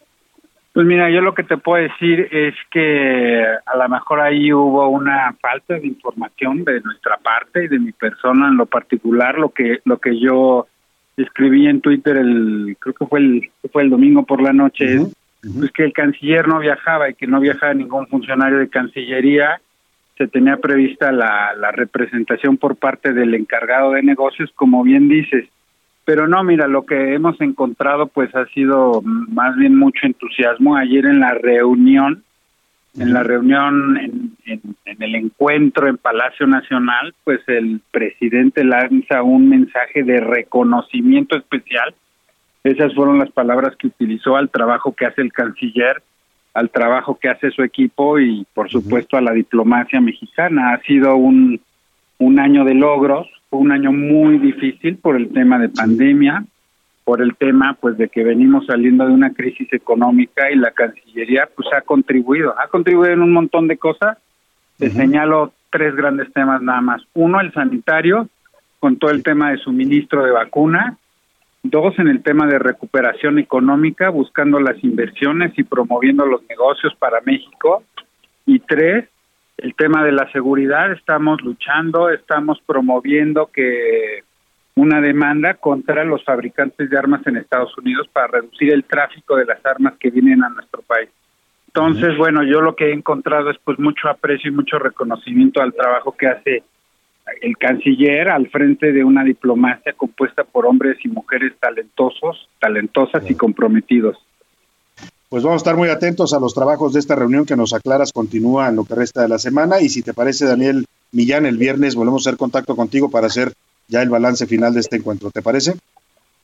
Pues 0.73 0.87
mira, 0.87 1.11
yo 1.11 1.21
lo 1.21 1.35
que 1.35 1.43
te 1.43 1.57
puedo 1.57 1.83
decir 1.83 2.27
es 2.31 2.55
que 2.71 3.43
a 3.43 3.77
lo 3.77 3.89
mejor 3.89 4.21
ahí 4.21 4.51
hubo 4.51 4.87
una 4.89 5.35
falta 5.39 5.75
de 5.75 5.85
información 5.85 6.63
de 6.63 6.81
nuestra 6.81 7.17
parte 7.17 7.65
y 7.65 7.67
de 7.67 7.77
mi 7.77 7.91
persona 7.91 8.47
en 8.47 8.57
lo 8.57 8.65
particular, 8.65 9.37
lo 9.37 9.49
que 9.49 9.79
lo 9.85 9.99
que 9.99 10.19
yo 10.19 10.67
escribí 11.15 11.67
en 11.67 11.79
Twitter 11.81 12.17
el 12.17 12.75
creo 12.79 12.95
que 12.95 13.05
fue 13.05 13.19
el 13.19 13.51
fue 13.71 13.83
el 13.83 13.91
domingo 13.91 14.23
por 14.23 14.41
la 14.41 14.51
noche 14.51 14.95
es 14.95 15.15
pues 15.57 15.71
que 15.71 15.83
el 15.83 15.93
canciller 15.93 16.47
no 16.47 16.59
viajaba 16.59 17.09
y 17.09 17.15
que 17.15 17.27
no 17.27 17.39
viajaba 17.39 17.73
ningún 17.73 18.07
funcionario 18.07 18.59
de 18.59 18.69
Cancillería, 18.69 19.59
se 20.17 20.27
tenía 20.27 20.57
prevista 20.57 21.11
la, 21.11 21.53
la 21.55 21.71
representación 21.71 22.57
por 22.57 22.75
parte 22.75 23.13
del 23.13 23.33
encargado 23.33 23.91
de 23.91 24.03
negocios, 24.03 24.51
como 24.55 24.83
bien 24.83 25.09
dices, 25.09 25.49
pero 26.05 26.27
no, 26.27 26.43
mira, 26.43 26.67
lo 26.67 26.85
que 26.85 27.13
hemos 27.13 27.39
encontrado 27.39 28.07
pues 28.07 28.33
ha 28.35 28.45
sido 28.47 29.01
más 29.03 29.55
bien 29.55 29.77
mucho 29.77 30.05
entusiasmo. 30.05 30.75
Ayer 30.75 31.05
en 31.05 31.21
la 31.21 31.33
reunión, 31.33 32.23
en 32.97 33.13
la 33.13 33.23
reunión, 33.23 33.97
en, 33.97 34.31
en, 34.45 34.61
en, 34.85 35.01
el 35.01 35.15
encuentro 35.15 35.87
en 35.87 35.97
Palacio 35.97 36.45
Nacional, 36.45 37.15
pues 37.23 37.39
el 37.47 37.79
presidente 37.91 38.65
lanza 38.65 39.23
un 39.23 39.47
mensaje 39.47 40.03
de 40.03 40.19
reconocimiento 40.19 41.37
especial. 41.37 41.95
Esas 42.63 42.93
fueron 42.93 43.19
las 43.19 43.31
palabras 43.31 43.75
que 43.75 43.87
utilizó 43.87 44.37
al 44.37 44.49
trabajo 44.49 44.93
que 44.93 45.05
hace 45.05 45.21
el 45.21 45.33
canciller, 45.33 46.01
al 46.53 46.69
trabajo 46.69 47.17
que 47.19 47.29
hace 47.29 47.51
su 47.51 47.63
equipo 47.63 48.19
y 48.19 48.45
por 48.53 48.69
supuesto 48.69 49.17
a 49.17 49.21
la 49.21 49.33
diplomacia 49.33 49.99
mexicana. 49.99 50.73
Ha 50.73 50.81
sido 50.81 51.15
un, 51.15 51.59
un 52.19 52.39
año 52.39 52.63
de 52.63 52.73
logros, 52.73 53.27
fue 53.49 53.59
un 53.59 53.71
año 53.71 53.91
muy 53.91 54.37
difícil 54.37 54.97
por 54.97 55.15
el 55.15 55.33
tema 55.33 55.59
de 55.59 55.69
pandemia, 55.69 56.45
por 57.03 57.21
el 57.21 57.35
tema 57.35 57.77
pues 57.79 57.97
de 57.97 58.07
que 58.07 58.23
venimos 58.23 58.65
saliendo 58.65 59.05
de 59.05 59.11
una 59.11 59.33
crisis 59.33 59.71
económica 59.73 60.49
y 60.49 60.55
la 60.55 60.71
Cancillería 60.71 61.49
pues 61.53 61.67
ha 61.73 61.81
contribuido, 61.81 62.57
ha 62.57 62.67
contribuido 62.67 63.13
en 63.13 63.21
un 63.21 63.33
montón 63.33 63.67
de 63.67 63.77
cosas. 63.77 64.17
Te 64.77 64.89
señalo 64.89 65.53
tres 65.69 65.95
grandes 65.95 66.31
temas 66.33 66.61
nada 66.61 66.81
más. 66.81 67.01
Uno, 67.13 67.41
el 67.41 67.51
sanitario, 67.51 68.27
con 68.79 68.97
todo 68.97 69.11
el 69.11 69.23
tema 69.23 69.51
de 69.51 69.57
suministro 69.57 70.23
de 70.23 70.31
vacuna. 70.31 70.97
Dos, 71.63 71.97
en 71.97 72.09
el 72.09 72.21
tema 72.21 72.45
de 72.45 72.59
recuperación 72.59 73.39
económica, 73.39 74.09
buscando 74.09 74.59
las 74.59 74.83
inversiones 74.83 75.57
y 75.57 75.63
promoviendo 75.63 76.25
los 76.25 76.43
negocios 76.49 76.93
para 76.99 77.21
México. 77.21 77.83
Y 78.45 78.59
tres, 78.59 79.07
el 79.57 79.73
tema 79.73 80.03
de 80.03 80.11
la 80.11 80.29
seguridad, 80.33 80.91
estamos 80.91 81.41
luchando, 81.41 82.09
estamos 82.09 82.61
promoviendo 82.65 83.47
que 83.47 84.23
una 84.75 84.99
demanda 84.99 85.53
contra 85.53 86.03
los 86.03 86.23
fabricantes 86.25 86.89
de 86.89 86.97
armas 86.97 87.25
en 87.27 87.37
Estados 87.37 87.77
Unidos 87.77 88.09
para 88.11 88.27
reducir 88.27 88.73
el 88.73 88.83
tráfico 88.83 89.37
de 89.37 89.45
las 89.45 89.65
armas 89.65 89.93
que 89.99 90.09
vienen 90.09 90.43
a 90.43 90.49
nuestro 90.49 90.81
país. 90.81 91.09
Entonces, 91.67 92.17
bueno, 92.17 92.43
yo 92.43 92.61
lo 92.61 92.75
que 92.75 92.89
he 92.89 92.93
encontrado 92.93 93.49
es 93.49 93.57
pues 93.63 93.79
mucho 93.79 94.09
aprecio 94.09 94.51
y 94.51 94.53
mucho 94.53 94.79
reconocimiento 94.79 95.61
al 95.61 95.73
trabajo 95.73 96.15
que 96.17 96.27
hace 96.27 96.63
el 97.41 97.57
canciller 97.57 98.29
al 98.29 98.49
frente 98.49 98.91
de 98.91 99.03
una 99.03 99.23
diplomacia 99.23 99.93
compuesta 99.93 100.43
por 100.43 100.65
hombres 100.65 100.97
y 101.03 101.07
mujeres 101.07 101.53
talentosos, 101.59 102.49
talentosas 102.59 103.29
y 103.29 103.35
comprometidos. 103.35 104.17
Pues 105.29 105.43
vamos 105.43 105.61
a 105.61 105.63
estar 105.63 105.75
muy 105.75 105.89
atentos 105.89 106.33
a 106.33 106.39
los 106.39 106.53
trabajos 106.53 106.93
de 106.93 106.99
esta 106.99 107.15
reunión 107.15 107.45
que 107.45 107.55
nos 107.55 107.73
aclaras 107.73 108.13
continúa 108.13 108.69
en 108.69 108.75
lo 108.75 108.85
que 108.85 108.95
resta 108.95 109.23
de 109.23 109.29
la 109.29 109.39
semana 109.39 109.81
y 109.81 109.89
si 109.89 110.03
te 110.03 110.13
parece 110.13 110.45
Daniel 110.45 110.85
Millán 111.11 111.45
el 111.45 111.57
viernes 111.57 111.95
volvemos 111.95 112.25
a 112.25 112.29
hacer 112.29 112.37
contacto 112.37 112.75
contigo 112.75 113.09
para 113.09 113.27
hacer 113.27 113.53
ya 113.87 114.01
el 114.01 114.09
balance 114.09 114.45
final 114.45 114.73
de 114.73 114.81
este 114.81 114.97
encuentro, 114.97 115.31
¿te 115.31 115.41
parece? 115.41 115.73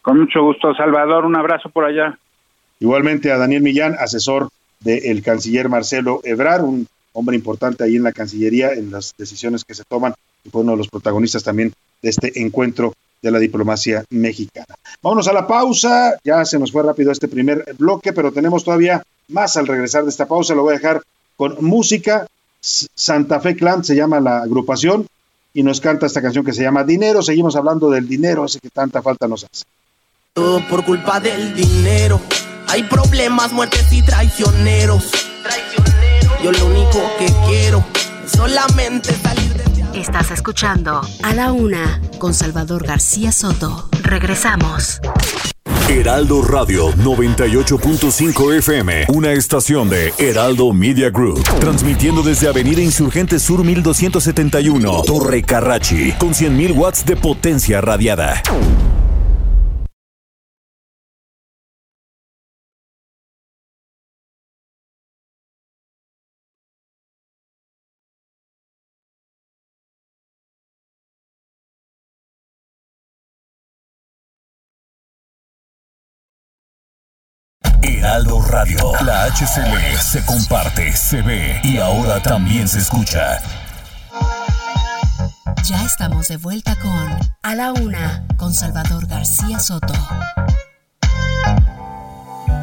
Con 0.02 0.20
mucho 0.20 0.44
gusto, 0.44 0.74
Salvador, 0.74 1.26
un 1.26 1.36
abrazo 1.36 1.70
por 1.70 1.86
allá. 1.86 2.18
Igualmente 2.80 3.32
a 3.32 3.38
Daniel 3.38 3.62
Millán, 3.62 3.96
asesor 4.00 4.50
del 4.80 5.22
canciller 5.22 5.70
Marcelo 5.70 6.22
Ebrar, 6.24 6.64
un 6.64 6.88
hombre 7.14 7.36
importante 7.36 7.84
ahí 7.84 7.96
en 7.96 8.04
la 8.04 8.12
Cancillería 8.12 8.72
en 8.74 8.92
las 8.92 9.14
decisiones 9.18 9.66
que 9.66 9.76
se 9.76 9.84
toman 9.84 10.14
fue 10.52 10.62
uno 10.62 10.74
de 10.74 10.78
los 10.80 10.88
protagonistas 10.88 11.44
también 11.44 11.74
de 12.02 12.10
este 12.10 12.42
encuentro 12.42 12.94
de 13.22 13.32
la 13.32 13.40
diplomacia 13.40 14.06
mexicana. 14.10 14.76
Vámonos 15.02 15.28
a 15.28 15.34
la 15.34 15.48
pausa, 15.48 16.18
ya 16.24 16.46
se 16.46 16.58
nos 16.60 16.72
fue 16.72 16.84
rápido 16.84 17.12
este 17.12 17.28
primer 17.28 17.66
bloque, 17.78 18.14
pero 18.14 18.32
tenemos 18.32 18.64
todavía 18.64 19.04
más 19.28 19.58
al 19.58 19.68
regresar 19.68 20.04
de 20.04 20.10
esta 20.10 20.28
pausa, 20.28 20.56
lo 20.56 20.64
voy 20.64 20.74
a 20.74 20.78
dejar 20.78 21.02
con 21.36 21.58
música, 21.62 22.28
Santa 22.62 23.40
Fe 23.40 23.56
Clan 23.56 23.84
se 23.84 23.96
llama 23.96 24.20
la 24.20 24.42
agrupación 24.42 25.08
y 25.54 25.64
nos 25.64 25.82
canta 25.82 26.06
esta 26.06 26.22
canción 26.22 26.46
que 26.46 26.54
se 26.54 26.64
llama 26.64 26.84
Dinero, 26.84 27.22
seguimos 27.22 27.56
hablando 27.56 27.90
del 27.90 28.08
dinero, 28.08 28.46
ese 28.46 28.60
que 28.60 28.70
tanta 28.70 29.02
falta 29.02 29.28
nos 29.28 29.44
hace. 29.44 29.66
Todo 30.34 30.62
por 30.70 30.86
culpa 30.86 31.20
del 31.20 31.54
dinero, 31.56 32.22
hay 32.68 32.84
problemas, 32.84 33.52
muertes 33.52 33.92
y 33.92 34.02
traicioneros. 34.02 35.12
Yo 36.44 36.52
lo 36.52 36.66
único 36.68 37.02
que 37.18 37.28
quiero 37.48 37.84
es 38.26 38.32
solamente 38.32 39.12
salir. 39.14 39.49
Estás 40.00 40.32
escuchando 40.32 41.02
A 41.24 41.34
la 41.34 41.52
Una 41.52 42.00
con 42.20 42.34
Salvador 42.34 42.88
García 42.88 43.34
Soto. 43.34 43.90
Regresamos. 44.02 45.02
Heraldo 45.90 46.42
Radio 46.42 46.90
98.5 46.94 48.58
FM, 48.60 49.08
una 49.10 49.34
estación 49.34 49.90
de 49.90 50.14
Heraldo 50.18 50.72
Media 50.72 51.10
Group, 51.10 51.44
transmitiendo 51.60 52.24
desde 52.24 52.48
Avenida 52.48 52.82
Insurgente 52.82 53.40
Sur 53.40 53.66
1271, 53.66 55.04
Torre 55.06 55.44
Carrachi, 55.44 56.14
con 56.14 56.30
100.000 56.30 56.78
watts 56.78 57.06
de 57.06 57.18
potencia 57.18 57.82
radiada. 57.82 58.42
La 79.06 79.28
HCL 79.28 79.98
se 79.98 80.26
comparte, 80.26 80.92
se 80.92 81.22
ve 81.22 81.62
y 81.64 81.78
ahora 81.78 82.22
también 82.22 82.68
se 82.68 82.80
escucha. 82.80 83.40
Ya 85.64 85.86
estamos 85.86 86.28
de 86.28 86.36
vuelta 86.36 86.76
con 86.76 87.18
A 87.42 87.56
la 87.56 87.72
Una 87.72 88.26
con 88.36 88.54
Salvador 88.54 89.08
García 89.08 89.60
Soto. 89.60 89.94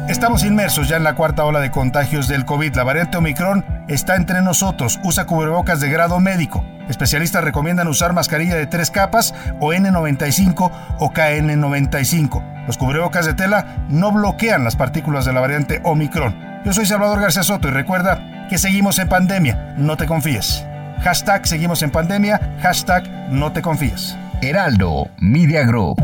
Estamos 0.07 0.43
inmersos 0.43 0.87
ya 0.87 0.97
en 0.97 1.03
la 1.03 1.15
cuarta 1.15 1.43
ola 1.43 1.59
de 1.59 1.71
contagios 1.71 2.27
del 2.27 2.45
COVID. 2.45 2.75
La 2.75 2.83
variante 2.83 3.17
Omicron 3.17 3.65
está 3.87 4.15
entre 4.15 4.41
nosotros. 4.41 4.99
Usa 5.03 5.25
cubrebocas 5.25 5.79
de 5.79 5.89
grado 5.89 6.19
médico. 6.19 6.63
Especialistas 6.87 7.43
recomiendan 7.43 7.87
usar 7.87 8.13
mascarilla 8.13 8.55
de 8.55 8.67
tres 8.67 8.91
capas 8.91 9.33
o 9.59 9.73
N95 9.73 10.71
o 10.99 11.11
KN95. 11.11 12.56
Los 12.67 12.77
cubrebocas 12.77 13.25
de 13.25 13.33
tela 13.33 13.85
no 13.89 14.11
bloquean 14.11 14.63
las 14.63 14.75
partículas 14.75 15.25
de 15.25 15.33
la 15.33 15.39
variante 15.39 15.81
Omicron. 15.83 16.35
Yo 16.65 16.73
soy 16.73 16.85
Salvador 16.85 17.21
García 17.21 17.43
Soto 17.43 17.69
y 17.69 17.71
recuerda 17.71 18.47
que 18.49 18.57
seguimos 18.57 18.99
en 18.99 19.07
pandemia. 19.07 19.73
No 19.77 19.95
te 19.97 20.05
confíes. 20.05 20.65
Hashtag 21.01 21.47
seguimos 21.47 21.81
en 21.81 21.91
pandemia. 21.91 22.57
Hashtag 22.61 23.09
no 23.31 23.53
te 23.53 23.61
confíes. 23.61 24.17
Heraldo 24.41 25.09
Media 25.17 25.65
Group. 25.65 25.97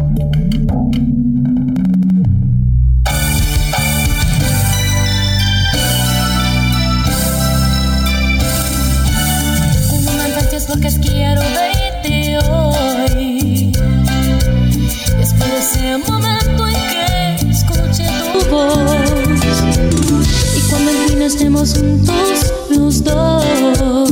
Estemos 21.26 21.74
juntos 21.74 22.54
los 22.70 23.04
dos. 23.04 24.03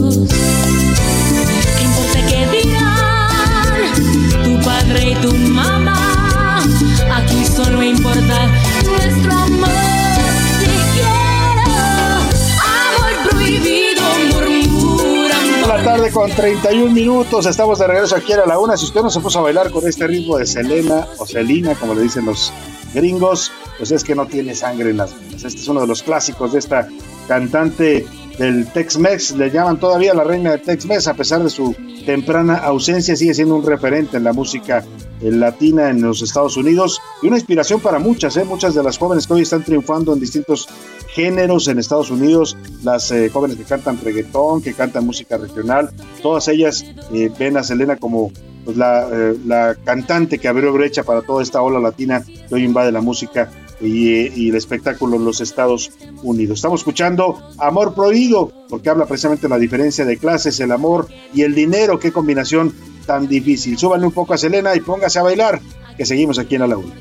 Con 16.14 16.30
31 16.30 16.92
minutos. 16.92 17.46
Estamos 17.46 17.80
de 17.80 17.88
regreso 17.88 18.16
aquí 18.16 18.34
a 18.34 18.46
la 18.46 18.60
una. 18.60 18.76
Si 18.76 18.86
usted 18.86 19.02
no 19.02 19.10
se 19.10 19.20
puso 19.20 19.40
a 19.40 19.44
bailar 19.44 19.72
con 19.72 19.88
este 19.88 20.08
ritmo 20.08 20.38
de 20.38 20.46
Selena 20.46 21.08
o 21.18 21.26
Selina, 21.26 21.76
como 21.76 21.94
le 21.94 22.02
dicen 22.02 22.26
los 22.26 22.52
gringos, 22.94 23.52
pues 23.78 23.92
es 23.92 24.04
que 24.04 24.16
no 24.16 24.26
tiene 24.26 24.56
sangre 24.56 24.90
en 24.90 24.98
las 24.98 25.18
venas. 25.18 25.44
Este 25.44 25.62
es 25.62 25.68
uno 25.68 25.82
de 25.82 25.88
los 25.88 26.04
clásicos 26.04 26.54
de 26.54 26.60
esta 26.60 26.88
cantante 27.28 28.06
del 28.38 28.68
Tex-Mex. 28.72 29.32
Le 29.38 29.52
llaman 29.52 29.80
todavía 29.80 30.14
la 30.14 30.24
reina 30.24 30.52
del 30.52 30.62
Tex-Mex, 30.62 31.08
a 31.08 31.14
pesar 31.14 31.44
de 31.44 31.50
su 31.50 31.76
temprana 32.06 32.56
ausencia, 32.58 33.16
sigue 33.16 33.34
siendo 33.34 33.56
un 33.56 33.66
referente 33.66 34.18
en 34.18 34.24
la 34.24 34.34
música 34.34 34.84
eh, 35.22 35.32
latina 35.32 35.90
en 35.90 36.02
los 36.02 36.22
Estados 36.22 36.58
Unidos 36.58 37.00
y 37.22 37.28
una 37.28 37.38
inspiración 37.38 37.80
para 37.80 38.00
muchas, 38.00 38.36
¿eh? 38.38 38.44
muchas 38.44 38.74
de 38.74 38.84
las 38.84 38.98
jóvenes 38.98 39.28
que 39.28 39.34
hoy 39.34 39.42
están 39.44 39.64
triunfando 39.64 40.14
en 40.14 40.20
distintos 40.20 40.68
géneros 41.14 41.68
en 41.68 41.80
Estados 41.80 42.10
Unidos, 42.12 42.58
las 42.84 43.12
eh, 43.12 43.30
jóvenes 43.30 43.58
que 43.58 43.64
cantan 43.64 44.00
reggaetón, 44.02 44.62
que 44.62 44.74
cantan 44.74 45.06
música 45.06 45.38
regional, 45.38 45.90
todas 46.22 46.48
ellas 46.48 46.86
eh, 47.14 47.30
ven 47.38 47.58
a 47.58 47.64
Selena 47.64 47.98
como 47.98 48.32
pues, 48.66 48.78
la, 48.78 49.08
eh, 49.12 49.36
la 49.46 49.76
cantante 49.84 50.40
que 50.40 50.48
abrió 50.48 50.72
brecha 50.72 51.04
para 51.04 51.22
toda 51.22 51.44
esta 51.44 51.62
ola 51.62 51.80
latina 51.80 52.24
que 52.24 52.56
hoy 52.56 52.64
invade 52.64 52.92
la 52.92 53.02
música 53.02 53.50
y, 53.82 54.50
el 54.50 54.56
espectáculo 54.56 55.18
en 55.18 55.26
los 55.26 55.42
Estados 55.42 55.92
Unidos. 56.24 56.60
Estamos 56.60 56.82
escuchando 56.82 57.42
Amor 57.58 57.94
Prohibido, 57.94 58.52
porque 58.70 58.90
habla 58.90 59.06
precisamente 59.06 59.44
de 59.44 59.50
la 59.50 59.58
diferencia 59.58 60.06
de 60.06 60.18
clases, 60.18 60.60
el 60.60 60.72
amor 60.72 61.08
y 61.34 61.42
el 61.42 61.56
dinero, 61.56 62.00
qué 62.00 62.12
combinación 62.12 62.74
tan 63.06 63.28
difícil. 63.28 63.78
Súbanle 63.78 64.06
un 64.06 64.12
poco 64.12 64.34
a 64.34 64.38
Selena 64.38 64.76
y 64.76 64.82
póngase 64.82 65.20
a 65.20 65.24
bailar, 65.24 65.62
que 65.98 66.06
seguimos 66.06 66.38
aquí 66.40 66.56
en 66.56 66.62
la 66.62 66.68
Laguna. 66.68 66.94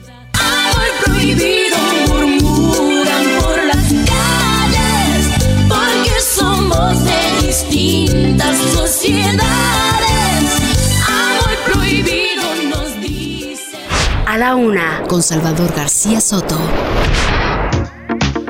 prohibido 1.04 1.69
distintas 7.80 8.56
sociedades. 8.74 9.40
Amor 11.08 11.56
prohibido 11.72 12.42
nos 12.68 13.00
dice. 13.00 13.78
A 14.26 14.36
la 14.36 14.54
una, 14.54 15.02
con 15.08 15.22
Salvador 15.22 15.72
García 15.74 16.20
Soto. 16.20 16.58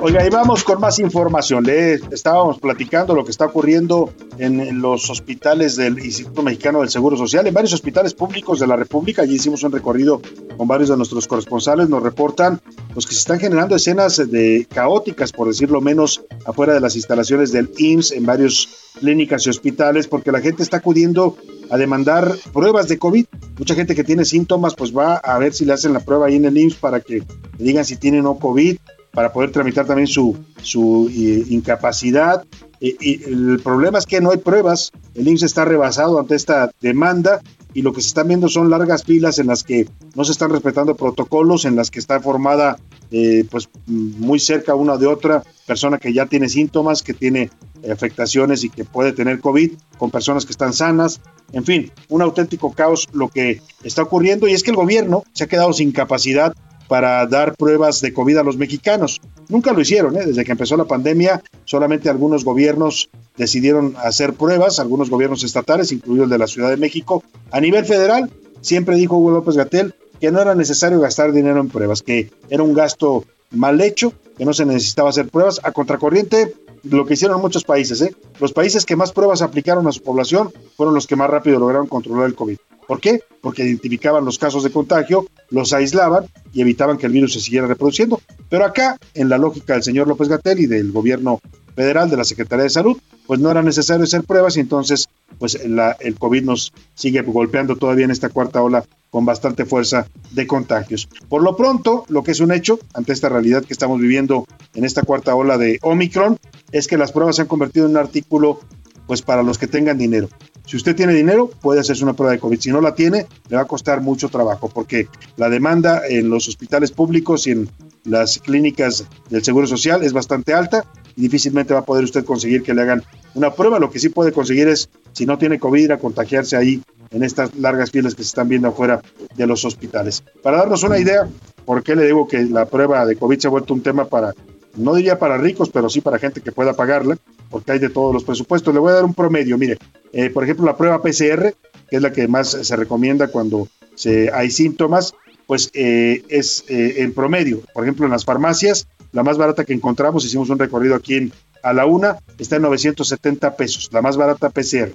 Oiga, 0.03 0.27
y 0.27 0.31
vamos 0.31 0.65
con 0.65 0.81
más 0.81 0.99
información. 0.99 1.63
Le 1.63 1.97
estábamos 2.11 2.59
platicando 2.59 3.15
lo 3.15 3.23
que 3.23 3.31
está 3.31 3.45
ocurriendo 3.45 4.11
en 4.39 4.81
los 4.81 5.11
hospitales 5.11 5.77
del 5.77 5.99
Instituto 6.03 6.43
Mexicano 6.43 6.81
del 6.81 6.89
Seguro 6.89 7.19
Social, 7.19 7.47
en 7.47 7.53
varios 7.53 7.75
hospitales 7.75 8.15
públicos 8.15 8.59
de 8.59 8.67
la 8.67 8.77
República. 8.77 9.21
Allí 9.21 9.35
hicimos 9.35 9.63
un 9.63 9.73
recorrido 9.73 10.23
con 10.57 10.67
varios 10.67 10.89
de 10.89 10.97
nuestros 10.97 11.29
corresponsales. 11.29 11.91
Nos 11.91 12.03
reportan 12.03 12.63
pues, 12.95 13.05
que 13.05 13.13
se 13.13 13.19
están 13.19 13.41
generando 13.41 13.77
escenas 13.77 14.17
de 14.17 14.67
caóticas, 14.73 15.33
por 15.33 15.49
decirlo 15.49 15.83
menos, 15.83 16.23
afuera 16.47 16.73
de 16.73 16.81
las 16.81 16.97
instalaciones 16.97 17.53
del 17.53 17.71
IMSS 17.77 18.13
en 18.13 18.25
varios 18.25 18.71
clínicas 19.01 19.47
y 19.47 19.51
hospitales, 19.51 20.07
porque 20.09 20.33
la 20.33 20.41
gente 20.41 20.63
está 20.63 20.79
acudiendo 20.79 21.37
a 21.69 21.77
demandar 21.77 22.35
pruebas 22.55 22.89
de 22.89 22.99
COVID. 22.99 23.27
Mucha 23.59 23.75
gente 23.75 23.95
que 23.95 24.03
tiene 24.03 24.25
síntomas, 24.25 24.75
pues 24.75 24.97
va 24.97 25.17
a 25.17 25.39
ver 25.39 25.53
si 25.53 25.67
le 25.67 25.75
hacen 25.75 25.93
la 25.93 26.01
prueba 26.01 26.29
ahí 26.29 26.37
en 26.37 26.47
el 26.47 26.57
IMSS 26.57 26.77
para 26.77 27.01
que 27.01 27.19
le 27.59 27.65
digan 27.65 27.85
si 27.85 27.97
tiene 27.97 28.21
o 28.21 28.23
no 28.23 28.39
COVID 28.39 28.79
para 29.13 29.33
poder 29.33 29.51
tramitar 29.51 29.87
también 29.87 30.07
su, 30.07 30.39
su 30.63 31.11
eh, 31.11 31.45
incapacidad. 31.49 32.45
Eh, 32.81 32.97
y 33.01 33.25
el 33.25 33.61
problema 33.63 33.99
es 33.99 34.07
que 34.07 34.21
no 34.21 34.31
hay 34.31 34.39
pruebas, 34.39 34.93
el 35.15 35.29
IMSS 35.29 35.43
está 35.45 35.65
rebasado 35.65 36.19
ante 36.19 36.35
esta 36.35 36.71
demanda 36.81 37.41
y 37.75 37.83
lo 37.83 37.93
que 37.93 38.01
se 38.01 38.09
están 38.09 38.29
viendo 38.29 38.49
son 38.49 38.71
largas 38.71 39.05
filas 39.05 39.39
en 39.39 39.47
las 39.47 39.63
que 39.63 39.89
no 40.15 40.25
se 40.25 40.33
están 40.33 40.51
respetando 40.51 40.97
protocolos, 40.97 41.65
en 41.65 41.77
las 41.77 41.91
que 41.91 42.01
está 42.01 42.21
formada 42.21 42.79
eh, 43.11 43.45
pues 43.51 43.69
muy 43.87 44.41
cerca 44.41 44.75
una 44.75 44.97
de 44.97 45.07
otra 45.07 45.43
persona 45.67 45.99
que 45.99 46.13
ya 46.13 46.27
tiene 46.27 46.49
síntomas, 46.49 47.03
que 47.03 47.15
tiene 47.15 47.51
afectaciones 47.91 48.65
y 48.65 48.71
que 48.71 48.85
puede 48.85 49.13
tener 49.13 49.41
COVID, 49.41 49.73
con 49.99 50.11
personas 50.11 50.45
que 50.45 50.53
están 50.53 50.73
sanas, 50.73 51.21
en 51.53 51.65
fin, 51.65 51.91
un 52.09 52.23
auténtico 52.23 52.73
caos 52.73 53.09
lo 53.13 53.29
que 53.29 53.61
está 53.83 54.03
ocurriendo 54.03 54.49
y 54.49 54.53
es 54.53 54.63
que 54.63 54.71
el 54.71 54.77
gobierno 54.77 55.25
se 55.33 55.45
ha 55.45 55.49
quedado 55.49 55.73
sin 55.73 55.93
capacidad 55.93 56.55
para 56.91 57.25
dar 57.29 57.55
pruebas 57.55 58.01
de 58.01 58.13
COVID 58.13 58.39
a 58.39 58.43
los 58.43 58.57
mexicanos. 58.57 59.21
Nunca 59.49 59.73
lo 59.73 59.81
hicieron, 59.81 60.17
¿eh? 60.17 60.27
desde 60.27 60.45
que 60.45 60.51
empezó 60.51 60.77
la 60.77 60.87
pandemia, 60.87 61.41
solamente 61.65 62.09
algunos 62.09 62.45
gobiernos 62.45 63.11
decidieron 63.37 63.95
hacer 64.03 64.35
pruebas, 64.35 64.81
algunos 64.81 65.09
gobiernos 65.09 65.45
estatales, 65.45 65.93
incluido 65.93 66.25
el 66.25 66.31
de 66.31 66.39
la 66.39 66.49
Ciudad 66.49 66.69
de 66.69 66.77
México. 66.77 67.23
A 67.53 67.61
nivel 67.61 67.85
federal, 67.85 68.29
siempre 68.61 68.97
dijo 68.97 69.17
Hugo 69.17 69.31
López 69.31 69.55
Gatel 69.55 69.95
que 70.21 70.33
no 70.33 70.41
era 70.41 70.57
necesario 70.57 70.99
gastar 70.99 71.31
dinero 71.31 71.61
en 71.61 71.69
pruebas, 71.69 72.03
que 72.03 72.29
era 72.51 72.65
un 72.65 72.75
gasto 72.75 73.25
mal 73.53 73.81
hecho, 73.81 74.13
que 74.37 74.45
no 74.45 74.53
se 74.53 74.67
necesitaba 74.67 75.11
hacer 75.11 75.29
pruebas. 75.29 75.61
A 75.63 75.71
contracorriente, 75.71 76.55
lo 76.85 77.07
que 77.07 77.15
hicieron 77.15 77.41
muchos 77.41 77.65
países, 77.65 78.01
¿eh? 78.03 78.15
los 78.39 78.53
países 78.53 78.85
que 78.85 78.97
más 78.97 79.13
pruebas 79.13 79.43
aplicaron 79.43 79.87
a 79.87 79.93
su 79.93 80.03
población 80.03 80.53
fueron 80.77 80.95
los 80.95 81.07
que 81.07 81.17
más 81.17 81.31
rápido 81.31 81.59
lograron 81.59 81.87
controlar 81.87 82.27
el 82.27 82.35
COVID. 82.35 82.57
¿Por 82.87 83.01
qué? 83.01 83.21
Porque 83.41 83.63
identificaban 83.63 84.25
los 84.25 84.39
casos 84.39 84.65
de 84.65 84.71
contagio, 84.71 85.27
los 85.51 85.73
aislaban 85.73 86.27
y 86.53 86.61
evitaban 86.61 86.99
que 86.99 87.07
el 87.07 87.13
virus 87.13 87.35
se 87.35 87.41
siguiera 87.41 87.69
reproduciendo. 87.69 88.21
Pero 88.49 88.65
acá, 88.65 88.99
en 89.15 89.29
la 89.29 89.39
lógica 89.39 89.75
del 89.75 89.85
señor 89.85 90.09
López 90.09 90.29
Gatel 90.29 90.59
y 90.59 90.67
del 90.67 90.91
gobierno 90.91 91.41
federal, 91.77 92.11
de 92.11 92.17
la 92.17 92.25
Secretaría 92.25 92.65
de 92.65 92.71
Salud, 92.71 92.97
pues 93.29 93.39
no 93.39 93.49
era 93.49 93.63
necesario 93.63 94.03
hacer 94.03 94.25
pruebas 94.25 94.57
y 94.57 94.61
entonces 94.61 95.09
pues 95.39 95.55
el 95.55 96.17
COVID 96.19 96.43
nos 96.43 96.73
sigue 96.95 97.23
golpeando 97.23 97.77
todavía 97.77 98.07
en 98.07 98.11
esta 98.11 98.29
cuarta 98.29 98.61
ola 98.61 98.85
con 99.11 99.25
bastante 99.25 99.65
fuerza 99.65 100.07
de 100.31 100.47
contagios. 100.47 101.09
Por 101.29 101.43
lo 101.43 101.57
pronto, 101.57 102.05
lo 102.09 102.23
que 102.23 102.31
es 102.31 102.41
un 102.41 102.53
hecho 102.53 102.79
ante 102.95 103.13
esta 103.13 103.29
realidad 103.29 103.65
que 103.65 103.73
estamos 103.73 104.01
viviendo 104.01 104.47
en 104.75 104.85
esta 104.85 105.03
cuarta 105.03 105.35
ola 105.35 105.59
de 105.59 105.79
Omicron 105.83 106.39
es 106.73 106.87
que 106.87 106.97
las 106.97 107.13
pruebas 107.13 107.37
se 107.37 107.43
han 107.43 107.49
convertido 107.49 107.87
en 107.87 107.93
un 107.93 107.99
artículo 107.99 108.61
pues 109.07 109.23
para 109.23 109.43
los 109.43 109.59
que 109.59 109.67
tengan 109.67 109.99
dinero. 109.99 110.29
Si 110.67 110.77
usted 110.77 110.95
tiene 110.95 111.13
dinero, 111.13 111.51
puede 111.51 111.81
hacerse 111.81 112.05
una 112.05 112.13
prueba 112.13 112.33
de 112.33 112.39
COVID. 112.39 112.61
Si 112.61 112.71
no 112.71 112.81
la 112.81 112.95
tiene, 112.95 113.27
le 113.49 113.57
va 113.57 113.63
a 113.63 113.67
costar 113.67 114.01
mucho 114.01 114.29
trabajo 114.29 114.69
porque 114.69 115.09
la 115.37 115.49
demanda 115.49 116.07
en 116.09 116.31
los 116.31 116.47
hospitales 116.47 116.93
públicos 116.93 117.49
y 117.49 117.51
en 117.51 117.71
las 118.05 118.39
clínicas 118.39 119.05
del 119.29 119.43
Seguro 119.43 119.67
Social 119.67 120.05
es 120.05 120.13
bastante 120.13 120.55
alta 120.55 120.85
y 121.17 121.23
difícilmente 121.23 121.75
va 121.75 121.81
a 121.81 121.85
poder 121.85 122.05
usted 122.05 122.25
conseguir 122.25 122.63
que 122.63 122.73
le 122.73 122.83
hagan 122.83 123.03
una 123.35 123.53
prueba. 123.53 123.81
Lo 123.81 123.91
que 123.91 123.99
sí 123.99 124.11
puede 124.11 124.31
conseguir 124.31 124.69
es, 124.69 124.89
si 125.13 125.27
no 125.27 125.39
tiene 125.39 125.59
COVID, 125.59 125.83
ir 125.83 125.93
a 125.93 125.99
contagiarse 125.99 126.57
ahí 126.57 126.81
en 127.11 127.25
estas 127.25 127.55
largas 127.57 127.91
filas 127.91 128.15
que 128.15 128.23
se 128.23 128.29
están 128.29 128.49
viendo 128.49 128.69
afuera 128.69 129.01
de 129.37 129.47
los 129.47 129.65
hospitales. 129.65 130.23
Para 130.43 130.59
darnos 130.59 130.83
una 130.83 130.99
idea, 130.99 131.29
¿por 131.65 131.83
qué 131.83 131.97
le 131.97 132.07
digo 132.07 132.29
que 132.29 132.45
la 132.45 132.67
prueba 132.67 133.05
de 133.07 133.17
COVID 133.17 133.39
se 133.39 133.49
ha 133.49 133.51
vuelto 133.51 133.75
un 133.75 133.83
tema 133.83 134.05
para, 134.05 134.33
no 134.77 134.95
diría 134.95 135.19
para 135.19 135.39
ricos, 135.39 135.71
pero 135.71 135.89
sí 135.89 136.01
para 136.01 136.19
gente 136.19 136.41
que 136.41 136.53
pueda 136.53 136.75
pagarla? 136.75 137.17
porque 137.51 137.73
hay 137.73 137.79
de 137.79 137.91
todos 137.91 138.15
los 138.15 138.25
presupuestos. 138.25 138.73
Le 138.73 138.81
voy 138.81 138.93
a 138.93 138.97
dar 138.97 139.05
un 139.05 139.15
promedio, 139.15 139.59
mire, 139.59 139.77
eh, 140.13 140.31
por 140.31 140.45
ejemplo, 140.45 140.65
la 140.65 140.77
prueba 140.77 141.03
PCR, 141.03 141.55
que 141.89 141.97
es 141.97 142.03
la 142.03 142.13
que 142.13 142.29
más 142.29 142.51
se 142.51 142.77
recomienda 142.77 143.29
cuando 143.29 143.69
se, 143.95 144.31
hay 144.33 144.51
síntomas, 144.51 145.15
pues 145.47 145.71
eh, 145.75 146.23
es 146.29 146.65
eh, 146.69 147.03
en 147.03 147.13
promedio. 147.13 147.61
Por 147.75 147.85
ejemplo, 147.85 148.07
en 148.07 148.13
las 148.13 148.25
farmacias, 148.25 148.87
la 149.13 149.25
más 149.25 149.37
barata 149.37 149.65
que 149.65 149.75
encontramos, 149.75 150.25
hicimos 150.25 150.49
un 150.49 150.59
recorrido 150.59 150.95
aquí 150.95 151.17
en, 151.17 151.33
a 151.63 151.73
la 151.73 151.85
una, 151.85 152.19
está 152.39 152.57
en 152.57 152.63
970 152.63 153.57
pesos, 153.57 153.91
la 153.93 154.01
más 154.01 154.17
barata 154.17 154.49
PCR 154.49 154.93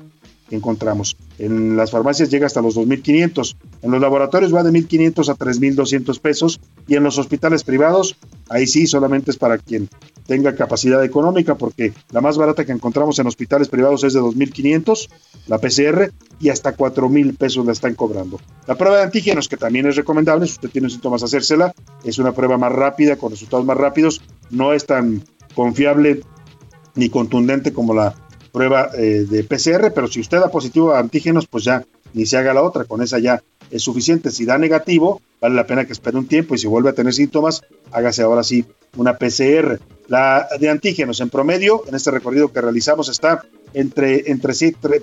que 0.47 0.55
encontramos. 0.55 1.17
En 1.37 1.75
las 1.75 1.91
farmacias 1.91 2.29
llega 2.29 2.47
hasta 2.47 2.61
los 2.61 2.77
2.500. 2.77 3.55
En 3.81 3.91
los 3.91 4.01
laboratorios 4.01 4.53
va 4.53 4.63
de 4.63 4.71
1.500 4.71 5.29
a 5.29 5.35
3.200 5.35 6.19
pesos. 6.19 6.59
Y 6.87 6.95
en 6.95 7.03
los 7.03 7.17
hospitales 7.17 7.63
privados, 7.63 8.15
ahí 8.49 8.67
sí 8.67 8.87
solamente 8.87 9.31
es 9.31 9.37
para 9.37 9.57
quien 9.57 9.89
tenga 10.27 10.55
capacidad 10.55 11.03
económica, 11.03 11.55
porque 11.55 11.93
la 12.11 12.21
más 12.21 12.37
barata 12.37 12.65
que 12.65 12.71
encontramos 12.71 13.19
en 13.19 13.27
hospitales 13.27 13.69
privados 13.69 14.03
es 14.03 14.13
de 14.13 14.21
2.500, 14.21 15.09
la 15.47 15.59
PCR, 15.59 16.11
y 16.39 16.49
hasta 16.49 16.75
4.000 16.75 17.37
pesos 17.37 17.65
la 17.65 17.71
están 17.71 17.95
cobrando. 17.95 18.39
La 18.67 18.75
prueba 18.75 18.97
de 18.97 19.03
antígenos, 19.03 19.47
que 19.47 19.57
también 19.57 19.85
es 19.85 19.95
recomendable, 19.95 20.47
si 20.47 20.53
usted 20.53 20.69
tiene 20.69 20.89
síntomas, 20.89 21.23
hacérsela, 21.23 21.73
es 22.03 22.17
una 22.17 22.33
prueba 22.33 22.57
más 22.57 22.71
rápida, 22.71 23.17
con 23.17 23.31
resultados 23.31 23.65
más 23.65 23.77
rápidos, 23.77 24.21
no 24.49 24.73
es 24.73 24.85
tan 24.85 25.23
confiable 25.53 26.21
ni 26.95 27.09
contundente 27.09 27.73
como 27.73 27.93
la 27.93 28.15
prueba 28.55 28.89
eh, 28.97 29.25
de 29.29 29.43
PCR, 29.43 29.91
pero 29.93 30.07
si 30.07 30.21
usted 30.21 30.39
da 30.39 30.47
positivo 30.49 30.93
a 30.93 30.99
antígenos, 30.99 31.45
pues 31.45 31.65
ya 31.65 31.83
ni 32.13 32.25
se 32.25 32.37
haga 32.37 32.53
la 32.53 32.63
otra, 32.63 32.85
con 32.85 33.01
esa 33.01 33.19
ya 33.19 33.43
es 33.69 33.83
suficiente. 33.83 34.31
Si 34.31 34.45
da 34.45 34.57
negativo, 34.57 35.21
vale 35.41 35.55
la 35.55 35.67
pena 35.67 35.83
que 35.83 35.91
espere 35.91 36.17
un 36.17 36.25
tiempo 36.25 36.55
y 36.55 36.57
si 36.57 36.65
vuelve 36.65 36.89
a 36.89 36.93
tener 36.93 37.13
síntomas, 37.13 37.63
hágase 37.91 38.23
ahora 38.23 38.43
sí 38.43 38.63
una 38.95 39.17
PCR. 39.17 39.77
La 40.07 40.47
de 40.57 40.69
antígenos 40.69 41.19
en 41.19 41.29
promedio, 41.29 41.83
en 41.85 41.95
este 41.95 42.11
recorrido 42.11 42.53
que 42.53 42.61
realizamos, 42.61 43.09
está 43.09 43.43
entre, 43.73 44.31
entre 44.31 44.53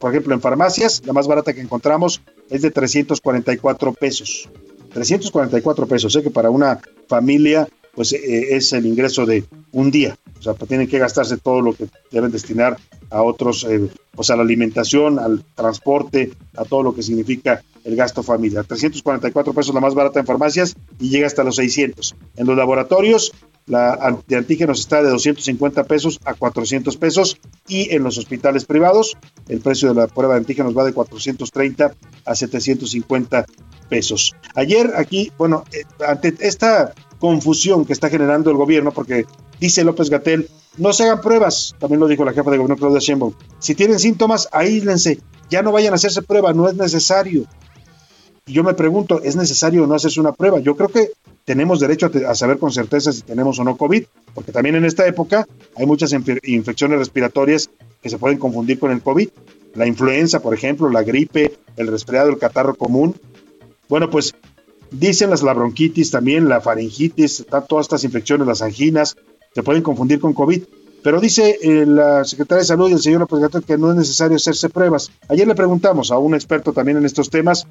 por 0.01 0.11
ejemplo, 0.11 0.33
en 0.33 0.41
farmacias, 0.41 1.03
la 1.05 1.13
más 1.13 1.27
barata 1.27 1.53
que 1.53 1.61
encontramos 1.61 2.23
es 2.49 2.63
de 2.63 2.71
344 2.71 3.93
pesos. 3.93 4.49
344 4.95 5.87
pesos, 5.87 6.11
sé 6.11 6.23
que 6.23 6.31
para 6.31 6.49
una 6.49 6.81
familia 7.07 7.69
pues 7.95 8.13
eh, 8.13 8.57
es 8.57 8.73
el 8.73 8.87
ingreso 8.87 9.27
de 9.27 9.45
un 9.73 9.91
día. 9.91 10.17
O 10.39 10.43
sea, 10.43 10.55
pues, 10.55 10.69
tienen 10.69 10.89
que 10.89 10.99
gastarse 10.99 11.37
todo 11.37 11.61
lo 11.61 11.75
que 11.75 11.87
deben 12.11 12.33
destinar 12.33 12.77
a 13.11 13.23
otros, 13.23 13.65
eh, 13.65 13.89
pues 14.13 14.31
a 14.31 14.37
la 14.37 14.43
alimentación, 14.43 15.19
al 15.19 15.45
transporte, 15.55 16.33
a 16.57 16.65
todo 16.65 16.83
lo 16.83 16.95
que 16.95 17.03
significa 17.03 17.63
el 17.85 17.97
gasto 17.97 18.23
familiar. 18.23 18.65
344 18.65 19.53
pesos 19.53 19.75
la 19.75 19.81
más 19.81 19.95
barata 19.95 20.21
en 20.21 20.27
farmacias 20.27 20.75
y 20.99 21.11
llega 21.11 21.27
hasta 21.27 21.45
los 21.45 21.57
600. 21.57 22.15
En 22.37 22.47
los 22.47 22.57
laboratorios, 22.57 23.33
la 23.67 24.19
de 24.27 24.37
antígenos 24.37 24.81
está 24.81 25.03
de 25.03 25.11
250 25.11 25.85
pesos 25.85 26.21
a 26.25 26.35
400 26.35 26.97
pesos 26.97 27.39
y 27.69 27.95
en 27.95 28.03
los 28.03 28.19
hospitales 28.19 28.65
privados 28.65 29.17
el 29.49 29.61
precio 29.61 29.89
de 29.89 30.01
la 30.01 30.07
prueba 30.09 30.35
de 30.35 30.41
antígenos 30.41 30.77
va 30.77 30.85
de 30.85 30.93
430 30.93 31.95
a 32.25 32.35
750 32.35 33.47
pesos. 33.93 34.35
Ayer 34.55 34.93
aquí, 34.97 35.31
bueno, 35.37 35.65
eh, 35.71 35.85
ante 36.09 36.35
esta 36.41 36.95
confusión 37.19 37.85
que 37.85 37.93
está 37.93 38.09
generando 38.09 38.51
el 38.51 38.57
gobierno, 38.57 38.91
porque 38.91 39.27
dice 39.61 39.85
López 39.85 40.09
Gatel, 40.09 40.49
no 40.79 40.95
se 40.95 41.05
hagan 41.05 41.21
pruebas, 41.21 41.75
también 41.79 42.01
lo 42.01 42.09
dijo 42.09 42.25
la 42.25 42.33
jefa 42.33 42.51
de 42.51 42.57
gobierno 42.57 42.79
Claudia 42.79 43.01
Sheinbaum. 43.01 43.35
Si 43.59 43.75
tienen 43.75 43.99
síntomas, 43.99 44.49
aíslense, 44.51 45.21
ya 45.51 45.61
no 45.63 45.73
vayan 45.73 45.93
a 45.93 45.97
hacerse 45.97 46.23
prueba, 46.23 46.55
no 46.55 46.69
es 46.71 46.75
necesario. 46.75 47.45
Y 48.47 48.55
yo 48.55 48.65
me 48.65 48.73
pregunto, 48.73 49.21
¿es 49.23 49.37
necesario 49.37 49.87
no 49.87 49.95
hacerse 49.95 50.21
una 50.21 50.33
prueba? 50.33 50.59
Yo 50.61 50.75
creo 50.75 50.89
que 50.89 51.11
tenemos 51.45 51.79
derecho 51.81 52.11
a, 52.27 52.35
saber 52.35 52.59
con 52.59 52.73
certeza 52.73 53.13
si 53.13 53.21
tenemos 53.21 53.59
o 53.59 53.65
no 53.65 53.77
COVID, 53.77 54.05
porque 54.35 54.53
también 54.53 54.77
en 54.77 54.87
esta 54.87 55.07
época 55.07 55.47
hay 55.77 55.85
muchas 55.87 56.13
infe- 56.15 56.41
infecciones 56.45 56.99
respiratorias 56.99 57.69
que 58.03 58.09
se 58.09 58.17
pueden 58.19 58.39
confundir 58.39 58.79
con 58.79 58.91
el 58.91 59.03
COVID. 59.03 59.29
La 59.75 59.87
influenza, 59.87 60.41
por 60.41 60.55
ejemplo, 60.55 60.89
la 60.89 61.03
gripe, 61.03 61.57
el 61.77 61.89
resfriado, 61.89 62.31
el 62.31 62.39
catarro 62.39 62.75
común. 62.75 63.15
Bueno, 63.93 64.09
pues 64.09 64.35
dicen 64.91 65.29
las 65.29 65.43
la 65.43 65.53
bronquitis 65.53 66.11
también, 66.11 66.49
la 66.49 66.63
faringitis, 66.63 67.45
todas 67.69 67.85
estas 67.85 68.05
infecciones, 68.05 68.47
las 68.47 68.63
anginas, 68.63 69.17
se 69.55 69.63
pueden 69.63 69.83
confundir 69.83 70.19
con 70.19 70.33
COVID. 70.33 70.63
Pero 71.03 71.21
dice 71.21 71.59
eh, 71.61 71.85
la 71.85 72.25
secretaria 72.25 72.61
de 72.61 72.69
Salud 72.69 72.89
y 72.89 72.95
el 72.95 73.01
señor 73.01 73.21
López 73.21 73.41
Gatel 73.41 73.65
que 73.65 73.77
no 73.77 73.91
es 73.91 73.97
necesario 73.99 74.37
hacerse 74.37 74.71
pruebas. 74.71 75.11
Ayer 75.29 75.47
le 75.47 75.55
preguntamos 75.55 76.11
a 76.11 76.17
un 76.17 76.35
experto 76.35 76.73
también 76.73 76.97
en 76.97 77.05
estos 77.05 77.29
temas, 77.29 77.67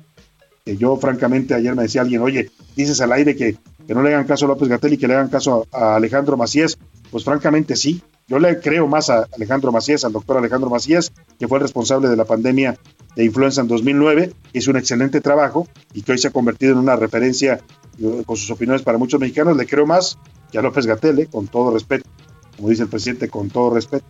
que 0.63 0.77
yo 0.77 0.95
francamente 0.97 1.55
ayer 1.55 1.73
me 1.73 1.81
decía 1.81 2.01
alguien, 2.01 2.21
oye, 2.21 2.51
dices 2.75 3.01
al 3.01 3.13
aire 3.13 3.35
que, 3.35 3.57
que 3.87 3.95
no 3.95 4.03
le 4.03 4.13
hagan 4.13 4.27
caso 4.27 4.45
a 4.45 4.49
López 4.49 4.69
Gatel 4.69 4.93
y 4.93 4.97
que 4.99 5.07
le 5.07 5.15
hagan 5.15 5.29
caso 5.29 5.65
a, 5.71 5.93
a 5.93 5.95
Alejandro 5.95 6.37
Macías. 6.37 6.77
Pues 7.09 7.23
francamente 7.23 7.75
sí, 7.75 7.99
yo 8.27 8.37
le 8.37 8.59
creo 8.59 8.85
más 8.85 9.09
a 9.09 9.27
Alejandro 9.35 9.71
Macías, 9.71 10.05
al 10.05 10.13
doctor 10.13 10.37
Alejandro 10.37 10.69
Macías, 10.69 11.11
que 11.39 11.47
fue 11.47 11.57
el 11.57 11.63
responsable 11.63 12.09
de 12.09 12.15
la 12.15 12.25
pandemia 12.25 12.77
de 13.15 13.25
influenza 13.25 13.61
en 13.61 13.67
2009, 13.67 14.31
que 14.51 14.59
hizo 14.59 14.71
un 14.71 14.77
excelente 14.77 15.21
trabajo 15.21 15.67
y 15.93 16.01
que 16.01 16.13
hoy 16.13 16.17
se 16.17 16.27
ha 16.29 16.31
convertido 16.31 16.73
en 16.73 16.77
una 16.79 16.95
referencia 16.95 17.59
eh, 17.99 18.23
con 18.25 18.37
sus 18.37 18.49
opiniones 18.51 18.81
para 18.83 18.97
muchos 18.97 19.19
mexicanos. 19.19 19.57
Le 19.57 19.65
creo 19.65 19.85
más 19.85 20.17
que 20.51 20.57
a 20.57 20.61
López 20.61 20.85
Gatel, 20.85 21.19
eh, 21.19 21.27
con 21.31 21.47
todo 21.47 21.71
respeto, 21.71 22.09
como 22.57 22.69
dice 22.69 22.83
el 22.83 22.89
presidente, 22.89 23.29
con 23.29 23.49
todo 23.49 23.73
respeto. 23.73 24.05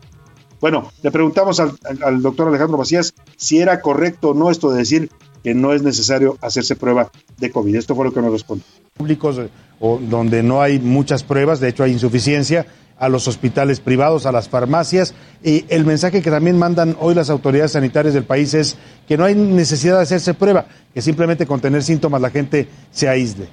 Bueno, 0.60 0.92
le 1.02 1.10
preguntamos 1.12 1.60
al, 1.60 1.72
al- 1.84 2.04
al 2.04 2.22
doctor 2.22 2.48
Alejandro 2.48 2.78
Macías 2.78 3.14
si 3.36 3.58
era 3.60 3.82
correcto 3.82 4.30
o 4.30 4.34
no 4.36 4.52
esto 4.52 4.72
de 4.72 4.78
decir 4.80 5.10
que 5.44 5.56
no 5.56 5.74
es 5.74 5.82
necesario 5.82 6.38
hacerse 6.42 6.76
prueba 6.76 7.10
de 7.40 7.50
COVID. 7.50 7.76
Esto 7.76 7.96
fue 7.96 8.06
lo 8.06 8.14
que 8.14 8.22
nos 8.22 8.32
respondió. 8.32 8.64
públicos 8.94 9.40
eh, 9.40 9.50
o 9.80 9.98
donde 10.00 10.44
no 10.44 10.62
hay 10.62 10.78
muchas 10.80 11.24
pruebas, 11.24 11.60
de 11.60 11.70
hecho 11.70 11.84
hay 11.84 11.92
insuficiencia, 11.94 12.68
a 13.02 13.10
los 13.10 13.28
hospitales 13.28 13.80
privados, 13.80 14.28
a 14.28 14.32
las 14.32 14.48
farmacias. 14.48 15.16
Y 15.44 15.66
el 15.70 15.86
mensaje 15.86 16.22
que 16.22 16.30
también 16.30 16.60
mandan 16.60 16.96
hoy 17.00 17.16
las 17.16 17.32
autoridades 17.32 17.72
sanitarias 17.72 18.14
del 18.14 18.26
país 18.26 18.54
es 18.54 18.78
que 19.08 19.18
no 19.18 19.26
hay 19.26 19.34
necesidad 19.34 19.98
de 19.98 20.04
hacerse 20.04 20.36
prueba, 20.36 20.68
que 20.94 21.02
simplemente 21.02 21.48
con 21.48 21.60
tener 21.60 21.82
síntomas 21.82 22.22
la 22.22 22.30
gente 22.30 22.68
se 22.92 23.10
aísle. 23.10 23.48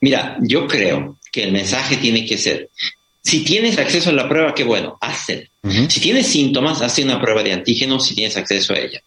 Mira, 0.00 0.36
yo 0.42 0.66
creo 0.66 1.16
que 1.30 1.44
el 1.44 1.52
mensaje 1.52 1.96
tiene 1.96 2.26
que 2.26 2.36
ser, 2.36 2.68
si 3.22 3.44
tienes 3.44 3.78
acceso 3.78 4.10
a 4.10 4.12
la 4.12 4.28
prueba, 4.28 4.52
qué 4.52 4.64
bueno, 4.64 4.98
hazla. 5.00 5.44
Si 5.88 6.00
tienes 6.00 6.26
síntomas, 6.26 6.82
hazte 6.82 7.04
una 7.04 7.20
prueba 7.20 7.42
de 7.42 7.52
antígeno 7.52 7.98
si 7.98 8.14
tienes 8.14 8.36
acceso 8.36 8.74
a 8.74 8.78
ella. 8.78 9.00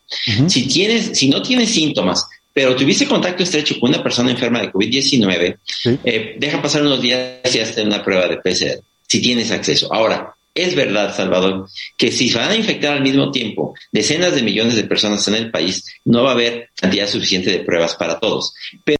Si 0.48 0.68
tienes, 0.68 1.18
si 1.18 1.30
no 1.30 1.42
tienes 1.42 1.70
síntomas, 1.70 2.26
pero 2.58 2.76
tuviste 2.76 3.08
contacto 3.08 3.44
estrecho 3.44 3.80
con 3.80 3.92
una 3.92 4.02
persona 4.02 4.32
enferma 4.32 4.60
de 4.60 4.72
COVID-19, 4.72 5.60
eh, 6.04 6.36
deja 6.40 6.60
pasar 6.60 6.82
unos 6.82 7.00
días 7.00 7.54
y 7.54 7.60
hazte 7.60 7.84
una 7.84 8.04
prueba 8.04 8.28
de 8.28 8.38
PCR, 8.38 8.82
si 9.08 9.22
tienes 9.22 9.52
acceso. 9.52 9.94
Ahora, 9.94 10.34
es 10.56 10.74
verdad, 10.74 11.16
Salvador, 11.16 11.68
que 11.96 12.12
si 12.12 12.30
se 12.30 12.40
van 12.40 12.50
a 12.50 12.56
infectar 12.56 12.94
al 12.94 13.04
mismo 13.04 13.30
tiempo 13.30 13.76
decenas 13.92 14.34
de 14.34 14.42
millones 14.42 14.76
de 14.76 14.86
personas 14.86 15.28
en 15.28 15.36
el 15.36 15.52
país, 15.52 15.86
no 16.04 16.24
va 16.24 16.32
a 16.32 16.34
haber 16.34 16.72
cantidad 16.74 17.08
suficiente 17.08 17.52
de 17.52 17.60
pruebas 17.60 17.94
para 17.94 18.20
todos. 18.20 18.56
Pero 18.84 18.98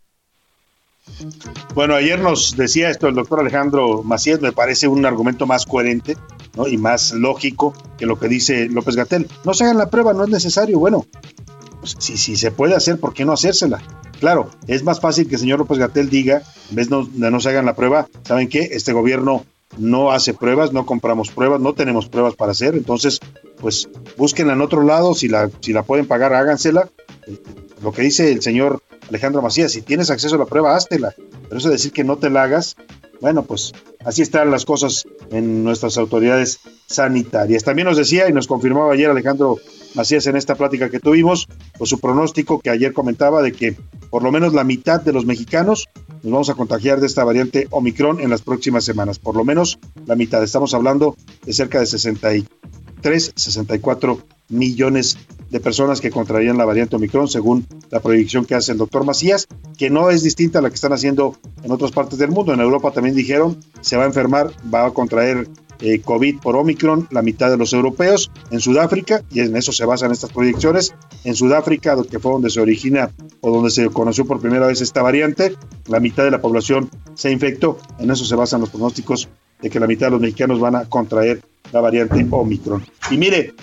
Bueno, 1.74 1.96
ayer 1.96 2.20
nos 2.20 2.56
decía 2.56 2.92
esto 2.92 3.08
el 3.08 3.16
doctor 3.16 3.40
Alejandro 3.40 4.04
Macías, 4.04 4.40
me 4.40 4.52
parece 4.52 4.88
un 4.88 5.04
argumento 5.04 5.48
más 5.48 5.66
coherente 5.66 6.16
¿no? 6.56 6.68
y 6.68 6.78
más 6.78 7.12
lógico 7.12 7.74
que 7.98 8.06
lo 8.06 8.20
que 8.20 8.28
dice 8.28 8.70
López 8.70 8.96
Gatel. 8.96 9.28
No 9.44 9.56
se 9.56 9.64
hagan 9.64 9.80
la 9.80 9.90
prueba, 9.90 10.14
no 10.14 10.26
es 10.26 10.30
necesario. 10.30 10.78
Bueno, 10.78 11.08
pues, 11.80 11.96
si, 12.00 12.18
si 12.18 12.36
se 12.36 12.52
puede 12.52 12.76
hacer, 12.76 13.00
¿por 13.00 13.14
qué 13.14 13.26
no 13.26 13.34
hacérsela? 13.34 13.82
Claro, 14.20 14.50
es 14.68 14.84
más 14.84 15.00
fácil 15.00 15.28
que 15.28 15.36
el 15.36 15.42
señor 15.42 15.60
López 15.60 15.78
Gatel 15.78 16.10
diga, 16.10 16.42
en 16.70 16.76
vez 16.76 16.90
no- 16.90 17.06
de 17.06 17.30
no 17.32 17.40
se 17.40 17.50
hagan 17.50 17.66
la 17.66 17.76
prueba, 17.76 18.08
¿saben 18.24 18.50
qué? 18.50 18.70
Este 18.72 18.94
gobierno 18.94 19.46
no 19.78 20.12
hace 20.12 20.34
pruebas, 20.34 20.74
no 20.74 20.86
compramos 20.86 21.30
pruebas, 21.30 21.60
no 21.62 21.74
tenemos 21.74 22.08
pruebas 22.10 22.36
para 22.36 22.52
hacer, 22.54 22.76
entonces, 22.76 23.20
pues 23.60 23.90
búsquenla 24.18 24.54
en 24.54 24.62
otro 24.62 24.82
lado, 24.82 25.14
si 25.14 25.28
la, 25.28 25.50
si 25.60 25.74
la 25.74 25.84
pueden 25.84 26.08
pagar, 26.08 26.34
hágansela. 26.34 26.90
Lo 27.84 27.92
que 27.92 28.02
dice 28.02 28.32
el 28.32 28.42
señor 28.42 28.82
Alejandro 29.10 29.42
Macías, 29.42 29.72
si 29.72 29.82
tienes 29.82 30.10
acceso 30.10 30.36
a 30.36 30.40
la 30.40 30.46
prueba, 30.46 30.76
háztela. 30.76 31.14
Pero 31.44 31.58
eso 31.60 31.68
de 31.70 31.76
decir 31.76 31.92
que 31.92 32.04
no 32.04 32.18
te 32.18 32.30
la 32.30 32.44
hagas, 32.44 32.76
bueno, 33.22 33.44
pues 33.44 33.74
así 34.04 34.22
están 34.22 34.50
las 34.52 34.66
cosas 34.66 35.04
en 35.32 35.64
nuestras 35.64 35.98
autoridades 35.98 36.60
sanitarias. 36.88 37.64
También 37.64 37.88
nos 37.88 37.98
decía 37.98 38.28
y 38.30 38.34
nos 38.34 38.48
confirmaba 38.48 38.94
ayer 38.94 39.10
Alejandro 39.10 39.58
Macías 39.96 40.28
en 40.28 40.36
esta 40.36 40.56
plática 40.56 40.90
que 40.90 41.00
tuvimos, 41.00 41.48
pues 41.78 41.90
su 41.90 42.00
pronóstico 42.00 42.60
que 42.60 42.70
ayer 42.70 42.94
comentaba 42.94 43.42
de 43.42 43.52
que 43.52 43.76
por 44.10 44.24
lo 44.24 44.32
menos 44.32 44.54
la 44.54 44.64
mitad 44.64 45.02
de 45.02 45.14
los 45.14 45.26
mexicanos 45.26 45.88
nos 46.24 46.32
vamos 46.32 46.50
a 46.50 46.56
contagiar 46.56 47.00
de 47.00 47.08
esta 47.08 47.24
variante 47.24 47.68
Omicron 47.72 48.20
en 48.20 48.30
las 48.30 48.42
próximas 48.42 48.84
semanas. 48.84 49.20
Por 49.20 49.36
lo 49.36 49.44
menos 49.44 49.80
la 50.06 50.16
mitad. 50.16 50.44
Estamos 50.44 50.74
hablando 50.74 51.16
de 51.46 51.54
cerca 51.54 51.80
de 51.80 51.86
63, 51.86 53.32
64 53.36 54.22
millones 54.50 55.18
de 55.50 55.60
personas 55.60 56.02
que 56.02 56.10
contraerían 56.10 56.58
la 56.58 56.66
variante 56.66 56.96
Omicron, 56.96 57.28
según 57.28 57.66
la 57.90 58.02
proyección 58.02 58.46
que 58.46 58.56
hace 58.56 58.74
el 58.74 58.78
doctor 58.78 59.06
Macías, 59.06 59.48
que 59.78 59.90
no 59.90 60.10
es 60.10 60.24
distinta 60.24 60.60
a 60.60 60.62
la 60.62 60.70
que 60.70 60.76
están 60.76 60.94
haciendo 60.94 61.38
en 61.64 61.72
otras 61.72 61.92
partes 61.92 62.20
del 62.20 62.32
mundo. 62.32 62.54
En 62.54 62.60
Europa 62.60 62.92
también 62.92 63.16
dijeron, 63.16 63.58
se 63.82 63.96
va 63.96 64.04
a 64.04 64.08
enfermar, 64.08 64.52
va 64.74 64.86
a 64.86 64.92
contraer 64.92 65.48
eh, 65.82 66.02
COVID 66.02 66.40
por 66.40 66.56
Omicron, 66.56 67.08
la 67.12 67.22
mitad 67.22 67.50
de 67.50 67.58
los 67.58 67.74
europeos, 67.74 68.32
en 68.52 68.60
Sudáfrica, 68.60 69.24
y 69.32 69.42
en 69.42 69.56
eso 69.56 69.72
se 69.72 69.86
basan 69.86 70.12
estas 70.12 70.32
proyecciones, 70.32 70.94
en 71.24 71.36
Sudáfrica, 71.36 71.96
que 72.10 72.20
fue 72.20 72.32
donde 72.32 72.50
se 72.50 72.62
origina 72.62 73.12
o 73.42 73.52
donde 73.52 73.70
se 73.70 73.88
conoció 73.90 74.26
por 74.26 74.40
primera 74.40 74.68
vez 74.68 74.82
esta 74.82 75.02
variante, 75.02 75.56
la 75.88 76.00
mitad 76.00 76.24
de 76.24 76.32
la 76.32 76.42
población 76.42 76.90
se 77.14 77.32
infectó, 77.32 77.78
en 78.00 78.12
eso 78.12 78.26
se 78.26 78.36
basan 78.36 78.62
los 78.62 78.70
pronósticos 78.70 79.30
de 79.62 79.70
que 79.70 79.80
la 79.80 79.88
mitad 79.88 80.08
de 80.08 80.12
los 80.12 80.22
mexicanos 80.22 80.60
van 80.60 80.76
a 80.76 80.86
contraer 80.86 81.42
la 81.72 81.82
variante 81.82 82.26
Omicron. 82.30 82.86
Y 83.12 83.18
mire, 83.18 83.54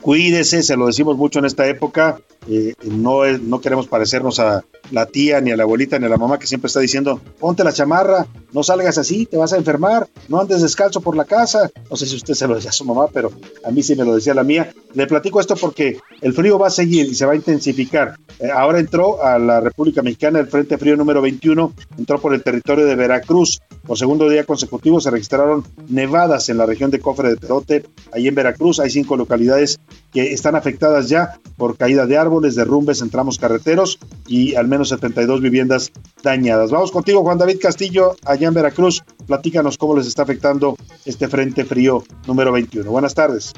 cuídese, 0.00 0.62
se 0.62 0.76
lo 0.76 0.86
decimos 0.86 1.16
mucho 1.16 1.38
en 1.38 1.46
esta 1.46 1.66
época, 1.68 2.20
eh, 2.48 2.74
no, 2.84 3.24
no 3.24 3.60
queremos 3.60 3.86
parecernos 3.86 4.38
a 4.40 4.64
la 4.90 5.06
tía, 5.06 5.40
ni 5.40 5.50
a 5.50 5.56
la 5.56 5.62
abuelita, 5.62 5.98
ni 5.98 6.06
a 6.06 6.08
la 6.08 6.16
mamá 6.16 6.38
que 6.38 6.46
siempre 6.46 6.66
está 6.66 6.80
diciendo, 6.80 7.20
ponte 7.38 7.64
la 7.64 7.72
chamarra, 7.72 8.26
no 8.52 8.62
salgas 8.62 8.98
así, 8.98 9.26
te 9.26 9.36
vas 9.36 9.52
a 9.52 9.56
enfermar, 9.56 10.08
no 10.28 10.40
andes 10.40 10.60
descalzo 10.60 11.00
por 11.00 11.16
la 11.16 11.24
casa. 11.24 11.70
No 11.90 11.96
sé 11.96 12.06
si 12.06 12.16
usted 12.16 12.34
se 12.34 12.46
lo 12.46 12.54
decía 12.54 12.70
a 12.70 12.74
su 12.74 12.84
mamá, 12.84 13.06
pero 13.12 13.32
a 13.64 13.70
mí 13.70 13.82
sí 13.82 13.96
me 13.96 14.04
lo 14.04 14.14
decía 14.14 14.34
la 14.34 14.42
mía. 14.42 14.72
Le 14.94 15.06
platico 15.06 15.40
esto 15.40 15.56
porque 15.56 15.98
el 16.20 16.34
frío 16.34 16.58
va 16.58 16.66
a 16.66 16.70
seguir 16.70 17.06
y 17.06 17.14
se 17.14 17.24
va 17.24 17.32
a 17.32 17.36
intensificar. 17.36 18.16
Eh, 18.38 18.50
ahora 18.50 18.78
entró 18.78 19.24
a 19.24 19.38
la 19.38 19.60
República 19.60 20.02
Mexicana 20.02 20.40
el 20.40 20.48
Frente 20.48 20.76
Frío 20.76 20.96
número 20.96 21.22
21, 21.22 21.72
entró 21.96 22.20
por 22.20 22.34
el 22.34 22.42
territorio 22.42 22.84
de 22.84 22.94
Veracruz. 22.94 23.60
Por 23.86 23.96
segundo 23.96 24.28
día 24.28 24.44
consecutivo 24.44 25.00
se 25.00 25.10
registraron 25.10 25.64
nevadas 25.88 26.48
en 26.48 26.58
la 26.58 26.66
región 26.66 26.90
de 26.90 27.00
Cofre 27.00 27.30
de 27.30 27.36
Perote, 27.36 27.84
ahí 28.12 28.28
en 28.28 28.34
Veracruz. 28.34 28.80
Hay 28.80 28.90
cinco 28.90 29.16
localidades 29.16 29.80
que 30.12 30.32
están 30.32 30.54
afectadas 30.54 31.08
ya 31.08 31.38
por 31.56 31.76
caída 31.76 32.06
de 32.06 32.18
árboles, 32.18 32.54
derrumbes 32.54 33.00
en 33.00 33.10
tramos 33.10 33.38
carreteros 33.38 33.98
y 34.26 34.54
al 34.54 34.68
menos 34.68 34.90
72 34.90 35.40
viviendas 35.40 35.92
dañadas. 36.22 36.70
Vamos 36.70 36.92
contigo, 36.92 37.22
Juan 37.22 37.38
David 37.38 37.58
Castillo, 37.60 38.14
allá 38.24 38.48
en 38.48 38.54
Veracruz. 38.54 39.02
Platícanos 39.26 39.78
cómo 39.78 39.96
les 39.96 40.06
está 40.06 40.22
afectando 40.22 40.76
este 41.04 41.28
Frente 41.28 41.64
Frío 41.64 42.04
número 42.26 42.52
21. 42.52 42.90
Buenas 42.90 43.14
tardes. 43.14 43.52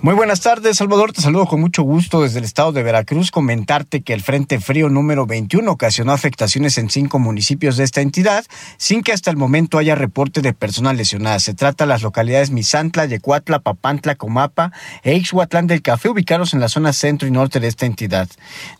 Muy 0.00 0.14
buenas 0.14 0.40
tardes, 0.42 0.76
Salvador. 0.76 1.12
Te 1.12 1.22
saludo 1.22 1.46
con 1.46 1.60
mucho 1.60 1.82
gusto 1.82 2.22
desde 2.22 2.38
el 2.38 2.44
estado 2.44 2.70
de 2.70 2.84
Veracruz. 2.84 3.32
Comentarte 3.32 4.00
que 4.02 4.12
el 4.14 4.22
Frente 4.22 4.60
Frío 4.60 4.88
número 4.88 5.26
21 5.26 5.68
ocasionó 5.68 6.12
afectaciones 6.12 6.78
en 6.78 6.88
cinco 6.88 7.18
municipios 7.18 7.76
de 7.76 7.82
esta 7.82 8.00
entidad, 8.00 8.44
sin 8.76 9.02
que 9.02 9.10
hasta 9.12 9.32
el 9.32 9.36
momento 9.36 9.76
haya 9.76 9.96
reporte 9.96 10.40
de 10.40 10.52
personas 10.52 10.96
lesionadas. 10.96 11.42
Se 11.42 11.52
trata 11.52 11.82
de 11.82 11.88
las 11.88 12.02
localidades 12.02 12.52
Misantla, 12.52 13.06
Yecuatla, 13.06 13.58
Papantla, 13.58 14.14
Comapa 14.14 14.70
e 15.02 15.16
Ixhuatlán 15.16 15.66
del 15.66 15.82
Café, 15.82 16.10
ubicados 16.10 16.54
en 16.54 16.60
la 16.60 16.68
zona 16.68 16.92
centro 16.92 17.26
y 17.26 17.32
norte 17.32 17.58
de 17.58 17.66
esta 17.66 17.84
entidad. 17.84 18.28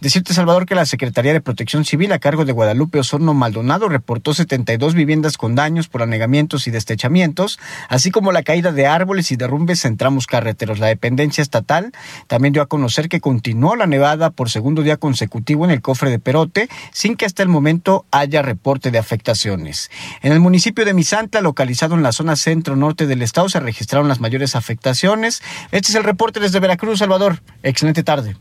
Decirte, 0.00 0.34
Salvador, 0.34 0.66
que 0.66 0.76
la 0.76 0.86
Secretaría 0.86 1.32
de 1.32 1.40
Protección 1.40 1.84
Civil 1.84 2.12
a 2.12 2.20
cargo 2.20 2.44
de 2.44 2.52
Guadalupe 2.52 3.00
Osorno 3.00 3.34
Maldonado 3.34 3.88
reportó 3.88 4.34
72 4.34 4.94
viviendas 4.94 5.36
con 5.36 5.56
daños 5.56 5.88
por 5.88 6.00
anegamientos 6.00 6.68
y 6.68 6.70
destechamientos, 6.70 7.58
así 7.88 8.12
como 8.12 8.30
la 8.30 8.44
caída 8.44 8.70
de 8.70 8.86
árboles 8.86 9.32
y 9.32 9.36
derrumbes 9.36 9.84
en 9.84 9.96
tramos 9.96 10.28
carreteros. 10.28 10.78
La 10.78 10.92
dependencia 11.08 11.40
estatal 11.40 11.92
también 12.26 12.52
dio 12.52 12.60
a 12.60 12.66
conocer 12.66 13.08
que 13.08 13.20
continuó 13.20 13.76
la 13.76 13.86
nevada 13.86 14.28
por 14.28 14.50
segundo 14.50 14.82
día 14.82 14.98
consecutivo 14.98 15.64
en 15.64 15.70
el 15.70 15.80
cofre 15.80 16.10
de 16.10 16.18
Perote, 16.18 16.68
sin 16.92 17.16
que 17.16 17.24
hasta 17.24 17.42
el 17.42 17.48
momento 17.48 18.04
haya 18.10 18.42
reporte 18.42 18.90
de 18.90 18.98
afectaciones. 18.98 19.90
En 20.20 20.32
el 20.32 20.40
municipio 20.40 20.84
de 20.84 20.92
Misantla, 20.92 21.40
localizado 21.40 21.94
en 21.94 22.02
la 22.02 22.12
zona 22.12 22.36
centro-norte 22.36 23.06
del 23.06 23.22
estado, 23.22 23.48
se 23.48 23.58
registraron 23.58 24.06
las 24.06 24.20
mayores 24.20 24.54
afectaciones. 24.54 25.42
Este 25.72 25.88
es 25.88 25.94
el 25.94 26.04
reporte 26.04 26.40
desde 26.40 26.60
Veracruz, 26.60 26.98
Salvador. 26.98 27.40
Excelente 27.62 28.02
tarde. 28.02 28.36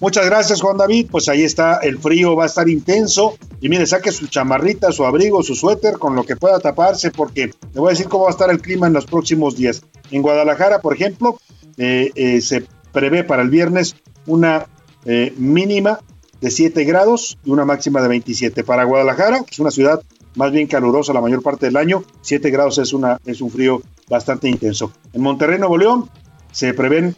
Muchas 0.00 0.26
gracias, 0.26 0.60
Juan 0.60 0.76
David. 0.76 1.08
Pues 1.10 1.28
ahí 1.28 1.42
está, 1.42 1.78
el 1.78 1.98
frío 1.98 2.36
va 2.36 2.44
a 2.44 2.46
estar 2.46 2.68
intenso. 2.68 3.36
Y 3.60 3.68
mire, 3.68 3.86
saque 3.86 4.12
su 4.12 4.28
chamarrita, 4.28 4.92
su 4.92 5.04
abrigo, 5.04 5.42
su 5.42 5.56
suéter, 5.56 5.98
con 5.98 6.14
lo 6.14 6.24
que 6.24 6.36
pueda 6.36 6.60
taparse, 6.60 7.10
porque 7.10 7.46
le 7.46 7.80
voy 7.80 7.88
a 7.88 7.90
decir 7.90 8.08
cómo 8.08 8.24
va 8.24 8.30
a 8.30 8.32
estar 8.32 8.50
el 8.50 8.60
clima 8.60 8.86
en 8.86 8.92
los 8.92 9.06
próximos 9.06 9.56
días. 9.56 9.82
En 10.10 10.22
Guadalajara, 10.22 10.80
por 10.80 10.94
ejemplo, 10.94 11.38
eh, 11.78 12.10
eh, 12.16 12.40
se 12.40 12.64
prevé 12.92 13.22
para 13.22 13.42
el 13.42 13.50
viernes 13.50 13.94
una 14.26 14.66
eh, 15.04 15.32
mínima 15.36 16.00
de 16.40 16.50
7 16.50 16.84
grados 16.84 17.38
y 17.44 17.50
una 17.50 17.64
máxima 17.64 18.02
de 18.02 18.08
27. 18.08 18.64
Para 18.64 18.84
Guadalajara, 18.84 19.44
que 19.44 19.52
es 19.52 19.58
una 19.60 19.70
ciudad 19.70 20.02
más 20.34 20.52
bien 20.52 20.66
calurosa 20.66 21.12
la 21.12 21.20
mayor 21.20 21.42
parte 21.42 21.66
del 21.66 21.76
año, 21.76 22.04
7 22.22 22.50
grados 22.50 22.78
es, 22.78 22.92
una, 22.92 23.18
es 23.24 23.40
un 23.40 23.50
frío 23.50 23.82
bastante 24.08 24.48
intenso. 24.48 24.92
En 25.12 25.22
Monterrey, 25.22 25.58
Nuevo 25.58 25.78
León, 25.78 26.10
se 26.52 26.74
prevén 26.74 27.16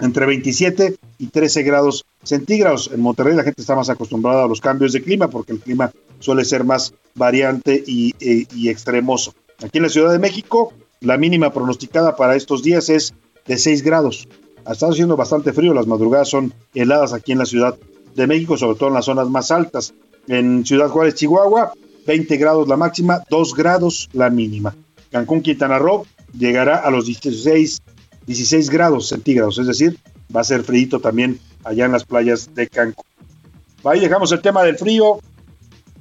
entre 0.00 0.26
27 0.26 0.96
y 1.18 1.26
13 1.28 1.62
grados 1.62 2.04
centígrados. 2.22 2.90
En 2.92 3.00
Monterrey 3.00 3.34
la 3.34 3.44
gente 3.44 3.62
está 3.62 3.76
más 3.76 3.88
acostumbrada 3.88 4.44
a 4.44 4.48
los 4.48 4.60
cambios 4.60 4.92
de 4.92 5.02
clima 5.02 5.28
porque 5.28 5.52
el 5.52 5.60
clima 5.60 5.92
suele 6.18 6.44
ser 6.44 6.64
más 6.64 6.92
variante 7.14 7.82
y, 7.86 8.14
y 8.18 8.68
extremoso. 8.68 9.32
Aquí 9.64 9.78
en 9.78 9.84
la 9.84 9.88
Ciudad 9.88 10.12
de 10.12 10.18
México, 10.18 10.72
la 11.00 11.16
mínima 11.16 11.52
pronosticada 11.52 12.16
para 12.16 12.36
estos 12.36 12.62
días 12.62 12.88
es 12.90 13.14
de 13.46 13.58
6 13.58 13.82
grados. 13.82 14.28
Estado 14.70 14.92
haciendo 14.92 15.16
bastante 15.16 15.52
frío, 15.52 15.72
las 15.72 15.86
madrugadas 15.86 16.28
son 16.28 16.52
heladas 16.74 17.12
aquí 17.12 17.32
en 17.32 17.38
la 17.38 17.46
Ciudad 17.46 17.76
de 18.14 18.26
México, 18.26 18.56
sobre 18.56 18.78
todo 18.78 18.88
en 18.88 18.94
las 18.94 19.04
zonas 19.04 19.28
más 19.28 19.50
altas. 19.50 19.94
En 20.26 20.66
Ciudad 20.66 20.88
Juárez, 20.88 21.14
Chihuahua, 21.14 21.72
20 22.06 22.36
grados 22.36 22.66
la 22.66 22.76
máxima, 22.76 23.22
2 23.30 23.54
grados 23.54 24.08
la 24.12 24.28
mínima. 24.28 24.74
Cancún, 25.10 25.42
Quintana 25.42 25.78
Roo, 25.78 26.06
llegará 26.36 26.78
a 26.78 26.90
los 26.90 27.06
16, 27.06 27.80
16 28.26 28.70
grados 28.70 29.08
centígrados, 29.08 29.58
es 29.58 29.66
decir, 29.66 29.98
va 30.34 30.40
a 30.40 30.44
ser 30.44 30.64
frío 30.64 30.98
también 31.00 31.38
allá 31.62 31.84
en 31.84 31.92
las 31.92 32.04
playas 32.04 32.52
de 32.54 32.66
Cancún. 32.66 33.04
Ahí 33.84 34.00
dejamos 34.00 34.32
el 34.32 34.40
tema 34.40 34.64
del 34.64 34.76
frío. 34.76 35.20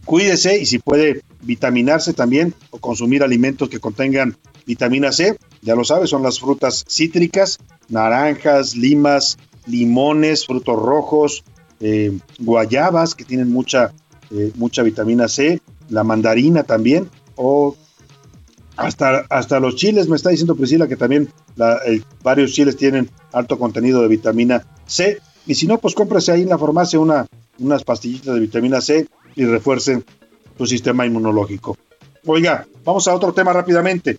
Cuídese 0.06 0.60
y 0.60 0.66
si 0.66 0.80
puede 0.80 1.22
vitaminarse 1.42 2.14
también 2.14 2.54
o 2.72 2.80
consumir 2.80 3.24
alimentos 3.24 3.70
que 3.70 3.80
contengan 3.80 4.36
vitamina 4.66 5.12
C, 5.12 5.38
ya 5.66 5.76
lo 5.76 5.84
sabe, 5.84 6.08
son 6.08 6.24
las 6.24 6.40
frutas 6.40 6.86
cítricas, 6.88 7.58
naranjas, 7.90 8.76
limas, 8.76 9.38
limones, 9.66 10.46
frutos 10.46 10.80
rojos, 10.80 11.44
eh, 11.82 12.18
guayabas 12.40 13.16
que 13.16 13.26
tienen 13.26 13.52
mucha, 13.52 13.92
eh, 14.32 14.52
mucha 14.56 14.84
vitamina 14.84 15.28
C, 15.28 15.60
la 15.90 16.04
mandarina 16.04 16.64
también, 16.64 17.10
o 17.36 17.76
hasta, 18.78 19.26
hasta 19.30 19.60
los 19.60 19.76
chiles, 19.76 20.08
me 20.08 20.16
está 20.16 20.30
diciendo 20.30 20.56
Priscila 20.56 20.88
que 20.88 20.96
también 20.98 21.30
el- 21.86 22.04
varios 22.24 22.52
chiles 22.52 22.76
tienen 22.78 23.10
alto 23.32 23.58
contenido 23.58 24.02
de 24.02 24.08
vitamina 24.08 24.66
C. 24.86 25.20
Y 25.48 25.56
si 25.56 25.66
no, 25.68 25.78
pues 25.80 25.94
cómprese 25.96 26.32
ahí 26.32 26.42
en 26.42 26.50
la 26.50 26.58
farmacia 26.58 27.00
una, 27.00 27.26
unas 27.60 27.84
pastillitas 27.84 28.34
de 28.34 28.40
vitamina 28.42 28.82
C 28.82 29.08
y 29.36 29.46
refuercen 29.46 30.04
su 30.58 30.66
sistema 30.66 31.06
inmunológico. 31.06 31.78
Oiga, 32.26 32.68
vamos 32.84 33.08
a 33.08 33.14
otro 33.16 33.32
tema 33.34 33.54
rápidamente. 33.54 34.18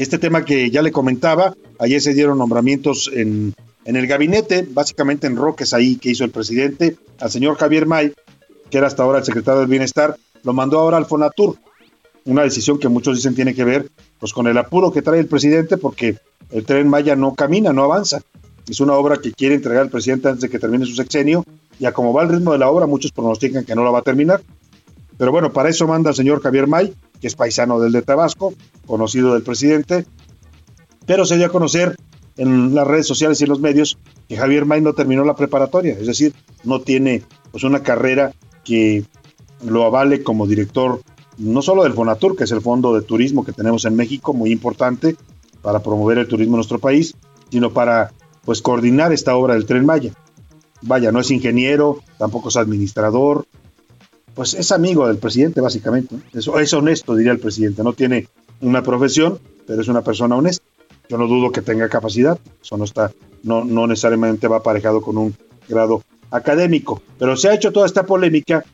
Este 0.00 0.16
tema 0.16 0.46
que 0.46 0.70
ya 0.70 0.80
le 0.80 0.92
comentaba, 0.92 1.54
ayer 1.78 2.00
se 2.00 2.14
dieron 2.14 2.38
nombramientos 2.38 3.10
en, 3.12 3.54
el 3.84 4.06
gabinete, 4.06 4.66
básicamente 4.66 5.26
en 5.26 5.36
roques 5.36 5.74
ahí 5.74 5.96
que 5.96 6.08
hizo 6.08 6.24
el 6.24 6.30
presidente, 6.30 6.96
al 7.18 7.30
señor 7.30 7.58
Javier 7.58 7.84
May, 7.84 8.14
que 8.70 8.78
era 8.78 8.86
hasta 8.86 9.02
ahora 9.02 9.18
el 9.18 9.26
secretario 9.26 9.60
del 9.60 9.68
Bienestar, 9.68 10.16
lo 10.42 10.54
mandó 10.54 10.78
ahora 10.78 10.96
al 10.96 11.04
Fonatur, 11.04 11.58
una 12.24 12.44
decisión 12.44 12.78
que 12.78 12.88
muchos 12.88 13.14
dicen 13.14 13.34
tiene 13.34 13.54
que 13.54 13.62
ver 13.64 13.90
pues 14.18 14.32
con 14.32 14.46
el 14.46 14.56
apuro 14.56 14.90
que 14.90 15.02
trae 15.02 15.20
el 15.20 15.26
presidente 15.26 15.76
porque 15.76 16.16
el 16.50 16.64
tren 16.64 16.88
Maya 16.88 17.14
no 17.14 17.34
camina, 17.34 17.74
no 17.74 17.84
avanza. 17.84 18.22
Es 18.70 18.80
una 18.80 18.94
obra 18.94 19.18
que 19.18 19.32
quiere 19.32 19.56
entregar 19.56 19.82
el 19.84 19.90
presidente 19.90 20.28
antes 20.28 20.40
de 20.40 20.48
que 20.48 20.58
termine 20.58 20.86
su 20.86 20.94
sexenio 20.94 21.44
y 21.78 21.84
a 21.84 21.92
como 21.92 22.14
va 22.14 22.22
el 22.22 22.30
ritmo 22.30 22.52
de 22.52 22.58
la 22.58 22.70
obra 22.70 22.86
muchos 22.86 23.12
pronostican 23.12 23.66
que 23.66 23.74
no 23.74 23.84
la 23.84 23.90
va 23.90 23.98
a 23.98 24.02
terminar. 24.02 24.40
Pero 25.18 25.30
bueno, 25.30 25.52
para 25.52 25.68
eso 25.68 25.86
manda 25.86 26.08
el 26.08 26.16
señor 26.16 26.40
Javier 26.40 26.66
May, 26.66 26.94
que 27.20 27.26
es 27.26 27.36
paisano 27.36 27.78
del 27.78 27.92
de 27.92 28.00
Tabasco, 28.00 28.54
conocido 28.86 29.34
del 29.34 29.42
presidente, 29.42 30.06
pero 31.06 31.24
se 31.24 31.36
dio 31.36 31.46
a 31.46 31.50
conocer 31.50 31.96
en 32.36 32.74
las 32.74 32.86
redes 32.86 33.06
sociales 33.06 33.40
y 33.40 33.44
en 33.44 33.50
los 33.50 33.60
medios 33.60 33.98
que 34.28 34.36
Javier 34.36 34.64
May 34.64 34.80
no 34.80 34.94
terminó 34.94 35.24
la 35.24 35.36
preparatoria, 35.36 35.96
es 35.98 36.06
decir, 36.06 36.34
no 36.64 36.80
tiene 36.80 37.22
pues 37.50 37.64
una 37.64 37.82
carrera 37.82 38.32
que 38.64 39.04
lo 39.64 39.84
avale 39.84 40.22
como 40.22 40.46
director 40.46 41.00
no 41.40 41.62
solo 41.62 41.84
del 41.84 41.94
Fonatur, 41.94 42.36
que 42.36 42.44
es 42.44 42.52
el 42.52 42.60
fondo 42.60 42.94
de 42.94 43.02
turismo 43.02 43.44
que 43.44 43.52
tenemos 43.52 43.84
en 43.84 43.96
México, 43.96 44.34
muy 44.34 44.52
importante 44.52 45.16
para 45.62 45.82
promover 45.82 46.18
el 46.18 46.28
turismo 46.28 46.54
en 46.54 46.58
nuestro 46.58 46.78
país, 46.78 47.14
sino 47.50 47.72
para 47.72 48.12
pues 48.44 48.62
coordinar 48.62 49.12
esta 49.12 49.34
obra 49.36 49.54
del 49.54 49.66
Tren 49.66 49.84
Maya. 49.84 50.12
Vaya, 50.82 51.12
no 51.12 51.20
es 51.20 51.30
ingeniero, 51.30 52.00
tampoco 52.18 52.48
es 52.48 52.56
administrador, 52.56 53.46
pues 54.34 54.54
es 54.54 54.72
amigo 54.72 55.06
del 55.06 55.18
presidente 55.18 55.60
básicamente, 55.60 56.16
es, 56.32 56.48
es 56.48 56.72
honesto 56.72 57.14
diría 57.14 57.32
el 57.32 57.40
presidente, 57.40 57.82
no 57.82 57.92
tiene 57.92 58.28
una 58.60 58.82
profesión, 58.82 59.38
pero 59.66 59.82
es 59.82 59.88
una 59.88 60.02
persona 60.02 60.36
honesta. 60.36 60.64
Yo 61.08 61.18
no 61.18 61.26
dudo 61.26 61.50
que 61.50 61.62
tenga 61.62 61.88
capacidad, 61.88 62.38
eso 62.62 62.76
no 62.76 62.84
está, 62.84 63.10
no, 63.42 63.64
no 63.64 63.86
necesariamente 63.86 64.46
va 64.46 64.58
aparejado 64.58 65.00
con 65.02 65.18
un 65.18 65.34
grado 65.68 66.02
académico, 66.30 67.02
pero 67.18 67.36
se 67.36 67.48
ha 67.48 67.54
hecho 67.54 67.72
toda 67.72 67.86
esta 67.86 68.06
polémica 68.06 68.64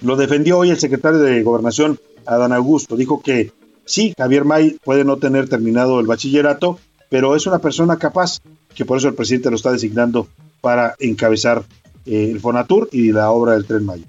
lo 0.00 0.16
defendió 0.16 0.58
hoy 0.58 0.70
el 0.70 0.78
secretario 0.78 1.18
de 1.18 1.42
Gobernación, 1.42 1.98
Adán 2.26 2.52
Augusto. 2.52 2.96
Dijo 2.96 3.20
que 3.20 3.52
sí, 3.84 4.14
Javier 4.16 4.44
May 4.44 4.78
puede 4.84 5.04
no 5.04 5.16
tener 5.16 5.48
terminado 5.48 6.00
el 6.00 6.06
bachillerato, 6.06 6.78
pero 7.08 7.34
es 7.34 7.46
una 7.46 7.58
persona 7.58 7.96
capaz, 7.96 8.40
que 8.74 8.84
por 8.84 8.98
eso 8.98 9.08
el 9.08 9.14
presidente 9.14 9.50
lo 9.50 9.56
está 9.56 9.72
designando 9.72 10.28
para 10.60 10.94
encabezar 10.98 11.64
eh, 12.06 12.30
el 12.30 12.40
Fonatur 12.40 12.88
y 12.92 13.12
la 13.12 13.30
obra 13.30 13.54
del 13.54 13.64
Tren 13.64 13.84
Maya. 13.84 14.04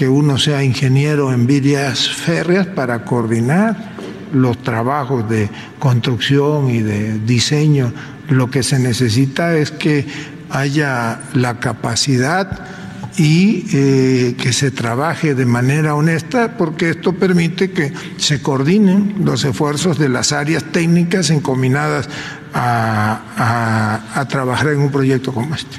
Que 0.00 0.08
uno 0.08 0.38
sea 0.38 0.64
ingeniero 0.64 1.30
en 1.30 1.46
vías 1.46 2.08
férreas 2.08 2.66
para 2.66 3.04
coordinar 3.04 3.92
los 4.32 4.56
trabajos 4.62 5.28
de 5.28 5.50
construcción 5.78 6.70
y 6.70 6.80
de 6.80 7.18
diseño. 7.18 7.92
Lo 8.30 8.50
que 8.50 8.62
se 8.62 8.78
necesita 8.78 9.54
es 9.58 9.70
que 9.70 10.06
haya 10.48 11.20
la 11.34 11.60
capacidad 11.60 12.64
y 13.18 13.66
eh, 13.74 14.36
que 14.40 14.54
se 14.54 14.70
trabaje 14.70 15.34
de 15.34 15.44
manera 15.44 15.94
honesta 15.94 16.56
porque 16.56 16.88
esto 16.88 17.12
permite 17.12 17.70
que 17.72 17.92
se 18.16 18.40
coordinen 18.40 19.16
los 19.22 19.44
esfuerzos 19.44 19.98
de 19.98 20.08
las 20.08 20.32
áreas 20.32 20.64
técnicas 20.72 21.28
encominadas 21.28 22.08
a, 22.54 23.20
a- 23.36 24.18
a 24.18 24.28
trabajar 24.28 24.68
en 24.68 24.78
un 24.78 24.90
proyecto 24.90 25.34
como 25.34 25.54
este. 25.54 25.76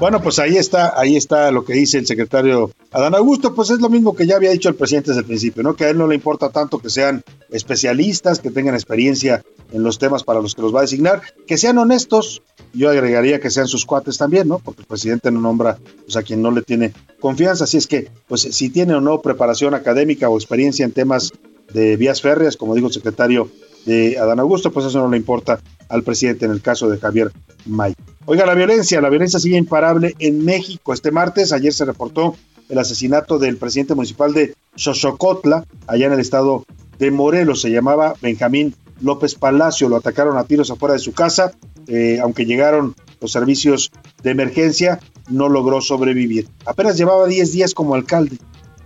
Bueno, 0.00 0.22
pues 0.22 0.38
ahí 0.38 0.56
está, 0.56 0.98
ahí 0.98 1.14
está 1.14 1.50
lo 1.50 1.62
que 1.62 1.74
dice 1.74 1.98
el 1.98 2.06
secretario 2.06 2.70
Adán 2.90 3.14
Augusto, 3.14 3.54
pues 3.54 3.68
es 3.68 3.82
lo 3.82 3.90
mismo 3.90 4.16
que 4.16 4.26
ya 4.26 4.36
había 4.36 4.50
dicho 4.50 4.70
el 4.70 4.74
presidente 4.74 5.10
desde 5.10 5.20
el 5.20 5.26
principio, 5.26 5.62
¿no? 5.62 5.76
Que 5.76 5.84
a 5.84 5.90
él 5.90 5.98
no 5.98 6.06
le 6.06 6.14
importa 6.14 6.48
tanto 6.48 6.78
que 6.78 6.88
sean 6.88 7.22
especialistas, 7.50 8.40
que 8.40 8.50
tengan 8.50 8.74
experiencia 8.74 9.44
en 9.72 9.82
los 9.82 9.98
temas 9.98 10.24
para 10.24 10.40
los 10.40 10.54
que 10.54 10.62
los 10.62 10.74
va 10.74 10.78
a 10.78 10.82
designar, 10.82 11.20
que 11.46 11.58
sean 11.58 11.76
honestos, 11.76 12.40
yo 12.72 12.88
agregaría 12.88 13.40
que 13.40 13.50
sean 13.50 13.68
sus 13.68 13.84
cuates 13.84 14.16
también, 14.16 14.48
¿no? 14.48 14.58
Porque 14.58 14.80
el 14.80 14.86
presidente 14.86 15.30
no 15.30 15.42
nombra 15.42 15.76
pues, 16.02 16.16
a 16.16 16.22
quien 16.22 16.40
no 16.40 16.50
le 16.50 16.62
tiene 16.62 16.94
confianza, 17.20 17.64
así 17.64 17.76
es 17.76 17.86
que, 17.86 18.08
pues 18.26 18.40
si 18.40 18.70
tiene 18.70 18.94
o 18.94 19.02
no 19.02 19.20
preparación 19.20 19.74
académica 19.74 20.30
o 20.30 20.38
experiencia 20.38 20.86
en 20.86 20.92
temas 20.92 21.30
de 21.74 21.98
vías 21.98 22.22
férreas, 22.22 22.56
como 22.56 22.74
dijo 22.74 22.86
el 22.86 22.94
secretario 22.94 23.50
de 23.84 24.18
Adán 24.18 24.40
Augusto, 24.40 24.72
pues 24.72 24.86
eso 24.86 24.98
no 24.98 25.10
le 25.10 25.18
importa 25.18 25.60
al 25.90 26.02
presidente 26.02 26.46
en 26.46 26.52
el 26.52 26.62
caso 26.62 26.88
de 26.88 26.96
Javier 26.96 27.32
May. 27.66 27.94
Oiga, 28.32 28.46
la 28.46 28.54
violencia, 28.54 29.00
la 29.00 29.08
violencia 29.08 29.40
sigue 29.40 29.56
imparable 29.56 30.14
en 30.20 30.44
México. 30.44 30.92
Este 30.92 31.10
martes, 31.10 31.52
ayer 31.52 31.72
se 31.72 31.84
reportó 31.84 32.36
el 32.68 32.78
asesinato 32.78 33.40
del 33.40 33.56
presidente 33.56 33.96
municipal 33.96 34.32
de 34.32 34.54
Xochocotla, 34.76 35.66
allá 35.88 36.06
en 36.06 36.12
el 36.12 36.20
estado 36.20 36.64
de 37.00 37.10
Morelos. 37.10 37.60
Se 37.60 37.72
llamaba 37.72 38.14
Benjamín 38.22 38.76
López 39.00 39.34
Palacio. 39.34 39.88
Lo 39.88 39.96
atacaron 39.96 40.38
a 40.38 40.44
tiros 40.44 40.70
afuera 40.70 40.92
de 40.92 41.00
su 41.00 41.12
casa. 41.12 41.50
Eh, 41.88 42.20
aunque 42.22 42.46
llegaron 42.46 42.94
los 43.20 43.32
servicios 43.32 43.90
de 44.22 44.30
emergencia, 44.30 45.00
no 45.28 45.48
logró 45.48 45.80
sobrevivir. 45.80 46.46
Apenas 46.66 46.96
llevaba 46.96 47.26
10 47.26 47.50
días 47.50 47.74
como 47.74 47.96
alcalde 47.96 48.38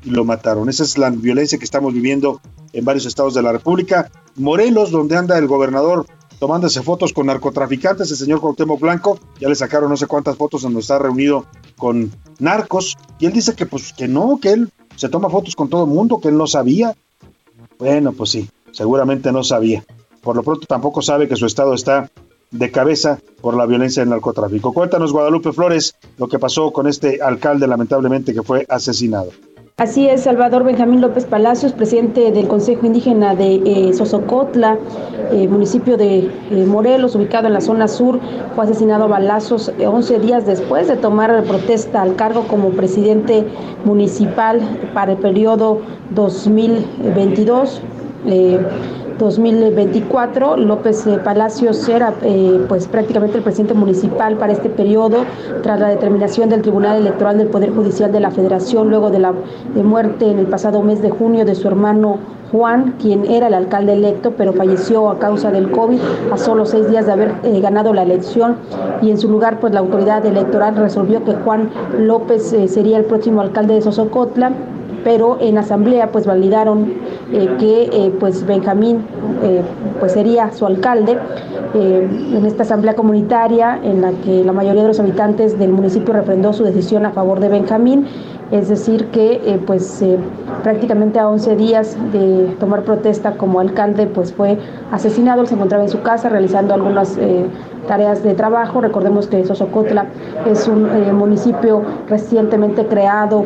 y 0.03 0.09
lo 0.09 0.25
mataron. 0.25 0.71
Esa 0.71 0.85
es 0.85 0.97
la 0.97 1.11
violencia 1.11 1.59
que 1.59 1.67
estamos 1.67 1.93
viviendo 1.93 2.41
en 2.73 2.87
varios 2.87 3.05
estados 3.05 3.35
de 3.35 3.43
la 3.43 3.53
República. 3.53 4.11
Morelos, 4.37 4.91
donde 4.91 5.19
anda 5.19 5.37
el 5.37 5.49
gobernador 5.49 6.07
tomándose 6.39 6.83
fotos 6.83 7.13
con 7.13 7.27
narcotraficantes, 7.27 8.11
el 8.11 8.17
señor 8.17 8.41
Cuauhtémoc 8.41 8.81
Blanco, 8.81 9.19
ya 9.41 9.49
le 9.49 9.55
sacaron 9.55 9.91
no 9.91 9.97
sé 9.97 10.07
cuántas 10.07 10.37
fotos 10.37 10.63
donde 10.63 10.81
está 10.81 10.99
reunido 10.99 11.47
con 11.77 12.13
narcos, 12.39 12.97
y 13.19 13.27
él 13.27 13.33
dice 13.33 13.55
que 13.55 13.67
pues 13.67 13.93
que 13.93 14.09
no, 14.09 14.39
que 14.41 14.53
él 14.53 14.71
se 14.97 15.09
toma 15.09 15.31
fotos 15.31 15.57
con 15.57 15.69
todo 15.69 15.85
el 15.85 15.91
mundo, 15.91 16.21
que 16.21 16.29
él 16.29 16.37
no 16.37 16.47
sabía. 16.47 16.95
Bueno, 17.79 18.13
pues 18.13 18.31
sí, 18.31 18.49
seguramente 18.73 19.33
no 19.33 19.43
sabía. 19.43 19.85
Por 20.23 20.37
lo 20.37 20.43
pronto 20.43 20.67
tampoco 20.67 21.03
sabe 21.03 21.29
que 21.29 21.37
su 21.37 21.47
estado 21.47 21.75
está 21.75 22.11
de 22.51 22.71
cabeza 22.71 23.19
por 23.41 23.57
la 23.57 23.67
violencia 23.67 24.03
del 24.03 24.11
narcotráfico. 24.11 24.73
Cuéntanos, 24.73 25.13
Guadalupe 25.13 25.53
Flores, 25.53 25.97
lo 26.19 26.29
que 26.29 26.39
pasó 26.39 26.73
con 26.73 26.87
este 26.87 27.21
alcalde 27.21 27.67
lamentablemente 27.67 28.33
que 28.33 28.43
fue 28.43 28.65
asesinado. 28.69 29.31
Así 29.77 30.07
es, 30.09 30.23
Salvador 30.23 30.63
Benjamín 30.63 31.01
López 31.01 31.25
Palacios, 31.25 31.73
presidente 31.73 32.31
del 32.31 32.47
Consejo 32.47 32.87
Indígena 32.87 33.35
de 33.35 33.57
eh, 33.57 33.93
Sosocotla, 33.93 34.79
eh, 35.33 35.49
municipio 35.49 35.97
de 35.97 36.31
eh, 36.53 36.65
Morelos, 36.65 37.17
ubicado 37.17 37.49
en 37.49 37.55
la 37.55 37.61
zona 37.61 37.89
sur, 37.89 38.21
fue 38.55 38.67
asesinado 38.67 39.07
a 39.07 39.09
balazos 39.09 39.73
eh, 39.81 39.89
11 39.89 40.21
días 40.21 40.47
después 40.47 40.87
de 40.87 40.95
tomar 40.95 41.43
protesta 41.43 42.03
al 42.03 42.15
cargo 42.15 42.47
como 42.47 42.71
presidente 42.71 43.49
municipal 43.85 44.61
para 44.95 45.11
el 45.11 45.19
periodo 45.19 45.81
2022. 46.11 47.83
Eh, 48.27 48.61
2024. 49.19 50.57
López 50.57 51.07
eh, 51.07 51.19
Palacios 51.23 51.89
era 51.89 52.15
eh, 52.23 52.65
pues 52.69 52.89
prácticamente 52.89 53.39
el 53.39 53.45
presidente 53.45 53.75
municipal 53.75 54.37
para 54.37 54.53
este 54.53 54.69
periodo 54.69 55.25
tras 55.63 55.81
la 55.81 55.89
determinación 55.89 56.49
del 56.49 56.63
Tribunal 56.63 56.99
Electoral 56.99 57.39
del 57.39 57.49
Poder 57.49 57.71
Judicial 57.71 58.13
de 58.13 58.21
la 58.21 58.31
Federación 58.31 58.91
luego 58.91 59.11
de 59.11 59.21
la 59.21 59.33
de 59.75 59.83
muerte 59.83 60.31
en 60.31 60.39
el 60.39 60.47
pasado 60.47 60.83
mes 60.83 61.03
de 61.03 61.11
junio 61.11 61.45
de 61.45 61.55
su 61.55 61.69
hermano 61.69 62.19
Juan, 62.53 62.95
quien 63.01 63.25
era 63.25 63.49
el 63.49 63.55
alcalde 63.55 63.95
electo, 63.95 64.35
pero 64.37 64.53
falleció 64.53 65.11
a 65.11 65.19
causa 65.19 65.51
del 65.51 65.73
COVID 65.73 65.99
a 66.33 66.37
solo 66.37 66.67
seis 66.67 66.89
días 66.89 67.07
de 67.07 67.13
haber 67.13 67.33
eh, 67.43 67.61
ganado 67.61 67.93
la 67.93 68.03
elección 68.03 68.57
y 69.03 69.11
en 69.11 69.19
su 69.19 69.29
lugar 69.29 69.59
pues 69.59 69.73
la 69.73 69.81
autoridad 69.81 70.25
electoral 70.25 70.77
resolvió 70.77 71.25
que 71.25 71.35
Juan 71.35 71.71
López 71.99 72.53
eh, 72.53 72.69
sería 72.69 72.99
el 72.99 73.07
próximo 73.07 73.41
alcalde 73.41 73.75
de 73.75 73.83
Sosocotla 73.83 74.53
pero 75.05 75.37
en 75.41 75.59
asamblea 75.59 76.11
pues 76.11 76.27
validaron 76.27 76.95
eh, 77.33 77.57
que 77.59 77.85
eh, 77.85 78.13
pues 78.21 78.47
Benjamín 78.47 79.07
eh, 79.43 79.63
pues 79.99 80.13
sería 80.13 80.53
su 80.53 80.67
alcalde 80.67 81.19
en 81.75 82.47
esta 82.47 82.63
asamblea 82.63 82.95
comunitaria 82.95 83.81
en 83.83 84.01
la 84.01 84.13
que 84.13 84.45
la 84.45 84.53
mayoría 84.53 84.83
de 84.83 84.89
los 84.89 85.01
habitantes 85.01 85.59
del 85.59 85.73
municipio 85.73 86.15
refrendó 86.15 86.53
su 86.53 86.63
decisión 86.63 87.05
a 87.05 87.11
favor 87.11 87.41
de 87.41 87.49
Benjamín 87.49 88.07
es 88.51 88.69
decir 88.69 89.07
que 89.07 89.41
eh, 89.45 89.61
pues 89.67 90.03
eh, 90.03 90.19
prácticamente 90.63 91.19
a 91.19 91.29
11 91.29 91.57
días 91.57 91.97
de 92.13 92.55
tomar 92.61 92.83
protesta 92.83 93.33
como 93.33 93.61
alcalde 93.61 94.07
pues 94.07 94.33
fue 94.33 94.59
asesinado, 94.93 95.47
se 95.47 95.55
encontraba 95.55 95.85
en 95.85 95.91
su 95.91 96.03
casa 96.03 96.29
realizando 96.29 96.75
algunas 96.75 97.17
eh, 97.17 97.47
tareas 97.89 98.23
de 98.23 98.35
trabajo. 98.35 98.81
Recordemos 98.81 99.27
que 99.27 99.45
Sosocotla 99.45 100.07
es 100.47 100.69
un 100.69 100.89
municipio 101.17 101.83
recientemente 102.09 102.87
creado 102.87 103.45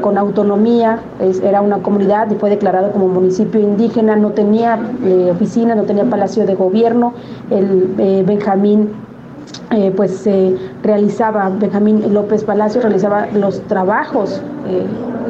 con 0.00 0.18
autonomía, 0.18 0.98
era 1.44 1.60
una 1.60 1.78
comunidad 1.78 2.28
y 2.32 2.34
fue 2.34 2.50
declarado 2.50 2.90
como 2.90 3.06
municipio 3.06 3.60
indígena, 3.60 4.16
no 4.16 4.30
tenía 4.30 4.80
oficina, 5.30 5.76
no 5.76 5.84
tenía 5.84 6.04
palacio 6.04 6.46
de 6.46 6.56
gobierno. 6.56 7.14
El 7.48 8.24
Benjamín 8.26 8.90
eh, 9.70 9.92
pues 9.94 10.26
eh, 10.26 10.56
realizaba, 10.82 11.48
Benjamín 11.48 12.12
López 12.12 12.44
Palacio 12.44 12.80
realizaba 12.80 13.26
los 13.32 13.60
trabajos 13.62 14.40
eh, 14.68 14.86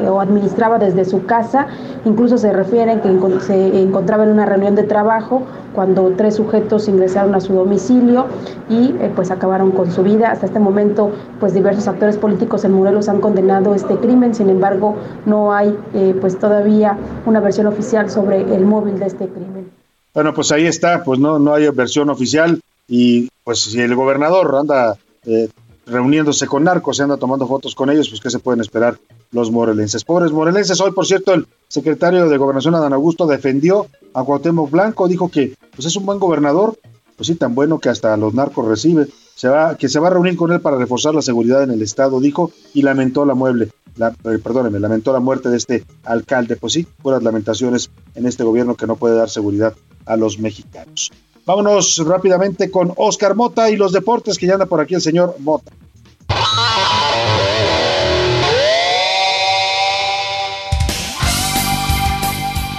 o 0.07 0.21
administraba 0.21 0.77
desde 0.77 1.05
su 1.05 1.25
casa, 1.25 1.67
incluso 2.05 2.37
se 2.37 2.53
refieren 2.53 3.01
que 3.01 3.39
se 3.41 3.81
encontraba 3.81 4.23
en 4.23 4.29
una 4.29 4.45
reunión 4.45 4.75
de 4.75 4.83
trabajo 4.83 5.43
cuando 5.73 6.13
tres 6.17 6.35
sujetos 6.35 6.87
ingresaron 6.87 7.35
a 7.35 7.39
su 7.39 7.53
domicilio 7.53 8.25
y 8.69 8.95
eh, 8.99 9.11
pues 9.15 9.31
acabaron 9.31 9.71
con 9.71 9.91
su 9.91 10.03
vida. 10.03 10.31
Hasta 10.31 10.47
este 10.47 10.59
momento 10.59 11.11
pues 11.39 11.53
diversos 11.53 11.87
actores 11.87 12.17
políticos 12.17 12.63
en 12.65 12.73
Morelos 12.73 13.09
han 13.09 13.21
condenado 13.21 13.75
este 13.75 13.95
crimen, 13.97 14.33
sin 14.33 14.49
embargo 14.49 14.95
no 15.25 15.53
hay 15.53 15.75
eh, 15.93 16.15
pues 16.19 16.37
todavía 16.39 16.97
una 17.25 17.39
versión 17.39 17.67
oficial 17.67 18.09
sobre 18.09 18.41
el 18.41 18.65
móvil 18.65 18.99
de 18.99 19.05
este 19.05 19.27
crimen. 19.27 19.69
Bueno, 20.13 20.33
pues 20.33 20.51
ahí 20.51 20.65
está, 20.65 21.03
pues 21.03 21.19
no, 21.19 21.37
no 21.37 21.53
hay 21.53 21.69
versión 21.69 22.09
oficial 22.09 22.59
y 22.87 23.29
pues 23.47 23.59
si 23.59 23.79
el 23.79 23.95
gobernador 23.95 24.53
anda 24.59 24.97
eh, 25.25 25.47
reuniéndose 25.85 26.47
con 26.47 26.65
narcos, 26.65 26.97
se 26.97 27.03
anda 27.03 27.15
tomando 27.15 27.47
fotos 27.47 27.75
con 27.75 27.89
ellos, 27.89 28.09
pues 28.09 28.19
qué 28.19 28.29
se 28.29 28.39
pueden 28.39 28.59
esperar 28.59 28.99
los 29.31 29.51
morelenses. 29.51 30.03
Pobres 30.03 30.33
morelenses, 30.33 30.81
hoy 30.81 30.91
por 30.91 31.05
cierto 31.05 31.33
el 31.33 31.47
secretario 31.69 32.27
de 32.27 32.37
Gobernación 32.37 32.75
Adán 32.75 32.91
Augusto 32.91 33.25
defendió 33.25 33.87
a 34.13 34.21
Cuauhtémoc 34.25 34.69
Blanco, 34.69 35.07
dijo 35.07 35.31
que 35.31 35.55
pues 35.73 35.85
es 35.85 35.95
un 35.95 36.05
buen 36.05 36.19
gobernador, 36.19 36.77
pues 37.15 37.27
sí, 37.27 37.35
tan 37.35 37.55
bueno 37.55 37.79
que 37.79 37.87
hasta 37.87 38.17
los 38.17 38.33
narcos 38.33 38.67
recibe, 38.67 39.07
se 39.33 39.47
va, 39.47 39.77
que 39.77 39.87
se 39.87 40.01
va 40.01 40.07
a 40.07 40.11
reunir 40.11 40.35
con 40.35 40.51
él 40.51 40.59
para 40.59 40.75
reforzar 40.75 41.15
la 41.15 41.21
seguridad 41.21 41.63
en 41.63 41.71
el 41.71 41.81
estado, 41.81 42.19
dijo, 42.19 42.51
y 42.73 42.81
lamentó 42.81 43.25
la 43.25 43.33
mueble, 43.33 43.69
la, 43.95 44.09
eh, 44.09 44.39
perdóneme, 44.43 44.77
lamentó 44.77 45.13
la 45.13 45.21
muerte 45.21 45.47
de 45.47 45.55
este 45.55 45.85
alcalde, 46.03 46.57
pues 46.57 46.73
sí, 46.73 46.85
puras 47.01 47.23
lamentaciones 47.23 47.91
en 48.13 48.25
este 48.25 48.43
gobierno 48.43 48.75
que 48.75 48.87
no 48.87 48.97
puede 48.97 49.15
dar 49.15 49.29
seguridad 49.29 49.73
a 50.05 50.17
los 50.17 50.37
mexicanos. 50.37 51.13
Vámonos 51.47 52.03
rápidamente 52.05 52.69
con 52.69 52.91
Oscar 52.97 53.33
Mota 53.33 53.69
y 53.69 53.77
los 53.77 53.93
deportes, 53.93 54.37
que 54.37 54.47
ya 54.47 54.55
anda 54.55 54.65
por 54.65 54.81
aquí 54.81 54.95
el 54.95 55.01
señor 55.01 55.37
Mota. 55.39 55.71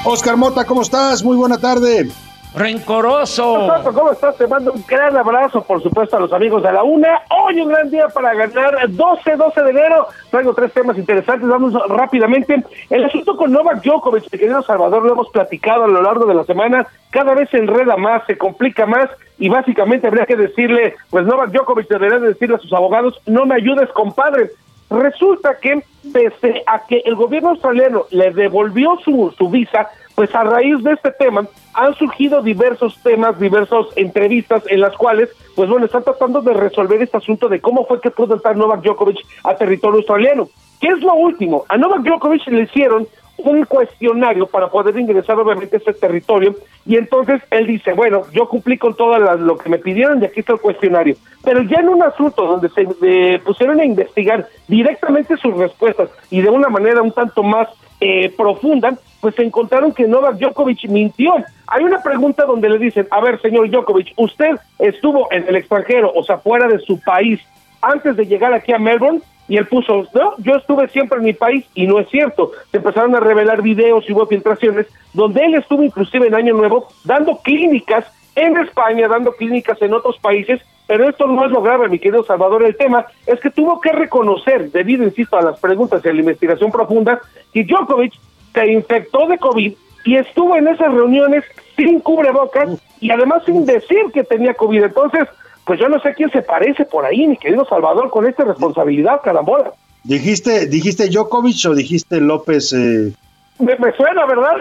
Oscar 0.05 0.37
Mota, 0.37 0.67
¿cómo 0.67 0.83
estás? 0.83 1.25
Muy 1.25 1.39
buena 1.39 1.57
tarde. 1.57 2.11
Rencoroso. 2.55 3.69
¿Cómo 3.95 4.11
estás? 4.11 4.37
Te 4.37 4.47
mando 4.47 4.73
un 4.73 4.83
gran 4.89 5.17
abrazo, 5.17 5.63
por 5.63 5.83
supuesto, 5.83 6.17
a 6.17 6.21
los 6.21 6.33
amigos 6.33 6.63
de 6.63 6.73
la 6.73 6.83
UNA. 6.83 7.23
Hoy 7.29 7.61
un 7.61 7.69
gran 7.69 7.91
día 7.91 8.09
para 8.09 8.33
ganar 8.35 8.89
12, 8.89 9.37
12 9.37 9.63
de 9.63 9.71
enero. 9.71 10.09
Traigo 10.31 10.55
tres 10.55 10.73
temas 10.73 10.97
interesantes. 10.97 11.47
Vamos 11.47 11.75
rápidamente. 11.89 12.65
El 12.89 13.05
asunto 13.05 13.37
con 13.37 13.53
Novak 13.53 13.83
Djokovic, 13.83 14.25
mi 14.33 14.39
querido 14.39 14.63
Salvador, 14.63 15.05
lo 15.05 15.13
hemos 15.13 15.29
platicado 15.31 15.85
a 15.85 15.89
lo 15.89 16.03
largo 16.03 16.25
de 16.27 16.35
la 16.35 16.45
semana. 16.45 16.87
Cada 17.11 17.35
vez 17.35 17.51
se 17.51 17.59
enreda 17.59 17.97
más, 17.97 18.25
se 18.27 18.39
complica 18.39 18.87
más 18.87 19.11
y 19.39 19.49
básicamente 19.49 20.07
habría 20.07 20.27
que 20.27 20.37
decirle, 20.37 20.97
pues 21.11 21.27
Novak 21.27 21.51
Djokovic 21.51 21.89
debería 21.89 22.19
de 22.19 22.29
decirle 22.29 22.57
a 22.57 22.61
sus 22.61 22.73
abogados, 22.73 23.21
no 23.27 23.45
me 23.45 23.57
ayudes, 23.57 23.89
compadre. 23.91 24.51
Resulta 24.91 25.59
que 25.61 25.83
pese 26.13 26.63
a 26.67 26.87
que 26.87 27.03
el 27.05 27.15
gobierno 27.15 27.51
australiano 27.51 28.07
le 28.11 28.31
devolvió 28.31 28.99
su, 29.05 29.35
su 29.37 29.51
visa, 29.51 29.89
pues 30.15 30.35
a 30.35 30.45
raíz 30.45 30.83
de 30.83 30.95
este 30.95 31.13
tema 31.13 31.47
han 31.79 31.95
surgido 31.95 32.43
diversos 32.43 33.01
temas, 33.05 33.39
diversas 33.39 33.87
entrevistas 33.95 34.65
en 34.67 34.81
las 34.81 34.97
cuales, 34.97 35.29
pues 35.55 35.71
bueno, 35.71 35.87
están 35.87 36.03
tratando 36.03 36.41
de 36.41 36.53
resolver 36.53 37.01
este 37.01 37.19
asunto 37.19 37.49
de 37.49 37.61
cómo 37.61 37.87
fue 37.87 38.01
que 38.01 38.11
pudo 38.11 38.35
entrar 38.35 38.57
Novak 38.57 38.83
Djokovic 38.83 39.19
a 39.45 39.55
territorio 39.55 39.99
australiano. 39.99 40.49
¿Qué 40.81 40.89
es 40.89 41.01
lo 41.01 41.15
último? 41.15 41.65
A 41.69 41.77
Novak 41.77 42.03
Djokovic 42.03 42.49
le 42.49 42.63
hicieron 42.63 43.07
un 43.39 43.65
cuestionario 43.65 44.47
para 44.47 44.69
poder 44.69 44.99
ingresar 44.99 45.39
obviamente 45.39 45.77
a 45.77 45.81
ese 45.81 45.93
territorio 45.93 46.57
y 46.85 46.97
entonces 46.97 47.41
él 47.51 47.67
dice, 47.67 47.93
bueno, 47.93 48.23
yo 48.33 48.49
cumplí 48.49 48.79
con 48.79 48.97
todo 48.97 49.19
lo 49.19 49.57
que 49.57 49.69
me 49.69 49.79
pidieron 49.79 50.23
y 50.23 50.27
aquí 50.27 50.41
está 50.41 50.55
el 50.55 50.61
cuestionario. 50.61 51.17
Pero 51.45 51.63
ya 51.63 51.81
en 51.81 51.89
un 51.89 52.03
asunto 52.03 52.47
donde 52.47 52.69
se 52.71 52.87
eh, 53.03 53.41
pusieron 53.45 53.79
a 53.81 53.85
investigar 53.85 54.49
directamente 54.67 55.37
sus 55.37 55.57
respuestas 55.57 56.11
y 56.31 56.41
de 56.41 56.51
una 56.51 56.69
manera 56.69 57.03
un 57.03 57.13
tanto 57.13 57.43
más 57.43 57.69
eh, 58.01 58.33
profunda, 58.37 58.97
pues 59.21 59.35
se 59.35 59.43
encontraron 59.43 59.93
que 59.93 60.07
Novak 60.07 60.39
Djokovic 60.39 60.89
mintió. 60.89 61.35
Hay 61.67 61.85
una 61.85 62.03
pregunta 62.03 62.45
donde 62.45 62.69
le 62.69 62.79
dicen, 62.79 63.07
a 63.11 63.21
ver, 63.21 63.41
señor 63.41 63.71
Djokovic, 63.71 64.13
usted 64.17 64.57
estuvo 64.79 65.29
en 65.33 65.49
el 65.49 65.57
extranjero, 65.57 66.13
o 66.15 66.23
sea, 66.25 66.39
fuera 66.39 66.69
de 66.69 66.79
su 66.79 67.01
país, 67.01 67.41
antes 67.83 68.17
de 68.17 68.27
llegar 68.27 68.53
aquí 68.53 68.73
a 68.73 68.79
Melbourne, 68.79 69.21
y 69.49 69.57
él 69.57 69.67
puso, 69.67 70.07
no, 70.15 70.35
yo 70.39 70.57
estuve 70.57 70.89
siempre 70.89 71.19
en 71.19 71.25
mi 71.25 71.33
país, 71.33 71.65
y 71.75 71.87
no 71.87 71.99
es 71.99 72.09
cierto. 72.11 72.53
Se 72.71 72.77
empezaron 72.77 73.15
a 73.15 73.21
revelar 73.21 73.63
videos 73.63 74.05
y 74.09 74.13
hubo 74.13 74.27
filtraciones, 74.27 74.87
donde 75.15 75.45
él 75.45 75.55
estuvo 75.55 75.83
inclusive 75.83 76.27
en 76.27 76.35
Año 76.35 76.55
Nuevo 76.55 76.89
dando 77.05 77.39
clínicas 77.39 78.05
en 78.37 78.57
España, 78.59 79.09
dando 79.09 79.33
clínicas 79.33 79.81
en 79.83 79.95
otros 79.95 80.19
países, 80.19 80.61
pero 80.87 81.09
esto 81.09 81.27
no 81.27 81.45
es 81.45 81.51
lo 81.51 81.63
grave, 81.63 81.89
mi 81.89 81.99
querido 81.99 82.25
Salvador. 82.25 82.63
El 82.63 82.77
tema 82.77 83.07
es 83.27 83.41
que 83.41 83.51
tuvo 83.51 83.81
que 83.81 83.91
reconocer, 83.93 84.71
debido, 84.71 85.05
insisto, 85.05 85.37
a 85.37 85.43
las 85.43 85.59
preguntas 85.59 86.03
y 86.05 86.09
a 86.09 86.13
la 86.13 86.21
investigación 86.21 86.71
profunda, 86.71 87.21
que 87.53 87.65
Djokovic 87.65 88.15
se 88.55 88.67
infectó 88.73 89.27
de 89.27 89.39
COVID 89.39 89.75
y 90.05 90.17
estuvo 90.17 90.57
en 90.57 90.69
esas 90.69 90.93
reuniones 90.93 91.45
sin 91.77 92.01
cubrebocas 92.01 92.81
y 93.01 93.11
además 93.11 93.43
sin 93.45 93.67
decir 93.67 94.07
que 94.13 94.25
tenía 94.25 94.55
COVID. 94.55 94.85
Entonces, 94.85 95.29
pues 95.69 95.79
yo 95.79 95.89
no 95.89 96.01
sé 96.01 96.15
quién 96.15 96.31
se 96.31 96.43
parece 96.43 96.85
por 96.85 97.05
ahí, 97.05 97.27
mi 97.29 97.37
querido 97.37 97.65
Salvador, 97.67 98.11
con 98.11 98.27
esta 98.27 98.43
responsabilidad, 98.43 99.21
carambola. 99.23 99.71
¿Dijiste, 100.03 100.67
dijiste 100.67 101.09
Djokovic 101.11 101.65
o 101.69 101.75
dijiste 101.75 102.21
López? 102.21 102.73
eh, 102.73 103.13
Me, 103.61 103.77
me 103.77 103.93
suena, 103.93 104.27
¿verdad? 104.27 104.57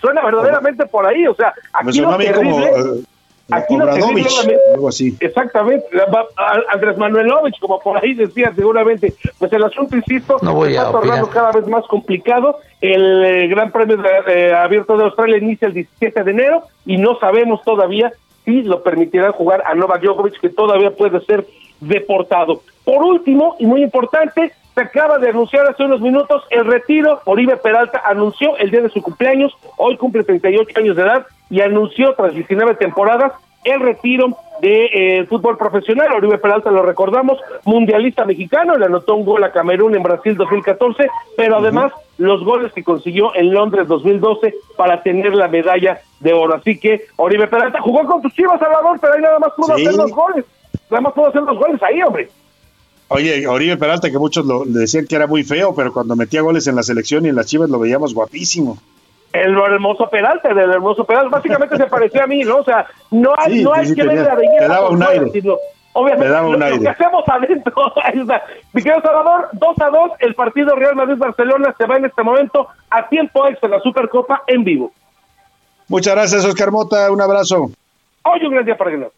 suena 0.00 0.24
verdaderamente 0.24 0.86
por 0.86 1.06
ahí, 1.06 1.26
o 1.26 1.34
sea, 1.34 1.52
me 1.84 1.90
aquí 1.90 1.98
sonó 1.98 2.08
lo 2.10 2.14
a 2.14 2.18
mí 2.18 2.26
como 2.26 2.56
terrible... 2.56 3.00
eh, 3.00 3.04
Aquí 3.48 3.76
algo 4.74 4.88
así. 4.88 5.16
Exactamente, 5.20 5.86
Andrés 6.72 6.98
Manuelovich, 6.98 7.60
como 7.60 7.78
por 7.78 7.96
ahí 7.96 8.12
decía 8.14 8.52
seguramente, 8.56 9.14
pues 9.38 9.52
el 9.52 9.62
asunto, 9.62 9.94
insisto, 9.94 10.38
No 10.42 10.52
voy 10.54 10.72
se 10.72 10.78
a 10.78 10.82
está 10.82 10.92
tornando 10.92 11.28
cada 11.28 11.52
vez 11.52 11.64
más 11.68 11.86
complicado. 11.86 12.58
El 12.80 13.24
eh, 13.24 13.46
Gran 13.46 13.70
Premio 13.70 13.98
de- 13.98 14.08
eh, 14.48 14.52
Abierto 14.52 14.96
de 14.96 15.04
Australia 15.04 15.38
inicia 15.38 15.68
el 15.68 15.74
17 15.74 16.24
de 16.24 16.30
enero 16.32 16.62
y 16.86 16.96
no 16.96 17.20
sabemos 17.20 17.62
todavía 17.62 18.12
si 18.46 18.62
lo 18.62 18.82
permitirán 18.82 19.32
jugar 19.32 19.62
a 19.66 19.74
Novak 19.74 20.02
Djokovic, 20.02 20.40
que 20.40 20.48
todavía 20.48 20.92
puede 20.92 21.20
ser 21.26 21.44
deportado. 21.80 22.62
Por 22.84 23.02
último, 23.02 23.56
y 23.58 23.66
muy 23.66 23.82
importante, 23.82 24.52
se 24.74 24.80
acaba 24.80 25.18
de 25.18 25.30
anunciar 25.30 25.68
hace 25.68 25.82
unos 25.82 26.00
minutos 26.00 26.44
el 26.50 26.64
retiro. 26.64 27.20
Oribe 27.24 27.56
Peralta 27.56 28.00
anunció 28.06 28.56
el 28.56 28.70
día 28.70 28.82
de 28.82 28.88
su 28.88 29.02
cumpleaños, 29.02 29.52
hoy 29.76 29.96
cumple 29.96 30.22
38 30.22 30.78
años 30.78 30.96
de 30.96 31.02
edad, 31.02 31.26
y 31.50 31.60
anunció 31.60 32.14
tras 32.14 32.32
19 32.32 32.76
temporadas 32.76 33.32
el 33.64 33.80
retiro 33.80 34.36
del 34.60 35.26
fútbol 35.26 35.56
profesional. 35.58 36.08
Oribe 36.16 36.38
Peralta, 36.38 36.70
lo 36.70 36.82
recordamos, 36.82 37.38
mundialista 37.64 38.24
mexicano, 38.24 38.76
le 38.76 38.86
anotó 38.86 39.14
un 39.16 39.24
gol 39.24 39.44
a 39.44 39.52
Camerún 39.52 39.94
en 39.96 40.02
Brasil 40.02 40.36
2014, 40.36 41.08
pero 41.36 41.56
además 41.58 41.92
los 42.18 42.42
goles 42.44 42.72
que 42.72 42.82
consiguió 42.84 43.34
en 43.34 43.52
Londres 43.52 43.88
2012 43.88 44.54
para 44.76 45.02
tener 45.02 45.34
la 45.34 45.48
medalla 45.48 46.00
de 46.20 46.32
oro. 46.32 46.54
Así 46.54 46.78
que 46.78 47.02
Oribe 47.16 47.46
Peralta 47.46 47.80
jugó 47.80 48.04
con 48.06 48.22
tus 48.22 48.32
chivas, 48.34 48.58
Salvador, 48.58 48.98
pero 49.00 49.14
ahí 49.14 49.20
nada 49.22 49.38
más 49.38 49.52
pudo 49.56 49.76
Sí. 49.76 49.82
hacer 49.86 49.94
los 49.98 50.10
goles. 50.10 50.44
Nada 50.90 51.00
más 51.02 51.12
pudo 51.12 51.28
hacer 51.28 51.42
los 51.42 51.58
goles 51.58 51.82
ahí, 51.82 52.02
hombre. 52.02 52.28
Oye, 53.08 53.46
Oribe 53.46 53.76
Peralta, 53.76 54.10
que 54.10 54.18
muchos 54.18 54.44
lo, 54.46 54.64
le 54.64 54.80
decían 54.80 55.06
que 55.06 55.14
era 55.14 55.26
muy 55.26 55.44
feo, 55.44 55.74
pero 55.74 55.92
cuando 55.92 56.16
metía 56.16 56.40
goles 56.42 56.66
en 56.66 56.74
la 56.74 56.82
selección 56.82 57.24
y 57.24 57.28
en 57.28 57.36
las 57.36 57.46
chivas 57.46 57.70
lo 57.70 57.78
veíamos 57.78 58.14
guapísimo. 58.14 58.78
El 59.42 59.56
hermoso 59.56 60.08
Peralta, 60.08 60.52
del 60.54 60.70
hermoso 60.70 61.04
Peralta, 61.04 61.28
básicamente 61.30 61.76
se 61.76 61.86
parecía 61.86 62.24
a 62.24 62.26
mí, 62.26 62.42
¿no? 62.42 62.58
O 62.58 62.64
sea, 62.64 62.86
no 63.10 63.34
hay, 63.38 63.58
Sí, 63.58 63.64
no 63.64 63.72
hay 63.74 63.86
sí, 63.86 63.94
que 63.94 64.02
ver 64.04 64.18
la 64.18 64.34
belleza. 64.34 64.58
te 64.60 64.68
daba 64.68 64.88
un 64.90 65.02
aire. 65.02 65.30
sino- 65.30 65.56
Obviamente, 65.98 66.26
Te 66.26 66.32
daba 66.32 66.48
un 66.48 66.60
lo, 66.60 66.78
que 66.80 66.88
hacemos 66.90 67.24
adentro. 67.26 67.74
Mi 68.74 68.82
querido 68.82 69.00
Salvador, 69.00 69.48
2 69.52 69.76
a 69.80 69.88
2, 69.88 70.10
el 70.18 70.34
partido 70.34 70.74
Real 70.76 70.94
Madrid-Barcelona 70.94 71.74
se 71.78 71.86
va 71.86 71.96
en 71.96 72.04
este 72.04 72.22
momento 72.22 72.68
a 72.90 73.08
tiempo 73.08 73.46
extra 73.46 73.70
la 73.70 73.80
Supercopa 73.80 74.42
en 74.46 74.62
vivo. 74.62 74.92
Muchas 75.88 76.14
gracias, 76.14 76.44
Oscar 76.44 76.70
Mota. 76.70 77.10
Un 77.10 77.22
abrazo. 77.22 77.70
Hoy 78.24 78.44
un 78.44 78.52
gran 78.52 78.66
día 78.66 78.76
para 78.76 78.90
ganar. 78.90 79.10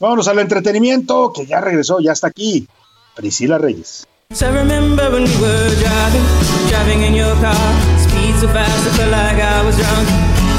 Vámonos 0.00 0.26
al 0.28 0.38
entretenimiento, 0.38 1.32
que 1.34 1.44
ya 1.44 1.60
regresó, 1.60 1.98
ya 2.00 2.12
está 2.12 2.28
aquí. 2.28 2.66
Priscila 3.14 3.58
Reyes. 3.58 4.06
So 4.32 4.46
Speed 8.34 8.48
so 8.48 8.54
fast, 8.54 8.86
I 8.86 8.90
felt 8.96 9.12
like 9.12 9.38
I 9.38 9.62
was 9.64 9.76
drunk. 9.76 10.08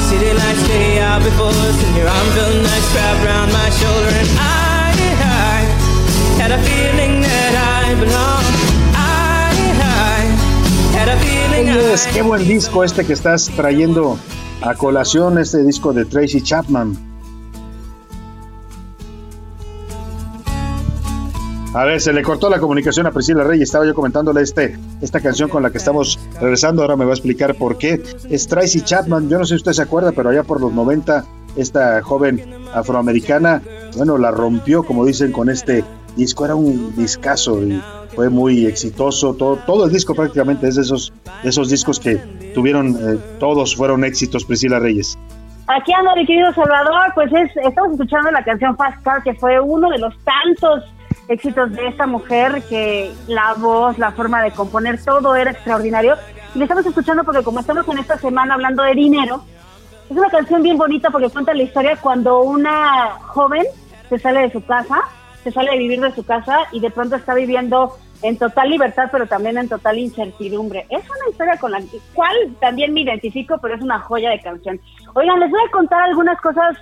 City 0.08 0.32
lights 0.32 0.60
stay 0.64 0.98
out 1.00 1.22
before 1.22 1.48
us, 1.48 1.84
and 1.84 1.96
your 1.96 2.08
arm 2.08 2.28
felt 2.32 2.54
nice 2.62 2.94
wrapped 2.94 3.24
around 3.24 3.52
my 3.52 3.68
shoulder. 3.70 4.08
And 4.16 4.28
I, 4.38 4.94
I 5.20 5.58
had 6.40 6.50
a 6.52 6.60
feeling 6.62 7.20
that 7.20 7.54
I 7.84 7.94
belonged. 8.00 8.56
I, 8.96 9.52
I 9.82 10.24
had 10.96 11.08
a 11.08 11.18
feeling 11.20 11.68
I 11.68 11.76
Oyes, 11.76 12.06
qué 12.14 12.22
buen 12.22 12.46
disco 12.46 12.82
este 12.82 13.04
que 13.04 13.12
estás 13.12 13.50
trayendo 13.50 14.18
a 14.62 14.74
colación, 14.74 15.38
este 15.38 15.62
disco 15.62 15.92
de 15.92 16.04
Tracy 16.06 16.40
Chapman. 16.40 17.15
A 21.76 21.84
ver, 21.84 22.00
se 22.00 22.10
le 22.14 22.22
cortó 22.22 22.48
la 22.48 22.58
comunicación 22.58 23.06
a 23.06 23.10
Priscila 23.10 23.44
Reyes. 23.44 23.64
Estaba 23.64 23.84
yo 23.84 23.94
comentándole 23.94 24.40
este, 24.40 24.78
esta 25.02 25.20
canción 25.20 25.50
con 25.50 25.62
la 25.62 25.70
que 25.70 25.76
estamos 25.76 26.18
regresando. 26.40 26.80
Ahora 26.80 26.96
me 26.96 27.04
va 27.04 27.10
a 27.10 27.14
explicar 27.14 27.54
por 27.54 27.76
qué. 27.76 28.02
Es 28.30 28.48
Tracy 28.48 28.80
Chapman. 28.80 29.28
Yo 29.28 29.38
no 29.38 29.44
sé 29.44 29.50
si 29.50 29.56
usted 29.56 29.72
se 29.72 29.82
acuerda, 29.82 30.12
pero 30.12 30.30
allá 30.30 30.42
por 30.42 30.58
los 30.58 30.72
90, 30.72 31.26
esta 31.58 32.02
joven 32.02 32.42
afroamericana, 32.72 33.60
bueno, 33.94 34.16
la 34.16 34.30
rompió, 34.30 34.84
como 34.84 35.04
dicen, 35.04 35.32
con 35.32 35.50
este 35.50 35.84
disco. 36.16 36.46
Era 36.46 36.54
un 36.54 36.96
discazo 36.96 37.62
y 37.62 37.78
fue 38.14 38.30
muy 38.30 38.64
exitoso. 38.64 39.34
Todo, 39.34 39.84
el 39.84 39.92
disco 39.92 40.14
prácticamente 40.14 40.68
es 40.68 40.76
de 40.76 40.80
esos, 40.82 41.12
esos 41.44 41.68
discos 41.68 42.00
que 42.00 42.16
tuvieron, 42.54 42.96
eh, 42.98 43.18
todos 43.38 43.76
fueron 43.76 44.02
éxitos, 44.02 44.46
Priscila 44.46 44.78
Reyes. 44.78 45.18
Aquí 45.66 45.92
anda 45.92 46.14
mi 46.14 46.24
querido 46.24 46.54
Salvador, 46.54 47.12
pues 47.14 47.30
es, 47.34 47.50
estamos 47.66 47.92
escuchando 47.92 48.30
la 48.30 48.42
canción 48.42 48.74
Fast 48.78 49.02
Car, 49.02 49.22
que 49.22 49.34
fue 49.34 49.60
uno 49.60 49.90
de 49.90 49.98
los 49.98 50.14
tantos 50.24 50.84
éxitos 51.28 51.72
de 51.72 51.88
esta 51.88 52.06
mujer, 52.06 52.62
que 52.68 53.12
la 53.26 53.54
voz, 53.54 53.98
la 53.98 54.12
forma 54.12 54.42
de 54.42 54.52
componer, 54.52 55.02
todo 55.02 55.34
era 55.34 55.50
extraordinario. 55.50 56.16
Y 56.54 56.58
le 56.58 56.64
estamos 56.64 56.86
escuchando 56.86 57.24
porque 57.24 57.42
como 57.42 57.60
estamos 57.60 57.86
en 57.88 57.98
esta 57.98 58.18
semana 58.18 58.54
hablando 58.54 58.82
de 58.82 58.94
dinero, 58.94 59.44
es 60.08 60.16
una 60.16 60.30
canción 60.30 60.62
bien 60.62 60.78
bonita 60.78 61.10
porque 61.10 61.30
cuenta 61.30 61.52
la 61.52 61.64
historia 61.64 61.96
cuando 61.96 62.40
una 62.40 63.18
joven 63.20 63.64
se 64.08 64.18
sale 64.18 64.42
de 64.42 64.52
su 64.52 64.64
casa, 64.64 65.00
se 65.42 65.50
sale 65.50 65.72
de 65.72 65.78
vivir 65.78 66.00
de 66.00 66.14
su 66.14 66.24
casa 66.24 66.58
y 66.72 66.80
de 66.80 66.90
pronto 66.90 67.16
está 67.16 67.34
viviendo 67.34 67.96
en 68.22 68.38
total 68.38 68.70
libertad, 68.70 69.08
pero 69.10 69.26
también 69.26 69.58
en 69.58 69.68
total 69.68 69.98
incertidumbre. 69.98 70.86
Es 70.90 71.02
una 71.04 71.30
historia 71.30 71.58
con 71.58 71.72
la 71.72 71.80
cual 72.14 72.34
también 72.60 72.94
me 72.94 73.00
identifico, 73.00 73.58
pero 73.60 73.74
es 73.74 73.82
una 73.82 73.98
joya 73.98 74.30
de 74.30 74.40
canción. 74.40 74.80
Oigan, 75.14 75.40
les 75.40 75.50
voy 75.50 75.60
a 75.66 75.70
contar 75.70 76.02
algunas 76.02 76.40
cosas 76.40 76.78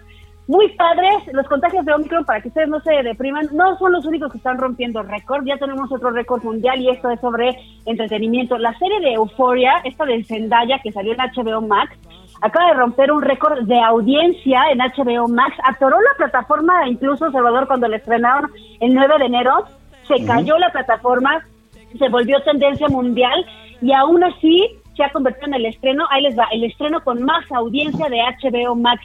muy 0.47 0.69
padres. 0.77 1.15
Los 1.33 1.47
contagios 1.47 1.85
de 1.85 1.95
Omicron, 1.95 2.25
para 2.25 2.41
que 2.41 2.49
ustedes 2.49 2.69
no 2.69 2.81
se 2.81 3.03
depriman, 3.03 3.49
no 3.53 3.77
son 3.79 3.93
los 3.93 4.05
únicos 4.05 4.31
que 4.31 4.39
están 4.39 4.59
rompiendo 4.59 5.03
récord. 5.03 5.45
Ya 5.45 5.57
tenemos 5.57 5.91
otro 5.91 6.11
récord 6.11 6.43
mundial 6.43 6.81
y 6.81 6.91
esto 6.91 7.11
es 7.11 7.21
sobre 7.21 7.57
entretenimiento. 7.87 8.59
La 8.59 8.77
serie 8.79 9.01
de 9.01 9.15
Euphoria, 9.15 9.73
esta 9.85 10.05
de 10.05 10.23
Zendaya 10.25 10.79
que 10.83 10.93
salió 10.93 11.13
en 11.13 11.19
HBO 11.19 11.61
Max, 11.63 11.97
acaba 12.41 12.69
de 12.69 12.75
romper 12.75 13.11
un 13.13 13.23
récord 13.23 13.65
de 13.65 13.81
audiencia 13.81 14.61
en 14.71 14.79
HBO 14.79 15.29
Max. 15.29 15.57
Atoró 15.65 15.97
la 16.01 16.17
plataforma, 16.19 16.89
incluso 16.89 17.31
Salvador, 17.31 17.67
cuando 17.67 17.89
la 17.89 17.97
estrenaron 17.97 18.51
el 18.81 18.95
9 18.95 19.15
de 19.19 19.27
enero. 19.27 19.65
Se 20.07 20.25
cayó 20.27 20.59
la 20.59 20.71
plataforma, 20.71 21.47
se 21.99 22.09
volvió 22.11 22.43
tendencia 22.43 22.89
mundial 22.89 23.47
y 23.81 23.93
aún 23.93 24.23
así 24.23 24.81
se 24.97 25.03
ha 25.03 25.11
convertido 25.11 25.49
en 25.49 25.55
el 25.55 25.67
estreno, 25.67 26.05
ahí 26.11 26.23
les 26.23 26.39
va, 26.39 26.47
el 26.53 26.65
estreno 26.65 27.03
con 27.03 27.23
más 27.23 27.51
audiencia 27.51 28.09
de 28.09 28.21
HBO 28.21 28.77
Max 28.77 29.03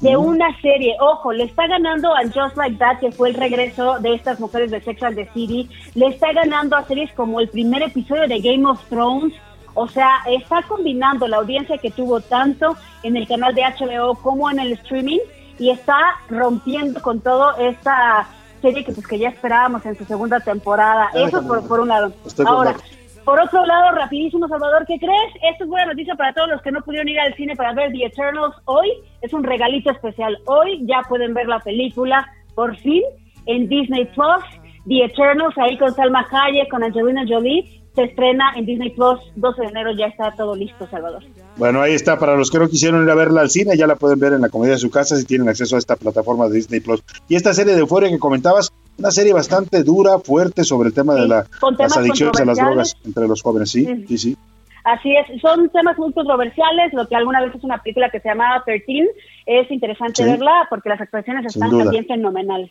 de 0.00 0.16
una 0.16 0.58
serie. 0.60 0.96
Ojo, 1.00 1.32
le 1.32 1.44
está 1.44 1.66
ganando 1.66 2.14
a 2.14 2.22
Just 2.22 2.56
Like 2.56 2.78
That, 2.78 3.00
que 3.00 3.12
fue 3.12 3.28
el 3.28 3.34
regreso 3.34 3.98
de 4.00 4.14
estas 4.14 4.40
mujeres 4.40 4.70
de 4.70 4.80
Sex 4.80 5.02
and 5.02 5.16
the 5.16 5.28
City. 5.32 5.68
Le 5.94 6.06
está 6.06 6.32
ganando 6.32 6.76
a 6.76 6.84
series 6.84 7.12
como 7.12 7.40
el 7.40 7.48
primer 7.48 7.82
episodio 7.82 8.26
de 8.26 8.40
Game 8.40 8.66
of 8.66 8.82
Thrones. 8.88 9.34
O 9.74 9.86
sea, 9.86 10.22
está 10.26 10.62
combinando 10.62 11.28
la 11.28 11.36
audiencia 11.36 11.78
que 11.78 11.90
tuvo 11.90 12.20
tanto 12.20 12.76
en 13.02 13.16
el 13.16 13.28
canal 13.28 13.54
de 13.54 13.62
HBO 13.62 14.14
como 14.16 14.50
en 14.50 14.58
el 14.58 14.72
streaming 14.72 15.20
y 15.58 15.70
está 15.70 15.98
rompiendo 16.28 17.00
con 17.02 17.20
todo 17.20 17.56
esta 17.58 18.26
serie 18.62 18.84
que 18.84 18.92
pues 18.92 19.06
que 19.06 19.18
ya 19.18 19.28
esperábamos 19.28 19.84
en 19.86 19.96
su 19.96 20.04
segunda 20.04 20.40
temporada. 20.40 21.10
Eso 21.14 21.46
por, 21.46 21.66
por 21.68 21.80
un 21.80 21.88
lado. 21.88 22.12
Ahora. 22.46 22.74
Por 23.30 23.40
otro 23.40 23.64
lado, 23.64 23.92
rapidísimo, 23.92 24.48
Salvador, 24.48 24.84
¿qué 24.88 24.98
crees? 24.98 25.32
Esto 25.52 25.62
es 25.62 25.70
buena 25.70 25.86
noticia 25.86 26.16
para 26.16 26.32
todos 26.32 26.48
los 26.48 26.62
que 26.62 26.72
no 26.72 26.80
pudieron 26.80 27.08
ir 27.08 27.20
al 27.20 27.32
cine 27.36 27.54
para 27.54 27.72
ver 27.74 27.92
The 27.92 28.06
Eternals 28.06 28.56
hoy. 28.64 28.90
Es 29.22 29.32
un 29.32 29.44
regalito 29.44 29.92
especial. 29.92 30.36
Hoy 30.46 30.84
ya 30.84 31.02
pueden 31.08 31.32
ver 31.32 31.46
la 31.46 31.60
película, 31.60 32.28
por 32.56 32.76
fin, 32.78 33.04
en 33.46 33.68
Disney 33.68 34.06
Plus. 34.06 34.42
The 34.88 35.04
Eternals, 35.04 35.56
ahí 35.58 35.78
con 35.78 35.94
Salma 35.94 36.26
Hayek, 36.28 36.70
con 36.70 36.82
Angelina 36.82 37.22
Jolie. 37.24 37.79
Se 37.94 38.04
estrena 38.04 38.52
en 38.56 38.66
Disney 38.66 38.90
Plus, 38.90 39.18
12 39.34 39.62
de 39.62 39.66
enero, 39.68 39.90
ya 39.92 40.06
está 40.06 40.30
todo 40.36 40.54
listo, 40.54 40.86
Salvador. 40.88 41.24
Bueno, 41.56 41.82
ahí 41.82 41.92
está. 41.92 42.18
Para 42.18 42.36
los 42.36 42.48
que 42.50 42.58
no 42.58 42.68
quisieron 42.68 43.02
ir 43.02 43.10
a 43.10 43.14
verla 43.16 43.40
al 43.40 43.50
cine, 43.50 43.76
ya 43.76 43.86
la 43.88 43.96
pueden 43.96 44.20
ver 44.20 44.32
en 44.32 44.40
la 44.42 44.48
comodidad 44.48 44.74
de 44.74 44.80
su 44.80 44.90
casa 44.90 45.16
si 45.16 45.24
tienen 45.24 45.48
acceso 45.48 45.74
a 45.74 45.78
esta 45.80 45.96
plataforma 45.96 46.46
de 46.48 46.54
Disney 46.54 46.80
Plus. 46.80 47.02
Y 47.28 47.34
esta 47.34 47.52
serie 47.52 47.74
de 47.74 47.80
Euphoria 47.80 48.08
que 48.08 48.18
comentabas, 48.20 48.72
una 48.96 49.10
serie 49.10 49.32
bastante 49.32 49.82
dura, 49.82 50.18
fuerte 50.20 50.62
sobre 50.62 50.88
el 50.90 50.94
tema 50.94 51.14
de 51.14 51.26
la- 51.26 51.46
las 51.78 51.96
adicciones 51.96 52.40
a 52.40 52.44
las 52.44 52.58
drogas 52.58 52.96
entre 53.04 53.26
los 53.26 53.42
jóvenes. 53.42 53.70
Sí, 53.70 53.84
Sí. 53.84 54.04
sí, 54.08 54.18
sí. 54.18 54.36
Así 54.84 55.14
es, 55.14 55.40
son 55.42 55.68
temas 55.70 55.98
muy 55.98 56.10
controversiales, 56.12 56.92
lo 56.94 57.06
que 57.06 57.14
alguna 57.16 57.42
vez 57.42 57.54
es 57.54 57.62
una 57.64 57.82
película 57.82 58.08
que 58.08 58.20
se 58.20 58.28
llamaba 58.28 58.62
13, 58.64 59.10
es 59.46 59.70
interesante 59.70 60.22
Sí. 60.22 60.30
verla 60.30 60.66
porque 60.70 60.88
las 60.88 61.00
actuaciones 61.00 61.44
están 61.44 61.70
también 61.70 62.06
fenomenales. 62.06 62.70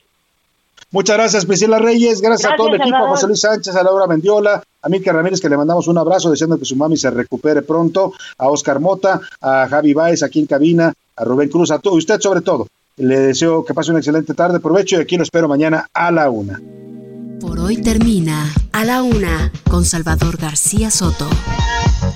Muchas 0.91 1.18
gracias, 1.18 1.45
Priscila 1.45 1.78
Reyes. 1.78 2.20
Gracias, 2.20 2.52
a 2.52 2.56
todo 2.56 2.70
el 2.70 2.82
equipo, 2.82 2.98
a. 2.98 3.10
José 3.10 3.28
Luis 3.28 3.41
Sánchez, 3.41 3.76
a 3.76 3.84
Laura 3.84 4.07
Mendiola, 4.07 4.64
a 4.82 4.90
Milka 4.90 5.14
Ramírez, 5.14 5.40
que 5.40 5.49
le 5.49 5.57
mandamos 5.57 5.88
un 5.88 5.98
abrazo, 5.98 6.32
deseando 6.32 6.57
que 6.57 6.66
su 6.66 6.76
mami 6.76 6.98
se 6.98 7.11
recupere 7.11 7.61
pronto, 7.61 8.14
a 8.38 8.48
Oscar 8.48 8.80
Mota, 8.80 9.22
a 9.41 9.68
Javi 9.70 9.94
Báez 9.94 10.24
aquí 10.24 10.40
en 10.40 10.48
cabina, 10.48 10.94
a 11.16 11.24
Rubén 11.24 11.49
Cruz, 11.49 11.70
a 11.72 11.80
todo, 11.80 11.95
y 11.95 11.99
usted 11.99 12.20
sobre 12.20 12.41
todo. 12.41 12.68
Le 12.98 13.20
deseo 13.20 13.64
que 13.64 13.74
pase 13.74 13.91
una 13.91 13.99
excelente 13.99 14.34
tarde, 14.34 14.60
provecho 14.60 14.98
y 14.98 15.02
aquí 15.02 15.16
lo 15.16 15.24
espero 15.24 15.48
mañana 15.48 15.88
a 15.94 16.11
la 16.11 16.30
una. 16.30 16.60
Por 17.40 17.57
hoy 17.60 17.82
termina 17.82 18.53
A 18.74 18.84
la 18.84 19.02
Una 19.02 19.53
con 19.70 19.86
Salvador 19.86 20.36
García 20.38 20.91
Soto. 20.91 21.30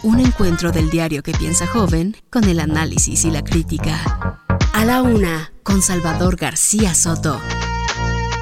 Un 0.03 0.19
encuentro 0.19 0.71
del 0.71 0.89
diario 0.89 1.23
que 1.23 1.31
piensa 1.31 1.65
joven 1.65 2.17
con 2.29 2.43
el 2.43 2.59
análisis 2.59 3.23
y 3.23 3.31
la 3.31 3.41
crítica. 3.41 4.39
A 4.73 4.83
la 4.83 5.01
Una 5.01 5.53
con 5.63 5.81
Salvador 5.81 6.35
García 6.35 6.93
Soto. 6.93 7.39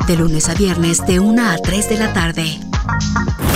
De 0.07 0.15
lunes 0.17 0.49
a 0.49 0.53
viernes 0.53 1.05
de 1.05 1.19
1 1.19 1.49
a 1.49 1.57
3 1.57 1.89
de 1.89 1.97
la 1.97 2.13
tarde. 2.13 2.59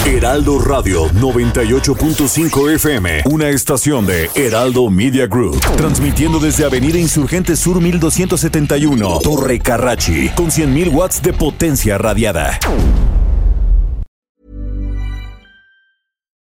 Heraldo 0.06 0.60
Radio 0.60 1.10
98.5 1.10 2.76
FM, 2.76 3.24
una 3.26 3.50
estación 3.50 4.06
de 4.06 4.30
Heraldo 4.36 4.90
Media 4.90 5.26
Group, 5.26 5.60
transmitiendo 5.78 6.40
desde 6.40 6.66
Avenida 6.66 7.00
Insurgente 7.00 7.56
Sur 7.56 7.82
1271, 7.82 9.20
Torre 9.24 9.60
Carrachi, 9.60 10.30
con 10.30 10.52
100.000 10.52 10.94
watts 10.94 11.22
de 11.22 11.34
potencia 11.34 11.98
radiada. 11.98 12.60